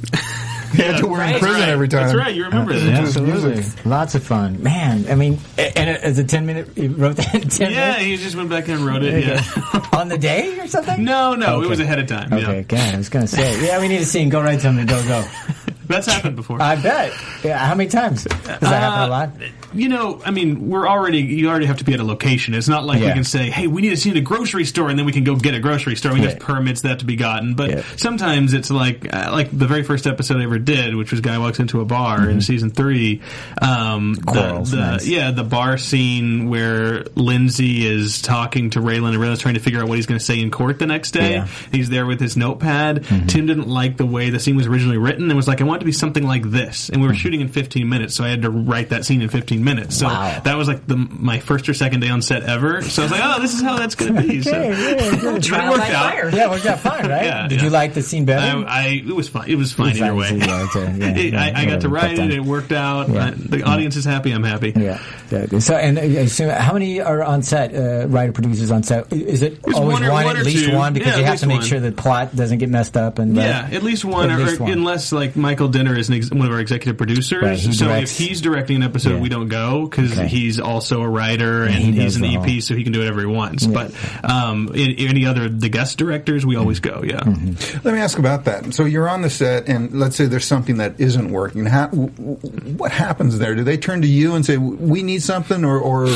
He 0.77 0.83
had 0.83 0.97
to 0.99 1.07
wear 1.07 1.23
in 1.23 1.39
prison 1.39 1.49
That's 1.51 1.61
right. 1.61 1.69
every 1.69 1.89
time. 1.89 2.03
That's 2.07 2.15
right. 2.19 2.35
You 2.35 2.45
remember 2.45 2.73
that? 2.75 2.85
Yeah. 2.85 2.99
Absolutely. 3.01 3.55
music. 3.55 3.87
Lots 3.87 4.15
of 4.15 4.23
fun. 4.25 4.63
Man, 4.63 5.07
I 5.09 5.15
mean, 5.15 5.39
and 5.59 5.91
it- 5.91 6.03
as 6.03 6.19
a 6.19 6.25
10 6.25 6.47
minute, 6.47 6.77
you 6.77 6.89
wrote 6.91 7.17
that 7.17 7.35
in 7.35 7.49
10 7.49 7.71
Yeah, 7.71 7.77
minutes? 7.93 8.01
he 8.05 8.17
just 8.17 8.37
went 8.37 8.51
back 8.51 8.69
and 8.69 8.81
wrote 8.81 9.03
it. 9.03 9.25
Yeah. 9.25 9.87
On 9.93 10.09
the 10.09 10.19
day 10.19 10.59
or 10.59 10.67
something? 10.67 11.05
No, 11.05 11.35
no, 11.35 11.57
Okay. 11.57 11.67
it 11.67 11.71
was 11.71 11.81
ahead 11.81 11.99
of 11.99 12.07
time. 12.07 12.33
Okay, 12.33 12.57
Yeah. 12.57 12.63
God, 12.63 12.95
I 12.95 12.97
was 12.99 13.09
going 13.09 13.25
to 13.27 13.31
say. 13.31 13.65
Yeah, 13.67 13.81
we 13.81 13.89
need 13.89 14.01
a 14.01 14.05
scene. 14.05 14.29
Go 14.29 14.43
write 14.43 14.61
something. 14.61 14.87
Go, 14.87 15.03
go. 15.07 15.25
That's 15.87 16.07
happened 16.07 16.37
before. 16.37 16.61
I 16.63 16.77
bet. 16.77 17.13
Yeah, 17.43 17.59
how 17.59 17.75
many 17.75 17.89
times? 17.91 18.25
Does 18.25 18.41
that 18.43 18.61
happen 18.63 19.03
a 19.03 19.07
lot? 19.09 19.31
you 19.75 19.89
know, 19.89 20.21
I 20.25 20.31
mean, 20.31 20.69
we're 20.71 20.87
already 20.89 21.19
you 21.21 21.49
already 21.49 21.67
have 21.67 21.79
to 21.79 21.85
be 21.85 21.95
at 21.95 22.01
a 22.01 22.05
location. 22.05 22.55
It's 22.55 22.69
not 22.69 22.85
like 22.85 23.01
we 23.01 23.07
Yeah. 23.07 23.15
can 23.15 23.25
say, 23.25 23.51
"Hey, 23.51 23.67
we 23.67 23.83
need 23.83 23.91
to 23.91 23.97
see 23.97 24.17
a 24.17 24.21
grocery 24.21 24.65
store," 24.65 24.89
and 24.89 24.97
then 24.99 25.05
we 25.05 25.11
can 25.13 25.25
go 25.25 25.35
get 25.35 25.55
a 25.55 25.59
grocery 25.61 25.97
store. 25.97 26.13
We 26.15 26.21
have 26.21 26.39
permits 26.39 26.83
that 26.83 27.01
to 27.01 27.05
be 27.05 27.17
gotten. 27.17 27.55
But 27.55 27.71
Yeah. 27.71 27.83
sometimes 27.97 28.55
it's 28.55 28.71
like 28.71 29.13
uh, 29.13 29.31
like 29.33 29.49
the 29.57 29.67
very 29.67 29.83
first 29.83 30.07
episode 30.07 30.39
I 30.41 30.45
ever 30.45 30.59
did, 30.61 30.95
which 30.95 31.11
was 31.11 31.21
guy 31.21 31.39
walks 31.39 31.59
into 31.59 31.81
a 31.81 31.85
bar 31.85 32.29
in 32.31 32.41
season 32.41 32.71
three. 32.71 33.21
Um, 33.61 34.15
the, 34.15 34.23
Quarrels, 34.23 34.71
the- 34.71 34.77
nice. 34.77 35.07
yeah, 35.07 35.31
the 35.33 35.45
bar 35.45 35.77
scene 35.79 36.49
where 36.49 37.05
Lindsey 37.15 37.87
is 37.87 38.23
talking 38.23 38.71
to 38.71 38.81
Raylan 38.81 39.09
and 39.15 39.19
Raylan's 39.19 39.41
trying 39.41 39.55
to 39.55 39.61
figure 39.61 39.81
out 39.81 39.89
what 39.89 39.97
he's 39.97 40.07
going 40.07 40.19
to 40.19 40.25
say 40.25 40.41
in 40.41 40.51
court 40.51 40.79
the 40.79 40.87
next 40.87 41.11
day. 41.13 41.33
Yeah. 41.35 41.47
He's 41.73 41.89
there 41.91 42.07
with 42.07 42.21
his 42.21 42.37
notepad. 42.37 43.05
Tim 43.27 43.47
didn't 43.47 43.69
like 43.69 43.97
the 43.97 44.07
way 44.07 44.31
the 44.31 44.39
scene 44.39 44.57
was 44.57 44.67
originally 44.67 44.99
written 44.99 45.25
and 45.29 45.37
was 45.37 45.49
like, 45.49 45.61
"I 45.61 45.65
want 45.65 45.79
it 45.79 45.81
to 45.81 45.84
be 45.84 45.84
something 45.93 46.25
like 46.27 46.43
this." 46.51 46.89
And 46.89 47.01
we 47.03 47.09
were 47.09 47.15
shooting 47.15 47.41
in 47.41 47.49
15 47.49 47.89
minutes, 47.89 48.15
so 48.15 48.25
I 48.25 48.29
had 48.29 48.43
to 48.43 48.51
write 48.51 48.91
that 48.91 49.05
scene 49.05 49.23
in 49.23 49.29
15 49.29 49.63
minutes. 49.65 49.97
So 49.97 50.07
Wow. 50.07 50.41
that 50.45 50.57
was 50.57 50.69
like 50.69 50.87
the 50.87 50.97
my 50.97 51.39
first 51.41 51.69
or 51.69 51.75
second 51.75 52.01
day 52.01 52.09
on 52.09 52.23
set 52.23 52.43
ever. 52.45 52.83
So 52.83 53.03
I 53.03 53.05
was 53.05 53.13
like, 53.13 53.21
"Oh, 53.25 53.41
this 53.41 53.55
is 53.55 53.63
how 53.63 53.77
that's 53.77 53.95
going 53.95 54.15
to 54.15 54.23
be." 54.23 54.43
So, 54.43 54.53
Okay, 54.53 54.69
yeah, 54.69 55.11
good. 55.11 55.21
but 55.23 55.35
it 55.37 55.43
Trial 55.43 55.71
worked 55.73 55.83
by 55.89 55.93
out. 55.95 56.11
fire. 56.13 56.31
Yeah, 56.31 56.45
it 56.45 56.51
worked 56.51 56.67
out 56.67 56.81
fine, 56.81 57.09
right? 57.09 57.25
Yeah, 57.25 57.49
Did 57.49 57.59
yeah. 57.59 57.65
you 57.65 57.71
like 57.71 57.95
the 57.95 58.03
scene 58.03 58.25
better? 58.25 58.67
I, 58.67 58.85
I 58.85 58.87
it 59.07 59.07
was 59.15 59.29
fine. 59.29 59.49
It 59.49 59.57
was 59.57 59.73
fine 59.73 59.89
It 59.89 59.93
was 59.93 60.01
either 60.03 60.39
fine, 60.39 60.39
way. 60.41 60.47
yeah, 60.47 60.63
okay, 61.09 61.29
It- 61.29 61.35
I, 61.45 61.63
I 61.63 61.65
got 61.67 61.81
to 61.83 61.89
write 61.89 62.13
it. 62.13 62.17
down. 62.17 62.31
It 62.31 62.43
worked 62.45 62.73
out. 62.73 63.09
Yeah. 63.09 63.27
Uh, 63.27 63.33
the 63.37 63.63
audience 63.63 63.97
is 63.97 64.05
happy. 64.05 64.31
I'm 64.33 64.45
happy. 64.45 64.73
Yeah. 64.75 65.01
yeah. 65.31 65.59
So, 65.59 65.75
and 65.77 65.99
uh, 65.99 66.03
I 66.03 66.61
how 66.61 66.73
many 66.75 67.01
are 67.01 67.23
on 67.23 67.43
set? 67.43 67.75
Uh, 67.75 68.07
writer 68.09 68.33
producers 68.33 68.71
on 68.71 68.83
set? 68.83 69.13
Is 69.13 69.43
it 69.43 69.61
It's 69.67 69.77
always 69.77 69.95
one 69.95 70.05
or- 70.05 70.13
one 70.13 70.37
at 70.37 70.45
least 70.45 70.67
two. 70.67 70.75
one? 70.77 70.93
Because 70.93 71.15
Yeah, 71.15 71.19
you 71.21 71.25
have 71.25 71.41
to 71.41 71.47
make 71.47 71.59
one. 71.61 71.67
sure 71.67 71.81
the 71.81 71.93
plot 71.93 72.35
doesn't 72.37 72.59
get 72.59 72.69
messed 72.69 72.97
up. 72.97 73.19
And? 73.19 73.35
Yeah, 73.37 73.69
at 73.73 73.83
least 73.83 74.05
one, 74.05 74.31
or, 74.31 74.39
least 74.39 74.61
one. 74.61 74.71
unless 74.73 75.13
like 75.13 75.37
Michael 75.37 75.64
Dinner 75.69 75.97
is 75.97 76.09
an 76.09 76.15
ex- 76.17 76.31
one 76.31 76.47
of 76.47 76.53
our 76.53 76.61
executive 76.61 76.97
producers. 76.97 77.43
Right, 77.43 77.59
so 77.59 77.87
directs- 77.87 78.19
if 78.21 78.27
he's 78.29 78.41
directing 78.41 78.77
an 78.77 78.83
episode, 78.83 79.15
Yeah. 79.15 79.21
we 79.21 79.29
don't 79.29 79.49
go 79.49 79.87
because 79.87 80.13
Okay. 80.13 80.27
he's 80.29 80.59
also 80.61 81.03
a 81.03 81.09
writer 81.09 81.65
and 81.65 81.75
he 81.75 81.93
he's 81.93 82.17
an 82.17 82.25
EP, 82.25 82.35
whole- 82.51 82.61
so 82.61 82.75
he 82.77 82.83
can 82.85 82.93
do 82.93 83.01
whatever 83.01 83.21
he 83.21 83.27
wants. 83.27 83.67
But 83.67 83.93
um, 84.23 84.71
in, 84.75 84.93
any 84.99 85.27
other 85.27 85.49
the 85.49 85.69
guest 85.69 85.99
directors, 85.99 86.45
we 86.47 86.57
always 86.57 86.81
go. 86.81 87.03
Yeah. 87.05 87.21
Mm-hmm. 87.21 87.79
Let 87.87 87.95
me 87.95 88.01
ask 88.01 88.19
about 88.19 88.45
that. 88.47 88.75
So 88.75 88.85
you're 88.85 89.09
on 89.09 89.23
the 89.23 89.31
set, 89.31 89.69
and 89.69 89.93
let's 89.93 90.17
say 90.17 90.27
there's 90.27 90.45
something 90.45 90.79
that 90.79 90.95
isn't 90.99 91.31
working. 91.31 91.67
How, 91.67 91.87
w- 91.87 92.09
w- 92.11 92.39
what 92.77 92.93
happens 92.93 93.39
there? 93.39 93.55
Do 93.55 93.65
they 93.65 93.77
turn 93.77 94.03
to 94.03 94.09
you 94.09 94.35
and 94.35 94.45
say, 94.45 94.57
"We 94.57 95.03
need 95.03 95.23
something," 95.23 95.65
or, 95.65 95.79
or 95.79 96.09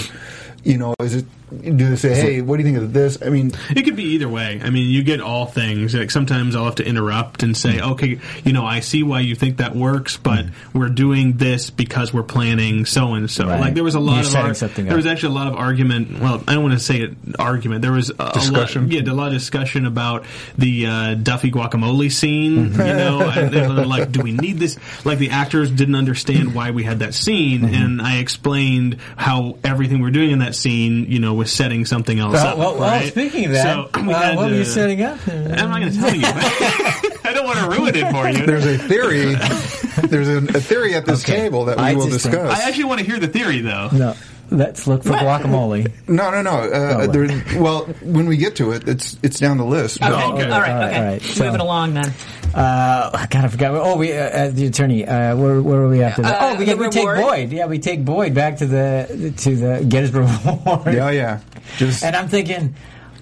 you 0.65 0.79
know, 0.79 0.95
is 1.01 1.15
it? 1.17 1.25
Do 1.51 1.91
they 1.91 1.97
say, 1.97 2.15
"Hey, 2.15 2.41
what 2.43 2.57
do 2.57 2.63
you 2.63 2.73
think 2.73 2.83
of 2.83 2.93
this?" 2.93 3.19
I 3.25 3.29
mean, 3.31 3.53
It 3.75 3.83
could 3.83 3.97
be 3.97 4.05
either 4.15 4.29
way. 4.29 4.61
I 4.63 4.71
mean, 4.71 4.91
you 4.91 5.03
get 5.03 5.21
all 5.21 5.47
things. 5.47 5.95
Like 5.95 6.11
sometimes 6.11 6.55
I'll 6.55 6.65
have 6.67 6.75
to 6.77 6.87
interrupt 6.87 7.43
and 7.43 7.57
say, 7.57 7.75
Mm. 7.79 7.93
"Okay, 7.93 8.19
you 8.45 8.53
know, 8.53 8.65
I 8.67 8.81
see 8.81 9.03
why 9.03 9.21
you 9.21 9.35
think 9.35 9.57
that 9.59 9.75
works, 9.75 10.17
but 10.17 10.47
we're 10.73 10.89
doing 10.89 11.35
this 11.39 11.71
because 11.71 12.13
we're 12.13 12.23
planning 12.23 12.85
so 12.87 13.15
and 13.15 13.31
so." 13.31 13.47
Like 13.47 13.75
there 13.75 13.85
was 13.85 13.95
a 13.95 14.01
lot 14.01 14.25
You're 14.25 14.41
of 14.41 14.47
ar- 14.49 14.55
something 14.55 14.85
there 14.85 14.95
up. 14.95 14.97
was 14.97 15.07
actually 15.07 15.35
a 15.35 15.39
lot 15.39 15.47
of 15.47 15.55
argument. 15.55 16.21
Well, 16.21 16.43
I 16.47 16.55
don't 16.55 16.63
want 16.63 16.75
to 16.75 16.81
say 16.85 17.01
it 17.01 17.13
argument. 17.39 17.83
There 17.83 17.93
was 17.93 18.11
a, 18.11 18.15
a 18.19 18.33
Discussion. 18.35 18.83
lot, 18.83 18.93
yeah, 18.93 19.11
a 19.11 19.15
lot 19.15 19.29
of 19.29 19.33
discussion 19.35 19.87
about 19.87 20.25
the 20.59 20.87
uh, 20.87 21.15
Duffy 21.15 21.51
guacamole 21.51 22.13
scene. 22.13 22.71
Mm-hmm. 22.71 22.81
You 22.81 22.87
know, 22.95 23.21
and 23.37 23.51
they 23.53 23.61
were 23.67 23.85
like, 23.87 24.13
"Do 24.13 24.21
we 24.21 24.33
need 24.33 24.59
this?" 24.59 24.77
Like 25.05 25.19
the 25.19 25.31
actors 25.31 25.71
didn't 25.71 25.95
understand 25.95 26.55
why 26.55 26.71
we 26.73 26.83
had 26.85 26.99
that 27.01 27.15
scene, 27.15 27.61
Mm-hmm. 27.63 27.75
and 27.75 28.03
I 28.03 28.19
explained 28.19 28.97
how 29.17 29.57
everything 29.65 30.01
we're 30.03 30.11
doing 30.11 30.31
in 30.31 30.39
that 30.41 30.55
scene, 30.55 31.07
you 31.09 31.19
know, 31.19 31.35
was 31.39 31.51
setting 31.53 31.87
something 31.87 32.19
else 32.19 32.35
Well, 32.35 32.47
up. 32.47 32.59
well, 32.59 32.73
well, 32.79 32.91
right? 32.91 33.11
speaking 33.11 33.47
of 33.47 33.53
that, 33.53 33.95
So, 33.95 34.03
we 34.03 34.13
uh, 34.13 34.19
had 34.21 34.37
what 34.37 34.51
were 34.51 34.57
you 34.57 34.65
setting 34.65 35.01
up? 35.03 35.19
I'm 35.27 35.71
not 35.71 35.81
going 35.81 35.93
to 35.93 35.99
tell 35.99 36.15
you. 36.15 36.23
I 36.27 37.33
don't 37.33 37.47
want 37.47 37.59
to 37.59 37.69
ruin 37.71 37.95
it 37.97 38.11
for 38.11 38.29
you. 38.29 38.45
there's 38.47 38.67
a 38.67 38.77
theory. 38.79 39.35
there's 40.09 40.29
a, 40.29 40.39
a 40.39 40.61
theory 40.61 40.95
at 40.95 41.07
this 41.07 41.25
Okay. 41.25 41.37
table 41.41 41.65
that 41.67 41.77
we 41.79 41.83
I 41.85 41.95
will 41.95 42.09
just 42.09 42.25
think- 42.25 42.35
discuss. 42.35 42.61
I 42.61 42.69
actually 42.69 42.85
want 42.85 43.01
to 43.01 43.07
hear 43.07 43.19
the 43.19 43.29
theory, 43.29 43.61
though. 43.61 43.89
No. 43.93 44.15
Let's 44.51 44.87
look 44.87 45.03
for 45.05 45.11
guacamole. 45.13 45.93
No, 46.09 46.31
no, 46.31 46.43
no. 46.43 46.51
Uh, 46.59 46.89
Oh, 47.01 47.07
there, 47.07 47.27
well, 47.61 47.85
when 48.03 48.27
we 48.27 48.37
get 48.37 48.57
to 48.57 48.73
it, 48.73 48.89
it's 48.89 49.17
it's 49.23 49.39
down 49.39 49.59
the 49.59 49.65
list. 49.65 50.03
Okay, 50.03 50.11
but- 50.11 50.19
all 50.21 50.33
right, 50.33 50.51
all 50.51 50.61
right, 50.61 50.85
okay. 50.89 50.97
all 50.99 51.05
right. 51.05 51.23
So- 51.23 51.45
Moving 51.45 51.61
along 51.61 51.95
then. 51.95 52.13
Uh, 52.55 53.27
God, 53.27 53.45
I 53.45 53.49
forgot. 53.49 53.75
Oh, 53.75 53.97
we 53.97 54.13
uh, 54.13 54.23
uh, 54.25 54.51
the 54.51 54.67
attorney. 54.67 55.07
Uh, 55.07 55.37
where 55.37 55.61
where 55.61 55.81
are 55.83 55.89
we 55.89 56.03
after 56.03 56.23
that? 56.23 56.41
Uh, 56.43 56.47
oh, 56.47 56.53
we, 56.53 56.59
the 56.61 56.65
get, 56.65 56.79
we 56.79 56.89
take 56.89 57.07
reward? 57.07 57.29
Boyd. 57.29 57.53
Yeah, 57.53 57.67
we 57.67 57.79
take 57.79 58.05
Boyd 58.05 58.33
back 58.35 58.57
to 58.59 58.67
the 58.67 59.35
to 59.37 59.55
the 59.57 59.85
get 59.87 60.03
his 60.05 60.13
reward. 60.15 60.87
Yeah, 60.95 61.11
yeah. 61.11 61.41
Just 61.77 62.03
And 62.03 62.17
I'm 62.17 62.29
thinking, 62.29 62.75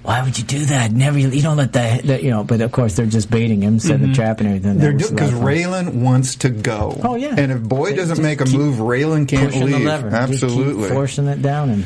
why 0.07 0.23
would 0.23 0.39
you 0.39 0.45
do 0.45 0.67
that? 0.67 0.93
Never, 0.93 1.19
you 1.19 1.43
don't 1.43 1.57
let 1.57 1.73
that, 1.73 2.05
the 2.05 2.23
you 2.23 2.31
know. 2.31 2.45
But 2.45 2.61
of 2.61 2.71
course, 2.71 2.95
they're 2.95 3.07
just 3.07 3.29
baiting 3.29 3.61
him, 3.61 3.81
setting 3.81 4.03
the 4.03 4.07
mm-hmm. 4.07 4.15
trap 4.15 4.39
and 4.39 4.47
everything. 4.47 4.79
they're 4.79 4.93
That 4.93 5.03
was 5.03 5.11
because. 5.11 5.33
Raylan 5.33 5.95
wants 5.95 6.37
to 6.37 6.51
go. 6.51 7.01
Oh, 7.03 7.17
yeah. 7.17 7.35
And 7.37 7.51
if 7.51 7.61
Boyd 7.61 7.95
They 7.95 7.97
doesn't 7.97 8.23
make 8.23 8.41
a 8.41 8.47
move, 8.47 8.77
Raylan 8.77 9.27
can't 9.27 9.47
pushing 9.51 9.67
leave. 9.67 9.81
the 9.81 9.85
lever, 9.85 10.11
Just 10.11 10.31
keep 10.31 10.45
Absolutely. 10.45 10.89
forcing 10.91 11.27
it 11.27 11.43
down 11.43 11.71
and. 11.71 11.85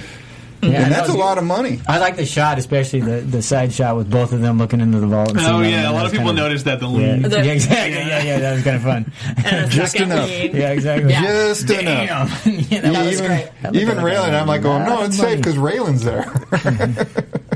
Mm-hmm. 0.60 0.74
and 0.74 0.84
I 0.84 0.88
that's 0.90 1.08
a 1.08 1.16
lot 1.16 1.38
of 1.38 1.44
money. 1.44 1.80
I 1.88 1.98
like 2.00 2.16
the 2.16 2.26
shot, 2.26 2.58
especially 2.58 3.00
the, 3.00 3.22
the 3.22 3.40
side 3.40 3.72
shot 3.72 3.96
with 3.96 4.10
both 4.10 4.34
of 4.34 4.42
them 4.42 4.58
looking 4.58 4.82
into 4.82 5.00
the 5.00 5.06
vault. 5.06 5.30
And 5.30 5.40
Oh 5.40 5.62
yeah, 5.62 5.84
them. 5.84 5.92
a 5.92 5.94
lot 5.94 6.04
of 6.04 6.12
people 6.12 6.26
kinda- 6.26 6.42
noticed 6.42 6.66
that 6.66 6.80
the 6.80 6.88
Yeah. 6.90 7.16
The- 7.16 7.36
yeah, 7.46 7.52
exactly. 7.52 7.96
Yeah, 7.96 8.22
yeah, 8.22 8.38
that 8.40 8.54
was 8.56 8.64
kind 8.64 8.76
of 8.76 8.82
fun. 8.82 9.12
Just 9.70 9.96
enough. 9.96 10.28
lead. 10.28 10.52
Yeah, 10.52 10.72
exactly. 10.72 11.12
Yeah. 11.12 11.22
Just 11.22 11.70
enough. 11.70 12.46
Yeah, 12.70 12.80
that 12.82 13.06
was 13.06 13.14
even 13.14 13.26
great. 13.26 13.50
That 13.62 13.74
even 13.74 13.96
like 13.96 14.12
Raylan, 14.12 14.38
I'm 14.38 14.46
like 14.46 14.64
oh 14.66 14.84
no, 14.84 15.02
it's 15.04 15.18
of 15.18 15.24
safe 15.24 15.38
because 15.38 15.56
Raylan's 15.56 16.04
there. 16.04 16.24
Mm-hmm. 16.24 17.49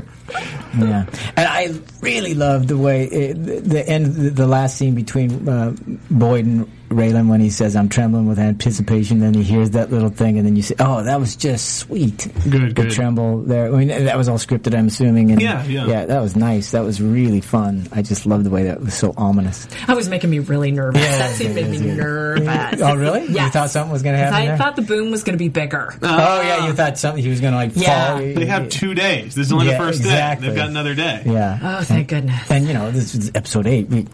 Yeah, 0.77 1.05
and 1.35 1.47
I 1.47 1.73
really 2.01 2.33
loved 2.33 2.67
the 2.67 2.77
way 2.77 3.05
it, 3.05 3.33
the, 3.35 3.87
end, 3.87 4.15
the, 4.15 4.29
the 4.29 4.47
last 4.47 4.77
scene 4.77 4.95
between 4.95 5.47
uh, 5.47 5.75
Boyd 6.09 6.45
and 6.45 6.84
Raylan 6.95 7.27
when 7.27 7.41
he 7.41 7.49
says, 7.49 7.75
"I'm 7.75 7.89
trembling 7.89 8.27
with 8.27 8.39
anticipation." 8.39 9.19
Then 9.19 9.33
he 9.33 9.43
hears 9.43 9.71
that 9.71 9.91
little 9.91 10.09
thing, 10.09 10.37
and 10.37 10.45
then 10.47 10.55
you 10.55 10.61
say, 10.61 10.75
"Oh, 10.79 11.03
that 11.03 11.19
was 11.19 11.35
just 11.35 11.75
sweet." 11.75 12.27
Good, 12.49 12.69
the 12.75 12.83
good. 12.83 12.91
tremble 12.91 13.41
there. 13.43 13.73
I 13.73 13.77
mean, 13.77 13.87
that 13.89 14.17
was 14.17 14.29
all 14.29 14.37
scripted, 14.37 14.75
I'm 14.77 14.87
assuming. 14.87 15.31
And 15.31 15.41
Yeah, 15.41 15.63
yeah. 15.65 15.85
yeah. 15.87 16.05
That 16.05 16.21
was 16.21 16.35
nice. 16.35 16.71
That 16.71 16.83
was 16.83 17.01
really 17.01 17.41
fun. 17.41 17.87
I 17.91 18.01
just 18.01 18.25
loved 18.25 18.45
the 18.45 18.49
way 18.49 18.63
that 18.63 18.81
was 18.81 18.93
so 18.93 19.13
ominous. 19.17 19.67
That 19.87 19.95
was 19.95 20.07
making 20.09 20.29
me 20.29 20.39
really 20.39 20.71
nervous. 20.71 21.01
Yeah, 21.01 21.17
that 21.17 21.35
scene 21.35 21.53
made 21.53 21.69
me 21.69 21.77
yeah. 21.79 21.93
nervous. 21.95 22.81
Oh, 22.81 22.95
really? 22.95 23.25
You 23.27 23.49
thought 23.49 23.69
something 23.69 23.91
was 23.91 24.03
going 24.03 24.13
to 24.15 24.19
happen? 24.19 24.35
I 24.35 24.45
there? 24.47 24.57
thought 24.57 24.75
the 24.75 24.81
boom 24.81 25.11
was 25.11 25.23
going 25.23 25.37
to 25.37 25.43
be 25.43 25.49
bigger. 25.49 25.93
Uh, 26.01 26.37
oh 26.37 26.41
yeah, 26.41 26.67
you 26.67 26.73
thought 26.73 26.97
something 26.97 27.21
he 27.23 27.29
was 27.29 27.41
going 27.41 27.51
to 27.53 27.57
like 27.57 27.71
Yeah. 27.75 28.09
fall. 28.11 28.17
They 28.19 28.45
have 28.45 28.69
two 28.69 28.93
days. 28.93 29.35
This 29.35 29.47
is 29.47 29.51
only 29.53 29.67
Yeah, 29.67 29.73
the 29.73 29.77
first 29.79 29.99
exactly. 29.99 30.47
day. 30.47 30.49
They've 30.53 30.57
got 30.57 30.69
another 30.69 30.95
day. 30.95 31.21
Yeah. 31.25 31.59
Oh, 31.61 31.83
thank 31.83 32.07
goodness. 32.07 32.49
And 32.49 32.67
you 32.67 32.73
know, 32.73 32.91
this 32.91 33.15
is 33.15 33.31
episode 33.35 33.67
eight. 33.67 33.89
We 33.89 34.05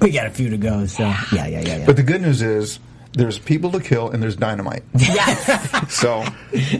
we 0.00 0.10
got 0.10 0.26
a 0.26 0.30
few 0.30 0.50
to 0.50 0.56
go. 0.56 0.86
So 0.86 1.02
yeah, 1.04 1.24
yeah, 1.32 1.46
yeah, 1.46 1.60
yeah. 1.78 1.86
but 1.86 1.96
the 1.96 2.02
good 2.02 2.22
news 2.22 2.42
is 2.42 2.78
there's 3.12 3.38
people 3.40 3.72
to 3.72 3.80
kill 3.80 4.10
and 4.10 4.22
there's 4.22 4.36
dynamite. 4.36 4.82
Yes. 4.98 5.90
So 5.90 6.24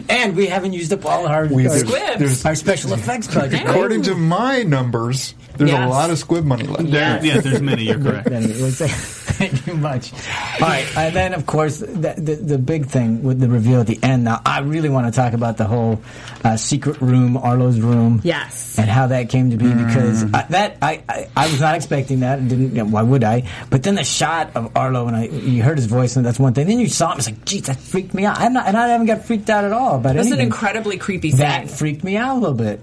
And 0.09 0.35
we 0.35 0.47
haven't 0.47 0.71
used 0.73 0.93
up 0.93 1.05
all 1.05 1.27
our, 1.27 1.45
We- 1.47 1.67
our, 1.67 1.73
there's- 1.73 1.81
Squibs. 1.81 2.19
there's- 2.19 2.45
our 2.45 2.55
special 2.55 2.93
effects 2.93 3.27
budget. 3.27 3.63
according 3.67 4.03
to 4.03 4.15
my 4.15 4.63
numbers, 4.63 5.35
there's 5.57 5.71
Yes. 5.71 5.85
a 5.85 5.89
lot 5.89 6.09
of 6.09 6.17
squib 6.17 6.45
money 6.45 6.65
left. 6.65 6.83
Yeah. 6.83 7.17
There, 7.17 7.25
yeah, 7.35 7.41
there's 7.41 7.61
many. 7.61 7.83
You're 7.83 7.99
correct. 7.99 8.29
Then 9.41 9.49
it 9.49 9.53
was- 9.53 9.61
Thank 9.61 9.67
you 9.67 9.73
much. 9.81 10.13
All 10.61 10.67
right, 10.67 10.97
and 10.97 11.15
then 11.15 11.33
of 11.33 11.45
course 11.45 11.79
the, 11.79 12.13
the 12.17 12.35
the 12.35 12.57
big 12.57 12.85
thing 12.87 13.23
with 13.23 13.39
the 13.39 13.47
reveal 13.49 13.81
at 13.81 13.87
the 13.87 13.99
end. 14.03 14.23
Now 14.23 14.41
I 14.45 14.59
really 14.59 14.89
want 14.89 15.07
to 15.07 15.11
talk 15.11 15.33
about 15.33 15.57
the 15.57 15.65
whole 15.65 16.01
uh, 16.43 16.57
secret 16.57 17.01
room, 17.01 17.37
Arlo's 17.37 17.79
room. 17.79 18.21
Yes. 18.23 18.77
and 18.77 18.89
how 18.89 19.07
that 19.07 19.29
came 19.29 19.51
to 19.51 19.57
be 19.57 19.67
because 19.73 20.23
I, 20.33 20.45
that 20.49 20.77
I, 20.81 21.03
I 21.09 21.27
I 21.35 21.47
was 21.51 21.59
not 21.59 21.75
expecting 21.75 22.19
that 22.21 22.39
and 22.39 22.49
didn't. 22.49 22.69
You 22.75 22.83
know, 22.83 22.85
why 22.85 23.01
would 23.01 23.23
I? 23.23 23.49
But 23.69 23.83
then 23.83 23.95
the 23.95 24.03
shot 24.03 24.55
of 24.55 24.75
Arlo 24.77 25.07
and 25.07 25.15
I, 25.15 25.25
you 25.25 25.63
heard 25.63 25.77
his 25.77 25.87
voice 25.87 26.15
and 26.15 26.25
that's 26.25 26.39
one 26.39 26.53
thing. 26.53 26.67
Then 26.67 26.79
you 26.79 26.87
saw 26.89 27.11
him. 27.11 27.17
It's 27.19 27.27
like, 27.27 27.43
geez, 27.45 27.63
that 27.63 27.77
freaked 27.77 28.13
me 28.13 28.25
out. 28.25 28.39
I'm 28.39 28.53
not, 28.53 28.67
and 28.67 28.77
I 28.77 28.87
haven't 28.87 29.07
got 29.07 29.25
freaked 29.25 29.49
out 29.49 29.63
at 29.65 29.73
all. 29.73 29.99
But 29.99 30.11
it 30.11 30.19
That's 30.19 30.31
an 30.31 30.39
incredibly 30.39 30.97
creepy 30.97 31.31
scene. 31.31 31.39
that 31.39 31.69
freaked 31.69 32.03
me 32.03 32.17
out 32.17 32.37
a 32.37 32.39
little 32.39 32.55
bit. 32.55 32.81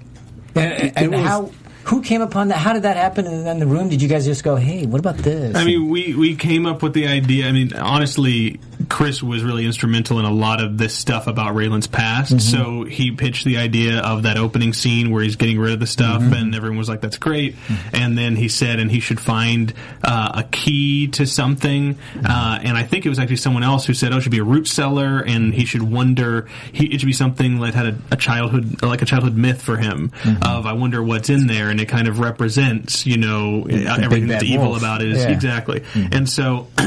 And, 0.55 0.97
and 0.97 1.13
was- 1.13 1.21
how? 1.25 1.51
Who 1.89 2.03
came 2.03 2.21
upon 2.21 2.49
that? 2.49 2.59
How 2.59 2.75
did 2.75 2.83
that 2.83 2.97
happen 2.97 3.27
in, 3.27 3.47
in 3.47 3.59
the 3.59 3.67
room? 3.67 3.89
Did 3.89 4.03
you 4.03 4.09
guys 4.09 4.27
just 4.27 4.45
go, 4.45 4.57
"Hey, 4.57 4.85
what 4.85 4.99
about 4.99 5.17
this?" 5.19 5.57
I 5.57 5.65
mean, 5.65 5.89
we, 5.89 6.15
we 6.15 6.37
came 6.37 6.67
up 6.67 6.83
with 6.83 6.93
the 6.93 7.07
idea. 7.07 7.49
I 7.49 7.53
mean, 7.53 7.75
honestly, 7.75 8.61
Chris 8.89 9.23
was 9.23 9.43
really 9.43 9.67
instrumental 9.67 10.19
in 10.19 10.25
a 10.25 10.31
lot 10.33 10.61
of 10.63 10.79
this 10.79 10.95
stuff 10.95 11.27
about 11.27 11.55
Raylan's 11.55 11.87
past. 11.89 12.33
Mm-hmm. 12.33 12.39
So 12.39 12.85
he 12.85 13.11
pitched 13.11 13.45
the 13.45 13.59
idea 13.59 13.99
of 14.01 14.23
that 14.23 14.37
opening 14.39 14.73
scene 14.73 15.11
where 15.11 15.23
he's 15.23 15.37
getting 15.37 15.59
rid 15.59 15.73
of 15.73 15.81
the 15.81 15.87
stuff, 15.87 16.23
Mm-hmm. 16.23 16.33
and 16.33 16.55
everyone 16.55 16.79
was 16.79 16.89
like, 16.89 17.01
"That's 17.01 17.19
great." 17.19 17.57
And 17.93 18.17
then 18.17 18.37
he 18.37 18.49
said, 18.49 18.79
and 18.79 18.91
he 18.91 19.01
should 19.01 19.21
find 19.21 19.73
uh, 20.05 20.33
a 20.37 20.45
key 20.45 21.09
to 21.09 21.27
something. 21.27 21.99
Uh, 22.25 22.59
and 22.63 22.77
I 22.77 22.83
think 22.85 23.05
it 23.05 23.09
was 23.09 23.19
actually 23.19 23.37
someone 23.37 23.63
else 23.63 23.85
who 23.87 23.95
said, 23.95 24.13
"Oh, 24.13 24.19
it 24.19 24.21
should 24.23 24.33
be 24.33 24.39
a 24.39 24.45
root 24.45 24.69
cellar," 24.69 25.21
and 25.27 25.53
he 25.53 25.65
should 25.65 25.83
wonder. 25.83 26.47
He, 26.73 26.87
it 26.87 27.01
should 27.01 27.07
be 27.07 27.13
something 27.13 27.61
that 27.61 27.75
had 27.75 27.87
a, 27.87 27.99
a 28.13 28.17
childhood, 28.17 28.83
like 28.83 29.03
a 29.03 29.07
childhood 29.07 29.37
myth 29.37 29.61
for 29.63 29.77
him 29.77 30.13
Mm-hmm. 30.23 30.43
of, 30.45 30.67
"I 30.67 30.73
wonder 30.75 31.03
what's 31.03 31.31
in 31.31 31.47
there," 31.47 31.69
and 31.71 31.81
it 31.81 31.87
kind 31.89 32.07
of 32.09 32.21
represents, 32.21 33.07
you 33.07 33.17
know, 33.17 33.65
everything 33.69 34.29
that's 34.29 34.45
evil 34.45 34.69
wolf. 34.71 34.79
about 34.79 35.03
it 35.03 35.11
is 35.11 35.19
Yeah. 35.25 35.31
exactly. 35.31 35.83
And 35.95 36.29
so, 36.29 36.69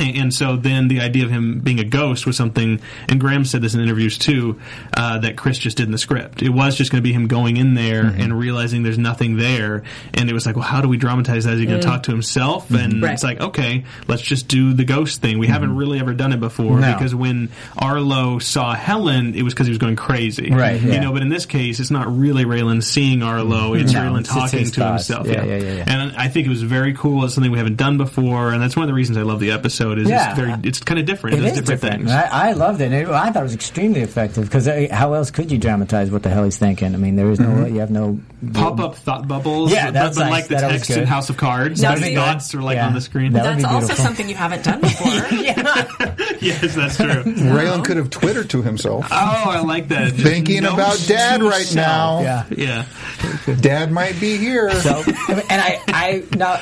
and, 0.00 0.34
so 0.34 0.56
then 0.56 0.88
the 0.88 1.00
idea 1.00 1.24
of 1.24 1.30
him 1.30 1.60
being 1.60 1.80
a 1.80 1.84
ghost 1.84 2.26
was 2.26 2.36
something, 2.36 2.80
and 3.08 3.20
Graham 3.20 3.44
said 3.44 3.62
this 3.62 3.74
in 3.74 3.80
interviews 3.80 4.18
too, 4.18 4.60
uh, 4.96 5.18
that 5.18 5.36
Chris 5.36 5.58
just 5.58 5.76
did 5.76 5.86
in 5.86 5.92
the 5.92 5.98
script. 5.98 6.42
It 6.42 6.50
was 6.50 6.76
just 6.76 6.90
going 6.90 7.02
to 7.02 7.06
be 7.06 7.12
him 7.12 7.26
going 7.26 7.56
in 7.56 7.74
there 7.74 8.04
mm-hmm. 8.04 8.20
and 8.20 8.38
realizing 8.38 8.82
there's 8.82 8.98
nothing 8.98 9.36
there, 9.36 9.82
and 10.14 10.30
it 10.30 10.32
was 10.32 10.46
like, 10.46 10.56
well, 10.56 10.64
how 10.64 10.80
do 10.80 10.88
we 10.88 10.96
dramatize 10.96 11.44
that? 11.44 11.54
Is 11.54 11.60
he 11.60 11.66
going 11.66 11.80
to 11.80 11.86
mm. 11.86 11.90
talk 11.90 12.04
to 12.04 12.10
himself? 12.12 12.64
Mm-hmm. 12.68 12.76
And 12.76 13.02
Right. 13.02 13.12
it's 13.12 13.22
like, 13.24 13.40
okay, 13.40 13.84
let's 14.08 14.22
just 14.22 14.48
do 14.48 14.72
the 14.72 14.84
ghost 14.84 15.20
thing. 15.20 15.38
We 15.38 15.46
haven't 15.46 15.70
mm-hmm. 15.70 15.78
really 15.78 16.00
ever 16.00 16.14
done 16.14 16.32
it 16.32 16.40
before 16.40 16.80
No. 16.80 16.92
because 16.92 17.14
when 17.14 17.48
Arlo 17.76 18.38
saw 18.38 18.74
Helen, 18.74 19.34
it 19.34 19.42
was 19.42 19.54
because 19.54 19.66
he 19.66 19.70
was 19.70 19.78
going 19.78 19.96
crazy, 19.96 20.50
Right, 20.50 20.80
You 20.80 21.00
know, 21.00 21.12
but 21.12 21.22
in 21.22 21.28
this 21.28 21.46
case, 21.46 21.80
it's 21.80 21.90
not 21.90 22.16
really 22.16 22.44
Raylan 22.44 22.82
seeing 22.82 23.22
Arlo; 23.22 23.74
it's 23.74 23.92
No, 23.92 24.00
Raylan 24.00 24.24
talking 24.24 24.64
to 24.64 24.70
thoughts. 24.70 25.08
himself. 25.08 25.26
Yeah, 25.26 25.44
yeah, 25.44 25.56
yeah, 25.56 25.72
yeah. 25.74 25.84
And 25.86 26.16
I 26.16 26.28
think 26.28 26.46
it 26.46 26.50
was 26.50 26.62
very 26.62 26.94
cool. 26.94 27.24
It's 27.24 27.34
something 27.34 27.50
we 27.50 27.58
haven't 27.58 27.76
done 27.76 27.98
before, 27.98 28.52
and 28.52 28.62
that's 28.62 28.76
one 28.76 28.84
of 28.84 28.88
the 28.88 28.94
reasons 28.94 29.18
I 29.18 29.22
love 29.22 29.40
the 29.40 29.50
episode. 29.50 29.89
Is 29.98 30.08
Yeah. 30.08 30.30
it's 30.30 30.38
very, 30.38 30.54
it's 30.64 30.78
kind 30.80 31.00
of 31.00 31.06
different. 31.06 31.36
It 31.36 31.40
It 31.40 31.42
does 31.42 31.52
is 31.52 31.58
different, 31.60 31.80
different. 31.82 32.00
things. 32.08 32.12
I, 32.12 32.48
I 32.50 32.52
loved 32.52 32.80
it. 32.80 32.84
And 32.86 32.94
it- 32.94 33.08
I 33.08 33.30
thought 33.30 33.40
it 33.40 33.42
was 33.42 33.54
extremely 33.54 34.00
effective 34.00 34.44
because 34.44 34.66
uh, 34.68 34.86
how 34.90 35.12
else 35.14 35.30
could 35.30 35.50
you 35.50 35.58
dramatize 35.58 36.10
what 36.10 36.22
the 36.22 36.28
hell 36.30 36.44
he's 36.44 36.56
thinking? 36.58 36.94
I 36.94 36.98
mean, 36.98 37.16
there 37.16 37.30
is 37.30 37.40
no, 37.40 37.48
mm-hmm. 37.48 37.74
you 37.74 37.80
have 37.80 37.90
no 37.90 38.20
Pop 38.54 38.80
up 38.80 38.94
thought 38.96 39.28
bubbles, 39.28 39.70
Yeah, 39.72 39.90
that's 39.90 40.16
but 40.16 40.22
nice. 40.24 40.30
like 40.30 40.48
the 40.48 40.54
That 40.56 40.70
text 40.70 40.90
in. 40.90 41.06
House 41.06 41.28
of 41.28 41.36
Cards, 41.36 41.82
Now, 41.82 41.94
the 41.94 42.02
see- 42.02 42.14
dots 42.14 42.54
are 42.54 42.62
like 42.62 42.76
Yeah. 42.76 42.86
on 42.86 42.94
the 42.94 43.00
screen. 43.00 43.32
That 43.32 43.42
That's 43.58 43.64
also 43.64 43.94
something 43.94 44.28
you 44.28 44.34
haven't 44.34 44.64
done 44.64 44.80
before. 44.80 45.10
yes, 46.42 46.74
that's 46.74 46.96
true. 46.96 47.06
Raylan 47.24 47.84
could 47.84 47.96
have 47.96 48.10
Twittered 48.10 48.50
to 48.50 48.62
himself. 48.62 49.06
Oh, 49.10 49.14
I 49.50 49.60
like 49.60 49.88
that. 49.88 50.12
Just 50.14 50.22
Thinking 50.22 50.62
note 50.62 50.74
about 50.74 50.98
Dad 51.06 51.42
right 51.42 51.64
self. 51.64 52.22
now. 52.24 52.44
Yeah. 52.56 52.86
Yeah. 53.46 53.54
Dad 53.60 53.90
might 53.92 54.18
be 54.20 54.36
here. 54.36 54.70
So, 54.80 55.02
and 55.28 55.60
I, 55.60 55.80
I 55.88 56.24
now, 56.36 56.56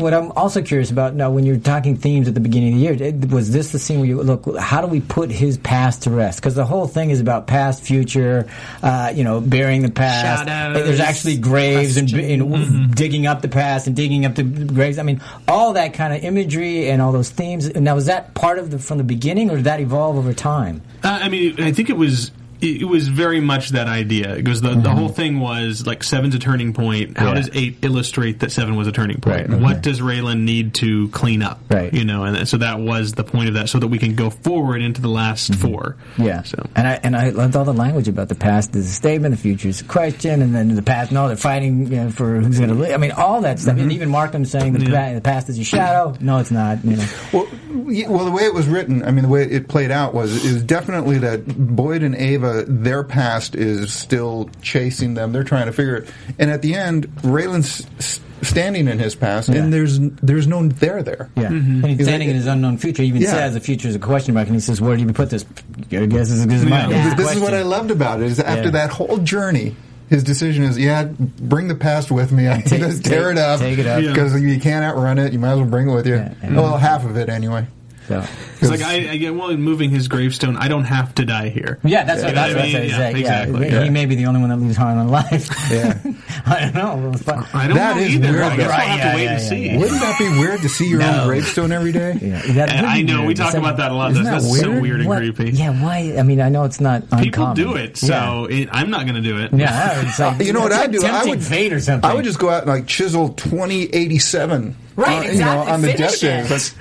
what 0.00 0.14
I'm 0.14 0.32
also 0.32 0.62
curious 0.62 0.90
about 0.90 1.14
now, 1.14 1.30
when 1.30 1.44
you're 1.46 1.56
talking 1.58 1.96
themes 1.96 2.28
at 2.28 2.34
the 2.34 2.40
beginning 2.40 2.74
of 2.74 2.78
the 2.78 2.84
year, 2.84 2.92
it- 3.08 3.30
was 3.30 3.50
this 3.52 3.72
the 3.72 3.78
scene 3.78 3.98
where 4.00 4.08
you 4.08 4.22
look? 4.22 4.56
How 4.58 4.80
do 4.80 4.86
we 4.86 5.00
put 5.00 5.30
his 5.30 5.58
past 5.58 6.02
to 6.04 6.10
rest? 6.10 6.38
Because 6.40 6.54
the 6.54 6.64
whole 6.64 6.86
thing 6.86 7.10
is 7.10 7.20
about 7.20 7.46
past, 7.46 7.82
future, 7.82 8.46
uh, 8.82 9.12
you 9.14 9.24
know, 9.24 9.40
burying 9.40 9.82
the 9.82 9.90
past. 9.90 10.46
Shadows, 10.46 10.86
There's 10.86 11.00
actually 11.00 11.38
graves 11.38 11.96
and, 11.96 12.08
question. 12.08 12.28
you 12.30 12.36
know, 12.36 12.86
digging 12.94 13.26
up 13.26 13.42
the 13.42 13.48
past 13.48 13.86
and 13.86 13.96
digging 13.96 14.24
up 14.24 14.34
the 14.34 14.42
graves. 14.44 14.98
I 14.98 15.02
mean, 15.02 15.20
all 15.48 15.72
that 15.74 15.94
kind 15.94 16.12
of 16.14 16.22
imagery 16.22 16.88
and 16.90 17.02
all 17.02 17.12
those 17.12 17.30
themes. 17.30 17.74
Now, 17.74 17.94
was 17.94 18.06
that 18.06 18.34
part 18.34 18.58
of 18.58 18.70
the 18.70 18.78
from 18.78 18.98
the 18.98 19.04
beginning, 19.04 19.23
or 19.50 19.56
did 19.56 19.64
that 19.64 19.80
evolve 19.80 20.16
over 20.16 20.32
time? 20.32 20.82
Uh, 21.02 21.18
I 21.22 21.28
mean, 21.28 21.60
I 21.60 21.72
think 21.72 21.90
it 21.90 21.96
was. 21.96 22.30
It 22.64 22.84
was 22.88 23.08
very 23.08 23.40
much 23.40 23.70
that 23.70 23.86
idea 23.86 24.34
because 24.36 24.60
the, 24.60 24.74
the 24.74 24.90
whole 24.90 25.08
thing 25.08 25.40
was 25.40 25.86
like 25.86 26.02
seven's 26.02 26.34
a 26.34 26.38
turning 26.38 26.72
point. 26.72 27.16
How 27.18 27.24
Mm-hmm. 27.24 27.36
Yeah. 27.36 27.42
does 27.42 27.50
eight 27.54 27.76
illustrate 27.82 28.40
that 28.40 28.52
seven 28.52 28.76
was 28.76 28.86
a 28.86 28.92
turning 28.92 29.20
point? 29.20 29.48
Right, 29.48 29.60
What 29.60 29.82
does 29.82 30.00
Raylan 30.00 30.40
need 30.44 30.74
to 30.74 31.08
clean 31.08 31.42
up? 31.42 31.60
Right. 31.70 31.92
You 31.92 32.04
know, 32.04 32.24
and 32.24 32.46
so 32.48 32.58
that 32.58 32.78
was 32.80 33.12
the 33.12 33.24
point 33.24 33.48
of 33.48 33.54
that, 33.54 33.68
so 33.68 33.78
that 33.78 33.88
we 33.88 33.98
can 33.98 34.14
go 34.14 34.30
forward 34.30 34.82
into 34.82 35.00
the 35.00 35.08
last 35.08 35.54
four. 35.54 35.96
Mm-hmm. 36.14 36.22
Yeah. 36.24 36.42
So 36.42 36.66
And 36.76 36.86
I 36.86 37.00
and 37.02 37.16
I 37.16 37.30
loved 37.30 37.56
all 37.56 37.64
the 37.64 37.72
language 37.74 38.08
about 38.08 38.28
the 38.28 38.34
past 38.34 38.74
is 38.76 38.86
a 38.86 38.92
statement, 38.92 39.34
the 39.34 39.40
future 39.40 39.68
is 39.68 39.80
a 39.80 39.84
question, 39.84 40.42
and 40.42 40.54
then 40.54 40.74
the 40.74 40.82
past. 40.82 41.12
No, 41.12 41.28
they're 41.28 41.36
fighting 41.36 41.86
you 41.90 41.96
know, 41.96 42.10
for 42.10 42.40
who's 42.40 42.58
going 42.58 42.70
to 42.70 42.74
live. 42.76 42.92
I 42.92 42.96
mean, 42.98 43.12
all 43.12 43.40
that 43.42 43.58
stuff. 43.58 43.78
And 43.78 43.90
even 43.92 44.08
Markham 44.10 44.44
saying 44.44 44.72
the, 44.74 44.90
Yeah. 44.90 45.08
pa- 45.08 45.14
the 45.14 45.20
past 45.20 45.48
is 45.48 45.58
a 45.58 45.64
shadow. 45.64 46.16
No, 46.20 46.38
it's 46.38 46.50
not. 46.50 46.84
You 46.84 46.96
know. 46.96 47.06
Well, 47.32 47.48
yeah, 47.88 48.08
well, 48.08 48.24
the 48.24 48.30
way 48.30 48.44
it 48.44 48.54
was 48.54 48.66
written, 48.66 49.02
I 49.04 49.10
mean, 49.10 49.22
the 49.22 49.28
way 49.28 49.42
it 49.42 49.68
played 49.68 49.90
out 49.90 50.14
was 50.14 50.44
it 50.44 50.52
was 50.52 50.62
definitely 50.62 51.18
that 51.18 51.44
Boyd 51.46 52.02
and 52.02 52.14
Ava, 52.14 52.53
their 52.62 53.02
past 53.04 53.54
is 53.54 53.92
still 53.92 54.48
chasing 54.62 55.14
them. 55.14 55.32
They're 55.32 55.44
trying 55.44 55.66
to 55.66 55.72
figure 55.72 55.96
it. 55.96 56.08
And 56.38 56.50
at 56.50 56.62
the 56.62 56.74
end, 56.74 57.06
Raylan's 57.22 57.86
s- 57.98 58.20
standing 58.42 58.88
in 58.88 58.98
his 58.98 59.14
past, 59.14 59.48
Yeah. 59.48 59.56
and 59.56 59.72
there's 59.72 59.98
there's 60.22 60.46
no 60.46 60.66
there 60.68 61.02
there. 61.02 61.30
Yeah. 61.36 61.44
Mm-hmm. 61.48 61.74
And 61.76 61.86
he's 61.86 62.00
Is 62.00 62.06
standing 62.06 62.28
it- 62.28 62.32
in 62.32 62.36
his 62.36 62.46
unknown 62.46 62.78
future. 62.78 63.02
He 63.02 63.08
even 63.08 63.22
Yeah. 63.22 63.30
says 63.32 63.54
the 63.54 63.60
future 63.60 63.88
is 63.88 63.94
a 63.94 63.98
question 63.98 64.34
mark, 64.34 64.46
and 64.48 64.56
he 64.56 64.60
says, 64.60 64.80
"Where 64.80 64.96
do 64.96 65.02
you 65.02 65.12
put 65.12 65.30
this?" 65.30 65.44
Your 65.90 66.06
guess 66.06 66.30
is 66.30 66.40
as 66.40 66.46
good 66.46 66.68
mine. 66.68 66.90
Yeah. 66.90 67.06
It's 67.12 67.16
This 67.16 67.36
is 67.36 67.40
what 67.40 67.54
I 67.54 67.62
loved 67.62 67.90
about 67.90 68.20
it. 68.20 68.26
Is 68.30 68.40
after 68.40 68.64
Yeah. 68.64 68.70
that 68.70 68.90
whole 68.90 69.18
journey. 69.18 69.74
His 70.10 70.22
decision 70.22 70.64
is, 70.64 70.78
yeah, 70.78 71.04
bring 71.04 71.66
the 71.68 71.74
past 71.74 72.10
with 72.10 72.30
me. 72.30 72.46
I 72.46 72.60
just 72.66 73.04
tear 73.04 73.30
take- 73.32 73.32
it 73.32 73.38
up 73.38 73.58
take 73.60 73.78
it 73.78 73.86
up. 73.86 74.02
Yeah. 74.02 74.10
because 74.12 74.38
you 74.40 74.60
can't 74.60 74.84
outrun 74.84 75.18
it. 75.18 75.32
You 75.32 75.38
might 75.38 75.52
as 75.52 75.58
well 75.60 75.66
bring 75.66 75.88
it 75.88 75.94
with 75.94 76.06
you. 76.06 76.16
Yeah, 76.16 76.34
yeah. 76.42 76.54
Well, 76.54 76.76
half 76.76 77.04
of 77.06 77.16
it 77.16 77.30
anyway. 77.30 77.66
So. 78.08 78.22
It's 78.60 78.70
like 78.70 78.82
I, 78.82 79.12
I 79.12 79.16
get 79.16 79.34
well 79.34 79.48
in 79.48 79.62
moving 79.62 79.88
his 79.90 80.08
gravestone. 80.08 80.56
I 80.58 80.68
don't 80.68 80.84
have 80.84 81.14
to 81.16 81.24
die 81.24 81.48
here. 81.48 81.78
Yeah, 81.84 82.04
that's 82.04 82.22
what, 82.22 82.34
that's 82.34 82.52
what 82.54 82.56
what 82.56 82.64
I 82.64 82.68
I 82.68 82.72
mean? 82.72 82.82
was 82.82 82.92
Yeah, 82.92 83.08
exactly. 83.08 83.66
Yeah, 83.68 83.72
Yeah. 83.78 83.84
He 83.84 83.90
may 83.90 84.04
be 84.06 84.14
the 84.14 84.26
only 84.26 84.40
one 84.40 84.50
that 84.50 84.58
leaves 84.58 84.76
Harlan 84.76 85.06
alive. 85.06 85.48
Yeah. 85.70 85.98
I 86.46 86.70
don't 86.70 86.74
know. 86.74 87.10
It's 87.14 87.22
fun. 87.22 87.46
I 87.54 87.66
don't 87.66 87.76
That 87.76 87.96
know 87.96 88.02
is 88.02 88.14
either. 88.16 88.30
weird, 88.32 88.42
I 88.42 88.56
guess 88.56 88.58
though. 88.58 88.64
we'll 88.64 88.72
have 88.72 88.78
Right, 88.78 88.96
to 88.96 88.98
yeah, 88.98 89.14
wait 89.14 89.24
yeah, 89.24 89.30
and 89.32 89.40
yeah, 89.42 89.48
see. 89.48 89.66
yeah. 89.66 89.78
Wouldn't 89.78 90.00
that 90.00 90.18
be 90.18 90.28
weird 90.38 90.60
to 90.60 90.68
see 90.68 90.88
your 90.88 91.00
No. 91.00 91.20
own 91.22 91.26
gravestone 91.28 91.72
every 91.72 91.92
day? 91.92 92.18
Yeah, 92.20 92.42
that 92.66 92.84
I 92.84 93.00
know, 93.02 93.14
weird. 93.16 93.28
we 93.28 93.34
talk 93.34 93.48
Isn't- 93.48 93.60
about 93.60 93.76
that 93.78 93.90
a 93.90 93.94
lot. 93.94 94.10
Isn't 94.12 94.24
That's, 94.24 94.44
that 94.44 94.50
that's 94.52 94.60
so 94.60 94.70
weird? 94.70 94.82
weird 94.82 95.00
and 95.00 95.08
What- 95.08 95.18
creepy. 95.18 95.50
Yeah, 95.52 95.82
why? 95.82 96.14
I 96.18 96.22
mean, 96.22 96.40
I 96.42 96.50
know 96.50 96.64
it's 96.64 96.80
not 96.80 97.02
People 97.10 97.22
uncommon. 97.46 97.56
do 97.56 97.74
it, 97.76 97.96
so 97.96 98.46
it, 98.50 98.68
I'm 98.70 98.90
not 98.90 99.02
going 99.06 99.14
to 99.16 99.22
do 99.22 99.38
it. 99.38 99.52
Yeah, 99.54 100.12
like, 100.18 100.40
You 100.46 100.52
know 100.52 100.60
what 100.60 100.72
I 100.72 100.82
like 100.82 100.90
do? 100.92 101.04
I 101.06 101.24
would 101.24 101.42
fate 101.42 101.72
or 101.72 101.80
something. 101.80 102.08
I 102.08 102.14
would 102.14 102.24
just 102.24 102.38
go 102.38 102.50
out 102.50 102.62
and 102.64 102.70
like 102.70 102.86
chisel 102.86 103.30
twenty 103.30 103.84
eighty 103.84 104.18
seven. 104.18 104.76
Right, 104.96 105.10
You 105.32 105.40
know, 105.40 105.62
exactly. 105.64 105.72
on 105.72 105.80
the 105.82 105.88
Finish 105.92 106.20
death 106.20 106.20
day. 106.20 106.54
it. 106.54 106.74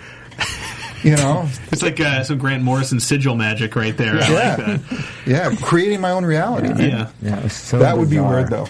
You 1.04 1.16
know, 1.18 1.50
It's 1.72 1.82
like 1.82 2.00
uh, 2.00 2.24
some 2.24 2.38
Grant 2.38 2.64
Morrison 2.64 3.00
sigil 3.00 3.36
magic 3.36 3.76
right 3.76 3.96
there. 3.98 4.16
I 4.16 4.28
Yeah. 4.30 4.56
like 4.58 4.66
that. 4.90 5.06
yeah, 5.26 5.56
creating 5.62 6.00
my 6.02 6.12
own 6.12 6.26
reality. 6.26 6.70
Yeah. 6.70 7.10
Yeah, 7.22 7.38
it 7.40 7.44
was 7.44 7.54
so 7.54 7.80
That 7.80 7.98
would 7.98 8.10
be 8.10 8.20
weird 8.20 8.50
though. 8.50 8.68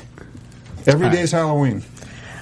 Every 0.88 1.10
day 1.10 1.22
is 1.22 1.32
Halloween. 1.32 1.84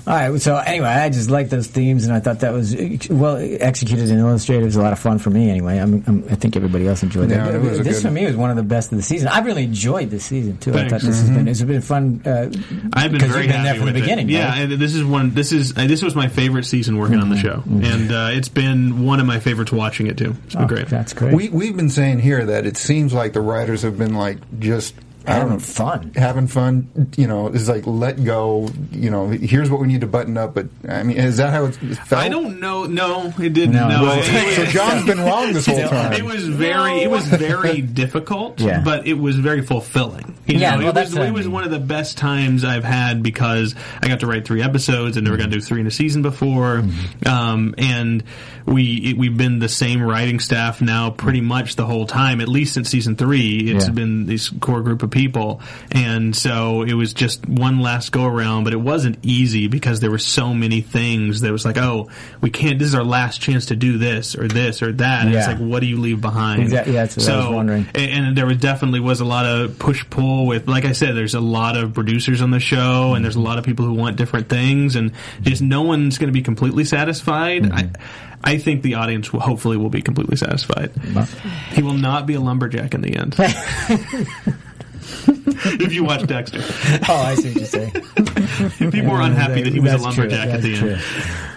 All 0.08 0.14
right. 0.16 0.42
So 0.42 0.56
anyway, 0.58 0.88
I 0.88 1.10
just 1.10 1.30
like 1.30 1.50
those 1.50 1.68
themes, 1.68 2.06
and 2.06 2.14
I 2.14 2.20
thought 2.20 2.40
that 2.40 2.54
was 2.54 2.76
well 3.10 3.38
executed 3.40 4.10
and 4.10 4.20
illustrated. 4.20 4.64
It 4.64 4.66
was 4.66 4.76
a 4.76 4.82
lot 4.82 4.94
of 4.94 5.00
fun 5.00 5.20
for 5.20 5.30
me. 5.30 5.50
Anyway, 5.50 5.78
I'm, 5.78 6.04
I'm, 6.08 6.24
I 6.30 6.36
think 6.36 6.56
everybody 6.56 6.88
else 6.88 7.04
enjoyed 7.04 7.30
Yeah, 7.30 7.46
that. 7.46 7.56
it 7.56 7.62
was 7.62 7.80
a 7.80 7.84
this 7.84 7.98
good- 7.98 8.08
for 8.08 8.12
me 8.12 8.26
was 8.26 8.36
one 8.36 8.50
of 8.50 8.56
the 8.56 8.64
best 8.64 8.92
of 8.92 8.98
the 8.98 9.04
season. 9.04 9.28
I've 9.28 9.46
really 9.46 9.64
enjoyed 9.64 10.10
this 10.10 10.26
season 10.26 10.58
too. 10.58 10.72
I 10.74 10.90
thought 10.90 11.02
this 11.02 11.20
has 11.22 11.30
been 11.30 11.48
it's 11.48 11.62
been 11.62 11.82
fun. 11.82 12.22
Uh, 12.26 12.50
I've 12.94 13.12
been 13.12 13.20
because 13.20 13.30
very 13.32 13.44
you've 13.46 13.52
been 13.54 13.62
happy 13.62 13.64
there 13.64 13.76
from 13.76 13.86
with 13.86 13.94
the 13.94 14.00
it. 14.00 14.04
beginning. 14.04 14.30
Yeah, 14.30 14.50
right? 14.50 14.60
and 14.72 14.72
this 14.82 14.96
is 14.96 15.04
one. 15.04 15.34
This 15.34 15.52
is 15.52 15.78
uh, 15.78 15.86
this 15.88 16.02
was 16.02 16.16
my 16.16 16.28
favorite 16.28 16.66
season 16.66 16.98
working 16.98 17.20
on 17.20 17.30
the 17.30 17.38
show, 17.38 17.64
and 17.68 18.12
uh, 18.12 18.30
it's 18.32 18.50
been 18.50 19.06
one 19.06 19.20
of 19.20 19.26
my 19.26 19.40
favorites 19.40 19.72
watching 19.72 20.08
it 20.08 20.18
too. 20.18 20.36
It's 20.46 20.56
been 20.56 20.64
Oh, 20.64 20.68
great. 20.68 20.88
That's 20.88 21.14
great. 21.14 21.34
We 21.34 21.50
we've 21.50 21.76
been 21.76 21.90
saying 21.90 22.20
here 22.20 22.46
that 22.46 22.66
it 22.66 22.78
seems 22.78 23.14
like 23.14 23.34
the 23.34 23.42
writers 23.42 23.84
have 23.84 23.98
been 23.98 24.16
like 24.16 24.38
just 24.60 24.96
I 24.96 25.02
don't 25.02 25.11
Having 25.26 25.60
fun. 25.60 26.12
having 26.16 26.48
fun. 26.48 27.12
You 27.16 27.28
know, 27.28 27.48
is 27.50 27.70
like 27.70 27.86
let 27.86 28.24
go. 28.24 28.70
You 28.92 29.10
know, 29.10 29.28
here's 29.30 29.70
what 29.70 29.80
we 29.80 29.88
need 29.88 30.02
to 30.02 30.08
button 30.08 30.38
up. 30.38 30.54
But 30.56 30.68
I 30.88 31.04
mean, 31.04 31.18
is 31.18 31.38
that 31.38 31.52
how 31.54 31.66
it 31.66 31.76
felt? 31.76 32.14
I 32.24 32.28
don't 32.30 32.60
know. 32.60 32.86
No, 32.86 33.34
it 33.40 33.54
didn't. 33.54 33.76
No. 33.76 33.88
No, 33.88 34.02
Well, 34.04 34.24
So 34.56 34.66
John's 34.66 35.06
been 35.06 35.20
wrong 35.20 35.54
this 35.54 35.66
whole 35.68 35.80
time. 35.90 36.14
it 36.14 36.24
was 36.24 36.48
very. 36.48 37.02
It 37.02 37.10
was 37.12 37.26
very 37.28 37.82
difficult, 38.02 38.60
Yeah. 38.60 38.82
but 38.84 39.06
it 39.08 39.14
was 39.14 39.38
very 39.38 39.62
fulfilling. 39.62 40.36
You 40.48 40.58
Yeah, 40.58 40.72
know, 40.76 40.86
well, 40.86 40.98
it 40.98 41.02
was. 41.02 41.16
what 41.16 41.28
It 41.28 41.34
was 41.34 41.48
one 41.48 41.64
of 41.64 41.72
the 41.72 41.80
best 41.80 42.18
times 42.18 42.64
I've 42.64 42.84
had 42.84 43.22
because 43.24 43.76
I 44.02 44.08
got 44.08 44.22
to 44.22 44.28
write 44.28 44.46
three 44.46 44.62
episodes, 44.64 45.18
and 45.18 45.26
never 45.26 45.38
got 45.38 45.46
to 45.46 45.50
do 45.52 45.62
three 45.62 45.82
in 45.82 45.88
a 45.88 45.92
season 45.92 46.22
before. 46.24 46.78
Mm-hmm. 46.82 47.28
Um, 47.28 47.76
and 47.78 48.24
we 48.66 49.14
we've 49.18 49.36
been 49.38 49.60
the 49.60 49.70
same 49.70 50.02
writing 50.02 50.40
staff 50.40 50.82
now 50.82 51.10
pretty 51.10 51.42
much 51.42 51.76
the 51.76 51.86
whole 51.86 52.06
time, 52.06 52.42
at 52.42 52.48
least 52.48 52.74
since 52.74 52.90
season 52.90 53.16
three. 53.16 53.72
It's 53.72 53.88
Yeah. 53.88 53.92
been 53.94 54.26
this 54.26 54.50
core 54.50 54.82
group 54.82 55.04
of 55.04 55.12
people, 55.12 55.62
and 55.92 56.36
so 56.36 56.84
it 56.84 56.94
was 56.94 57.14
just 57.14 57.48
one 57.48 57.80
last 57.80 58.12
go 58.12 58.26
around. 58.26 58.64
But 58.64 58.74
it 58.74 58.82
wasn't 58.82 59.18
easy 59.24 59.68
because 59.68 60.00
there 60.00 60.12
were 60.12 60.18
so 60.18 60.54
many 60.54 60.82
things 60.82 61.42
that 61.42 61.52
was 61.52 61.66
like, 61.66 61.78
oh, 61.78 62.10
we 62.42 62.50
can't. 62.50 62.80
This 62.80 62.88
is 62.90 62.96
our 62.96 63.04
last 63.04 63.42
chance 63.42 63.68
to 63.68 63.76
do 63.76 63.98
this 63.98 64.36
or 64.36 64.48
this 64.48 64.82
or 64.82 64.92
that. 64.94 65.26
And 65.26 65.36
it's 65.36 65.48
like, 65.48 65.58
what 65.58 65.80
do 65.82 65.86
you 65.88 65.98
leave 66.00 66.22
behind? 66.22 66.62
Exactly, 66.62 66.94
yeah, 66.94 67.02
that's 67.02 67.18
what 67.18 67.30
I 67.30 67.38
was 67.38 67.56
wondering. 67.56 67.88
And, 67.96 68.26
and 68.28 68.38
there 68.38 68.46
was 68.46 68.58
definitely 68.58 69.00
was 69.00 69.22
a 69.22 69.26
lot 69.26 69.46
of 69.46 69.80
push 69.80 70.04
pull 70.10 70.46
with, 70.46 70.68
like 70.68 70.86
I 70.86 70.92
said, 70.92 71.16
there's 71.16 71.36
a 71.36 71.40
lot 71.40 71.78
of 71.78 71.94
producers 71.94 72.42
on 72.42 72.52
the 72.52 72.60
show, 72.60 73.14
and 73.16 73.24
there's 73.24 73.36
a 73.36 73.42
lot 73.42 73.58
of 73.58 73.66
people 73.66 73.86
who 73.86 73.94
want 73.94 74.18
different 74.18 74.50
things, 74.50 74.96
and 74.96 75.12
just 75.42 75.62
no 75.62 75.82
one's 75.84 76.18
going 76.18 76.28
to 76.28 76.34
be 76.34 76.42
completely 76.42 76.86
satisfied. 76.86 77.64
Mm-hmm. 77.64 77.74
I, 77.74 77.90
I 78.44 78.58
think 78.58 78.82
the 78.82 78.96
audience 78.96 79.32
will, 79.32 79.40
hopefully 79.40 79.78
will 79.78 79.90
be 79.90 80.02
completely 80.02 80.38
satisfied. 80.38 80.92
He 81.72 81.82
will 81.82 81.94
not 81.94 82.26
be 82.26 82.34
a 82.34 82.40
lumberjack 82.40 82.94
in 82.94 83.02
the 83.02 83.16
end. 83.16 83.36
if 85.82 85.94
you 85.94 86.04
watch 86.04 86.26
Dexter, 86.28 86.60
oh, 87.10 87.16
I 87.16 87.36
see 87.36 87.50
what 87.50 87.58
you're 87.58 87.66
saying. 87.66 87.92
people 88.92 89.12
were 89.12 89.22
unhappy 89.22 89.64
that 89.64 89.74
he 89.74 89.80
was 89.80 89.94
a 89.94 89.98
true, 89.98 90.06
lumberjack 90.06 90.48
at 90.50 90.62
the 90.62 90.76
true. 90.76 90.90
end. 90.92 91.02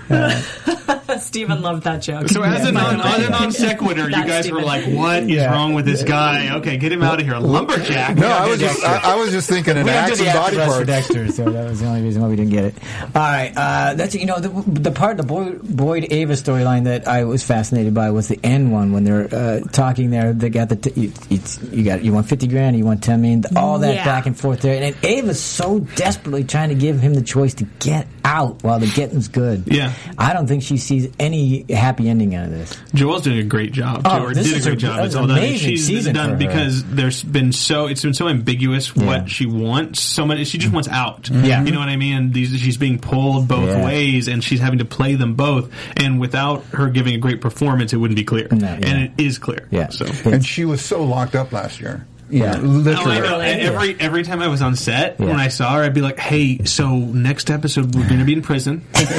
Stephen 1.19 1.63
loved 1.63 1.85
that 1.85 2.03
joke. 2.03 2.29
So 2.29 2.43
as 2.43 2.67
a 2.67 2.73
non, 2.73 2.99
Yeah. 2.99 3.15
as 3.17 3.27
a 3.27 3.31
non 3.31 3.53
sequitur, 3.53 4.05
you 4.05 4.11
That's 4.11 4.27
guys 4.47 4.51
were 4.53 4.63
like, 4.63 4.85
"What 4.87 5.23
is 5.25 5.29
Yeah. 5.31 5.51
wrong 5.53 5.75
with 5.75 5.85
this 5.87 6.03
guy? 6.03 6.55
Okay, 6.57 6.77
get 6.77 6.93
him 6.93 7.03
out 7.03 7.21
of 7.21 7.27
here, 7.27 7.37
lumberjack." 7.39 8.17
No, 8.17 8.29
I 8.29 8.49
was 8.49 8.59
just 8.61 8.85
I, 8.85 9.13
I 9.13 9.17
was 9.17 9.31
just 9.31 9.49
thinking 9.49 9.77
an 9.77 9.85
We 9.85 9.91
axe 9.91 10.19
and 10.21 10.33
body 10.33 10.57
AfterBuzz 10.57 10.65
for 10.67 10.73
parts. 10.73 10.87
Dexter, 10.87 11.33
so 11.33 11.51
that 11.51 11.69
was 11.69 11.81
the 11.81 11.87
only 11.87 12.03
reason 12.03 12.23
why 12.23 12.29
we 12.29 12.37
didn't 12.37 12.51
get 12.53 12.65
it. 12.65 12.75
All 13.15 13.23
right, 13.23 13.53
uh, 13.57 13.95
that's 13.95 14.15
you 14.15 14.27
know 14.27 14.41
the, 14.41 14.49
the 14.81 14.91
part 14.91 15.17
the 15.17 15.23
Boyd, 15.23 15.61
Boyd 15.63 16.07
Ava 16.11 16.35
storyline 16.35 16.85
that 16.85 17.07
I 17.09 17.25
was 17.25 17.43
fascinated 17.43 17.95
by 17.95 18.11
was 18.11 18.29
the 18.29 18.39
end 18.45 18.73
one 18.73 18.93
when 18.93 19.05
they're 19.05 19.33
uh, 19.35 19.61
talking 19.73 20.11
there. 20.11 20.33
They 20.33 20.51
got 20.51 20.69
the 20.69 20.77
t- 20.77 21.01
you, 21.01 21.13
it's, 21.31 21.63
you 21.63 21.85
got 21.85 22.05
you 22.05 22.13
want 22.13 22.29
fifty 22.29 22.47
grand, 22.47 22.77
you 22.77 22.85
want 22.85 23.03
ten 23.03 23.21
million, 23.23 23.45
all 23.57 23.79
that 23.81 23.95
Yeah. 23.95 24.05
back 24.05 24.27
and 24.27 24.39
forth 24.39 24.61
there, 24.61 24.83
and 24.83 24.97
Ava's 25.05 25.41
so 25.41 25.81
desperately 25.81 26.45
trying 26.45 26.69
to 26.71 26.75
give 26.75 27.01
him 27.01 27.15
the 27.15 27.23
choice 27.23 27.55
to 27.55 27.65
get 27.79 28.07
out 28.25 28.63
while 28.63 28.79
the 28.79 28.87
getting's 28.87 29.29
good. 29.29 29.65
Yeah. 29.67 29.93
I 30.19 30.33
don't 30.33 30.47
think 30.47 30.63
she 30.63 30.77
sees 30.77 31.09
any 31.19 31.65
happy 31.73 32.09
ending 32.09 32.35
out 32.35 32.47
of 32.47 32.51
this. 32.51 32.75
Joelle's 32.95 33.23
doing 33.23 33.39
a 33.39 33.43
great 33.45 33.73
job 33.73 34.05
too, 34.05 34.11
Oh, 34.11 34.23
or 34.25 34.35
did 34.35 34.39
a 34.47 34.57
is 34.57 34.65
great 34.65 34.75
a- 34.75 34.77
job. 34.77 34.97
that 34.97 35.05
It's 35.07 35.15
was 35.15 35.17
all 35.17 35.23
an 35.25 35.29
done. 35.31 35.39
amazing 35.39 35.69
She's 35.71 35.87
season 35.87 36.15
done 36.15 36.27
for 36.27 36.33
her. 36.33 36.37
because 36.49 36.85
there's 36.85 37.23
been 37.23 37.53
so 37.53 37.87
it's 37.87 38.03
been 38.03 38.15
so 38.15 38.29
ambiguous 38.29 38.95
what 38.95 39.05
Yeah. 39.05 39.25
she 39.27 39.47
wants. 39.47 40.01
So 40.01 40.27
much 40.27 40.47
she 40.47 40.59
just 40.59 40.71
mm. 40.71 40.75
wants 40.75 40.89
out. 40.89 41.29
Yeah. 41.31 41.65
you 41.65 41.73
know 41.73 41.79
what 41.81 41.89
I 41.89 41.97
mean. 41.97 42.33
These 42.33 42.59
she's 42.61 42.77
being 42.77 42.99
pulled 42.99 43.49
both 43.49 43.69
Yeah. 43.69 43.85
ways, 43.85 44.29
and 44.29 44.43
she's 44.43 44.61
having 44.61 44.79
to 44.81 44.85
play 44.85 45.15
them 45.15 45.35
both. 45.35 45.71
And 45.97 46.21
without 46.21 46.65
her 46.73 46.89
giving 46.89 47.15
a 47.15 47.19
great 47.19 47.41
performance, 47.41 47.93
it 47.93 47.97
wouldn't 47.97 48.17
be 48.17 48.25
clear. 48.25 48.49
No, 48.51 48.67
yeah. 48.67 48.87
And 48.87 49.03
it 49.05 49.13
is 49.19 49.39
clear. 49.39 49.69
Yeah. 49.71 49.89
So. 49.89 50.07
And 50.25 50.45
she 50.45 50.65
was 50.65 50.81
so 50.85 51.05
locked 51.05 51.35
up 51.35 51.53
last 51.53 51.81
year. 51.81 52.07
Yeah. 52.35 52.45
Yeah, 52.45 52.59
Oh, 52.59 52.63
literally. 52.67 53.17
I 53.17 53.21
know. 53.21 53.41
And 53.41 53.61
every 53.61 53.97
every 54.01 54.23
time 54.25 54.43
I 54.43 54.49
was 54.49 54.61
on 54.61 54.75
set, 54.77 55.17
Yeah. 55.21 55.27
when 55.27 55.39
I 55.41 55.49
saw 55.49 55.75
her, 55.77 55.83
I'd 55.85 55.95
be 55.95 56.01
like, 56.01 56.19
"Hey, 56.19 56.65
so 56.65 56.99
next 56.99 57.49
episode 57.51 57.95
we're 57.95 58.07
going 58.09 58.19
to 58.21 58.25
be 58.27 58.33
in 58.33 58.43
prison," 58.43 58.83
because 58.93 59.15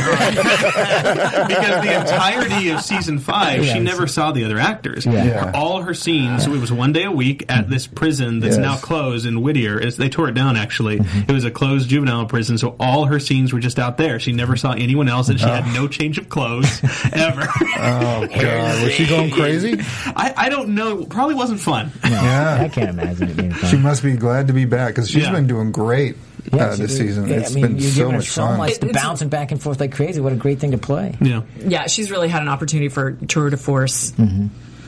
the 1.83 1.99
entirety 1.99 2.69
of 2.69 2.81
season 2.81 3.19
five, 3.19 3.63
Yeah, 3.65 3.73
she 3.73 3.79
never 3.79 4.07
saw 4.07 4.31
the 4.31 4.43
other 4.43 4.59
actors. 4.59 5.05
Yeah. 5.05 5.23
Yeah. 5.23 5.51
All 5.55 5.81
her 5.81 5.93
scenes, 5.93 6.43
so 6.45 6.53
it 6.53 6.59
was 6.59 6.71
one 6.71 6.91
day 6.91 7.03
a 7.03 7.11
week 7.11 7.45
at 7.49 7.69
this 7.69 7.87
prison 7.87 8.39
that's 8.39 8.55
Yes. 8.57 8.63
now 8.63 8.75
closed 8.77 9.25
in 9.25 9.41
Whittier. 9.41 9.79
It's, 9.79 9.97
they 9.97 10.09
tore 10.09 10.29
it 10.29 10.35
down 10.35 10.57
actually. 10.57 10.99
Mm-hmm. 10.99 11.29
It 11.29 11.33
was 11.33 11.45
a 11.45 11.51
closed 11.51 11.89
juvenile 11.89 12.25
prison, 12.25 12.57
so 12.57 12.75
all 12.79 13.05
her 13.05 13.19
scenes 13.19 13.53
were 13.53 13.59
just 13.59 13.79
out 13.79 13.97
there. 13.97 14.19
She 14.19 14.31
never 14.33 14.55
saw 14.55 14.73
anyone 14.73 15.09
else, 15.09 15.29
and 15.29 15.39
she 15.39 15.45
had 15.47 15.65
no 15.73 15.87
change 15.87 16.17
of 16.17 16.29
clothes 16.29 16.81
ever. 17.13 17.47
Oh 17.77 18.27
god, 18.27 18.83
was 18.83 18.93
she 18.93 19.07
going 19.07 19.31
crazy? 19.31 19.79
I, 20.07 20.33
I 20.35 20.49
don't 20.49 20.69
know. 20.75 21.05
Probably 21.05 21.35
wasn't 21.35 21.59
fun. 21.59 21.91
Yeah. 22.03 22.57
I 22.61 22.67
can't 22.67 22.89
imagine 22.89 23.04
it 23.21 23.37
being 23.37 23.51
fun. 23.53 23.69
She 23.69 23.77
must 23.77 24.03
be 24.03 24.13
glad 24.15 24.47
to 24.47 24.53
be 24.53 24.65
back 24.65 24.89
because 24.95 25.09
she's 25.09 25.23
Yeah. 25.23 25.31
been 25.31 25.47
doing 25.47 25.71
great 25.71 26.15
Yeah, 26.53 26.65
uh, 26.65 26.69
this 26.75 26.91
did. 26.91 26.97
season. 27.07 27.27
Yeah, 27.27 27.35
It's 27.37 27.51
I 27.51 27.55
mean, 27.55 27.61
been 27.63 27.77
you're 27.77 27.91
so 27.91 28.09
her 28.11 28.17
much 28.17 28.29
so 28.29 28.41
fun. 28.45 28.57
much 28.57 28.71
It- 28.71 28.83
it's- 28.83 29.03
bouncing 29.03 29.29
back 29.29 29.51
and 29.51 29.61
forth 29.61 29.79
like 29.79 29.91
crazy. 29.93 30.19
What 30.21 30.33
a 30.33 30.35
great 30.35 30.59
thing 30.59 30.71
to 30.71 30.77
play. 30.77 31.15
Yeah. 31.21 31.41
yeah, 31.65 31.87
she's 31.87 32.11
really 32.11 32.27
had 32.29 32.41
an 32.41 32.49
opportunity 32.49 32.89
for 32.89 33.13
tour 33.27 33.49
de 33.49 33.57
force 33.57 34.11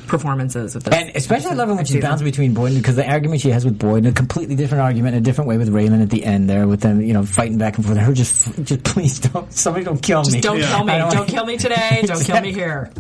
performances 0.08 0.74
with 0.76 0.84
this. 0.86 0.94
And 0.94 1.16
especially 1.16 1.52
I 1.52 1.54
love 1.56 1.70
it 1.70 1.74
when 1.76 1.86
she's 1.86 1.94
season. 1.96 2.10
bouncing 2.10 2.26
between 2.26 2.54
Boyd 2.54 2.74
because 2.76 2.96
the 2.96 3.08
argument 3.10 3.42
she 3.42 3.50
has 3.50 3.66
with 3.66 3.78
Boyd, 3.78 3.98
and 4.00 4.08
a 4.08 4.12
completely 4.12 4.56
different 4.56 4.82
argument 4.84 5.16
in 5.16 5.22
a 5.22 5.24
different 5.24 5.48
way 5.50 5.58
with 5.58 5.70
Raylan 5.70 6.02
at 6.02 6.10
the 6.10 6.24
end 6.26 6.50
there, 6.50 6.68
with 6.68 6.82
them, 6.82 7.02
you 7.02 7.14
know, 7.14 7.24
fighting 7.26 7.58
back 7.58 7.78
and 7.78 7.86
forth. 7.86 7.98
Her 7.98 8.14
just, 8.14 8.64
just 8.64 8.84
please 8.84 9.20
don't, 9.20 9.52
somebody 9.54 9.86
don't 9.86 10.02
kill 10.02 10.24
me. 10.24 10.32
Just 10.32 10.44
don't 10.44 10.60
Yeah. 10.60 10.76
kill 10.76 10.86
me. 10.86 10.98
Don't 10.98 11.12
Don't, 11.14 11.28
kill 11.30 11.46
me 11.46 11.58
today. 11.58 12.02
Don't 12.06 12.24
kill 12.24 12.42
me 12.42 12.54
here. 12.54 12.92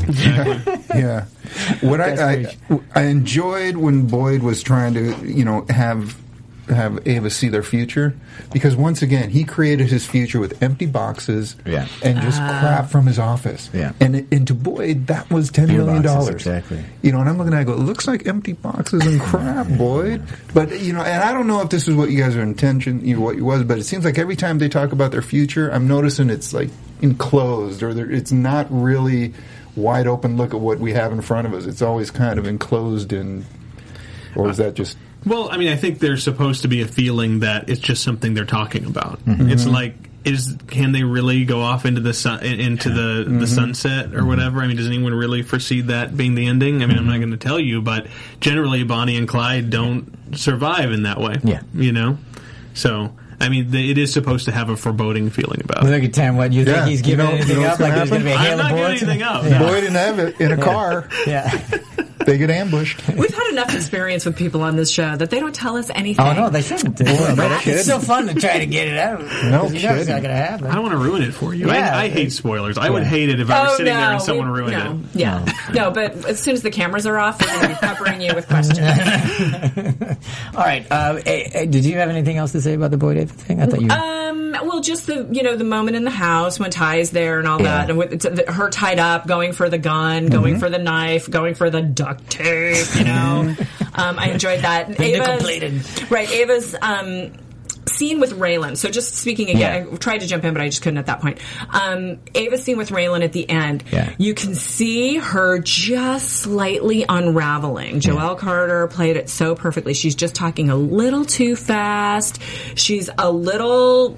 yeah. 0.95 1.25
What 1.81 2.01
I, 2.01 2.33
I 2.41 2.55
I 2.95 3.01
enjoyed 3.03 3.77
when 3.77 4.07
Boyd 4.07 4.43
was 4.43 4.61
trying 4.63 4.93
to 4.95 5.15
you 5.25 5.45
know 5.45 5.65
have 5.69 6.15
have 6.69 7.07
Ava 7.07 7.29
see 7.29 7.49
their 7.49 7.63
future 7.63 8.13
because 8.51 8.75
once 8.75 9.01
again 9.01 9.29
he 9.29 9.43
created 9.43 9.87
his 9.89 10.05
future 10.05 10.39
with 10.39 10.61
empty 10.61 10.85
boxes 10.85 11.55
Yeah. 11.65 11.87
and 12.03 12.19
just 12.21 12.39
ah. 12.41 12.59
crap 12.59 12.89
from 12.89 13.05
his 13.05 13.19
office 13.19 13.69
Yeah. 13.73 13.93
and 13.99 14.27
and 14.31 14.47
to 14.47 14.53
Boyd 14.53 15.07
that 15.07 15.29
was 15.29 15.49
ten 15.49 15.67
Beer 15.67 15.77
million 15.77 16.03
boxes, 16.03 16.11
dollars 16.13 16.35
exactly. 16.35 16.83
you 17.01 17.11
know 17.11 17.19
and 17.19 17.29
I'm 17.29 17.37
looking 17.37 17.53
at 17.53 17.59
it, 17.59 17.61
I 17.61 17.63
go 17.65 17.73
it 17.73 17.79
looks 17.79 18.07
like 18.07 18.27
empty 18.27 18.53
boxes 18.53 19.05
and 19.05 19.19
crap 19.29 19.67
Boyd 19.77 20.21
but 20.53 20.79
you 20.79 20.93
know 20.93 21.01
and 21.01 21.23
I 21.23 21.31
don't 21.33 21.47
know 21.47 21.61
if 21.61 21.69
this 21.69 21.87
is 21.87 21.95
what 21.95 22.09
you 22.11 22.17
guys 22.19 22.35
are 22.35 22.41
intention 22.41 23.05
you 23.05 23.15
know, 23.15 23.21
what 23.21 23.35
it 23.37 23.41
was 23.41 23.63
but 23.63 23.77
it 23.77 23.83
seems 23.85 24.05
like 24.05 24.17
every 24.17 24.35
time 24.35 24.57
they 24.59 24.69
talk 24.69 24.91
about 24.91 25.11
their 25.11 25.21
future 25.21 25.69
I'm 25.69 25.87
noticing 25.87 26.29
it's 26.29 26.53
like 26.53 26.69
enclosed 27.01 27.83
or 27.83 27.89
it's 28.11 28.31
not 28.31 28.67
really 28.69 29.33
wide 29.75 30.07
open 30.07 30.37
look 30.37 30.53
at 30.53 30.59
what 30.59 30.79
we 30.79 30.91
have 30.93 31.11
in 31.11 31.21
front 31.21 31.47
of 31.47 31.53
us 31.53 31.65
it's 31.65 31.81
always 31.81 32.09
kind 32.11 32.39
of 32.39 32.47
enclosed 32.47 33.13
in 33.13 33.45
or 34.35 34.49
is 34.49 34.59
uh, 34.59 34.63
that 34.63 34.73
just 34.73 34.97
Well, 35.25 35.49
I 35.51 35.57
mean, 35.57 35.67
I 35.69 35.75
think 35.75 35.99
there's 35.99 36.23
supposed 36.23 36.61
to 36.61 36.67
be 36.67 36.81
a 36.81 36.87
feeling 36.87 37.39
that 37.41 37.69
it's 37.69 37.81
just 37.81 38.03
something 38.03 38.33
they're 38.33 38.45
talking 38.45 38.85
about. 38.85 39.19
Mm-hmm. 39.25 39.49
It's 39.49 39.65
like, 39.65 39.95
is 40.23 40.57
can 40.67 40.91
they 40.91 41.03
really 41.03 41.45
go 41.45 41.61
off 41.61 41.85
into 41.85 42.01
the 42.01 42.13
sun, 42.13 42.43
into 42.43 42.89
the 42.89 43.23
Mm-hmm. 43.25 43.39
the 43.39 43.47
sunset 43.47 44.13
or 44.13 44.25
whatever? 44.25 44.61
I 44.61 44.67
mean, 44.67 44.77
does 44.77 44.87
anyone 44.87 45.13
really 45.13 45.41
foresee 45.41 45.81
that 45.81 46.15
being 46.15 46.35
the 46.35 46.47
ending? 46.47 46.81
I 46.83 46.85
mean, 46.85 46.97
I'm 46.97 47.03
Mm-hmm. 47.03 47.09
not 47.11 47.17
going 47.19 47.31
to 47.31 47.37
tell 47.37 47.59
you, 47.59 47.81
but 47.81 48.07
generally, 48.41 48.83
Bonnie 48.83 49.15
and 49.17 49.27
Clyde 49.27 49.69
don't 49.69 50.35
survive 50.37 50.91
in 50.91 51.03
that 51.03 51.19
way. 51.19 51.37
Yeah. 51.43 51.61
you 51.73 51.91
know. 51.91 52.17
So 52.73 53.15
I 53.39 53.49
mean, 53.49 53.69
the, 53.71 53.91
it 53.91 53.97
is 53.97 54.11
supposed 54.11 54.45
to 54.45 54.51
have 54.51 54.69
a 54.69 54.75
foreboding 54.75 55.29
feeling 55.29 55.61
about 55.63 55.83
it. 55.83 55.89
Look 55.89 56.03
at 56.03 56.13
Tim. 56.13 56.37
What 56.37 56.51
you 56.53 56.65
think 56.65 56.75
Yeah, 56.77 56.85
he's 56.87 56.99
you 56.99 57.15
giving 57.15 57.25
know- 57.25 57.35
you 57.45 57.53
know 57.61 57.63
up? 57.67 57.79
Like 57.79 57.93
gonna 57.93 57.95
there's 57.95 58.09
going 58.09 58.21
to 58.21 58.25
be 58.25 58.31
a 58.31 58.35
I'm 58.35 58.45
hail 58.45 58.57
not 58.57 58.71
of 58.71 58.77
giving 58.77 58.91
anything 58.91 59.21
up. 59.23 59.43
Yeah. 59.45 59.59
Boyd 59.59 59.83
and 59.83 59.95
Evan 59.95 60.33
in 60.39 60.51
a 60.51 60.57
car, 60.63 61.07
yeah. 61.27 61.49
they 62.27 62.37
get 62.37 62.51
ambushed. 62.51 63.07
We've 63.15 63.33
had 63.33 63.47
enough 63.51 63.73
experience 63.73 64.25
with 64.25 64.35
people 64.35 64.61
on 64.61 64.75
this 64.75 64.91
show 64.91 65.15
that 65.15 65.29
they 65.31 65.39
don't 65.39 65.55
tell 65.55 65.77
us 65.77 65.89
anything. 65.95 66.23
Oh 66.25 66.33
no, 66.33 66.49
they 66.51 66.61
shouldn't. 66.61 66.99
no 66.99 67.33
but 67.35 67.65
it's 67.65 67.83
still 67.83 67.99
fun 67.99 68.27
to 68.27 68.35
try 68.35 68.59
to 68.59 68.65
get 68.67 68.87
it 68.87 68.97
out. 68.97 69.21
No 69.45 69.61
'Cause 69.61 69.73
you 69.73 69.87
know 69.87 69.95
it's 69.95 70.07
not 70.09 70.21
going 70.21 70.35
to 70.35 70.41
happen. 70.41 70.67
I 70.67 70.75
don't 70.75 70.83
want 70.83 70.93
to 70.93 70.97
ruin 71.03 71.23
it 71.23 71.33
for 71.33 71.53
you. 71.55 71.67
Yeah. 71.67 71.97
I, 71.97 72.03
I 72.03 72.09
hate 72.09 72.31
spoilers. 72.31 72.77
I 72.77 72.89
would 72.89 73.03
hate 73.03 73.29
it 73.29 73.39
if 73.39 73.49
I 73.49 73.63
was 73.63 73.71
Oh, 73.73 73.77
sitting 73.77 73.93
no, 73.93 73.99
there 73.99 74.11
and 74.13 74.21
someone 74.21 74.51
we- 74.51 74.59
ruined 74.59 74.73
no. 74.77 74.91
it. 75.13 75.19
Yeah, 75.19 75.45
no. 75.73 75.89
but 75.91 76.25
as 76.25 76.39
soon 76.39 76.53
as 76.53 76.61
the 76.61 76.69
cameras 76.71 77.05
are 77.07 77.17
off, 77.17 77.39
we're 77.41 77.47
going 77.47 77.61
to 77.61 77.67
be 77.69 77.73
peppering 77.75 78.21
you 78.21 78.35
with 78.35 78.47
questions. 78.47 78.77
All 80.55 80.63
right. 80.63 80.85
Uh, 80.91 81.19
eh, 81.25 81.49
eh, 81.53 81.65
did 81.65 81.85
you 81.85 81.97
have 81.97 82.09
anything 82.09 82.37
else 82.37 82.51
to 82.51 82.61
say 82.61 82.73
about 82.73 82.91
the 82.91 82.97
Boyd 82.97 83.15
David 83.15 83.31
thing? 83.35 83.61
I 83.61 83.65
thought 83.65 83.81
you. 83.81 83.89
Um, 83.89 84.51
well, 84.67 84.81
just 84.81 85.07
the 85.07 85.27
you 85.31 85.43
know 85.43 85.55
the 85.55 85.63
moment 85.63 85.95
in 85.97 86.03
the 86.03 86.09
house 86.11 86.59
when 86.59 86.71
Ty 86.71 86.97
is 86.97 87.11
there 87.11 87.39
and 87.39 87.47
all 87.47 87.61
Yeah. 87.61 87.77
that, 87.85 87.89
and 87.89 87.97
with 87.97 88.25
uh, 88.25 88.51
her 88.51 88.69
tied 88.69 88.99
up, 88.99 89.27
going 89.27 89.53
for 89.53 89.69
the 89.69 89.77
gun, 89.77 90.27
going 90.27 90.47
Mm-hmm. 90.53 90.59
for 90.59 90.69
the 90.69 90.77
knife, 90.77 91.29
going 91.29 91.55
for 91.55 91.69
the 91.69 91.81
duct 92.17 92.31
tape. 92.31 92.95
You 92.95 93.03
know, 93.05 93.55
um, 93.93 94.19
I 94.19 94.29
enjoyed 94.31 94.61
that. 94.61 94.87
And 94.87 94.97
The 94.97 95.03
Ava's- 95.15 95.27
nickel-plated. 95.43 96.11
right? 96.11 96.29
Ava's. 96.31 96.75
Um, 96.81 97.31
Scene 97.87 98.19
with 98.19 98.33
Raylan. 98.33 98.77
So 98.77 98.89
just 98.89 99.15
speaking 99.15 99.49
again, 99.49 99.87
Yeah. 99.87 99.93
I 99.93 99.95
tried 99.97 100.19
to 100.19 100.27
jump 100.27 100.43
in, 100.43 100.53
but 100.53 100.61
I 100.61 100.67
just 100.69 100.81
couldn't 100.81 100.97
at 100.97 101.05
that 101.07 101.21
point. 101.21 101.39
Um, 101.71 102.19
Ava's 102.35 102.63
scene 102.63 102.77
with 102.77 102.89
Raylan 102.89 103.23
at 103.23 103.33
the 103.33 103.49
end. 103.49 103.83
Yeah. 103.91 104.13
You 104.17 104.33
can 104.33 104.55
see 104.55 105.17
her 105.17 105.59
just 105.59 106.29
slightly 106.29 107.05
unraveling. 107.07 107.99
Joelle 107.99 108.37
Carter 108.37 108.87
played 108.87 109.17
it 109.17 109.29
so 109.29 109.55
perfectly. 109.55 109.93
She's 109.93 110.15
just 110.15 110.35
talking 110.35 110.69
a 110.69 110.75
little 110.75 111.25
too 111.25 111.55
fast. 111.55 112.41
She's 112.75 113.09
a 113.17 113.31
little 113.31 114.17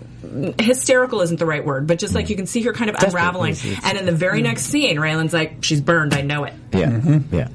hysterical 0.59 1.21
isn't 1.21 1.39
the 1.39 1.45
right 1.45 1.65
word, 1.65 1.87
but 1.87 1.97
just 1.97 2.13
like 2.13 2.29
you 2.29 2.35
can 2.35 2.45
see 2.45 2.61
her 2.63 2.73
kind 2.73 2.89
of 2.89 2.97
Desperate, 2.97 3.19
unraveling. 3.21 3.55
yes, 3.63 3.79
And 3.83 3.97
in 3.97 4.05
the 4.05 4.11
very 4.11 4.39
mm-hmm. 4.39 4.47
next 4.47 4.63
scene, 4.63 4.97
Raylan's 4.97 5.33
like, 5.33 5.63
"She's 5.63 5.81
burned. 5.81 6.13
I 6.13 6.21
know 6.21 6.43
it." 6.43 6.53
yeah. 6.73 6.87
Mm-hmm. 6.89 7.35
Yeah. 7.35 7.47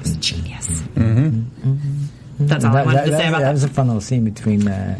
It's 0.00 0.16
genius. 0.16 0.66
Mm-hmm. 0.66 2.04
That's 2.40 2.64
all 2.64 2.70
I 2.72 2.74
That, 2.74 2.86
wanted 2.86 2.98
that- 2.98 3.04
to 3.06 3.10
say 3.12 3.18
that- 3.18 3.28
about 3.28 3.38
that 3.40 3.44
that. 3.46 3.52
was 3.52 3.64
a 3.64 3.68
fun 3.68 3.86
little 3.88 4.00
scene 4.00 4.24
between 4.24 4.66
uh, 4.66 4.98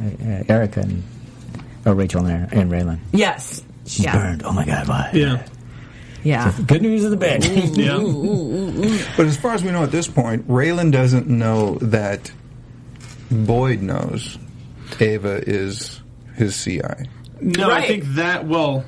uh, 0.49 0.53
Erica 0.53 0.80
and 0.80 1.03
or 1.86 1.95
Rachel 1.95 2.26
and, 2.26 2.53
and 2.53 2.70
Raylan. 2.70 2.99
Yes. 3.12 3.62
She's 3.86 4.05
yeah. 4.05 4.12
burned. 4.16 4.43
Oh 4.45 4.53
my 4.53 4.64
God! 4.66 4.86
Why? 4.86 5.11
Yeah. 5.14 5.43
Yeah. 6.22 6.53
Good 6.66 6.82
news 6.82 7.03
of 7.05 7.11
the 7.11 7.16
bad. 7.16 7.43
Yeah. 7.45 7.97
But 9.16 9.26
as 9.26 9.36
far 9.38 9.55
as 9.55 9.64
we 9.64 9.70
know 9.70 9.82
at 9.82 9.91
this 9.91 10.07
point, 10.07 10.47
Raylan 10.49 10.93
doesn't 10.93 11.28
know 11.28 11.76
that 11.76 12.30
Boyd 13.30 13.80
knows 13.80 14.38
Ava 15.01 15.43
is 15.49 16.01
his 16.36 16.62
CI. 16.62 16.80
No, 17.41 17.70
I 17.70 17.86
think 17.86 18.05
that, 18.16 18.47
well, 18.47 18.84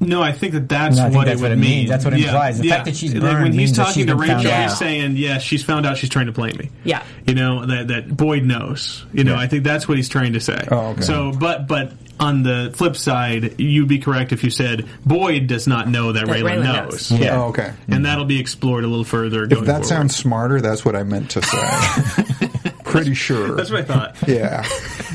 no, 0.00 0.22
I 0.22 0.32
think 0.32 0.52
that 0.54 0.68
that's 0.68 0.96
No, 0.96 1.04
think 1.04 1.14
what 1.16 1.26
that's 1.26 1.40
it 1.40 1.42
what 1.42 1.50
would 1.50 1.58
it 1.58 1.60
mean. 1.60 1.70
means. 1.78 1.90
That's 1.90 2.04
what 2.04 2.14
it 2.14 2.20
implies. 2.20 2.58
The 2.60 2.68
fact 2.68 2.84
that 2.86 2.96
she's 2.96 3.14
Like 3.14 3.22
when 3.34 3.46
he's 3.46 3.56
means 3.56 3.76
that 3.76 3.84
talking 3.86 4.02
she's 4.02 4.06
to 4.06 4.16
Rachel, 4.16 4.50
he's 4.52 4.76
saying, 4.78 5.16
"Yeah, 5.16 5.38
she's 5.38 5.62
found 5.64 5.86
out 5.86 5.96
she's 5.96 6.10
trying 6.10 6.26
to 6.26 6.32
play 6.32 6.52
me." 6.52 6.70
Yeah. 6.84 7.02
you 7.26 7.34
know 7.34 7.64
that 7.66 7.88
that 7.88 8.16
Boyd 8.16 8.44
knows. 8.44 9.04
You 9.12 9.24
know, 9.24 9.34
Yeah. 9.34 9.40
I 9.40 9.46
think 9.46 9.64
that's 9.64 9.88
what 9.88 9.96
he's 9.96 10.08
trying 10.08 10.34
to 10.34 10.40
say. 10.40 10.66
Oh, 10.70 10.88
okay. 10.90 11.00
So, 11.02 11.32
but 11.32 11.66
but 11.66 11.92
on 12.18 12.42
the 12.42 12.72
flip 12.74 12.96
side, 12.96 13.60
you'd 13.60 13.88
be 13.88 13.98
correct 13.98 14.32
if 14.32 14.42
you 14.42 14.50
said 14.50 14.86
Boyd 15.04 15.46
does 15.48 15.66
not 15.66 15.88
know 15.88 16.12
that, 16.12 16.26
That 16.26 16.34
Raylan, 16.36 16.60
Raylan 16.60 16.62
knows. 16.84 17.10
knows. 17.10 17.20
Yeah. 17.20 17.42
Oh, 17.42 17.48
okay. 17.48 17.72
and 17.88 18.06
that'll 18.06 18.24
be 18.24 18.38
explored 18.40 18.84
a 18.84 18.86
little 18.86 19.04
further. 19.04 19.46
Going 19.46 19.50
forward. 19.50 19.52
If 19.52 19.56
going 19.58 19.66
that 19.66 19.72
forward. 19.72 19.86
sounds 19.86 20.16
smarter, 20.16 20.60
that's 20.60 20.84
what 20.84 20.96
I 20.96 21.02
meant 21.02 21.30
to 21.32 21.42
say. 21.42 22.70
Pretty 22.84 23.14
sure. 23.14 23.54
that's 23.56 23.70
what 23.70 23.80
I 23.80 23.84
thought. 23.84 24.16
Yeah, 24.28 24.66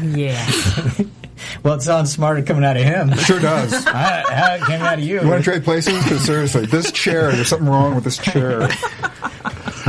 Yeah. 0.04 0.48
Well, 1.64 1.76
it 1.76 1.82
sounds 1.82 2.12
smarter 2.12 2.42
coming 2.42 2.64
out 2.64 2.76
of 2.76 2.84
him. 2.84 3.14
sure 3.18 3.40
does. 3.40 3.72
how, 3.86 4.24
how 4.28 4.56
it 4.56 4.64
came 4.64 4.82
out 4.82 4.98
of 4.98 5.04
you? 5.04 5.22
You 5.22 5.28
want 5.28 5.44
to 5.44 5.52
trade 5.52 5.64
places? 5.64 6.02
Because 6.04 6.24
seriously, 6.24 6.66
this 6.66 6.92
chair, 6.92 7.32
there's 7.32 7.50
something 7.50 7.70
wrong 7.70 7.94
with 7.96 8.04
this 8.04 8.18
chair. 8.18 8.70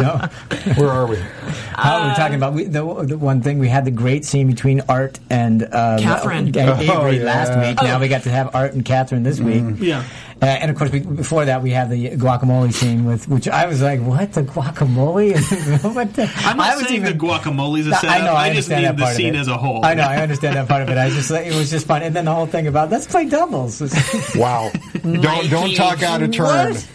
No. 0.02 0.28
Where 0.76 0.90
are 0.90 1.06
we? 1.06 1.16
How 1.16 2.08
we're 2.08 2.14
talking 2.14 2.34
about 2.36 2.52
we, 2.54 2.64
the, 2.64 2.82
the 3.06 3.16
one 3.18 3.40
thing 3.42 3.58
we 3.58 3.68
had 3.68 3.84
the 3.84 3.90
great 3.90 4.24
scene 4.24 4.46
between 4.48 4.80
Art 4.88 5.18
and 5.30 5.62
um, 5.62 5.98
Catherine. 6.00 6.56
uh, 6.56 6.76
Avery 6.76 6.88
Oh, 6.88 7.06
yeah. 7.08 7.22
last 7.24 7.58
week. 7.58 7.76
Now 7.82 7.98
we 8.00 8.08
got 8.08 8.22
to 8.24 8.30
have 8.30 8.54
Art 8.54 8.72
and 8.74 8.84
Catherine 8.84 9.22
this 9.22 9.40
week. 9.40 9.64
Yeah. 9.78 10.04
Uh, 10.40 10.46
and 10.46 10.70
of 10.72 10.76
course, 10.76 10.90
we, 10.90 10.98
before 10.98 11.44
that, 11.44 11.62
we 11.62 11.70
have 11.70 11.88
the 11.88 12.10
guacamole 12.16 12.72
scene 12.72 13.04
with 13.04 13.28
which 13.28 13.46
I 13.46 13.66
was 13.66 13.80
like, 13.80 14.00
"What 14.00 14.32
the 14.32 14.42
guacamole?" 14.42 15.34
what 15.94 16.14
the? 16.14 16.22
I'm 16.38 16.56
not 16.56 16.66
I 16.70 16.74
was 16.76 16.88
saying 16.88 17.02
even- 17.02 17.16
the 17.16 17.24
guacamole's 17.24 17.86
a 17.86 17.90
I 17.94 17.98
setup. 18.00 18.24
know. 18.24 18.34
I, 18.34 18.52
just 18.52 18.68
understand 18.68 18.96
need 18.98 19.06
the 19.06 19.12
scene 19.14 19.36
as 19.36 19.46
a 19.46 19.56
whole. 19.56 19.84
I 19.84 19.94
know. 19.94 20.02
I 20.02 20.16
understand 20.16 20.56
that 20.56 20.66
part 20.66 20.82
of 20.82 20.88
it. 20.88 20.98
I 20.98 21.10
just 21.10 21.30
it 21.30 21.54
was 21.54 21.70
just 21.70 21.86
fun, 21.86 22.02
and 22.02 22.14
then 22.16 22.24
the 22.24 22.34
whole 22.34 22.46
thing 22.46 22.66
about 22.66 22.90
let's 22.90 23.06
play 23.06 23.28
doubles. 23.28 23.80
Wow. 24.34 24.72
Don't 25.02 25.48
don't 25.48 25.74
talk 25.76 26.02
out 26.02 26.22
of 26.22 26.32
turn. 26.32 26.72
What? 26.74 26.88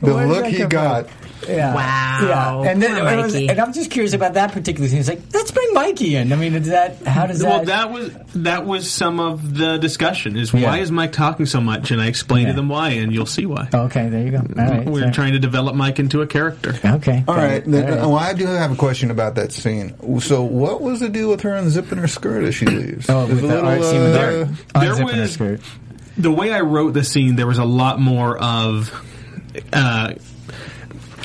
The 0.00 0.14
Where 0.14 0.26
did 0.26 0.32
look 0.32 0.46
he 0.46 0.58
come 0.60 0.68
got. 0.70 1.08
Yeah. 1.48 1.74
Wow. 1.74 2.62
Yeah. 2.64 2.70
And 2.70 2.82
then 2.82 2.94
Poor 3.04 3.16
was, 3.24 3.34
and 3.34 3.58
I'm 3.58 3.72
just 3.72 3.90
curious 3.90 4.12
about 4.12 4.34
that 4.34 4.52
particular 4.52 4.88
scene. 4.88 5.00
It's 5.00 5.08
like 5.08 5.20
let's 5.32 5.50
bring 5.50 5.72
Mikey 5.74 6.16
in. 6.16 6.32
I 6.32 6.36
mean, 6.36 6.54
is 6.54 6.68
that 6.68 7.02
how 7.06 7.26
does 7.26 7.40
that? 7.40 7.48
Well, 7.48 7.64
that 7.66 7.90
was 7.90 8.14
that 8.36 8.66
was 8.66 8.90
some 8.90 9.20
of 9.20 9.56
the 9.56 9.76
discussion. 9.78 10.36
Is 10.36 10.52
Yeah. 10.54 10.68
why 10.70 10.78
is 10.78 10.90
Mike 10.90 11.12
talking 11.12 11.46
so 11.46 11.60
much? 11.60 11.90
And 11.90 12.00
I 12.00 12.06
explained 12.06 12.46
Yeah. 12.48 12.52
to 12.52 12.56
them 12.56 12.68
why, 12.68 12.90
and 12.90 13.12
you'll 13.12 13.26
see 13.26 13.46
why. 13.46 13.68
okay, 13.72 14.08
there 14.08 14.22
you 14.24 14.30
go. 14.30 14.38
All 14.38 14.44
right. 14.70 14.84
We're 14.86 15.04
so- 15.06 15.10
trying 15.10 15.32
to 15.32 15.38
develop 15.38 15.74
Mike 15.76 15.98
into 15.98 16.22
a 16.22 16.26
character. 16.26 16.74
Okay. 16.84 17.24
All 17.28 17.34
right. 17.36 17.62
Then, 17.64 17.84
All 17.84 17.90
right. 17.90 18.00
Well, 18.00 18.14
I 18.16 18.32
do 18.32 18.46
have 18.46 18.72
a 18.72 18.76
question 18.76 19.10
about 19.10 19.34
that 19.36 19.52
scene. 19.52 19.94
So, 20.20 20.42
what 20.42 20.80
was 20.82 21.00
the 21.00 21.08
deal 21.08 21.30
with 21.30 21.40
her 21.42 21.50
unzipping 21.50 21.98
her 21.98 22.08
skirt 22.08 22.44
as 22.44 22.54
she 22.54 22.66
leaves? 22.66 23.08
Oh, 23.08 23.26
with 23.26 23.44
a 23.44 23.46
the 23.46 23.60
art 23.60 23.82
scene 23.82 24.00
with 24.02 24.14
uh, 24.16 24.18
Art 24.20 24.48
there 24.80 24.94
unzipping 24.94 25.14
her 25.14 25.26
skirt. 25.28 25.60
The 26.16 26.30
way 26.30 26.52
I 26.52 26.60
wrote 26.60 26.92
the 26.94 27.02
scene, 27.04 27.36
there 27.36 27.46
was 27.46 27.58
a 27.58 27.64
lot 27.64 28.00
more 28.00 28.38
of. 28.38 28.92
Uh, 29.72 30.14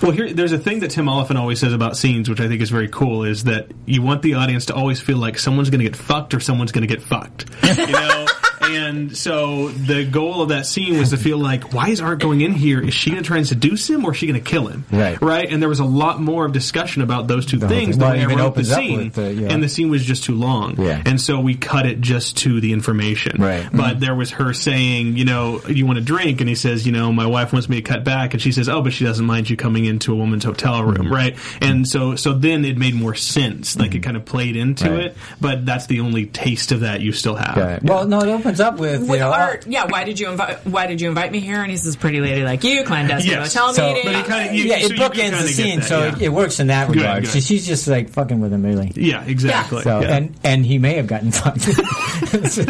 well, 0.02 0.12
here, 0.12 0.34
there's 0.34 0.52
a 0.52 0.58
thing 0.58 0.80
that 0.80 0.92
Tim 0.92 1.10
Olyphant 1.10 1.38
always 1.38 1.60
says 1.60 1.74
about 1.74 1.98
scenes, 1.98 2.30
which 2.30 2.40
I 2.40 2.48
think 2.48 2.62
is 2.62 2.70
very 2.70 2.88
cool, 2.88 3.24
is 3.24 3.46
that 3.46 3.72
you 3.86 4.02
want 4.02 4.22
the 4.22 4.36
audience 4.36 4.66
to 4.66 4.76
always 4.76 5.00
feel 5.00 5.18
like 5.18 5.38
someone's 5.38 5.70
going 5.70 5.80
to 5.80 5.86
get 5.86 5.96
fucked 5.96 6.34
or 6.34 6.40
someone's 6.40 6.72
going 6.72 6.88
to 6.88 6.94
get 6.94 7.02
fucked. 7.02 7.46
You 7.64 7.88
know? 7.88 8.26
and 8.70 9.18
so 9.18 9.70
the 9.70 10.06
goal 10.06 10.42
of 10.42 10.50
that 10.50 10.66
scene 10.66 10.98
was 10.98 11.10
to 11.12 11.18
feel 11.18 11.38
like, 11.38 11.74
why 11.74 11.90
is 11.90 12.02
Art 12.02 12.20
going 12.20 12.42
in 12.42 12.54
here? 12.54 12.80
Is 12.82 12.94
she 12.94 13.10
going 13.12 13.22
to 13.24 13.28
try 13.28 13.38
and 13.38 13.48
seduce 13.48 13.90
him 13.90 14.06
or 14.06 14.12
is 14.12 14.18
she 14.18 14.28
going 14.28 14.42
to 14.42 14.50
kill 14.50 14.68
him? 14.68 14.86
Right. 14.92 15.20
Right? 15.22 15.50
And 15.52 15.62
there 15.62 15.70
was 15.70 15.80
a 15.80 15.86
lot 15.86 16.22
more 16.22 16.46
of 16.46 16.52
discussion 16.54 17.02
about 17.02 17.28
those 17.28 17.46
two 17.46 17.60
whole 17.60 17.70
things 17.70 17.96
thing. 17.96 18.00
the 18.00 18.06
Well, 18.06 18.14
way 18.14 18.18
it 18.18 18.22
I 18.22 18.24
even 18.26 18.38
wrote 18.38 18.44
the 18.44 18.50
opens 18.62 18.72
up 18.72 18.80
scene. 18.80 18.98
with 18.98 19.14
the- 19.16 19.34
yeah. 19.34 19.48
And 19.52 19.64
the 19.64 19.70
scene 19.70 19.90
was 19.90 20.04
just 20.06 20.24
too 20.24 20.36
long. 20.36 20.80
Yeah. 20.82 21.02
And 21.06 21.20
so 21.20 21.40
we 21.40 21.56
cut 21.56 21.86
it 21.86 22.02
just 22.02 22.38
to 22.38 22.60
the 22.62 22.74
information. 22.74 23.42
Right. 23.42 23.68
But 23.72 23.82
mm-hmm. 23.92 24.00
there 24.00 24.16
was 24.16 24.32
her 24.32 24.54
saying, 24.54 25.18
you 25.18 25.26
know, 25.26 25.62
you 25.68 25.86
want 25.86 25.98
to 26.00 26.04
drink? 26.06 26.40
And 26.42 26.50
he 26.50 26.56
says, 26.56 26.86
you 26.86 26.92
know, 26.92 27.12
my 27.12 27.26
wife 27.26 27.54
wants 27.54 27.70
me 27.70 27.78
to 27.78 27.82
cut 27.82 28.04
back. 28.04 28.34
And 28.34 28.42
she 28.42 28.52
says, 28.52 28.70
oh, 28.70 28.82
but 28.82 28.94
she 28.94 29.04
doesn't 29.06 29.26
mind 29.26 29.50
you 29.50 29.56
coming 29.58 29.86
into 29.86 30.12
a 30.14 30.16
woman's 30.16 30.44
hotel 30.44 30.84
room, 30.84 30.96
Mm-hmm. 31.00 31.14
right? 31.14 31.34
And 31.62 31.80
mm-hmm. 31.80 31.84
so, 31.86 32.16
so 32.16 32.34
then 32.34 32.66
it 32.66 32.78
made 32.78 32.96
more 32.96 33.16
sense. 33.16 33.78
Like 33.78 33.92
it 33.92 33.98
mm-hmm. 33.98 34.04
kind 34.04 34.18
of 34.18 34.26
played 34.26 34.56
into 34.56 34.90
Right. 34.90 35.00
it. 35.06 35.18
But 35.40 35.66
that's 35.66 35.86
the 35.88 36.00
only 36.02 36.26
taste 36.26 36.72
of 36.72 36.82
that 36.82 37.02
you 37.02 37.12
still 37.12 37.36
have. 37.36 37.56
Got 37.56 37.72
it. 37.72 37.84
Well, 37.84 38.08
no, 38.08 38.20
it 38.22 38.28
opens 38.30 38.59
up 38.60 38.78
with, 38.78 39.02
you 39.10 39.18
know, 39.18 39.32
art, 39.32 39.66
yeah. 39.68 39.86
Why 39.86 40.04
did 40.04 40.20
you 40.20 40.30
invite? 40.30 40.66
Why 40.66 40.88
did 40.88 41.02
you 41.02 41.10
invite 41.10 41.32
me 41.32 41.40
here? 41.40 41.62
And 41.62 41.70
he 41.72 41.78
says, 41.78 41.96
"Pretty 41.96 42.20
lady 42.22 42.44
like 42.44 42.64
you, 42.64 42.84
clandestine 42.84 43.32
Yes. 43.32 43.54
hotel 43.54 43.74
So- 43.74 43.88
meeting." 43.88 44.04
But 44.06 44.16
it 44.16 44.26
kinda- 44.26 44.56
you- 44.56 44.64
yeah, 44.66 44.80
so 44.80 44.86
it 44.86 44.92
bookends 45.00 45.42
the 45.42 45.48
scene, 45.48 45.80
that, 45.80 45.86
so 45.88 46.00
yeah. 46.00 46.16
it, 46.16 46.22
it 46.24 46.30
works 46.30 46.60
in 46.60 46.68
that 46.68 46.88
Good, 46.88 46.98
regard. 46.98 47.24
good. 47.24 47.32
She, 47.34 47.42
she's 47.42 47.66
just 47.68 47.88
like 47.88 48.10
fucking 48.10 48.40
with 48.40 48.52
him, 48.54 48.64
really. 48.64 48.92
Yeah, 48.96 49.24
exactly. 49.26 49.82
So 49.84 50.02
Yeah. 50.02 50.16
and 50.16 50.36
and 50.44 50.66
he 50.66 50.78
may 50.78 50.96
have 50.96 51.08
gotten 51.08 51.32
fucked. 51.32 51.62
so, 52.52 52.64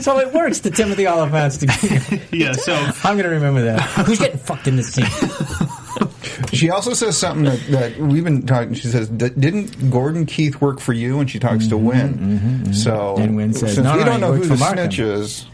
so 0.00 0.18
it 0.18 0.32
works. 0.32 0.60
The 0.60 0.70
Timothy 0.70 1.06
Olyphant's 1.06 1.58
together. 1.58 2.20
yeah, 2.32 2.52
so 2.52 2.74
I'm 3.04 3.16
gonna 3.16 3.28
remember 3.30 3.62
that. 3.64 3.80
Who's 4.06 4.18
getting 4.18 4.38
fucked 4.38 4.66
in 4.68 4.76
this 4.76 4.92
scene? 4.92 5.06
She 6.52 6.70
also 6.70 6.92
says 6.94 7.16
something 7.16 7.44
that, 7.44 7.60
that 7.68 7.98
we've 7.98 8.24
been 8.24 8.46
talking. 8.46 8.74
She 8.74 8.88
says, 8.88 9.08
"D- 9.08 9.28
"Didn't 9.30 9.90
Gordon 9.90 10.26
Keith 10.26 10.60
work 10.60 10.80
for 10.80 10.92
you?" 10.92 11.20
And 11.20 11.30
she 11.30 11.38
talks 11.38 11.66
to 11.68 11.76
Wynn. 11.76 12.72
So, 12.74 12.90
Mm-hmm, 13.16 13.22
And 13.22 13.36
Wynn 13.36 13.52
says, 13.54 13.78
"No, 13.78 13.92
we 13.94 14.00
no, 14.00 14.04
don't 14.06 14.20
know 14.20 14.32
who 14.32 14.44
the 14.44 14.56
Markham." 14.56 14.78
snitch 14.90 14.98
is, 14.98 15.46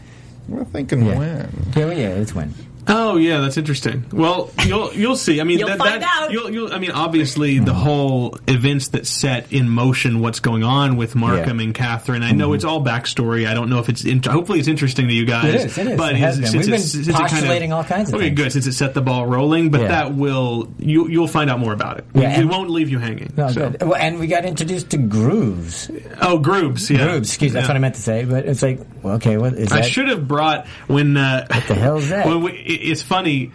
we're 0.47 0.63
thinking 0.65 1.05
Yeah. 1.05 1.17
Wynn. 1.19 1.49
Yeah, 1.75 1.85
yeah, 1.91 2.07
it's 2.09 2.33
when. 2.35 2.53
Oh 2.87 3.17
yeah, 3.17 3.39
that's 3.39 3.57
interesting. 3.57 4.05
Well, 4.11 4.51
you'll 4.65 4.93
you'll 4.93 5.15
see. 5.15 5.39
I 5.39 5.43
mean, 5.43 5.59
You'll 5.59 5.69
that, 5.69 5.77
find 5.77 6.01
that- 6.01 6.21
out. 6.23 6.31
You'll, 6.31 6.49
you'll, 6.49 6.73
I 6.73 6.79
mean, 6.79 6.91
obviously, 6.91 7.59
the 7.59 7.73
whole 7.73 8.37
events 8.47 8.89
that 8.89 9.05
set 9.07 9.51
in 9.53 9.69
motion 9.69 10.19
what's 10.19 10.39
going 10.39 10.63
on 10.63 10.97
with 10.97 11.15
Markham 11.15 11.59
Yeah. 11.59 11.65
and 11.65 11.75
Catherine. 11.75 12.23
I 12.23 12.31
know 12.31 12.53
it's 12.53 12.65
all 12.65 12.83
backstory. 12.83 13.47
I 13.47 13.53
don't 13.53 13.69
know 13.69 13.79
if 13.79 13.89
it's. 13.89 14.03
In, 14.05 14.21
hopefully, 14.21 14.59
it's 14.59 14.67
interesting 14.67 15.07
to 15.07 15.13
you 15.13 15.25
guys. 15.25 15.45
It 15.45 15.55
is, 15.65 15.77
it 15.77 15.87
is. 15.87 15.97
But 15.97 16.13
It 16.13 16.17
has 16.17 16.39
is- 16.39 16.51
been. 16.51 16.59
We've 16.61 16.69
been 16.69 16.79
since 16.79 17.07
it 17.07 17.13
postulating 17.15 17.71
all 17.73 17.83
kinds 17.83 18.09
of 18.09 18.13
things. 18.13 18.21
okay, 18.21 18.25
things. 18.29 18.37
good. 18.37 18.51
Since 18.51 18.67
it 18.67 18.73
set 18.73 18.93
the 18.93 19.01
ball 19.01 19.25
rolling, 19.25 19.69
but 19.69 19.81
Yeah. 19.81 19.87
that 19.89 20.13
will 20.15 20.69
you 20.79 21.07
you'll 21.07 21.27
find 21.27 21.49
out 21.49 21.59
more 21.59 21.73
about 21.73 21.99
it. 21.99 22.05
Yeah, 22.13 22.21
we 22.35 22.41
and- 22.41 22.49
won't 22.49 22.69
leave 22.69 22.89
you 22.89 22.99
hanging. 22.99 23.31
No, 23.37 23.49
so. 23.51 23.69
good. 23.69 23.81
Well, 23.83 23.95
and 23.95 24.19
we 24.19 24.27
got 24.27 24.45
introduced 24.45 24.89
to 24.91 24.97
grooves. 24.97 25.89
Oh, 26.21 26.39
Groobs. 26.39 26.89
Yeah, 26.89 27.05
Grooves, 27.07 27.29
excuse 27.29 27.51
me, 27.51 27.55
that's 27.59 27.67
what 27.67 27.77
I 27.77 27.79
meant 27.79 27.95
to 27.95 28.01
say. 28.01 28.25
But 28.25 28.45
it's 28.45 28.61
like, 28.61 28.79
well, 29.01 29.15
okay, 29.15 29.37
what 29.37 29.53
is 29.53 29.69
that? 29.69 29.79
I 29.79 29.81
should 29.87 30.07
have 30.09 30.27
brought 30.27 30.67
when. 30.87 31.15
Uh, 31.17 31.45
what 31.49 31.67
the 31.67 31.75
hell 31.75 31.97
is 31.97 32.09
that? 32.09 32.25
When 32.33 32.41
we, 32.43 32.51
it- 32.53 32.72
it's 32.75 33.01
funny. 33.01 33.51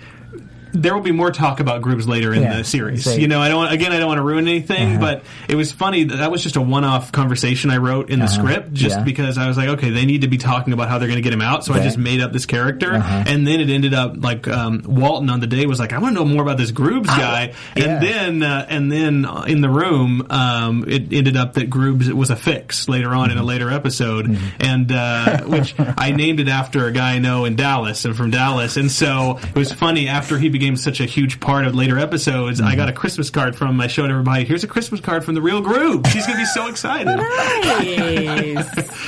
There 0.73 0.95
will 0.95 1.03
be 1.03 1.13
more 1.13 1.31
talk 1.31 1.61
about 1.61 1.83
Groobs 1.83 2.07
later 2.07 2.33
in 2.35 2.43
Yeah, 2.43 2.59
the 2.59 2.65
series. 2.65 3.07
you 3.17 3.29
know, 3.29 3.41
I 3.41 3.49
don't 3.49 3.71
again, 3.73 3.93
I 3.93 3.99
don't 3.99 4.09
want 4.09 4.19
to 4.19 4.23
ruin 4.23 4.47
anything, 4.49 4.93
Uh-huh. 4.97 5.01
but 5.01 5.23
it 5.49 5.55
was 5.55 5.73
funny 5.73 6.05
that 6.05 6.17
that 6.17 6.31
was 6.31 6.43
just 6.43 6.57
a 6.57 6.61
one-off 6.61 7.13
conversation 7.13 7.71
I 7.71 7.77
wrote 7.79 8.11
in 8.11 8.19
the 8.21 8.27
script, 8.27 8.73
just 8.73 8.97
Uh-huh. 8.97 9.01
Yeah. 9.01 9.05
because 9.05 9.39
I 9.39 9.47
was 9.49 9.57
like, 9.57 9.69
okay, 9.71 9.91
they 9.91 10.05
need 10.07 10.23
to 10.23 10.29
be 10.29 10.39
talking 10.39 10.73
about 10.73 10.89
how 10.89 10.99
they're 10.99 11.09
going 11.09 11.17
to 11.19 11.23
get 11.23 11.33
him 11.33 11.43
out, 11.43 11.65
so 11.65 11.75
I 11.75 11.81
just 11.81 11.99
made 11.99 12.21
up 12.21 12.33
this 12.33 12.47
character, 12.47 12.95
Uh-huh. 12.95 13.25
and 13.27 13.47
then 13.47 13.61
it 13.61 13.71
ended 13.71 13.95
up 13.95 14.17
like 14.23 14.47
um, 14.49 14.83
Walton 14.87 15.31
on 15.31 15.41
the 15.41 15.47
day 15.47 15.67
was 15.67 15.79
like, 15.79 15.93
I 15.93 15.99
want 15.99 16.17
to 16.17 16.23
know 16.25 16.29
more 16.29 16.43
about 16.43 16.57
this 16.59 16.73
Groobs 16.73 17.07
guy, 17.07 17.53
Yeah. 17.77 17.85
and 17.85 18.03
then 18.03 18.43
uh, 18.43 18.67
and 18.69 18.91
then 18.91 19.27
in 19.47 19.61
the 19.61 19.69
room, 19.69 20.27
um, 20.31 20.85
it 20.89 21.13
ended 21.13 21.37
up 21.37 21.55
that 21.55 21.71
Groobs 21.71 22.11
was 22.13 22.31
a 22.31 22.37
fix 22.37 22.89
later 22.89 23.11
on 23.15 23.29
Mm-hmm. 23.29 23.33
in 23.33 23.39
a 23.39 23.45
later 23.45 23.71
episode, 23.71 24.39
and 24.61 24.91
uh, 24.93 25.41
which 25.43 25.75
I 25.99 26.13
named 26.13 26.41
it 26.41 26.49
after 26.49 26.87
a 26.87 26.93
guy 26.93 27.15
I 27.15 27.19
know 27.19 27.45
in 27.45 27.57
Dallas 27.57 28.05
and 28.05 28.17
from 28.17 28.31
Dallas, 28.31 28.77
and 28.77 28.91
so 28.91 29.39
it 29.43 29.55
was 29.59 29.73
funny 29.73 30.09
after 30.09 30.39
he 30.39 30.49
became 30.59 30.77
such 30.77 31.01
a 31.01 31.05
huge 31.05 31.41
part 31.41 31.67
of 31.67 31.75
later 31.75 31.99
episodes. 31.99 32.61
I 32.61 32.75
got 32.77 32.89
a 32.89 32.93
Christmas 32.93 33.31
card 33.31 33.57
from 33.57 33.69
him. 33.69 33.81
I 33.81 33.87
showed 33.87 34.11
everybody. 34.11 34.45
Here's 34.45 34.65
a 34.65 34.69
Christmas 34.69 35.01
card 35.01 35.25
from 35.25 35.35
the 35.35 35.43
real 35.43 35.63
Groobs. 35.63 36.07
He's 36.09 36.27
gonna 36.27 36.39
be 36.39 36.45
so 36.47 36.69
excited. 36.69 37.17
Nice. 37.17 38.99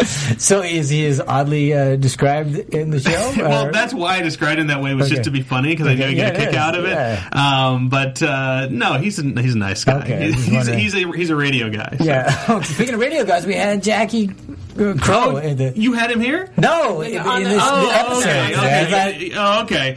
So 0.38 0.62
is 0.62 0.88
he 0.88 1.04
is 1.04 1.20
oddly 1.20 1.74
uh, 1.74 1.96
described 1.96 2.56
in 2.56 2.88
the 2.90 3.00
show? 3.00 3.32
well, 3.36 3.70
that's 3.70 3.92
why 3.92 4.16
I 4.16 4.22
described 4.22 4.58
him 4.58 4.68
that 4.68 4.80
way 4.80 4.94
was 4.94 5.06
Okay. 5.06 5.16
just 5.16 5.24
to 5.24 5.30
be 5.30 5.42
funny 5.42 5.70
because 5.70 5.88
I 5.88 5.94
knew 5.94 6.04
Okay, 6.04 6.12
I'd 6.12 6.14
get 6.14 6.16
yeah, 6.16 6.28
a 6.28 6.38
kick 6.38 6.48
it 6.48 6.54
is, 6.54 6.56
out 6.56 6.78
of 6.78 6.84
it. 6.86 6.90
yeah. 6.90 7.28
Um, 7.32 7.88
but 7.90 8.22
uh, 8.22 8.68
no, 8.70 8.94
he's 8.94 9.18
a, 9.18 9.22
he's 9.24 9.54
a 9.54 9.58
nice 9.58 9.84
guy. 9.84 10.00
Okay, 10.00 10.30
he's, 10.30 10.44
he's, 10.44 10.54
wondering. 10.54 10.78
he's 10.78 10.94
a 10.94 11.12
he's 11.12 11.30
a 11.30 11.36
radio 11.36 11.68
guy. 11.68 11.96
so. 11.98 12.04
yeah. 12.04 12.60
Speaking 12.62 12.94
of 12.94 13.00
radio 13.00 13.24
guys, 13.24 13.44
we 13.44 13.54
had 13.54 13.82
Jackie 13.82 14.28
Crow 15.00 15.36
Oh, 15.36 15.54
the. 15.54 15.72
you 15.76 15.92
had 15.92 16.10
him 16.10 16.20
here? 16.20 16.48
No, 16.56 17.00
in, 17.02 17.08
in 17.14 17.42
this 17.44 17.62
Oh, 17.62 17.90
episode. 17.90 18.28
okay, 18.28 18.86
okay. 18.86 19.32
Oh, 19.36 19.62
okay. 19.62 19.96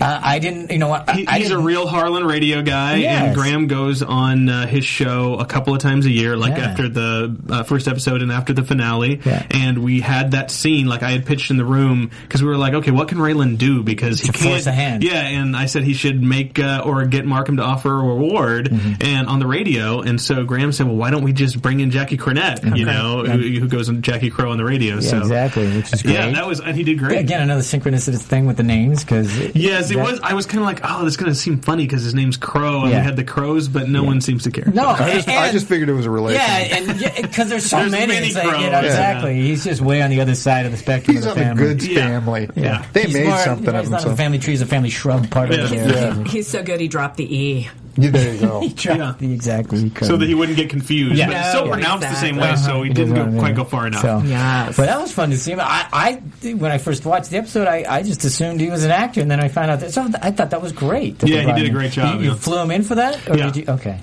I, 0.00 0.34
I 0.34 0.38
didn't, 0.38 0.70
you 0.70 0.78
know 0.78 0.88
what? 0.88 1.08
I, 1.08 1.12
He- 1.14 1.24
he's 1.42 1.50
a 1.50 1.58
real 1.58 1.86
Harlan 1.86 2.24
radio 2.24 2.62
guy, 2.62 2.96
Yes. 2.96 3.22
and 3.26 3.34
Graham 3.36 3.66
goes 3.68 4.02
on 4.02 4.48
uh, 4.48 4.66
his 4.66 4.84
show 4.84 5.34
a 5.38 5.46
couple 5.46 5.74
of 5.74 5.80
times 5.80 6.06
a 6.06 6.10
year, 6.10 6.36
like 6.36 6.56
Yeah. 6.56 6.64
after 6.70 6.88
the 6.88 7.36
uh, 7.48 7.62
first 7.62 7.86
episode 7.88 8.22
and 8.22 8.32
after 8.32 8.52
the 8.52 8.64
finale. 8.64 9.20
Yeah. 9.24 9.46
And 9.50 9.78
we 9.78 10.00
had 10.00 10.32
that 10.32 10.50
scene, 10.50 10.86
like 10.86 11.02
I 11.02 11.10
had 11.12 11.26
pitched 11.26 11.50
in 11.50 11.56
the 11.56 11.64
room, 11.64 12.10
because 12.22 12.42
we 12.42 12.48
were 12.48 12.56
like, 12.56 12.74
okay, 12.74 12.90
what 12.90 13.08
can 13.08 13.18
Raylan 13.18 13.56
do? 13.58 13.82
Because 13.82 14.20
he 14.20 14.26
To 14.28 14.32
can't. 14.32 14.50
force 14.50 14.66
a 14.66 14.72
hand. 14.72 15.02
Yeah, 15.04 15.20
and 15.20 15.56
I 15.56 15.66
said 15.66 15.84
he 15.84 15.94
should 15.94 16.22
make 16.22 16.58
uh, 16.58 16.82
or 16.84 17.04
get 17.06 17.24
Markham 17.24 17.56
to 17.58 17.62
offer 17.62 17.92
a 17.92 18.02
reward, 18.02 18.70
Mm-hmm. 18.70 18.94
and 19.02 19.28
on 19.28 19.38
the 19.38 19.46
radio. 19.46 20.00
And 20.00 20.20
so 20.20 20.44
Graham 20.44 20.72
said, 20.72 20.86
well, 20.86 20.96
why 20.96 21.10
don't 21.10 21.22
we 21.22 21.32
just 21.32 21.60
bring 21.62 21.80
in 21.80 21.90
Jackie 21.90 22.16
Cornett? 22.16 22.76
You 22.76 22.84
know, 22.84 23.22
who, 23.24 23.38
who 23.60 23.68
goes 23.68 23.88
on 23.88 24.02
Jackie 24.02 24.23
Crow 24.30 24.50
on 24.50 24.58
the 24.58 24.64
radio? 24.64 24.94
Yeah, 24.96 25.00
so 25.00 25.18
exactly, 25.18 25.66
which 25.76 25.92
is 25.92 26.02
great. 26.02 26.14
Yeah, 26.14 26.30
that 26.30 26.46
was, 26.46 26.60
and 26.60 26.76
he 26.76 26.82
did 26.84 26.98
great. 26.98 27.18
Again, 27.18 27.42
another 27.42 27.62
synchronicity 27.62 28.20
thing 28.20 28.46
with 28.46 28.56
the 28.56 28.62
names 28.62 29.04
because 29.04 29.36
Yes, 29.54 29.90
it 29.90 29.96
was. 29.96 30.20
I 30.20 30.34
was 30.34 30.46
kind 30.46 30.58
of 30.58 30.64
like, 30.64 30.80
oh, 30.84 31.04
this 31.04 31.14
is 31.14 31.16
going 31.16 31.30
to 31.32 31.36
seem 31.36 31.60
funny 31.60 31.84
because 31.84 32.02
his 32.02 32.14
name's 32.14 32.36
Crow, 32.36 32.82
and 32.82 32.90
Yeah. 32.90 32.98
we 33.00 33.04
had 33.04 33.16
the 33.16 33.24
crows, 33.24 33.68
but 33.68 33.88
no 33.88 34.02
one 34.04 34.20
seems 34.20 34.42
to 34.44 34.50
care. 34.50 34.70
No, 34.72 34.88
I 34.88 35.14
just, 35.14 35.28
I 35.28 35.52
just 35.52 35.66
figured 35.66 35.88
it 35.88 35.92
was 35.94 36.06
a 36.06 36.10
relation. 36.10 36.40
Yeah, 36.40 36.76
and 36.78 37.22
because 37.22 37.48
there's 37.48 37.66
so 37.66 37.78
There's 37.78 37.92
many, 37.92 38.06
many 38.12 38.26
it's 38.28 38.36
like, 38.36 38.44
you 38.44 38.50
know, 38.70 38.70
crows, 38.70 38.84
exactly. 38.84 39.40
He's 39.42 39.64
just 39.64 39.80
way 39.80 40.02
on 40.02 40.10
the 40.10 40.20
other 40.20 40.34
side 40.34 40.66
of 40.66 40.72
the 40.72 40.78
spectrum 40.78 41.16
He's 41.16 41.24
of 41.26 41.32
on 41.32 41.38
the 41.38 41.44
the 41.44 41.46
family. 41.46 41.74
good 41.74 41.94
family. 41.94 42.50
Yeah. 42.56 42.84
They 42.92 43.04
He's 43.04 43.14
made 43.14 43.26
more- 43.28 43.38
something 43.38 43.64
you 43.66 43.72
know, 43.72 43.78
of 43.78 43.84
he's 43.84 43.90
not 43.90 44.04
a 44.06 44.16
family 44.16 44.38
tree, 44.38 44.52
he's 44.52 44.62
a 44.62 44.66
family 44.66 44.90
shrub 44.90 45.30
part 45.30 45.50
Yeah. 45.52 45.58
over 45.58 45.74
there. 45.74 46.14
Yeah. 46.14 46.24
He's 46.24 46.48
so 46.48 46.62
good 46.62 46.80
he 46.80 46.88
dropped 46.88 47.16
the 47.16 47.34
E. 47.36 47.68
Yeah, 47.96 48.10
there 48.10 48.34
you 48.34 48.40
go. 48.40 48.60
Yeah. 48.84 49.14
The 49.18 49.32
exactly. 49.32 49.90
So 50.02 50.16
that 50.16 50.26
he 50.28 50.34
wouldn't 50.34 50.56
get 50.56 50.68
confused. 50.70 51.16
Yeah. 51.16 51.26
But 51.28 51.36
it's 51.36 51.48
still 51.50 51.66
Yeah, 51.66 51.72
pronounced 51.72 52.08
the 52.08 52.14
same 52.16 52.34
exactly. 52.38 52.62
way, 52.62 52.66
so 52.66 52.82
he 52.82 52.88
He 52.88 52.94
didn't 52.94 53.14
go, 53.14 53.24
wanna 53.24 53.38
quite 53.38 53.50
be- 53.52 53.56
go 53.56 53.64
far 53.64 53.86
enough. 53.86 54.02
So, 54.02 54.22
Yes. 54.24 54.76
but 54.76 54.86
that 54.86 55.00
was 55.00 55.12
fun 55.12 55.30
to 55.30 55.36
see 55.38 55.52
him. 55.52 55.60
I, 55.60 55.86
I, 55.92 56.12
when 56.54 56.70
I 56.72 56.78
first 56.78 57.04
watched 57.06 57.30
the 57.30 57.38
episode, 57.38 57.66
I, 57.68 57.84
I 57.88 58.02
just 58.02 58.24
assumed 58.24 58.60
he 58.60 58.70
was 58.70 58.84
an 58.84 58.90
actor, 58.90 59.20
and 59.20 59.30
then 59.30 59.40
I 59.40 59.48
found 59.48 59.70
out 59.70 59.80
that. 59.80 59.92
So 59.92 60.06
I 60.22 60.30
thought 60.30 60.50
that 60.50 60.60
was 60.62 60.72
great. 60.72 61.18
that 61.20 61.28
Yeah, 61.28 61.40
he 61.42 61.46
did 61.46 61.54
a 61.54 61.58
him 61.60 61.66
in. 61.66 61.72
great 61.72 61.92
job, 61.92 62.20
You, 62.20 62.30
you 62.30 62.34
flew 62.34 62.58
him 62.58 62.70
in 62.70 62.82
for 62.82 62.96
that, 62.96 63.28
or 63.28 63.36
Yeah. 63.36 63.46
did 63.50 63.56
you? 63.56 63.64
Okay. 63.74 63.98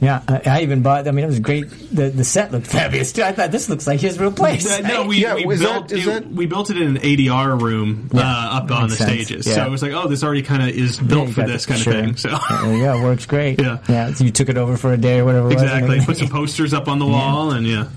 Yeah, 0.00 0.22
I, 0.28 0.42
I 0.46 0.60
even 0.62 0.82
bought. 0.82 1.08
I 1.08 1.10
mean, 1.10 1.24
it 1.24 1.28
was 1.28 1.40
great. 1.40 1.68
The 1.94 2.10
the 2.10 2.24
set 2.24 2.52
looked 2.52 2.66
fabulous 2.78 3.12
too. 3.12 3.22
I 3.24 3.32
thought 3.32 3.50
this 3.50 3.68
looks 3.68 3.86
like 3.86 3.98
his 4.00 4.18
real 4.18 4.30
place. 4.30 4.70
Uh, 4.70 4.78
no, 4.86 5.06
we, 5.06 5.22
Yeah, 5.22 5.34
we 5.34 5.44
built 5.58 5.88
that- 5.88 5.96
is 5.98 6.06
it, 6.06 6.10
that- 6.24 6.28
we 6.30 6.46
built 6.46 6.70
it 6.70 6.76
in 6.76 6.96
an 6.96 7.02
ADR 7.02 7.60
room 7.60 8.08
uh, 8.14 8.18
up 8.20 8.70
on 8.70 8.88
the 8.90 8.94
sense. 8.96 9.10
stages. 9.26 9.46
Yeah. 9.46 9.54
So 9.54 9.66
it 9.66 9.70
was 9.70 9.82
like, 9.82 9.92
oh, 9.92 10.06
this 10.06 10.22
already 10.22 10.42
kind 10.42 10.62
of 10.62 10.68
is 10.68 10.98
built 11.00 11.28
you 11.28 11.34
for 11.34 11.42
this 11.46 11.66
the- 11.66 11.72
kind 11.72 11.82
sure. 11.82 11.92
of 11.96 12.04
thing. 12.04 12.16
So 12.16 12.28
There 12.62 12.76
you 12.76 12.84
go. 12.84 13.02
Works 13.02 13.26
great. 13.26 13.60
Yeah. 13.60 13.78
yeah. 13.88 14.12
So 14.12 14.24
you 14.24 14.30
took 14.30 14.48
it 14.48 14.56
over 14.56 14.76
for 14.76 14.92
a 14.92 14.96
day 14.96 15.18
or 15.18 15.24
whatever. 15.24 15.50
it 15.50 15.54
was, 15.54 15.62
exactly, 15.64 16.00
put 16.00 16.16
some 16.16 16.28
posters 16.28 16.72
up 16.74 16.86
on 16.88 16.98
the 17.00 17.06
wall, 17.06 17.50
and 17.50 17.66
yeah, 17.66 17.88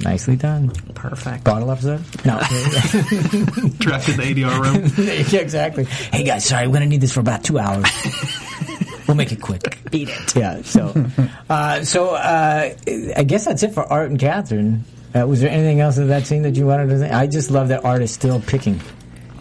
Nicely 0.00 0.36
done. 0.36 0.70
Perfect. 0.94 1.44
Bottle 1.44 1.70
episode? 1.70 2.00
No. 2.24 2.38
trapped 3.80 4.08
in 4.08 4.16
the 4.16 4.22
ADR 4.34 4.60
room. 4.62 5.06
yeah, 5.28 5.40
exactly. 5.40 5.84
Hey 5.84 6.24
guys, 6.24 6.44
sorry, 6.46 6.66
we're 6.66 6.74
gonna 6.74 6.86
need 6.86 7.00
this 7.00 7.12
for 7.12 7.20
about 7.20 7.44
two 7.44 7.58
hours. 7.58 7.86
We'll 9.12 9.18
make 9.18 9.32
it 9.32 9.42
quick. 9.42 9.78
Beat 9.90 10.08
it. 10.08 10.34
Yeah. 10.36 10.62
So, 10.62 11.06
uh, 11.50 11.84
so 11.84 12.14
uh, 12.14 12.74
I 13.16 13.24
guess 13.24 13.44
that's 13.44 13.62
it 13.62 13.74
for 13.74 13.84
Art 13.84 14.10
and 14.10 14.18
Catherine. 14.18 14.84
Uh, 15.14 15.26
was 15.26 15.42
there 15.42 15.50
anything 15.50 15.80
else 15.80 15.98
in 15.98 16.08
that 16.08 16.26
scene 16.26 16.42
that 16.42 16.56
you 16.56 16.66
wanted 16.66 16.88
to 16.88 16.98
say? 16.98 17.10
I 17.10 17.26
just 17.26 17.50
love 17.50 17.68
that 17.68 17.84
Art 17.84 18.00
is 18.00 18.10
still 18.10 18.40
picking. 18.40 18.80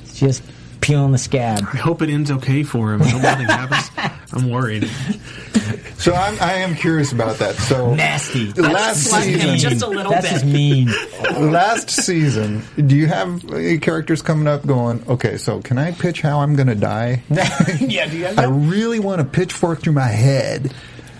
It's 0.01 0.19
just 0.19 0.43
peeling 0.81 1.13
the 1.13 1.17
scab. 1.17 1.59
I 1.71 1.77
hope 1.77 2.01
it 2.01 2.09
ends 2.09 2.29
okay 2.29 2.63
for 2.63 2.93
him. 2.93 3.01
I 3.01 3.07
hope 3.07 3.21
nothing 3.21 3.45
happens. 3.45 4.13
I'm 4.33 4.49
worried. 4.49 4.89
So 6.01 6.13
I'm, 6.15 6.35
I 6.41 6.53
am 6.55 6.73
curious 6.73 7.11
about 7.11 7.37
that. 7.37 7.53
So 7.55 7.93
Nasty. 7.93 8.51
last 8.53 9.03
Slap 9.03 9.23
him 9.23 9.39
season, 9.39 9.57
just 9.71 9.83
a 9.83 9.87
little 9.87 10.11
That's 10.11 10.25
bit. 10.25 10.31
just 10.33 10.45
mean. 10.45 10.87
last 11.51 11.91
season, 11.91 12.63
do 12.87 12.95
you 12.95 13.05
have 13.07 13.45
uh, 13.51 13.77
characters 13.79 14.23
coming 14.23 14.47
up 14.47 14.65
going? 14.65 15.03
Okay, 15.07 15.37
so 15.37 15.61
can 15.61 15.77
I 15.77 15.91
pitch 15.91 16.21
how 16.21 16.39
I'm 16.39 16.55
going 16.55 16.67
to 16.69 16.75
die? 16.75 17.21
yeah, 17.29 18.07
do 18.07 18.17
you 18.17 18.25
have 18.25 18.39
I 18.39 18.45
really 18.45 18.99
want 18.99 19.19
to 19.19 19.25
pitchfork 19.25 19.81
through 19.81 19.93
my 19.93 20.07
head. 20.07 20.73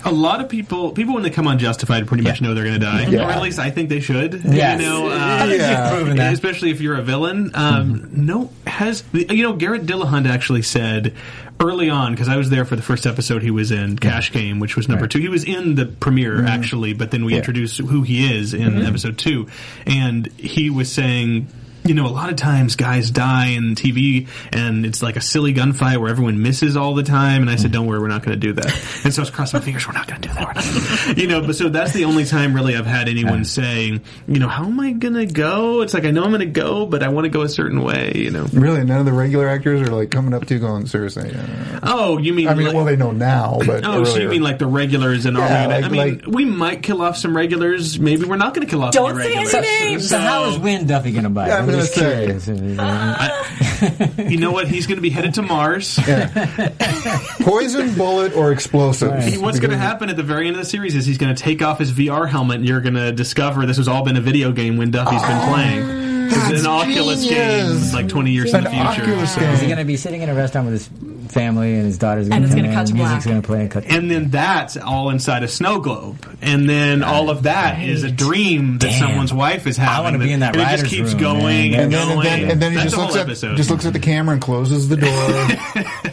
A 0.03 0.11
lot 0.11 0.41
of 0.41 0.49
people, 0.49 0.93
people 0.93 1.13
when 1.13 1.21
they 1.21 1.29
come 1.29 1.45
on 1.47 1.59
Justified, 1.59 2.07
pretty 2.07 2.23
much 2.23 2.41
know 2.41 2.55
they're 2.55 2.63
going 2.63 2.79
to 2.79 2.84
die, 2.84 3.05
Yeah. 3.05 3.27
or 3.27 3.32
at 3.32 3.39
least 3.43 3.59
I 3.59 3.69
think 3.69 3.89
they 3.89 3.99
should. 3.99 4.41
Yes. 4.43 4.82
You 4.82 4.88
know, 4.88 5.09
uh, 5.11 5.45
Yeah. 5.47 5.91
you've 5.91 5.93
proven 5.99 6.17
that. 6.17 6.34
especially 6.34 6.71
if 6.71 6.82
you're 6.82 6.95
a 6.97 7.03
villain. 7.03 7.51
Um, 7.53 8.09
No, 8.11 8.49
has 8.65 9.03
you 9.13 9.43
know 9.43 9.53
Garrett 9.53 9.86
Dillahunt 9.86 10.27
actually 10.27 10.63
said 10.63 11.13
early 11.62 11.89
on 11.89 12.14
because 12.14 12.28
I 12.28 12.38
was 12.38 12.49
there 12.49 12.66
for 12.66 12.76
the 12.76 12.82
first 12.82 13.05
episode 13.05 13.41
he 13.41 13.51
was 13.51 13.72
in 13.72 13.97
Cash 13.97 14.32
Game, 14.32 14.59
which 14.59 14.76
was 14.76 14.88
number 14.89 15.03
Right. 15.03 15.12
two. 15.12 15.20
He 15.20 15.30
was 15.30 15.43
in 15.43 15.76
the 15.76 15.86
premiere 15.86 16.38
mm-hmm. 16.38 16.47
actually, 16.47 16.93
but 16.93 17.12
then 17.12 17.26
we 17.26 17.34
Yeah. 17.34 17.39
introduced 17.39 17.78
who 17.80 18.01
he 18.01 18.34
is 18.34 18.53
in 18.53 18.62
mm-hmm. 18.74 18.86
episode 18.86 19.18
two, 19.18 19.47
and 19.86 20.28
he 20.38 20.70
was 20.70 20.91
saying. 20.91 21.47
You 21.84 21.95
know, 21.95 22.05
a 22.05 22.09
lot 22.09 22.29
of 22.29 22.36
times 22.36 22.75
guys 22.75 23.09
die 23.09 23.47
in 23.47 23.75
TV 23.75 24.27
and 24.53 24.86
it's 24.86 25.01
like 25.01 25.15
a 25.15 25.21
silly 25.21 25.53
gunfight 25.53 25.97
where 25.97 26.09
everyone 26.09 26.41
misses 26.41 26.77
all 26.77 26.93
the 26.93 27.01
time. 27.03 27.41
And 27.41 27.49
I 27.49 27.55
said, 27.55 27.71
don't 27.71 27.88
worry, 27.88 27.99
we're 27.99 28.07
not 28.07 28.23
going 28.23 28.39
to 28.39 28.47
do 28.47 28.53
that. 28.53 28.65
And 29.03 29.11
so 29.13 29.21
I 29.21 29.23
was 29.23 29.29
crossing 29.32 29.59
my 29.59 29.65
fingers, 29.65 29.88
we're 29.88 29.93
not 29.93 30.07
going 30.07 30.21
to 30.21 30.27
do 30.27 30.34
that. 30.36 30.45
We're 30.45 30.53
not 30.53 30.63
gonna. 30.63 31.19
You 31.21 31.27
know, 31.27 31.41
but 31.41 31.55
so 31.55 31.69
that's 31.69 31.91
the 31.93 32.05
only 32.05 32.25
time 32.25 32.53
really 32.53 32.75
I've 32.75 32.86
had 32.86 33.09
anyone 33.09 33.45
saying, 33.45 34.01
you 34.27 34.39
know, 34.39 34.47
how 34.47 34.65
am 34.65 34.79
I 34.79 34.91
going 34.91 35.15
to 35.15 35.25
go? 35.25 35.82
It's 35.82 35.93
like, 35.95 36.05
I 36.05 36.11
know 36.11 36.23
I'm 36.23 36.29
going 36.29 36.41
to 36.41 36.45
go, 36.45 36.86
but 36.86 37.01
I 37.03 37.07
want 37.09 37.25
to 37.25 37.29
go 37.29 37.41
a 37.41 37.49
certain 37.49 37.82
way, 37.82 38.11
you 38.15 38.29
know. 38.29 38.45
Really, 38.53 38.84
none 38.84 38.99
of 38.99 39.05
the 39.05 39.13
regular 39.13 39.47
actors 39.47 39.82
are 39.82 39.91
like 39.91 40.11
coming 40.11 40.34
up 40.36 40.45
to 40.45 40.53
you 40.53 40.59
going, 40.59 40.86
seriously. 40.86 41.32
Uh, 41.34 41.79
Oh, 41.84 42.17
you 42.19 42.34
mean 42.34 42.47
I 42.47 42.53
mean, 42.53 42.67
like- 42.67 42.75
well, 42.75 42.86
they 42.86 42.95
know 42.95 43.11
now, 43.11 43.59
but 43.65 43.84
Oh, 43.86 44.03
so 44.03 44.11
you 44.11 44.15
earlier. 44.17 44.29
mean 44.29 44.43
like 44.43 44.59
the 44.59 44.67
regulars 44.67 45.25
and 45.25 45.36
are 45.38 45.41
Yeah, 45.47 45.67
we 45.67 45.73
gonna, 45.73 45.82
like- 45.82 45.86
I 45.86 45.89
mean, 45.89 46.19
like- 46.19 46.27
we 46.27 46.45
might 46.45 46.84
kill 46.84 47.01
off 47.01 47.17
some 47.17 47.36
regulars. 47.36 47.99
Maybe 47.99 48.25
we're 48.25 48.38
not 48.38 48.53
going 48.53 48.65
to 48.67 48.69
kill 48.69 48.84
off 48.84 48.93
Don't 48.93 49.19
any 49.19 49.29
say 49.32 49.36
regulars. 49.38 49.53
any 49.55 49.89
names. 49.89 50.09
So 50.09 50.17
how 50.19 50.45
is 50.45 50.57
Wynn 50.59 50.86
Duffy 50.86 51.11
going 51.11 51.23
to 51.23 51.29
buy? 51.29 51.47
it? 51.47 51.70
Yeah, 51.72 51.78
I'm 51.78 51.89
I'm 52.28 52.36
gonna 52.36 52.36
just 52.36 52.47
say. 52.47 52.47
curious. 52.47 54.30
You 54.32 54.38
know 54.38 54.51
what? 54.51 54.67
He's 54.67 54.88
going 54.88 54.97
to 54.97 55.01
be 55.01 55.09
headed 55.09 55.34
to 55.36 55.41
Mars. 55.41 55.99
poison, 57.41 57.95
bullet, 57.95 58.36
or 58.36 58.51
explosives. 58.51 59.11
Right. 59.11 59.38
What's 59.38 59.59
going 59.59 59.72
to 59.72 59.78
happen 59.78 60.09
at 60.09 60.15
the 60.15 60.24
very 60.24 60.47
end 60.47 60.55
of 60.55 60.61
the 60.61 60.69
series 60.69 60.95
is 60.95 61.05
he's 61.05 61.17
going 61.17 61.36
to 61.36 61.41
take 61.41 61.61
off 61.61 61.80
his 61.80 61.91
VR 61.91 62.30
helmet, 62.30 62.57
and 62.57 62.67
you're 62.67 62.82
going 62.82 62.95
to 62.95 63.11
discover 63.11 63.65
this 63.65 63.78
has 63.78 63.88
all 63.88 64.03
been 64.03 64.17
a 64.17 64.22
video 64.22 64.51
game 64.51 64.78
Wynn 64.78 64.91
Duffy's 64.91 65.22
been 65.22 65.32
ah. 65.32 65.49
playing. 65.49 66.11
It's 66.32 66.49
that's 66.49 66.61
an 66.61 66.67
Oculus 66.67 67.23
game, 67.23 67.67
genius. 67.67 67.93
like 67.93 68.07
20 68.09 68.32
years 68.32 68.49
in 68.49 68.55
An 68.57 68.63
the 68.65 68.69
future. 68.69 68.86
Oculus 69.03 69.36
game. 69.36 69.49
Is 69.51 69.59
he 69.61 69.67
going 69.67 69.79
to 69.79 69.86
be 69.86 69.97
sitting 69.97 70.21
in 70.21 70.29
a 70.29 70.34
restaurant 70.36 70.67
with 70.69 70.73
his 70.73 71.32
family 71.32 71.75
and 71.75 71.86
his 71.86 71.97
daughter's 71.97 72.27
going 72.27 72.43
And 72.43 72.45
it's 72.45 72.55
to 72.55 72.61
gonna 72.61 72.73
cut 72.73 72.88
to 72.88 72.93
Music's 72.93 73.23
black. 73.23 73.25
going 73.25 73.41
to 73.41 73.47
play 73.47 73.61
and 73.61 73.71
cut. 73.71 73.86
And 73.86 74.09
then 74.11 74.29
that's 74.29 74.75
all 74.77 75.09
inside 75.09 75.43
a 75.43 75.47
snow 75.47 75.79
globe, 75.79 76.25
and 76.41 76.67
then 76.69 77.03
all 77.03 77.29
of 77.29 77.43
that 77.43 77.82
is 77.82 78.03
a 78.03 78.11
dream 78.11 78.77
that 78.79 78.89
Damn. 78.89 78.99
someone's 78.99 79.34
wife 79.34 79.65
is 79.67 79.77
having. 79.77 80.03
wanna 80.03 80.19
be 80.19 80.32
in 80.34 80.41
that 80.41 80.55
and 80.55 80.61
it 80.61 80.65
just 80.65 80.84
writers' 80.84 80.89
keeps 80.89 81.11
room, 81.13 81.19
going 81.21 81.73
and, 81.75 81.84
and 81.86 81.93
then, 81.93 82.01
and 82.01 82.11
going. 82.13 82.25
then, 82.41 82.51
and 82.51 82.61
then 82.61 82.71
he 82.71 82.77
that's 82.77 82.91
just 82.91 82.97
a 82.97 83.01
looks 83.01 83.15
at 83.15 83.21
episode. 83.27 83.55
just 83.57 83.69
looks 83.69 83.86
at 83.86 83.93
the 83.93 83.99
camera 83.99 84.34
and 84.34 84.41
closes 84.41 84.89
the 84.89 84.97
door 84.97 85.47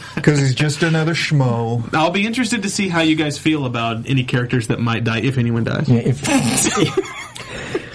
because 0.15 0.39
he's 0.39 0.55
just 0.55 0.83
another 0.83 1.15
schmo. 1.15 1.93
I'll 1.95 2.11
be 2.11 2.27
interested 2.27 2.63
to 2.63 2.71
see 2.71 2.89
how 2.89 3.01
you 3.01 3.17
guys 3.17 3.39
feel 3.39 3.65
about 3.67 4.09
any 4.09 4.25
characters 4.25 4.69
that 4.69 4.79
might 4.81 5.03
die, 5.05 5.21
if 5.21 5.39
anyone 5.39 5.65
dies. 5.65 5.89
Yeah, 5.89 5.99
if, 6.01 6.23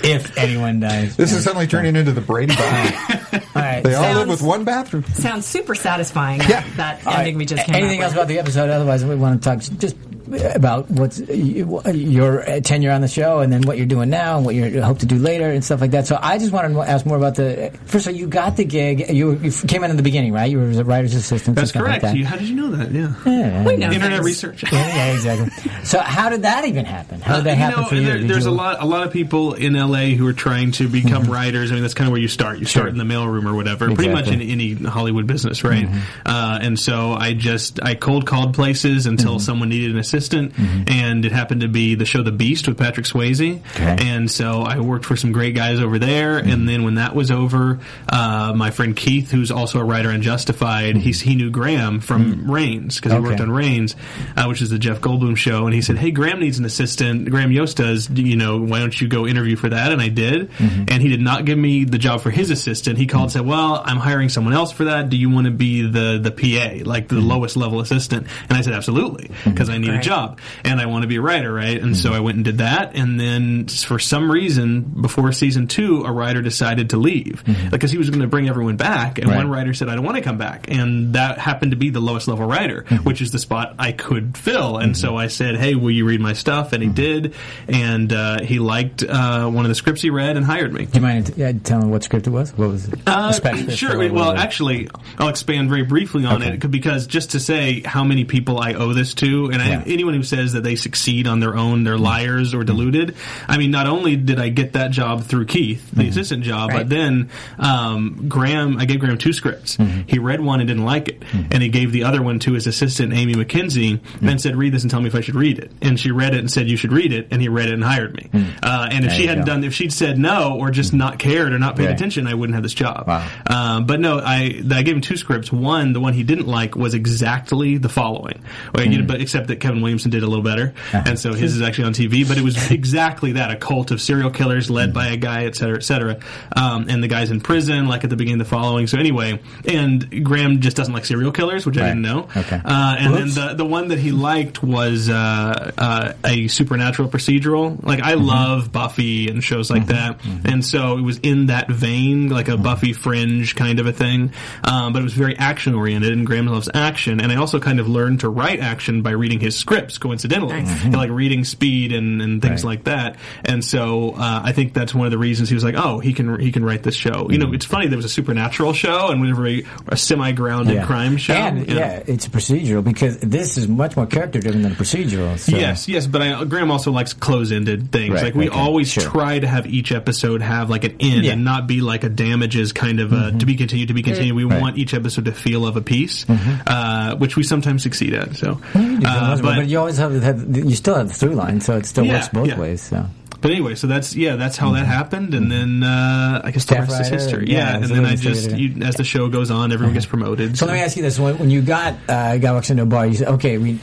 if 0.04 0.38
anyone 0.38 0.80
dies. 0.80 1.16
This 1.16 1.32
is 1.34 1.43
suddenly 1.43 1.68
turning 1.68 1.95
into 1.95 2.12
the 2.12 2.22
Brady 2.22 2.56
Bunch. 2.56 2.64
all 3.34 3.39
right. 3.62 3.82
They 3.84 3.95
all 3.95 4.04
Sounds- 4.04 4.18
live 4.20 4.28
with 4.30 4.41
one 4.41 4.64
bathroom. 4.64 5.04
Sounds 5.14 5.45
super 5.45 5.76
satisfying. 5.76 6.41
Yeah. 6.41 6.66
That 6.78 7.06
All 7.06 7.14
right. 7.14 7.20
ending 7.20 7.38
we 7.38 7.45
just 7.45 7.66
came 7.66 7.76
Anything 7.76 7.99
up 7.99 8.04
else 8.06 8.12
with. 8.14 8.18
about 8.20 8.28
the 8.28 8.39
episode? 8.39 8.70
Otherwise, 8.70 9.06
we 9.06 9.16
want 9.16 9.41
to 9.41 9.49
talk 9.49 9.60
just 9.80 9.95
about 10.28 10.89
what's 10.89 11.19
your 11.19 12.43
tenure 12.61 12.91
on 12.91 13.01
the 13.01 13.07
show, 13.07 13.39
and 13.39 13.51
then 13.51 13.61
what 13.63 13.78
you're 13.78 13.86
doing 13.86 14.09
now, 14.09 14.38
and 14.38 14.45
what 14.45 14.55
you 14.55 14.82
hope 14.82 14.99
to 14.99 15.05
do 15.05 15.17
later, 15.17 15.49
and 15.49 15.63
stuff 15.63 15.82
like 15.82 15.91
that. 15.91 16.07
So 16.07 16.17
I 16.21 16.38
just 16.38 16.51
wanted 16.51 16.74
to 16.74 16.82
ask 16.82 17.05
more 17.05 17.17
about 17.17 17.36
the. 17.36 17.71
First 17.86 18.07
of 18.07 18.13
all, 18.13 18.19
you 18.19 18.28
got 18.28 18.55
the 18.57 18.63
gig. 18.65 19.09
You, 19.09 19.34
you 19.39 19.51
came 19.67 19.84
in 19.84 19.91
in 19.91 19.97
the 19.97 20.03
beginning, 20.03 20.34
right? 20.34 20.49
You 20.49 20.59
were 20.59 20.69
a 20.69 20.84
writer's 20.84 21.13
assistant. 21.15 21.55
That's 21.55 21.71
or 21.71 21.74
something 21.74 21.88
correct. 21.88 22.03
Like 22.03 22.11
that. 22.13 22.17
You- 22.17 22.26
how 22.26 22.36
did 22.38 22.47
you 22.47 22.55
know 22.55 22.71
that? 22.71 22.91
Yeah. 22.91 23.13
Yeah. 23.26 23.63
We 23.63 23.78
know 23.78 23.88
Internet 23.91 24.11
things. 24.11 24.26
research. 24.26 24.63
Yeah, 24.71 24.88
yeah, 24.88 25.13
exactly. 25.13 25.71
So 25.84 25.99
how 25.99 26.30
did 26.30 26.43
that 26.43 26.65
even 26.65 26.86
happen? 26.86 27.21
How 27.21 27.36
did 27.38 27.45
that 27.45 27.53
Uh, 27.53 27.55
happen 27.55 27.82
know, 27.82 27.88
for 27.89 27.95
you? 27.95 28.03
there- 28.05 28.24
there's 28.24 28.45
you- 28.45 28.51
a 28.51 28.53
lot, 28.53 28.82
a 28.82 28.86
lot 28.86 29.05
of 29.05 29.11
people 29.13 29.53
in 29.53 29.74
LA 29.76 30.15
who 30.15 30.26
are 30.28 30.34
trying 30.34 30.71
to 30.74 30.88
become 30.88 31.26
writers. 31.26 31.71
I 31.71 31.76
mean, 31.76 31.84
that's 31.84 31.93
kind 31.93 32.07
of 32.07 32.11
where 32.11 32.21
you 32.21 32.28
start. 32.28 32.59
You 32.59 32.65
start 32.65 32.84
Sure. 32.84 32.88
in 32.89 32.97
the 32.97 33.03
mailroom 33.03 33.45
or 33.45 33.55
whatever. 33.55 33.93
Pretty 33.93 34.11
much 34.11 34.28
in 34.30 34.41
any 34.41 34.74
Hollywood 34.74 35.28
business, 35.28 35.63
right? 35.63 35.88
Uh, 36.26 36.59
and 36.61 36.80
so 36.80 37.13
I 37.13 37.34
just 37.34 37.82
I 37.84 37.95
cold 37.95 38.26
called 38.26 38.53
places 38.53 39.05
until 39.05 39.39
someone 39.39 39.69
needed 39.69 39.91
an 39.91 39.97
assistant, 39.97 40.12
Mm-hmm. 40.14 40.84
and 40.88 41.26
it 41.26 41.32
happened 41.32 41.61
to 41.61 41.68
be 41.68 41.95
the 41.95 42.05
show 42.05 42.22
The 42.24 42.32
Beast 42.32 42.68
with 42.68 42.78
Patrick 42.78 43.05
Swayze. 43.05 43.59
Okay. 43.76 43.97
And 43.99 44.30
so 44.30 44.61
I 44.61 44.80
worked 44.80 45.05
for 45.05 45.16
some 45.16 45.32
great 45.32 45.55
guys 45.55 45.80
over 45.80 45.99
there. 45.99 46.39
Mm-hmm. 46.39 46.49
And 46.49 46.70
then 46.70 46.84
when 46.84 46.95
that 46.95 47.16
was 47.16 47.32
over, 47.32 47.80
uh, 48.09 48.53
my 48.55 48.72
friend 48.72 48.95
Keith, 48.95 49.32
who's 49.32 49.51
also 49.51 49.80
a 49.80 49.84
writer 49.84 50.09
on 50.09 50.22
Justified, 50.22 50.95
he's, 50.97 51.20
mm-hmm. 51.22 51.30
he 51.30 51.36
knew 51.36 51.49
Graham 51.49 51.99
from 51.99 52.49
Raines 52.49 52.95
because 52.97 53.11
he 53.11 53.18
Okay. 53.18 53.28
worked 53.28 53.41
on 53.41 53.51
Raines, 53.51 53.95
uh, 54.36 54.45
which 54.45 54.61
is 54.61 54.70
the 54.70 54.80
Jeff 54.80 54.99
Goldblum 55.01 55.38
show. 55.38 55.66
And 55.66 55.74
he 55.74 55.82
said, 55.82 55.97
"Hey, 55.97 56.11
Graham 56.11 56.39
needs 56.39 56.59
an 56.59 56.66
assistant. 56.66 57.30
Graham 57.30 57.51
Yost 57.51 57.78
does. 57.78 58.09
You 58.09 58.36
know, 58.36 58.59
why 58.59 58.80
don't 58.80 58.99
you 58.99 59.07
go 59.07 59.26
interview 59.28 59.55
for 59.55 59.70
that?" 59.70 59.91
And 59.91 60.01
I 60.01 60.09
did. 60.09 60.49
And 60.59 61.01
he 61.01 61.09
did 61.09 61.22
not 61.22 61.45
give 61.45 61.57
me 61.57 61.84
the 61.86 61.97
job 61.97 62.22
for 62.22 62.32
his 62.32 62.49
assistant. 62.49 62.97
He 62.97 63.05
called 63.07 63.24
and 63.26 63.32
said, 63.32 63.45
"Well, 63.45 63.82
I'm 63.86 63.97
hiring 63.97 64.30
someone 64.30 64.53
else 64.53 64.72
for 64.72 64.86
that. 64.86 65.09
Do 65.09 65.18
you 65.18 65.30
want 65.30 65.45
to 65.45 65.51
be 65.51 65.82
the 65.84 66.20
the 66.22 66.32
PA, 66.32 66.84
like 66.89 67.07
the 67.07 67.20
lowest 67.22 67.55
level 67.55 67.80
assistant?" 67.80 68.28
And 68.49 68.57
I 68.57 68.61
said, 68.61 68.74
"Absolutely," 68.74 69.30
because 69.45 69.70
I 69.70 69.78
need 69.78 69.89
a 69.89 69.93
Great. 69.93 70.03
Job 70.04 70.39
and 70.64 70.80
I 70.80 70.86
want 70.86 71.01
to 71.04 71.08
be 71.08 71.16
a 71.18 71.22
writer, 71.22 71.51
right? 71.54 71.82
And 71.82 71.95
so 71.97 72.14
I 72.14 72.20
went 72.20 72.36
and 72.36 72.45
did 72.45 72.58
that. 72.60 72.95
And 72.95 73.20
then 73.20 73.68
for 73.68 73.99
some 73.99 74.32
reason, 74.32 74.82
before 74.82 75.32
season 75.32 75.68
two, 75.68 76.04
a 76.04 76.12
writer 76.12 76.41
decided 76.41 76.91
to 76.91 76.97
leave 76.97 77.43
because 77.72 77.91
he 77.91 77.97
was 77.97 78.10
going 78.10 78.22
to 78.22 78.28
bring 78.28 78.47
everyone 78.49 78.78
back, 78.78 79.18
and 79.20 79.30
Right. 79.30 79.38
one 79.38 79.49
writer 79.49 79.74
said, 79.74 79.89
"I 79.89 79.95
don't 79.95 80.04
want 80.06 80.18
to 80.18 80.24
come 80.24 80.38
back," 80.38 80.66
and 80.70 81.14
that 81.14 81.38
happened 81.39 81.72
to 81.72 81.78
be 81.78 81.89
the 81.89 81.99
lowest 82.01 82.28
level 82.28 82.45
writer, 82.45 82.86
which 83.04 83.22
is 83.22 83.32
the 83.32 83.39
spot 83.39 83.76
I 83.80 83.91
could 83.91 84.38
fill. 84.38 84.78
And 84.78 84.95
so 84.97 85.16
I 85.18 85.28
said, 85.28 85.56
"Hey, 85.56 85.76
will 85.76 85.91
you 85.91 86.06
read 86.06 86.20
my 86.22 86.34
stuff?" 86.34 86.74
And 86.74 86.84
he 86.84 86.89
did, 86.89 87.34
and 87.68 88.12
uh, 88.12 88.41
he 88.41 88.60
liked 88.60 89.04
uh, 89.04 89.49
one 89.49 89.66
of 89.66 89.70
the 89.70 89.76
scripts 89.76 90.01
he 90.01 90.10
read 90.10 90.38
and 90.38 90.45
hired 90.45 90.74
me. 90.74 90.86
Do 90.86 90.91
you 90.95 91.01
mind 91.01 91.34
yeah, 91.38 91.51
telling 91.64 91.89
what 91.91 92.04
script 92.04 92.28
it 92.28 92.32
was? 92.32 92.51
What 92.58 92.70
was 92.70 92.88
it? 92.88 92.99
Uh, 93.08 93.32
sure. 93.70 93.97
wait, 93.97 94.12
well, 94.12 94.32
actually, 94.36 94.89
I'll 95.18 95.30
expand 95.30 95.70
very 95.70 95.84
briefly 95.84 96.26
on 96.26 96.41
Okay. 96.43 96.54
it 96.54 96.72
because 96.72 97.08
just 97.08 97.32
to 97.32 97.39
say 97.39 97.82
how 97.86 98.04
many 98.04 98.24
people 98.26 98.60
I 98.60 98.74
owe 98.74 98.93
this 98.93 99.14
to, 99.16 99.45
and 99.51 99.62
Yeah. 99.62 99.80
I, 99.80 99.84
anyone 99.93 100.13
who 100.13 100.23
says 100.23 100.53
that 100.53 100.63
they 100.63 100.75
succeed 100.75 101.27
on 101.27 101.39
their 101.39 101.55
own, 101.55 101.83
they're 101.83 101.97
liars 101.97 102.53
or 102.53 102.63
deluded. 102.63 103.15
I 103.47 103.57
mean, 103.57 103.71
not 103.71 103.87
only 103.87 104.15
did 104.15 104.39
I 104.39 104.49
get 104.49 104.73
that 104.73 104.91
job 104.91 105.23
through 105.23 105.45
Keith, 105.45 105.89
the 105.91 106.01
mm-hmm. 106.01 106.09
assistant 106.09 106.43
job, 106.43 106.69
Right. 106.69 106.79
but 106.79 106.89
then 106.89 107.29
um, 107.59 108.25
Graham, 108.27 108.77
I 108.77 108.85
gave 108.85 108.99
Graham 108.99 109.17
two 109.17 109.33
scripts. 109.33 109.77
Mm-hmm. 109.77 110.01
He 110.07 110.19
read 110.19 110.41
one 110.41 110.59
and 110.59 110.67
didn't 110.67 110.85
like 110.85 111.07
it, 111.09 111.19
mm-hmm. 111.21 111.51
and 111.51 111.63
he 111.63 111.69
gave 111.69 111.91
the 111.91 112.03
other 112.03 112.21
one 112.21 112.39
to 112.39 112.53
his 112.53 112.67
assistant 112.67 113.13
Amy 113.13 113.33
McKenzie 113.35 113.99
and 114.21 114.41
said, 114.41 114.55
"Read 114.55 114.73
this 114.73 114.83
and 114.83 114.91
tell 114.91 115.01
me 115.01 115.07
if 115.07 115.15
I 115.15 115.21
should 115.21 115.35
read 115.35 115.59
it." 115.59 115.71
And 115.81 115.99
she 115.99 116.11
read 116.11 116.33
it 116.33 116.39
and 116.39 116.49
said, 116.51 116.67
"You 116.69 116.77
should 116.77 116.91
read 116.91 117.11
it," 117.13 117.27
and 117.31 117.41
he 117.41 117.47
read 117.49 117.69
it 117.69 117.73
and 117.75 117.83
hired 117.83 118.15
me. 118.15 118.29
Uh, 118.61 118.87
and 118.91 119.05
if 119.05 119.11
There 119.11 119.19
she 119.19 119.27
hadn't 119.27 119.45
go. 119.45 119.53
done, 119.53 119.63
if 119.63 119.73
she'd 119.73 119.93
said 119.93 120.17
no 120.17 120.57
or 120.59 120.71
just 120.71 120.93
not 120.93 121.19
cared 121.19 121.53
or 121.53 121.59
not 121.59 121.75
paid 121.75 121.85
Right. 121.85 121.93
attention, 121.95 122.27
I 122.27 122.33
wouldn't 122.33 122.55
have 122.55 122.63
this 122.63 122.73
job. 122.73 123.05
Wow. 123.07 123.27
Um, 123.47 123.85
but 123.85 123.99
no, 123.99 124.19
I 124.19 124.61
I 124.71 124.81
gave 124.83 124.95
him 124.95 125.01
two 125.01 125.17
scripts. 125.17 125.51
One, 125.51 125.93
the 125.93 125.99
one 125.99 126.13
he 126.13 126.23
didn't 126.23 126.47
like, 126.47 126.75
was 126.75 126.93
exactly 126.93 127.77
the 127.77 127.89
following. 127.89 128.39
You 128.77 128.99
know, 128.99 129.05
but 129.05 129.21
except 129.21 129.47
that 129.47 129.59
Kevin 129.59 129.81
Williamson 129.84 130.11
did 130.11 130.23
a 130.23 130.27
little 130.27 130.43
better, 130.43 130.73
and 130.91 131.19
so 131.19 131.34
his 131.34 131.55
is 131.55 131.61
actually 131.61 131.86
on 131.86 131.93
TV. 131.93 132.27
But 132.27 132.38
it 132.38 132.43
was 132.43 132.71
exactly 132.71 133.34
that: 133.34 133.51
a 133.51 133.55
cult 133.55 133.91
of 133.91 134.01
serial 134.01 134.31
killers 134.31 134.69
led 134.69 134.93
by 134.93 135.07
a 135.07 135.17
guy, 135.17 135.45
et 135.45 135.55
cetera, 135.55 135.77
et 135.77 135.84
cetera. 135.84 136.19
Um, 136.55 136.88
and 136.89 137.03
the 137.03 137.07
guy's 137.07 137.31
in 137.31 137.41
prison, 137.41 137.88
like 137.88 138.03
at 138.03 138.09
the 138.09 138.15
beginning 138.15 138.41
of 138.41 138.47
the 138.47 138.49
following. 138.49 138.88
So 138.88 138.97
anyway, 138.97 139.39
and 139.67 140.23
Graham 140.23 140.61
just 140.61 140.77
doesn't 140.77 140.93
like 140.93 141.05
serial 141.05 141.31
killers, 141.31 141.65
which 141.65 141.77
I 141.77 141.88
didn't 141.89 142.01
know. 142.01 142.29
Okay. 142.36 142.61
Uh, 142.63 142.95
and 142.99 143.13
Whoops. 143.13 143.36
then 143.36 143.47
the 143.49 143.53
the 143.55 143.65
one 143.65 143.89
that 143.89 143.99
he 143.99 144.11
liked 144.11 144.63
was 144.63 145.09
uh, 145.09 145.71
uh, 145.77 146.13
a 146.25 146.47
supernatural 146.47 147.09
procedural. 147.09 147.84
Like 147.84 148.01
I 148.01 148.13
love 148.15 148.71
Buffy 148.71 149.29
and 149.29 149.43
shows 149.43 149.69
like 149.69 149.88
that, 149.88 150.19
and 150.45 150.63
so 150.63 150.97
it 150.97 151.01
was 151.01 151.19
in 151.19 151.47
that 151.47 151.69
vein, 151.69 152.29
like 152.29 152.47
a 152.47 152.57
Buffy 152.57 152.93
fringe 152.93 153.55
kind 153.55 153.79
of 153.79 153.86
a 153.86 153.93
thing. 153.93 154.31
Um, 154.63 154.93
but 154.93 154.99
it 154.99 155.03
was 155.03 155.13
very 155.13 155.38
action 155.38 155.75
oriented, 155.75 156.13
and 156.13 156.25
Graham 156.25 156.47
loves 156.47 156.69
action. 156.73 157.19
And 157.19 157.31
I 157.31 157.36
also 157.36 157.59
kind 157.59 157.79
of 157.79 157.88
learned 157.88 158.21
to 158.21 158.29
write 158.29 158.59
action 158.59 159.01
by 159.01 159.11
reading 159.11 159.39
his 159.39 159.55
scripts, 159.74 159.97
coincidentally, 159.97 160.61
Nice. 160.61 160.84
And, 160.86 160.93
like 160.95 161.09
reading 161.09 161.43
Speed 161.43 161.91
and, 161.93 162.21
and 162.21 162.41
things 162.41 162.63
Right. 162.63 162.69
like 162.78 162.84
that. 162.86 163.15
And 163.45 163.63
so 163.63 164.11
uh, 164.11 164.41
I 164.43 164.51
think 164.51 164.74
that's 164.74 164.93
one 164.93 165.05
of 165.07 165.11
the 165.11 165.17
reasons 165.17 165.49
he 165.49 165.55
was 165.55 165.63
like, 165.63 165.76
oh, 165.78 165.99
he 165.99 166.13
can 166.13 166.39
he 166.39 166.51
can 166.51 166.63
write 166.63 166.84
this 166.84 166.95
show. 166.95 167.28
You 167.30 167.38
know, 167.39 167.53
it's 167.53 167.65
funny 167.65 167.88
there 167.88 167.97
was 167.97 168.05
a 168.05 168.09
supernatural 168.09 168.74
show 168.74 169.09
and 169.09 169.19
whenever 169.21 169.47
a, 169.47 169.63
a 169.88 169.97
semi 169.97 170.32
grounded 170.32 170.76
Yeah. 170.76 170.86
crime 170.86 171.17
show. 171.17 171.34
And 171.34 171.67
you 171.67 171.74
know. 171.74 171.80
yeah, 171.80 172.03
it's 172.05 172.28
a 172.28 172.30
procedural 172.30 172.84
because 172.84 173.19
this 173.19 173.57
is 173.57 173.67
much 173.67 173.95
more 173.97 174.05
character 174.05 174.39
driven 174.39 174.61
than 174.61 174.71
a 174.74 174.76
procedural. 174.76 175.38
So. 175.39 175.55
Yes, 175.57 175.88
yes, 175.88 176.07
but 176.07 176.21
I, 176.21 176.43
Graham 176.43 176.71
also 176.71 176.91
likes 176.91 177.13
close-ended 177.13 177.91
things. 177.91 178.13
Right, 178.13 178.24
like 178.24 178.36
we 178.36 178.49
okay, 178.49 178.57
always 178.59 178.89
sure. 178.91 179.03
try 179.03 179.39
to 179.39 179.47
have 179.47 179.65
each 179.67 179.91
episode 179.91 180.41
have 180.41 180.69
like 180.69 180.84
an 180.84 180.91
end 180.99 181.01
Yeah. 181.01 181.32
Mm-hmm. 181.32 181.32
and 181.34 181.45
not 181.45 181.67
be 181.67 181.82
like 181.82 182.03
a 182.03 182.09
damages 182.09 182.74
kind 182.74 182.99
of 182.99 183.11
a 183.13 183.32
to 183.32 183.45
be 183.45 183.55
continued, 183.55 183.88
to 183.88 183.93
be 183.93 184.03
continued. 184.03 184.36
We 184.36 184.43
Right. 184.43 184.53
Mm-hmm. 184.53 184.61
want 184.61 184.78
each 184.78 184.93
episode 184.93 185.26
to 185.26 185.32
feel 185.32 185.65
of 185.65 185.78
a 185.78 185.82
piece, 185.82 186.26
uh, 186.30 187.15
which 187.17 187.36
we 187.36 187.43
sometimes 187.43 187.82
succeed 187.84 188.13
at. 188.13 188.36
So, 188.36 188.59
uh, 188.76 189.41
but, 189.41 189.62
but 189.64 189.70
you 189.70 189.80
always 189.80 189.97
have, 189.97 190.11
have 190.22 190.57
you 190.57 190.76
still 190.76 190.95
have 190.95 191.07
the 191.07 191.14
through 191.14 191.36
line, 191.36 191.61
so 191.61 191.78
it 191.78 191.86
still 191.86 192.05
Yeah, 192.05 192.14
works 192.14 192.28
both 192.30 192.47
yeah. 192.47 192.59
ways. 192.59 192.82
So 192.82 193.05
But 193.41 193.51
anyway, 193.51 193.76
so 193.76 193.88
that's 193.88 194.16
yeah, 194.16 194.36
that's 194.36 194.57
how 194.57 194.72
that 194.74 194.86
happened, 194.86 195.34
and 195.34 195.51
then 195.51 195.84
uh, 195.84 196.41
I 196.43 196.51
guess 196.51 196.66
the 196.66 196.76
Mm-hmm. 196.76 196.84
Staff 196.86 196.99
rest 196.99 197.14
is 197.14 197.22
history. 197.24 197.45
yeah, 197.49 197.57
Yeah, 197.72 197.76
and 197.78 197.86
then 197.86 198.05
I 198.05 198.16
just 198.16 198.51
you, 198.51 198.82
as 198.84 198.95
the 198.95 199.03
show 199.03 199.30
goes 199.30 199.51
on, 199.51 199.72
everyone 199.72 199.93
gets 199.93 200.05
promoted. 200.05 200.57
So 200.57 200.66
let 200.66 200.74
me 200.74 200.80
ask 200.82 200.95
you 200.97 201.03
this: 201.03 201.20
when, 201.20 201.38
when 201.39 201.49
you 201.49 201.61
got 201.61 201.95
uh, 202.09 202.38
guy 202.38 202.51
walks 202.51 202.70
into 202.70 202.84
a 202.84 202.86
bar, 202.86 203.05
you 203.07 203.16
said, 203.16 203.28
"Okay, 203.39 203.57
we 203.57 203.80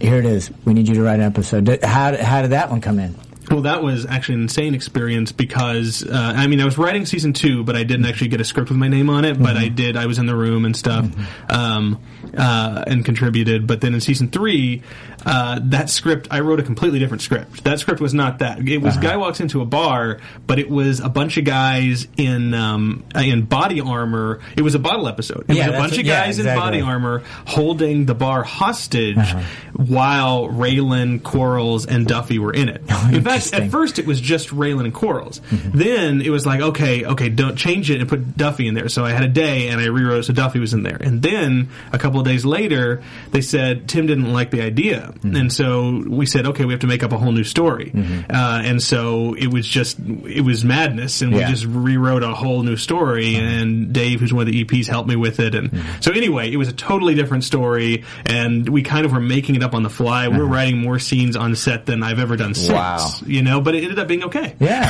here 0.00 0.18
it 0.18 0.26
is. 0.26 0.50
We 0.64 0.74
need 0.74 0.88
you 0.88 0.94
to 0.94 1.02
write 1.02 1.20
an 1.20 1.26
episode." 1.26 1.68
How 1.84 2.16
how 2.16 2.42
did 2.42 2.50
that 2.52 2.70
one 2.70 2.80
come 2.80 2.98
in? 2.98 3.14
Well, 3.50 3.60
that 3.62 3.82
was 3.82 4.06
actually 4.06 4.36
an 4.36 4.42
insane 4.44 4.74
experience 4.74 5.30
because 5.30 6.02
uh, 6.02 6.32
I 6.34 6.46
mean 6.46 6.60
I 6.62 6.64
was 6.64 6.78
writing 6.78 7.04
season 7.04 7.34
two, 7.34 7.62
but 7.62 7.76
I 7.76 7.84
didn't 7.84 8.06
actually 8.06 8.28
get 8.28 8.40
a 8.40 8.44
script 8.44 8.70
with 8.70 8.78
my 8.78 8.88
name 8.88 9.10
on 9.10 9.26
it. 9.26 9.38
But 9.40 9.56
I 9.58 9.68
did. 9.68 9.96
I 9.98 10.06
was 10.06 10.18
in 10.18 10.24
the 10.24 10.34
room 10.34 10.64
and 10.64 10.74
stuff, 10.74 11.04
um, 11.50 12.00
uh, 12.36 12.84
and 12.86 13.04
contributed. 13.04 13.66
But 13.66 13.82
then 13.82 13.92
in 13.92 14.00
season 14.00 14.28
three, 14.30 14.82
uh, 15.26 15.60
that 15.64 15.90
script 15.90 16.28
I 16.30 16.40
wrote 16.40 16.60
a 16.60 16.62
completely 16.62 16.98
different 16.98 17.22
script. 17.22 17.64
That 17.64 17.78
script 17.80 18.00
was 18.00 18.14
not 18.14 18.38
that. 18.40 18.66
It 18.66 18.78
was 18.78 18.96
guy 18.96 19.16
walks 19.16 19.40
into 19.40 19.60
a 19.60 19.64
bar, 19.64 20.18
but 20.46 20.58
it 20.58 20.68
was 20.70 21.00
a 21.00 21.08
bunch 21.08 21.36
of 21.36 21.44
guys 21.44 22.06
in 22.16 22.54
um, 22.54 23.04
in 23.14 23.42
body 23.42 23.80
armor. 23.80 24.40
It 24.56 24.62
was 24.62 24.74
a 24.74 24.78
bottle 24.78 25.08
episode. 25.08 25.44
It 25.48 25.56
Yeah, 25.56 25.66
was 25.68 25.74
a 25.76 25.78
bunch 25.78 25.92
what- 25.92 26.00
of 26.00 26.06
yeah, 26.06 26.24
guys 26.26 26.38
in 26.38 26.46
body 26.46 26.80
armor 26.80 27.22
holding 27.46 28.06
the 28.06 28.14
bar 28.14 28.42
hostage 28.42 29.18
while 29.72 30.48
Raylan, 30.48 31.22
Quarles, 31.22 31.86
and 31.86 32.06
Duffy 32.06 32.38
were 32.38 32.52
in 32.52 32.68
it. 32.68 32.80
in 33.12 33.22
fact, 33.22 33.52
at 33.52 33.70
first 33.70 33.98
it 33.98 34.06
was 34.06 34.20
just 34.20 34.48
Raylan 34.50 34.84
and 34.84 34.94
Quarles. 34.94 35.40
Then 35.50 36.20
it 36.20 36.30
was 36.30 36.46
like, 36.46 36.60
okay, 36.60 37.04
okay, 37.04 37.28
don't 37.28 37.56
change 37.56 37.90
it 37.90 38.00
and 38.00 38.08
put 38.08 38.36
Duffy 38.36 38.66
in 38.68 38.74
there. 38.74 38.88
So 38.88 39.04
I 39.04 39.10
had 39.12 39.22
a 39.24 39.28
day 39.28 39.68
and 39.68 39.80
I 39.80 39.86
rewrote 39.86 40.20
it 40.20 40.22
so 40.24 40.32
Duffy 40.32 40.58
was 40.58 40.74
in 40.74 40.82
there. 40.82 40.96
And 41.00 41.22
then 41.22 41.68
a 41.92 41.98
couple 41.98 42.20
of 42.20 42.26
days 42.26 42.44
later, 42.44 43.02
they 43.30 43.40
said 43.40 43.88
Tim 43.88 44.06
didn't 44.06 44.32
like 44.32 44.50
the 44.50 44.62
idea, 44.62 45.13
Mm-hmm. 45.14 45.36
and 45.36 45.52
so 45.52 46.04
we 46.08 46.26
said, 46.26 46.46
okay, 46.46 46.64
we 46.64 46.72
have 46.72 46.80
to 46.80 46.86
make 46.86 47.02
up 47.02 47.12
a 47.12 47.18
whole 47.18 47.32
new 47.32 47.44
story. 47.44 47.90
Mm-hmm. 47.94 48.30
Uh, 48.30 48.62
and 48.64 48.82
so 48.82 49.34
it 49.34 49.46
was 49.48 49.66
just 49.66 49.98
it 50.26 50.42
was 50.42 50.64
madness, 50.64 51.22
and 51.22 51.32
Yeah. 51.32 51.46
we 51.46 51.52
just 51.52 51.64
rewrote 51.64 52.22
a 52.22 52.34
whole 52.34 52.62
new 52.62 52.76
story. 52.76 53.32
Mm-hmm. 53.34 53.44
And 53.46 53.92
Dave, 53.92 54.20
who's 54.20 54.32
one 54.32 54.46
of 54.46 54.52
the 54.52 54.64
EPs, 54.64 54.86
helped 54.88 55.08
me 55.08 55.16
with 55.16 55.40
it. 55.40 55.54
And 55.54 55.82
so 56.00 56.12
anyway, 56.12 56.50
it 56.52 56.56
was 56.56 56.68
a 56.68 56.72
totally 56.72 57.14
different 57.14 57.44
story, 57.44 58.04
and 58.26 58.68
we 58.68 58.82
kind 58.82 59.06
of 59.06 59.12
were 59.12 59.20
making 59.20 59.54
it 59.56 59.62
up 59.62 59.74
on 59.74 59.82
the 59.82 59.90
fly. 59.90 60.28
We 60.28 60.38
were 60.38 60.46
writing 60.46 60.78
more 60.78 60.98
scenes 60.98 61.36
on 61.36 61.54
set 61.56 61.86
than 61.86 62.02
I've 62.02 62.18
ever 62.18 62.36
done 62.36 62.54
since. 62.54 62.70
Wow. 62.72 63.10
You 63.26 63.42
know, 63.42 63.60
but 63.60 63.74
it 63.74 63.82
ended 63.84 63.98
up 63.98 64.08
being 64.08 64.24
okay. 64.24 64.54
Yeah, 64.60 64.82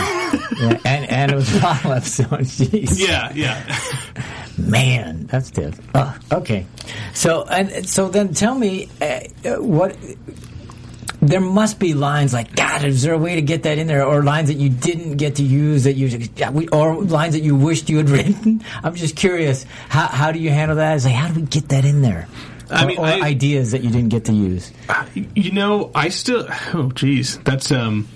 yeah. 0.61 0.81
and 0.85 1.11
and 1.11 1.33
it 1.33 1.35
was 1.35 1.55
a 1.57 1.61
bottle 1.61 1.93
episode. 1.93 2.29
Jeez. 2.41 2.99
Yeah, 3.05 3.33
yeah. 3.35 3.79
Man, 4.59 5.27
that's 5.27 5.49
stiff. 5.49 5.81
Oh, 5.95 6.17
okay. 6.33 6.67
So 7.13 7.45
and 7.45 7.89
so 7.89 8.09
then 8.09 8.35
tell 8.35 8.55
me 8.55 8.89
uh, 9.01 9.21
what 9.61 9.97
there 11.21 11.41
must 11.41 11.79
be 11.79 11.95
lines 11.95 12.33
like 12.33 12.55
God. 12.55 12.85
Is 12.85 13.03
there 13.03 13.15
a 13.15 13.19
way 13.19 13.37
to 13.37 13.43
get 13.43 13.63
that 13.65 13.79
in 13.79 13.87
there, 13.87 14.05
or 14.05 14.23
lines 14.23 14.49
that 14.49 14.55
you 14.59 14.69
didn't 14.69 15.17
get 15.17 15.37
to 15.37 15.43
use 15.43 15.85
that 15.85 15.95
you, 15.95 16.69
or 16.73 17.03
lines 17.03 17.35
that 17.35 17.43
you 17.43 17.57
wished 17.57 17.89
you 17.89 17.97
had 17.97 18.11
written? 18.17 18.63
I'm 18.83 18.95
just 18.95 19.17
curious. 19.17 19.65
How 19.89 20.07
how 20.07 20.33
do 20.33 20.39
you 20.39 20.51
handle 20.51 20.77
that? 20.77 20.97
It's 20.97 21.05
like 21.05 21.15
how 21.15 21.29
do 21.29 21.41
we 21.41 21.47
get 21.47 21.71
that 21.71 21.85
in 21.85 22.03
there? 22.03 22.29
I 22.71 22.85
or, 22.85 22.87
mean, 22.87 22.99
or 22.99 23.07
I- 23.07 23.21
ideas 23.21 23.73
that 23.73 23.83
you 23.83 23.91
didn't 23.91 24.09
get 24.11 24.27
to 24.27 24.33
use. 24.33 24.73
You 25.35 25.51
know, 25.53 25.91
I 25.95 26.09
still. 26.11 26.47
Oh, 26.75 26.91
geez, 26.93 27.39
that's 27.39 27.71
um. 27.73 28.09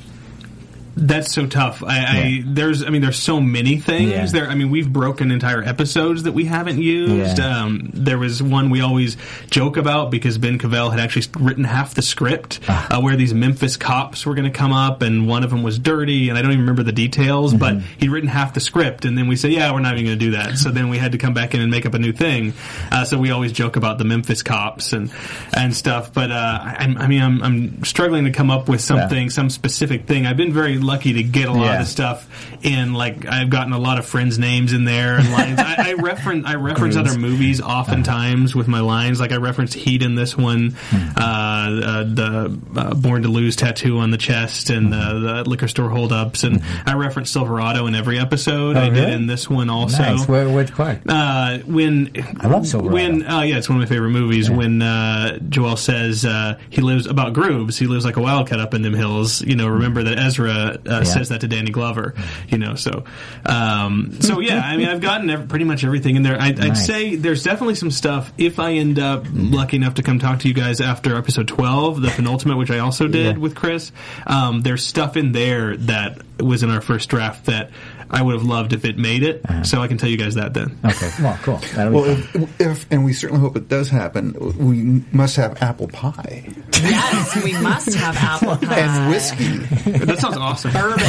That's 1.07 1.32
so 1.32 1.46
tough. 1.46 1.82
I, 1.84 1.96
I 1.99 2.42
there's 2.44 2.84
I 2.84 2.90
mean 2.90 3.03
there's 3.03 3.18
so 3.18 3.40
many 3.40 3.78
things 3.78 4.11
Yeah. 4.11 4.26
there. 4.26 4.49
I 4.49 4.55
mean 4.55 4.70
we've 4.70 4.92
broken 4.92 5.30
entire 5.30 5.62
episodes 5.62 6.24
that 6.24 6.32
we 6.32 6.44
haven't 6.44 6.80
used. 6.82 7.38
Yeah. 7.38 7.62
Um, 7.62 7.90
there 7.94 8.18
was 8.18 8.42
one 8.42 8.70
we 8.70 8.80
always 8.80 9.16
joke 9.51 9.76
about 9.76 10.11
because 10.11 10.38
Ben 10.38 10.59
Cavell 10.59 10.90
had 10.90 11.01
actually 11.01 11.26
written 11.42 11.64
half 11.64 11.94
the 11.94 12.03
script 12.03 12.61
Ah. 12.68 12.96
uh, 12.99 13.01
where 13.01 13.16
these 13.16 13.32
Memphis 13.32 13.76
cops 13.76 14.26
were 14.26 14.34
going 14.34 14.51
to 14.51 14.57
come 14.59 14.72
up 14.72 15.03
and 15.03 15.26
one 15.28 15.44
of 15.44 15.51
them 15.51 15.62
was 15.62 15.78
dirty 15.78 16.28
and 16.28 16.36
I 16.38 16.42
don't 16.42 16.51
even 16.51 16.62
remember 16.62 16.82
the 16.82 16.92
details, 16.92 17.55
but 17.55 17.74
Mm-hmm. 17.74 17.99
he'd 18.01 18.09
written 18.11 18.28
half 18.28 18.55
the 18.55 18.61
script 18.61 19.05
and 19.05 19.16
then 19.16 19.28
we 19.28 19.36
said 19.36 19.53
yeah 19.53 19.72
we're 19.72 19.80
not 19.80 19.94
even 19.94 20.07
going 20.07 20.18
to 20.18 20.24
do 20.24 20.30
that. 20.32 20.59
So 20.59 20.70
then 20.70 20.88
we 20.88 20.99
had 20.99 21.12
to 21.12 21.18
come 21.18 21.34
back 21.34 21.55
in 21.55 21.61
and 21.61 21.70
make 21.70 21.86
up 21.86 21.94
a 21.94 21.99
new 21.99 22.12
thing. 22.12 22.55
Uh, 22.90 23.05
so 23.05 23.18
we 23.18 23.30
always 23.30 23.53
joke 23.53 23.76
about 23.76 23.99
the 23.99 24.05
Memphis 24.05 24.42
cops 24.42 24.92
and 24.92 25.11
and 25.55 25.74
stuff. 25.74 26.12
But 26.12 26.30
uh, 26.32 26.34
I, 26.62 26.94
I 26.99 27.07
mean 27.07 27.22
I'm, 27.22 27.42
I'm 27.42 27.84
struggling 27.84 28.24
to 28.24 28.30
come 28.32 28.51
up 28.51 28.68
with 28.68 28.80
something 28.80 29.30
some 29.30 29.51
specific 29.51 30.07
thing. 30.07 30.26
I've 30.26 30.36
been 30.36 30.53
very 30.53 30.78
lucky 30.89 31.12
to 31.14 31.22
get 31.22 31.49
a 31.49 31.53
lot 31.53 31.66
Yeah. 31.66 31.80
of 31.82 31.86
stuff 31.86 32.26
in. 32.64 32.95
Like 32.95 33.26
I've 33.26 33.51
gotten 33.51 33.72
a 33.72 33.78
lot 33.78 33.99
of 33.99 34.07
friends' 34.07 34.39
names 34.39 34.72
in 34.72 34.84
there 34.84 35.18
and 35.18 35.30
lines. 35.30 35.59
I, 35.61 35.91
I 35.91 35.93
reference 35.95 36.47
I 36.47 36.55
reference 36.57 36.97
other 36.97 37.16
movies 37.18 37.61
oftentimes 37.61 38.55
with 38.57 38.66
my 38.66 38.80
lines. 38.80 39.20
Like 39.20 39.30
I 39.32 39.36
referenced 39.36 39.74
Heat 39.74 40.03
in 40.03 40.14
this 40.16 40.36
one, 40.36 40.70
Hmm. 40.91 41.09
uh, 41.16 41.20
uh, 41.22 42.03
the 42.05 42.59
uh, 42.76 42.95
Born 42.95 43.22
to 43.22 43.28
Lose 43.28 43.55
tattoo 43.57 43.99
on 43.99 44.11
the 44.11 44.16
chest, 44.18 44.70
and 44.70 44.93
uh, 44.93 45.18
the 45.18 45.45
liquor 45.49 45.68
store 45.68 45.91
holdups, 45.91 46.43
and 46.45 46.62
I 46.86 46.95
referenced 46.95 47.32
Silverado 47.32 47.86
in 47.86 47.95
every 47.95 48.18
episode. 48.18 48.76
Oh, 48.76 48.80
I 48.80 48.89
did 48.89 49.11
in 49.11 49.26
this 49.26 49.49
one 49.49 49.68
also. 49.70 50.03
nice. 50.03 50.26
Where, 50.26 50.49
which 50.49 50.72
part? 50.72 51.01
Uh, 51.07 51.59
when 51.66 52.11
I 52.41 52.47
love 52.49 52.66
Silverado. 52.66 52.95
When 52.95 53.26
uh, 53.26 53.43
yeah, 53.43 53.59
it's 53.59 53.68
one 53.68 53.76
of 53.76 53.82
my 53.89 53.95
favorite 53.95 54.11
movies. 54.11 54.51
When 54.51 54.80
uh, 54.82 55.39
Joel 55.49 55.76
says 55.76 56.24
uh, 56.24 56.59
he 56.70 56.80
lives 56.80 57.07
about 57.07 57.32
grooves, 57.34 57.78
he 57.78 57.86
lives 57.86 58.05
like 58.05 58.16
a 58.16 58.20
wildcat 58.22 58.59
up 58.61 58.72
in 58.74 58.82
them 58.82 58.95
hills. 58.95 59.43
You 59.43 59.57
know, 59.57 59.68
remember 59.68 60.03
that 60.05 60.18
Ezra 60.18 60.78
uh, 60.87 61.05
says 61.05 61.31
that 61.31 61.41
to 61.43 61.49
Danny 61.49 61.70
Glover. 61.70 62.14
You 62.49 62.59
know, 62.59 62.74
so 62.74 63.05
um, 63.47 64.20
so 64.20 64.41
yeah. 64.41 64.61
I 64.61 64.76
mean, 64.76 64.89
I've 64.89 65.01
gotten 65.01 65.29
ev- 65.31 65.49
pretty 65.49 65.64
much 65.64 65.85
everything 65.85 66.16
in 66.16 66.22
there. 66.22 66.41
I, 66.41 66.49
I'd 66.49 66.59
Nice. 66.59 66.87
say 66.87 67.16
there's 67.16 67.43
definitely 67.43 67.74
some 67.76 67.91
stuff. 67.91 68.33
If 68.39 68.59
I 68.59 68.72
end 68.74 68.99
up 68.99 69.24
lucky 69.33 69.76
enough 69.76 69.95
to 69.95 70.03
come 70.03 70.18
talk 70.18 70.41
to 70.41 70.49
you 70.49 70.55
guys 70.55 70.81
after 70.81 71.16
episode 71.16 71.49
12, 71.49 72.03
the 72.03 72.09
penultimate, 72.11 72.59
which 72.59 72.70
I 72.70 72.79
also 72.81 73.09
did 73.09 73.37
Yeah. 73.37 73.41
with 73.43 73.55
Chris, 73.55 73.93
um, 74.26 74.62
there's 74.62 74.85
stuff 74.85 75.16
in 75.16 75.33
there 75.33 75.76
that 75.76 76.18
was 76.41 76.62
in 76.62 76.70
our 76.70 76.81
first 76.81 77.09
draft 77.09 77.47
that. 77.47 77.70
I 78.11 78.22
would 78.22 78.34
have 78.34 78.44
loved 78.44 78.72
if 78.72 78.84
it 78.84 78.98
made 78.98 79.22
it, 79.22 79.42
so 79.64 79.80
I 79.82 79.88
can 79.88 79.98
tell 79.98 80.09
you 80.09 80.16
guys 80.16 80.34
that 80.36 80.54
then. 80.54 80.78
Okay, 80.84 81.11
well, 81.20 81.38
cool. 81.42 81.56
That'll 81.74 81.92
Well, 81.92 82.16
fun. 82.16 82.42
if, 82.42 82.61
if 82.61 82.86
and 82.90 83.04
we 83.04 83.12
certainly 83.12 83.40
hope 83.42 83.56
it 83.56 83.68
does 83.68 83.88
happen, 83.88 84.34
we 84.59 85.04
must 85.12 85.36
have 85.36 85.61
apple 85.62 85.88
pie 85.88 86.48
Yes, 86.80 87.42
we 87.44 87.52
must 87.61 87.92
have 87.94 88.16
apple 88.16 88.56
pie. 88.68 88.78
and 88.78 89.11
whiskey. 89.11 89.59
That 90.04 90.18
sounds 90.20 90.36
awesome. 90.36 90.72
Bourbon. 90.72 91.04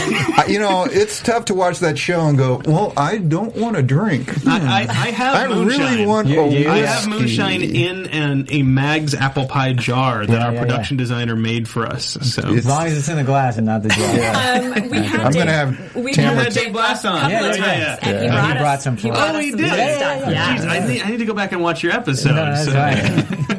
You 0.47 0.59
know, 0.59 0.85
it's 0.89 1.21
tough 1.21 1.45
to 1.45 1.53
watch 1.53 1.79
that 1.79 1.97
show 1.97 2.21
and 2.21 2.37
go, 2.37 2.61
"Well, 2.65 2.91
I 2.97 3.17
don't 3.17 3.55
want 3.55 3.75
to 3.75 3.83
drink. 3.83 4.47
I, 4.47 4.57
I, 4.59 4.79
I 4.81 5.11
have 5.11 5.35
I 5.35 5.47
moonshine. 5.53 5.79
really 5.79 6.05
want 6.07 6.27
You- 6.27 6.41
a 6.41 6.47
you- 6.49 6.69
I 6.69 6.77
have 6.79 7.07
moonshine 7.07 7.61
in 7.61 8.07
an, 8.07 8.47
a 8.49 8.63
Mag's 8.63 9.13
apple 9.13 9.45
pie 9.45 9.73
jar 9.73 10.25
that 10.25 10.33
Yeah, 10.33 10.45
our 10.47 10.53
yeah, 10.53 10.59
production 10.61 10.97
yeah. 10.97 11.03
designer 11.03 11.35
made 11.35 11.67
for 11.67 11.85
us. 11.85 12.17
So 12.21 12.41
It's- 12.41 12.57
As 12.59 12.65
long 12.65 12.87
as 12.87 12.97
it's 12.97 13.07
in 13.09 13.17
the 13.17 13.23
glass 13.23 13.57
and 13.57 13.67
not 13.67 13.83
the 13.83 13.89
jar. 13.89 14.09
Um, 14.09 14.89
we 14.89 14.97
have 15.03 15.25
I'm 15.27 15.31
gonna 15.33 15.51
have 15.51 15.95
we've 15.95 16.15
Tamara- 16.15 16.35
had 16.35 16.43
Had 16.45 16.53
Dave 16.53 16.73
Glass 16.73 16.88
on. 17.05 17.17
a 17.17 17.19
couple 17.21 17.31
Yeah, 17.31 17.41
yeah, 17.41 17.45
times, 17.55 17.59
yeah. 17.59 17.97
and 18.09 18.21
he 18.23 18.27
brought 18.29 18.45
He 18.45 18.51
us, 18.53 18.57
brought 18.59 18.81
some 18.81 18.97
he 18.97 19.09
brought 19.09 19.35
Oh, 19.35 19.39
he 19.39 19.51
did? 19.51 19.59
Yeah, 19.61 19.75
yeah, 19.75 20.29
yeah. 20.29 20.55
Jeez, 20.57 20.67
I, 20.67 20.87
need, 20.87 21.01
I 21.01 21.09
need 21.09 21.17
to 21.17 21.25
go 21.25 21.33
back 21.33 21.51
and 21.51 21.61
watch 21.61 21.83
your 21.83 21.93
episode. 21.93 22.29
No, 22.35 22.45
that's 22.45 22.65
So- 22.65 22.73
right. 22.73 23.57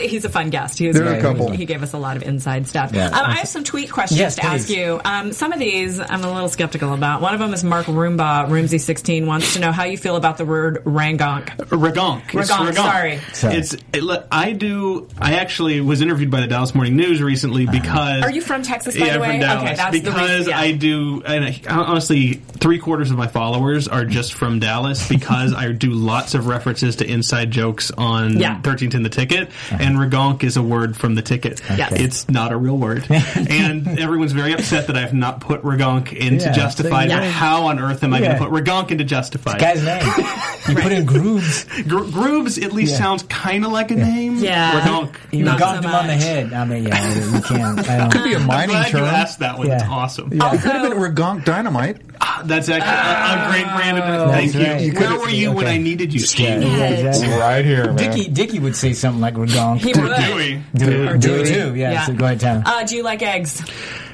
He's, 0.00 0.10
he's 0.10 0.24
a 0.24 0.28
fun 0.28 0.50
guest. 0.50 0.78
He 0.78 0.86
was 0.88 0.96
There 0.96 1.08
are 1.08 1.14
a 1.14 1.20
couple. 1.20 1.50
He 1.50 1.64
gave 1.66 1.82
us 1.82 1.92
a 1.92 1.98
lot 1.98 2.16
of 2.16 2.22
inside 2.22 2.66
stuff. 2.66 2.92
Yeah. 2.92 3.06
Um, 3.06 3.14
I 3.26 3.34
have 3.36 3.48
some 3.48 3.64
tweet 3.64 3.90
questions 3.90 4.18
Yes, 4.20 4.36
to 4.36 4.44
ask 4.44 4.68
you. 4.70 5.00
Um, 5.04 5.32
some 5.32 5.52
of 5.52 5.58
these 5.58 6.00
I'm 6.00 6.24
a 6.24 6.32
little 6.32 6.48
skeptical 6.48 6.94
about. 6.94 7.20
One 7.20 7.34
of 7.34 7.40
them 7.40 7.52
is 7.54 7.64
Mark 7.64 7.86
Roomba, 7.86 8.48
Roomsy16, 8.48 9.26
wants 9.26 9.54
to 9.54 9.60
know 9.60 9.72
how 9.72 9.84
you 9.84 9.96
feel 9.98 10.16
about 10.16 10.38
the 10.38 10.44
word 10.44 10.82
rangonk. 10.84 11.46
Ragonk. 11.56 12.22
Ragonk, 12.26 12.74
sorry. 12.74 13.18
Sorry. 13.32 13.54
It's. 13.56 13.74
It, 13.92 14.26
I 14.30 14.52
do. 14.52 15.08
I 15.18 15.34
actually 15.34 15.80
was 15.80 16.00
interviewed 16.00 16.30
by 16.30 16.40
the 16.40 16.46
Dallas 16.46 16.74
Morning 16.74 16.96
News 16.96 17.22
recently 17.22 17.66
because. 17.66 18.22
Are 18.22 18.30
you 18.30 18.40
from 18.40 18.62
Texas, 18.62 18.96
by 18.98 19.06
yeah, 19.06 19.12
the 19.12 19.14
I'm 19.14 19.20
way? 19.20 19.30
from 19.30 19.40
Dallas. 19.40 19.62
Okay, 19.64 19.74
that's 19.76 19.92
the 19.92 20.00
because 20.02 20.38
reason, 20.38 20.50
yeah. 20.50 20.60
I 20.60 20.72
do. 20.72 21.22
And 21.24 21.44
I, 21.44 21.60
honestly, 21.68 22.34
three 22.34 22.78
quarters 22.78 23.10
of 23.10 23.16
my 23.16 23.26
followers 23.28 23.88
are 23.88 24.04
just 24.04 24.34
from 24.34 24.58
Dallas 24.60 25.08
because 25.08 25.52
I 25.54 25.72
do 25.72 25.90
lots 25.90 26.34
of 26.34 26.46
references 26.46 26.96
to 26.96 27.06
inside 27.10 27.50
jokes 27.50 27.90
on 27.90 28.38
Yeah. 28.38 28.54
1310 28.54 29.02
the 29.02 29.08
ticket, 29.08 29.50
and 29.88 29.96
ragonk 29.98 30.44
is 30.44 30.56
a 30.56 30.62
word 30.62 30.96
from 30.96 31.14
the 31.14 31.22
ticket. 31.22 31.60
Yes. 31.76 31.92
It's 31.92 32.28
not 32.28 32.52
a 32.52 32.56
real 32.56 32.76
word, 32.76 33.06
and 33.10 33.98
everyone's 33.98 34.32
very 34.32 34.52
upset 34.52 34.86
that 34.88 34.96
I've 34.96 35.14
not 35.14 35.40
put 35.40 35.62
regonk 35.62 36.12
into 36.12 36.44
Yeah, 36.46 36.52
Justified. 36.52 37.10
so 37.10 37.16
But 37.16 37.24
you- 37.24 37.30
How 37.30 37.66
on 37.66 37.78
earth 37.78 38.04
am 38.04 38.12
I 38.14 38.18
Yeah. 38.18 38.38
going 38.38 38.38
to 38.38 38.48
put 38.48 38.64
ragonk 38.64 38.90
into 38.90 39.04
Justified? 39.04 39.58
Guy's 39.60 39.82
name. 39.84 40.02
You 40.68 40.74
put 40.74 40.92
in 40.92 41.06
grooves. 41.06 41.64
Gro- 41.86 42.10
Grooves 42.10 42.58
at 42.58 42.74
least 42.74 42.92
Yeah. 42.92 42.98
sounds 42.98 43.22
kind 43.22 43.64
of 43.64 43.72
like 43.72 43.90
a 43.90 43.94
name. 43.96 44.36
Yeah. 44.36 44.78
Ragonk. 44.82 45.14
You 45.32 45.44
Not 45.44 45.58
gonked 45.58 45.82
so 45.82 45.88
him 45.88 45.94
on 45.94 46.06
the 46.08 46.12
much. 46.12 46.22
head. 46.22 46.52
I 46.52 46.64
mean, 46.66 46.84
yeah, 46.86 47.14
you 47.34 47.40
can't. 47.40 47.88
I 47.88 47.96
don't. 48.10 48.22
be 48.24 48.34
a 48.34 48.38
I'm 48.38 48.46
mining 48.46 48.68
glad 48.76 48.88
term. 48.88 49.00
you 49.00 49.06
asked 49.06 49.38
that 49.38 49.56
one. 49.56 49.70
It's 49.70 49.82
Yeah. 49.82 49.88
awesome. 49.90 50.30
Yeah. 50.30 50.50
Could 50.50 50.60
have 50.60 50.90
been 50.90 50.98
Regonk 50.98 51.46
Dynamite. 51.46 52.02
Ah, 52.20 52.42
that's 52.44 52.68
actually 52.68 52.90
a, 52.90 53.46
a 53.46 53.50
great 53.50 53.74
brand. 53.76 53.98
Of, 53.98 54.04
oh, 54.28 54.30
thank 54.30 54.52
That's 54.52 54.54
you. 54.66 54.72
right. 54.72 54.80
You 54.82 54.92
Where 54.92 55.02
could've- 55.08 55.20
were 55.22 55.30
you 55.30 55.52
when 55.52 55.64
okay. 55.66 55.74
I 55.76 55.78
needed 55.78 56.12
you, 56.12 56.20
Yeah, 56.36 56.58
yeah, 56.58 56.88
exactly. 57.08 57.38
Right 57.38 57.64
here, 57.64 57.84
man. 57.86 57.96
Dickie, 57.96 58.28
Dickie 58.28 58.58
would 58.58 58.76
say 58.76 58.92
something 58.92 59.20
like 59.22 59.34
"regonk." 59.34 59.77
He 59.78 59.92
Or 59.94 60.02
would. 60.02 60.16
Dewey. 60.16 60.62
Do, 60.74 61.08
Or 61.08 61.16
do 61.16 61.44
Dewey. 61.44 61.48
too. 61.48 61.74
Yeah. 61.74 62.04
So 62.06 62.12
go 62.14 62.24
ahead, 62.26 62.40
Tanner. 62.40 62.62
Uh, 62.66 62.84
do 62.84 62.96
you 62.96 63.02
like 63.02 63.22
eggs? 63.22 63.62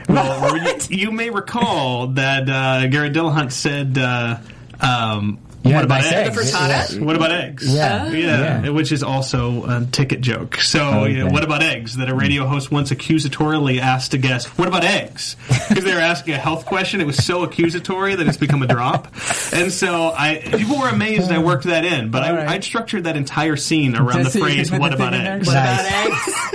Well, 0.08 0.56
you, 0.90 0.98
you 0.98 1.10
may 1.10 1.30
recall 1.30 2.08
that 2.08 2.48
uh, 2.48 2.86
Garrett 2.88 3.12
Dillahunt 3.14 3.52
said, 3.52 3.96
uh, 3.98 4.38
um, 4.80 5.38
Yeah, 5.64 5.76
"What 5.76 5.84
about 5.84 6.02
nice 6.02 6.12
eggs? 6.12 6.38
eggs. 6.38 6.52
frittata? 6.52 7.00
What 7.00 7.16
about 7.16 7.32
eggs? 7.32 7.74
Yeah. 7.74 8.10
yeah, 8.10 8.62
Yeah. 8.64 8.68
which 8.70 8.92
is 8.92 9.02
also 9.02 9.64
a 9.64 9.86
ticket 9.90 10.20
joke. 10.20 10.56
So, 10.60 10.86
Okay. 11.00 11.12
you 11.12 11.18
know, 11.24 11.30
what 11.30 11.42
about 11.42 11.62
eggs? 11.62 11.96
That 11.96 12.08
a 12.10 12.14
radio 12.14 12.46
host 12.46 12.70
once 12.70 12.90
accusatorily 12.90 13.80
asked 13.80 14.12
a 14.14 14.18
guest, 14.18 14.46
"What 14.58 14.68
about 14.68 14.84
eggs?" 14.84 15.36
Because 15.68 15.84
they 15.84 15.94
were 15.94 16.00
asking 16.00 16.34
a 16.34 16.38
health 16.38 16.66
question. 16.66 17.00
It 17.00 17.06
was 17.06 17.16
so 17.16 17.42
accusatory 17.44 18.14
that 18.14 18.26
it's 18.26 18.36
become 18.36 18.62
a 18.62 18.66
drop. 18.66 19.08
And 19.52 19.72
so, 19.72 20.12
I 20.16 20.36
people 20.56 20.78
were 20.78 20.88
amazed 20.88 21.32
I 21.32 21.38
worked 21.38 21.64
that 21.64 21.84
in, 21.86 22.10
but 22.10 22.22
All 22.22 22.34
right. 22.34 22.48
I, 22.48 22.54
I 22.56 22.60
structured 22.60 23.04
that 23.04 23.16
entire 23.16 23.56
scene 23.56 23.96
around 23.96 24.24
Just 24.24 24.34
the 24.34 24.40
phrase 24.40 24.70
"What 24.70 24.92
about 24.92 25.12
thing 25.12 25.20
in 25.20 25.24
there? 25.24 25.36
eggs?" 25.36 25.46
What 25.46 25.54
Nice. 25.54 25.80
about 25.80 26.06
eggs? 26.12 26.34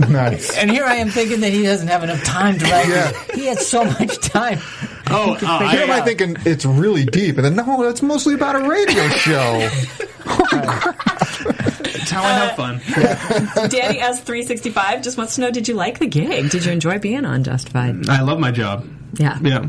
Nice. 0.08 0.56
And 0.56 0.70
here 0.70 0.84
I 0.84 0.96
am 0.96 1.10
thinking 1.10 1.40
that 1.40 1.52
he 1.52 1.62
doesn't 1.62 1.88
have 1.88 2.02
enough 2.02 2.24
time 2.24 2.58
to 2.58 2.64
write. 2.64 2.88
Yeah. 2.88 3.12
He 3.34 3.46
has 3.46 3.66
so 3.66 3.84
much 3.84 4.18
time. 4.20 4.58
Oh, 5.10 5.34
uh, 5.34 5.46
I, 5.46 5.72
Here 5.72 5.82
am 5.82 5.90
I 5.90 6.00
thinking 6.02 6.36
it's 6.46 6.64
really 6.64 7.04
deep, 7.04 7.36
and 7.36 7.44
then 7.44 7.54
no, 7.56 7.82
that's 7.82 8.00
mostly 8.00 8.34
about 8.34 8.56
a 8.56 8.68
radio 8.68 9.08
show. 9.10 9.58
That's 10.80 12.10
how 12.10 12.22
I 12.22 12.32
have 12.32 12.56
fun. 12.56 12.80
Danny 13.70 13.98
S365 13.98 15.02
just 15.02 15.18
wants 15.18 15.34
to 15.36 15.40
know 15.42 15.50
Did 15.50 15.68
you 15.68 15.74
like 15.74 15.98
the 15.98 16.06
gig? 16.06 16.50
Did 16.50 16.64
you 16.64 16.72
enjoy 16.72 16.98
being 16.98 17.24
on 17.24 17.44
Justified? 17.44 18.08
I 18.08 18.22
love 18.22 18.38
my 18.38 18.50
job. 18.52 18.86
Yeah. 19.14 19.38
Yeah. 19.42 19.68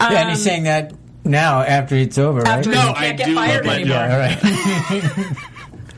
yeah, 0.00 0.20
and 0.20 0.30
he's 0.30 0.42
saying 0.42 0.64
that 0.64 0.92
now 1.24 1.62
after 1.62 1.94
it's 1.96 2.18
over, 2.18 2.40
right? 2.40 2.58
After 2.58 2.70
No, 2.70 2.82
you 2.82 2.90
I 2.90 2.94
can't 2.94 3.18
get 3.18 3.26
do 3.26 3.34
love 3.34 3.64
my 3.64 3.74
anymore. 3.76 3.96
job. 3.96 4.10
All 4.10 4.18
right. 4.18 5.36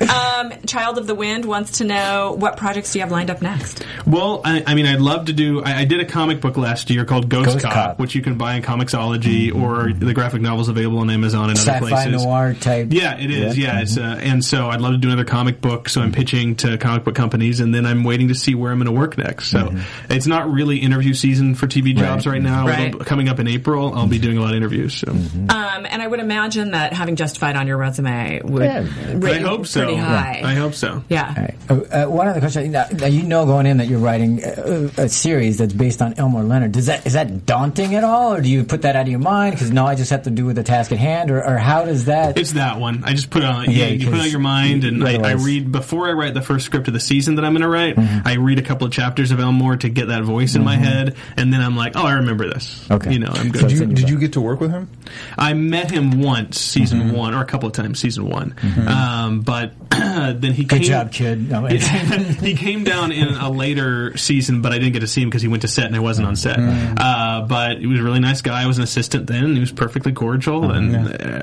Um, 0.01 0.53
Child 0.67 0.99
of 0.99 1.07
the 1.07 1.15
Wind 1.15 1.45
wants 1.45 1.79
to 1.79 1.85
know 1.85 2.35
what 2.39 2.57
projects 2.57 2.93
do 2.93 2.99
you 2.99 3.03
have 3.03 3.11
lined 3.11 3.31
up 3.31 3.41
next? 3.41 3.85
Well, 4.07 4.43
I, 4.45 4.63
I 4.67 4.75
mean, 4.75 4.87
I'd 4.87 5.01
love 5.01 5.27
to 5.27 5.33
do. 5.33 5.63
I, 5.63 5.81
I 5.81 5.85
did 5.87 6.01
a 6.01 6.05
comic 6.05 6.41
book 6.41 6.57
last 6.57 6.91
year 6.91 7.05
called 7.05 7.29
Ghost, 7.29 7.47
Ghost 7.47 7.61
Cop, 7.65 7.73
Cop. 7.73 7.99
which 7.99 8.15
you 8.15 8.21
can 8.23 8.37
buy 8.37 8.55
in 8.55 8.63
Comixology 8.63 9.55
or 9.55 9.93
the 9.93 10.13
graphic 10.13 10.43
novels 10.43 10.69
available 10.69 10.99
on 10.99 11.09
Amazon 11.11 11.51
and 11.51 11.59
other 11.59 11.71
Sci-fi 11.71 11.89
places. 11.89 12.25
noir 12.25 12.55
type. 12.55 12.89
Yeah, 12.91 13.19
it 13.19 13.31
is. 13.31 13.57
Yeah, 13.59 13.81
it's 13.81 13.97
uh, 13.97 14.21
and 14.23 14.45
so 14.45 14.69
I'd 14.69 14.81
love 14.81 14.93
to 14.93 14.99
do 14.99 15.09
another 15.09 15.25
comic 15.25 15.61
book. 15.61 15.89
So 15.89 16.03
I'm 16.03 16.13
pitching 16.13 16.57
to 16.57 16.77
comic 16.79 17.05
book 17.05 17.15
companies, 17.15 17.61
and 17.61 17.75
then 17.75 17.87
I'm 17.87 18.05
waiting 18.05 18.29
to 18.29 18.35
see 18.35 18.55
where 18.55 18.73
I'm 18.73 18.79
going 18.79 18.87
to 18.95 18.99
work 19.01 19.17
next. 19.17 19.49
So 19.49 19.75
it's 20.11 20.27
not 20.27 20.51
really 20.51 20.79
interview 20.79 21.15
season 21.15 21.55
for 21.55 21.67
TV 21.67 21.97
jobs 21.97 22.27
right, 22.27 22.41
now. 22.43 22.67
Right. 22.67 22.89
It'll- 22.89 23.01
coming 23.05 23.29
up 23.29 23.39
in 23.41 23.49
April, 23.49 23.95
I'll 23.95 24.07
be 24.09 24.19
doing 24.19 24.37
a 24.37 24.41
lot 24.43 24.51
of 24.51 24.57
interviews. 24.57 24.95
So 24.95 25.11
Um, 25.11 25.87
and 25.89 26.03
I 26.03 26.07
would 26.07 26.21
imagine 26.21 26.73
that 26.73 26.93
having 26.93 27.17
Justified 27.17 27.57
on 27.57 27.67
your 27.67 27.79
resume 27.79 28.43
would 28.45 28.63
Yeah. 28.63 28.85
rate 29.15 29.37
I 29.37 29.41
hope 29.41 29.67
so. 29.67 29.86
Pretty 29.87 30.01
high. 30.01 30.43
I 30.45 30.55
hope 30.55 30.75
so. 30.75 31.03
yeah. 31.09 31.35
All 31.37 31.43
right. 31.43 31.55
Uh, 31.69 32.05
uh, 32.05 32.11
one 32.11 32.29
other 32.29 32.41
question. 32.41 32.71
Now, 32.73 32.87
now 32.93 33.07
you 33.07 33.23
know 33.23 33.47
going 33.47 33.67
in 33.67 33.79
that 33.79 33.89
you're 33.89 33.99
writing 33.99 34.43
a, 34.45 34.91
a 34.97 35.09
series 35.09 35.59
that's 35.59 35.73
based 35.73 36.03
on 36.03 36.15
Elmore 36.15 36.43
Leonard. 36.43 36.73
Does 36.73 36.87
that 36.87 37.07
is 37.07 37.15
that 37.15 37.47
daunting 37.47 37.95
at 37.95 38.05
all, 38.05 38.35
or 38.35 38.41
do 38.41 38.49
you 38.49 38.65
put 38.65 38.83
that 38.83 38.97
out 38.97 39.03
of 39.03 39.09
your 39.09 39.19
mind? 39.19 39.55
Because 39.55 39.71
no, 39.71 39.87
I 39.87 39.95
just 39.95 40.11
have 40.11 40.25
to 40.25 40.31
do 40.31 40.45
with 40.47 40.57
the 40.57 40.63
task 40.63 40.93
at 40.93 40.99
hand, 40.99 41.31
or, 41.31 41.43
or 41.45 41.59
how 41.59 41.85
does 41.85 42.07
that? 42.07 42.39
It's 42.39 42.53
that 42.53 42.79
one. 42.79 43.05
I 43.05 43.13
just 43.13 43.31
put 43.31 43.43
it 43.43 43.49
on. 43.49 43.71
Yeah, 43.71 43.87
Yeah, 43.87 43.89
you 43.89 44.07
put 44.11 44.19
it 44.19 44.23
on 44.23 44.31
your 44.31 44.41
mind, 44.41 44.85
and 44.85 45.07
I, 45.07 45.31
I 45.31 45.33
read 45.33 45.73
before 45.73 46.09
I 46.09 46.13
write 46.13 46.35
the 46.35 46.43
first 46.43 46.67
script 46.67 46.89
of 46.89 46.95
the 46.95 47.01
season 47.01 47.37
that 47.37 47.45
I'm 47.45 47.53
going 47.53 47.63
to 47.63 47.69
write. 47.69 47.99
I 48.27 48.35
read 48.35 48.59
a 48.59 48.63
couple 48.63 48.87
of 48.87 48.93
chapters 48.93 49.31
of 49.31 49.41
Elmore 49.41 49.77
to 49.77 49.89
get 49.89 50.09
that 50.09 50.23
voice 50.23 50.55
in 50.55 50.65
my 50.65 50.77
head, 50.77 51.17
and 51.37 51.53
then 51.53 51.61
I'm 51.61 51.77
like, 51.77 51.97
oh, 51.97 52.05
I 52.05 52.15
remember 52.15 52.49
this. 52.49 52.89
Okay. 52.91 53.13
you 53.13 53.19
know, 53.19 53.31
I'm 53.33 53.51
good. 53.51 53.65
it's 53.65 53.73
Did 53.73 53.81
you, 53.81 53.95
did 53.95 54.11
you 54.11 54.19
get 54.19 54.35
to 54.35 54.41
work 54.41 54.61
with 54.61 54.71
him? 54.71 54.89
I 55.39 55.55
met 55.55 55.91
him 55.91 56.21
once, 56.21 56.61
season 56.61 57.13
one, 57.13 57.35
or 57.35 57.43
a 57.43 57.47
couple 57.47 57.67
of 57.67 57.73
times, 57.73 57.99
season 57.99 58.29
one. 58.29 58.55
Um, 58.87 59.41
but 59.41 59.73
then 59.91 60.53
he 60.53 60.65
Good 60.65 60.81
came, 60.81 60.89
job, 60.89 61.13
kid. 61.13 61.49
No, 61.49 61.67
he 61.67 62.55
came 62.55 62.85
down 62.85 63.13
in 63.13 63.29
a 63.29 63.51
later 63.51 64.17
season, 64.17 64.61
but 64.63 64.73
I 64.73 64.79
didn't 64.79 64.95
get 64.95 65.01
to 65.01 65.07
see 65.07 65.23
him 65.23 65.29
because 65.29 65.43
he 65.43 65.49
went 65.49 65.63
to 65.63 65.69
set 65.69 65.87
and 65.87 65.95
I 65.95 66.01
wasn't 66.01 66.27
on 66.27 66.37
set. 66.37 66.59
Mm. 66.59 66.99
Uh, 66.99 67.43
but 67.43 67.79
he 67.79 67.87
was 67.87 68.01
a 68.01 68.03
really 68.03 68.21
nice 68.21 68.43
guy. 68.43 68.63
I 68.63 68.67
was 68.67 68.79
an 68.79 68.85
assistant 68.85 69.27
then. 69.27 69.45
And 69.45 69.55
he 69.55 69.61
was 69.61 69.73
perfectly 69.73 70.13
cordial 70.13 70.71
and 70.71 70.97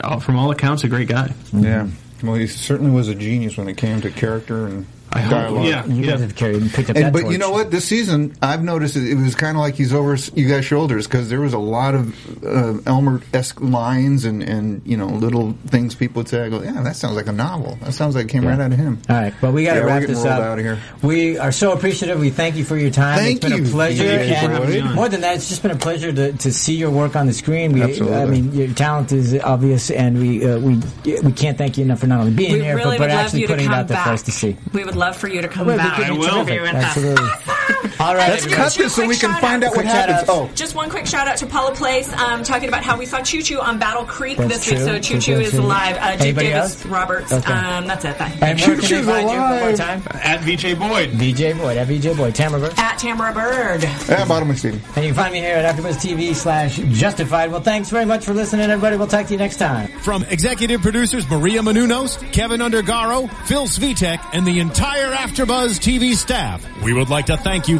uh, 0.04 0.20
from 0.20 0.38
all 0.38 0.52
accounts, 0.52 0.84
a 0.84 0.88
great 0.90 1.08
guy. 1.08 1.34
Yeah. 1.54 1.88
Well, 2.22 2.36
he 2.36 2.48
certainly 2.48 2.92
was 2.92 3.08
a 3.08 3.16
genius 3.16 3.58
when 3.58 3.68
it 3.68 3.78
came 3.78 4.02
to 4.02 4.10
character 4.10 4.68
and 4.68 4.86
I 5.14 5.20
hope- 5.22 5.66
yeah. 5.66 5.86
you 5.86 6.06
guys 6.06 6.22
have 6.22 6.36
carried 6.36 6.62
and 6.62 6.72
picked 6.74 6.90
up 6.90 6.96
And, 6.96 7.06
that 7.06 7.14
but 7.14 7.22
torch. 7.22 7.32
you 7.34 7.38
know 7.38 7.52
what? 7.52 7.70
This 7.72 7.86
season, 7.86 8.36
I've 8.42 8.64
noticed 8.64 8.96
it, 8.96 9.08
it 9.10 9.16
was 9.16 9.36
kind 9.36 9.56
of 9.56 9.62
like 9.62 9.76
he's 9.76 9.94
over 9.94 10.14
s- 10.14 10.32
you 10.36 10.48
guys' 10.50 10.66
shoulders 10.66 11.06
because 11.08 11.30
there 11.30 11.40
was 11.42 11.54
a 11.54 11.60
lot 11.60 11.94
of 11.96 12.44
uh, 12.46 12.80
Elmore-esque 12.86 13.62
lines 13.62 14.26
and, 14.26 14.42
and 14.44 14.82
you 14.86 14.98
know 14.98 15.08
little 15.08 15.56
things 15.68 15.96
people 15.96 16.22
would 16.22 16.30
say. 16.30 16.44
I 16.46 16.50
go, 16.50 16.62
yeah, 16.64 16.82
that 16.82 16.96
sounds 16.96 17.16
like 17.16 17.28
a 17.28 17.32
novel. 17.32 17.78
That 17.82 17.94
sounds 17.94 18.16
like 18.16 18.26
it 18.26 18.30
came 18.30 18.46
right 18.46 18.60
out 18.60 18.72
of 18.72 18.78
him. 18.78 19.00
All 19.10 19.16
right, 19.16 19.34
well, 19.42 19.52
we 19.52 19.64
got 19.66 19.74
to 19.74 19.80
Yeah, 19.82 19.86
wrap 19.86 20.04
this 20.08 20.26
up. 20.26 20.40
out 20.42 20.58
of 20.60 20.66
here. 20.66 20.80
We 21.02 21.38
are 21.38 21.52
so 21.52 21.74
appreciative. 21.74 22.20
We 22.20 22.30
thank 22.32 22.56
you 22.56 22.64
for 22.66 22.78
your 22.78 22.90
time. 22.92 23.18
Thank 23.20 23.38
it's 23.44 23.46
been 23.54 23.64
you. 23.64 23.70
a 23.70 23.72
pleasure. 23.72 24.04
Thank 24.04 24.30
you 24.30 24.36
and 24.36 24.52
having 24.54 24.70
me 24.70 24.80
on. 24.82 24.96
more 24.96 25.10
than 25.10 25.22
that, 25.22 25.36
it's 25.36 25.50
just 25.50 25.62
been 25.62 25.72
a 25.72 25.76
pleasure 25.76 26.12
to, 26.12 26.34
to 26.34 26.52
see 26.52 26.76
your 26.76 26.90
work 26.92 27.16
on 27.16 27.28
the 27.28 27.34
screen. 27.34 27.72
We, 27.74 27.82
Absolutely. 27.84 28.18
I 28.18 28.26
mean, 28.26 28.52
your 28.54 28.68
talent 28.74 29.12
is 29.12 29.36
obvious, 29.42 29.92
and 29.92 30.18
we 30.20 30.44
uh, 30.46 30.60
we 30.60 30.82
we 31.22 31.32
can't 31.34 31.58
thank 31.58 31.78
you 31.78 31.84
enough 31.86 32.00
for 32.00 32.08
not 32.08 32.20
only 32.22 32.32
being 32.34 32.54
We 32.54 32.62
here, 32.62 32.76
really 32.78 32.98
but, 32.98 33.10
but 33.10 33.12
actually 33.12 33.48
putting 33.48 33.66
it 33.66 33.70
come 33.70 33.74
out 33.80 33.88
there 33.88 34.04
for 34.04 34.10
us 34.12 34.24
to 34.24 34.32
see. 34.32 34.58
We 34.74 34.84
would 34.84 34.96
love 35.04 35.18
for 35.18 35.28
you 35.28 35.42
to 35.42 35.48
come 35.50 35.68
Well, 35.68 35.78
back. 35.78 35.98
we 35.98 36.04
could 36.06 36.12
I 36.12 36.16
be 36.16 36.20
will. 36.20 36.46
terrific. 36.46 36.62
With 36.62 36.76
us. 36.76 36.84
Absolutely. 36.98 37.90
All 38.00 38.16
right, 38.16 38.30
Let's 38.30 38.46
cut 38.48 38.74
this 38.74 38.96
so 38.96 39.06
we 39.08 39.16
can 39.16 39.34
find 39.42 39.64
out 39.64 39.70
what 39.72 39.76
Quick 39.82 39.86
happens. 39.88 40.28
Oh, 40.30 40.50
Just 40.56 40.76
one 40.76 40.90
quick 40.90 41.06
shout 41.06 41.28
out 41.28 41.38
to 41.38 41.46
Paula 41.46 41.74
Place, 41.76 42.12
um, 42.14 42.44
talking 42.44 42.68
about 42.68 42.84
how 42.84 42.98
we 42.98 43.06
saw 43.06 43.22
Choo 43.22 43.42
Choo 43.42 43.60
on 43.60 43.80
Battle 43.80 44.06
Creek 44.06 44.38
That's 44.38 44.66
this 44.66 44.70
week. 44.72 44.80
So 44.80 45.00
Choo 45.00 45.20
Choo 45.20 45.34
is 45.40 45.52
true. 45.52 45.60
live. 45.62 45.98
Uh, 45.98 46.12
Jake 46.14 46.22
Anybody 46.22 46.48
Davis 46.48 46.76
else? 46.76 46.86
Roberts. 46.86 47.32
Okay. 47.32 47.52
Um, 47.54 47.88
that's 47.88 48.06
it. 48.06 48.18
Bye. 48.18 48.32
And 48.42 48.60
where 48.60 48.76
Choo-choo's 48.76 49.06
find 49.06 49.30
you 49.30 49.38
one 49.38 49.50
more 49.50 49.70
alive. 49.70 49.78
time? 49.78 50.04
At 50.12 50.42
VJ 50.42 50.78
Boyd. 50.80 51.12
DJ 51.12 51.58
Boyd, 51.58 51.78
at 51.78 51.88
VJ 51.88 52.18
Boyd, 52.18 52.36
Tamara 52.36 52.60
Burke. 52.62 52.78
At 52.80 52.98
Tamara 53.00 53.34
Bird. 53.34 53.84
yeah, 53.84 54.26
bottom 54.26 54.50
of 54.50 54.58
Stevie. 54.58 54.82
And 54.96 55.06
you 55.06 55.12
can 55.12 55.16
find 55.16 55.34
me 55.34 55.40
here 55.40 55.56
at 55.56 55.76
AfterBuzz 55.76 55.96
TV 55.96 56.34
slash 56.36 56.78
Justified. 56.78 57.52
Well, 57.52 57.62
thanks 57.62 57.90
very 57.90 58.06
much 58.06 58.26
for 58.26 58.34
listening, 58.34 58.70
everybody. 58.70 58.98
We'll 58.98 59.08
talk 59.08 59.26
to 59.28 59.32
you 59.34 59.38
next 59.40 59.58
time. 59.58 59.88
From 60.00 60.24
executive 60.24 60.82
producers 60.82 61.30
Maria 61.30 61.62
Menounos, 61.62 62.20
Kevin 62.32 62.60
Undergaro, 62.62 63.30
Phil 63.46 63.66
Svitek, 63.66 64.20
and 64.34 64.46
the 64.46 64.60
entire 64.60 65.12
AfterBuzz 65.14 65.80
TV 65.80 66.14
staff, 66.16 66.66
we 66.82 66.94
would 66.94 67.10
like 67.10 67.28
to 67.28 67.38
thank 67.38 67.68
you 67.68 67.80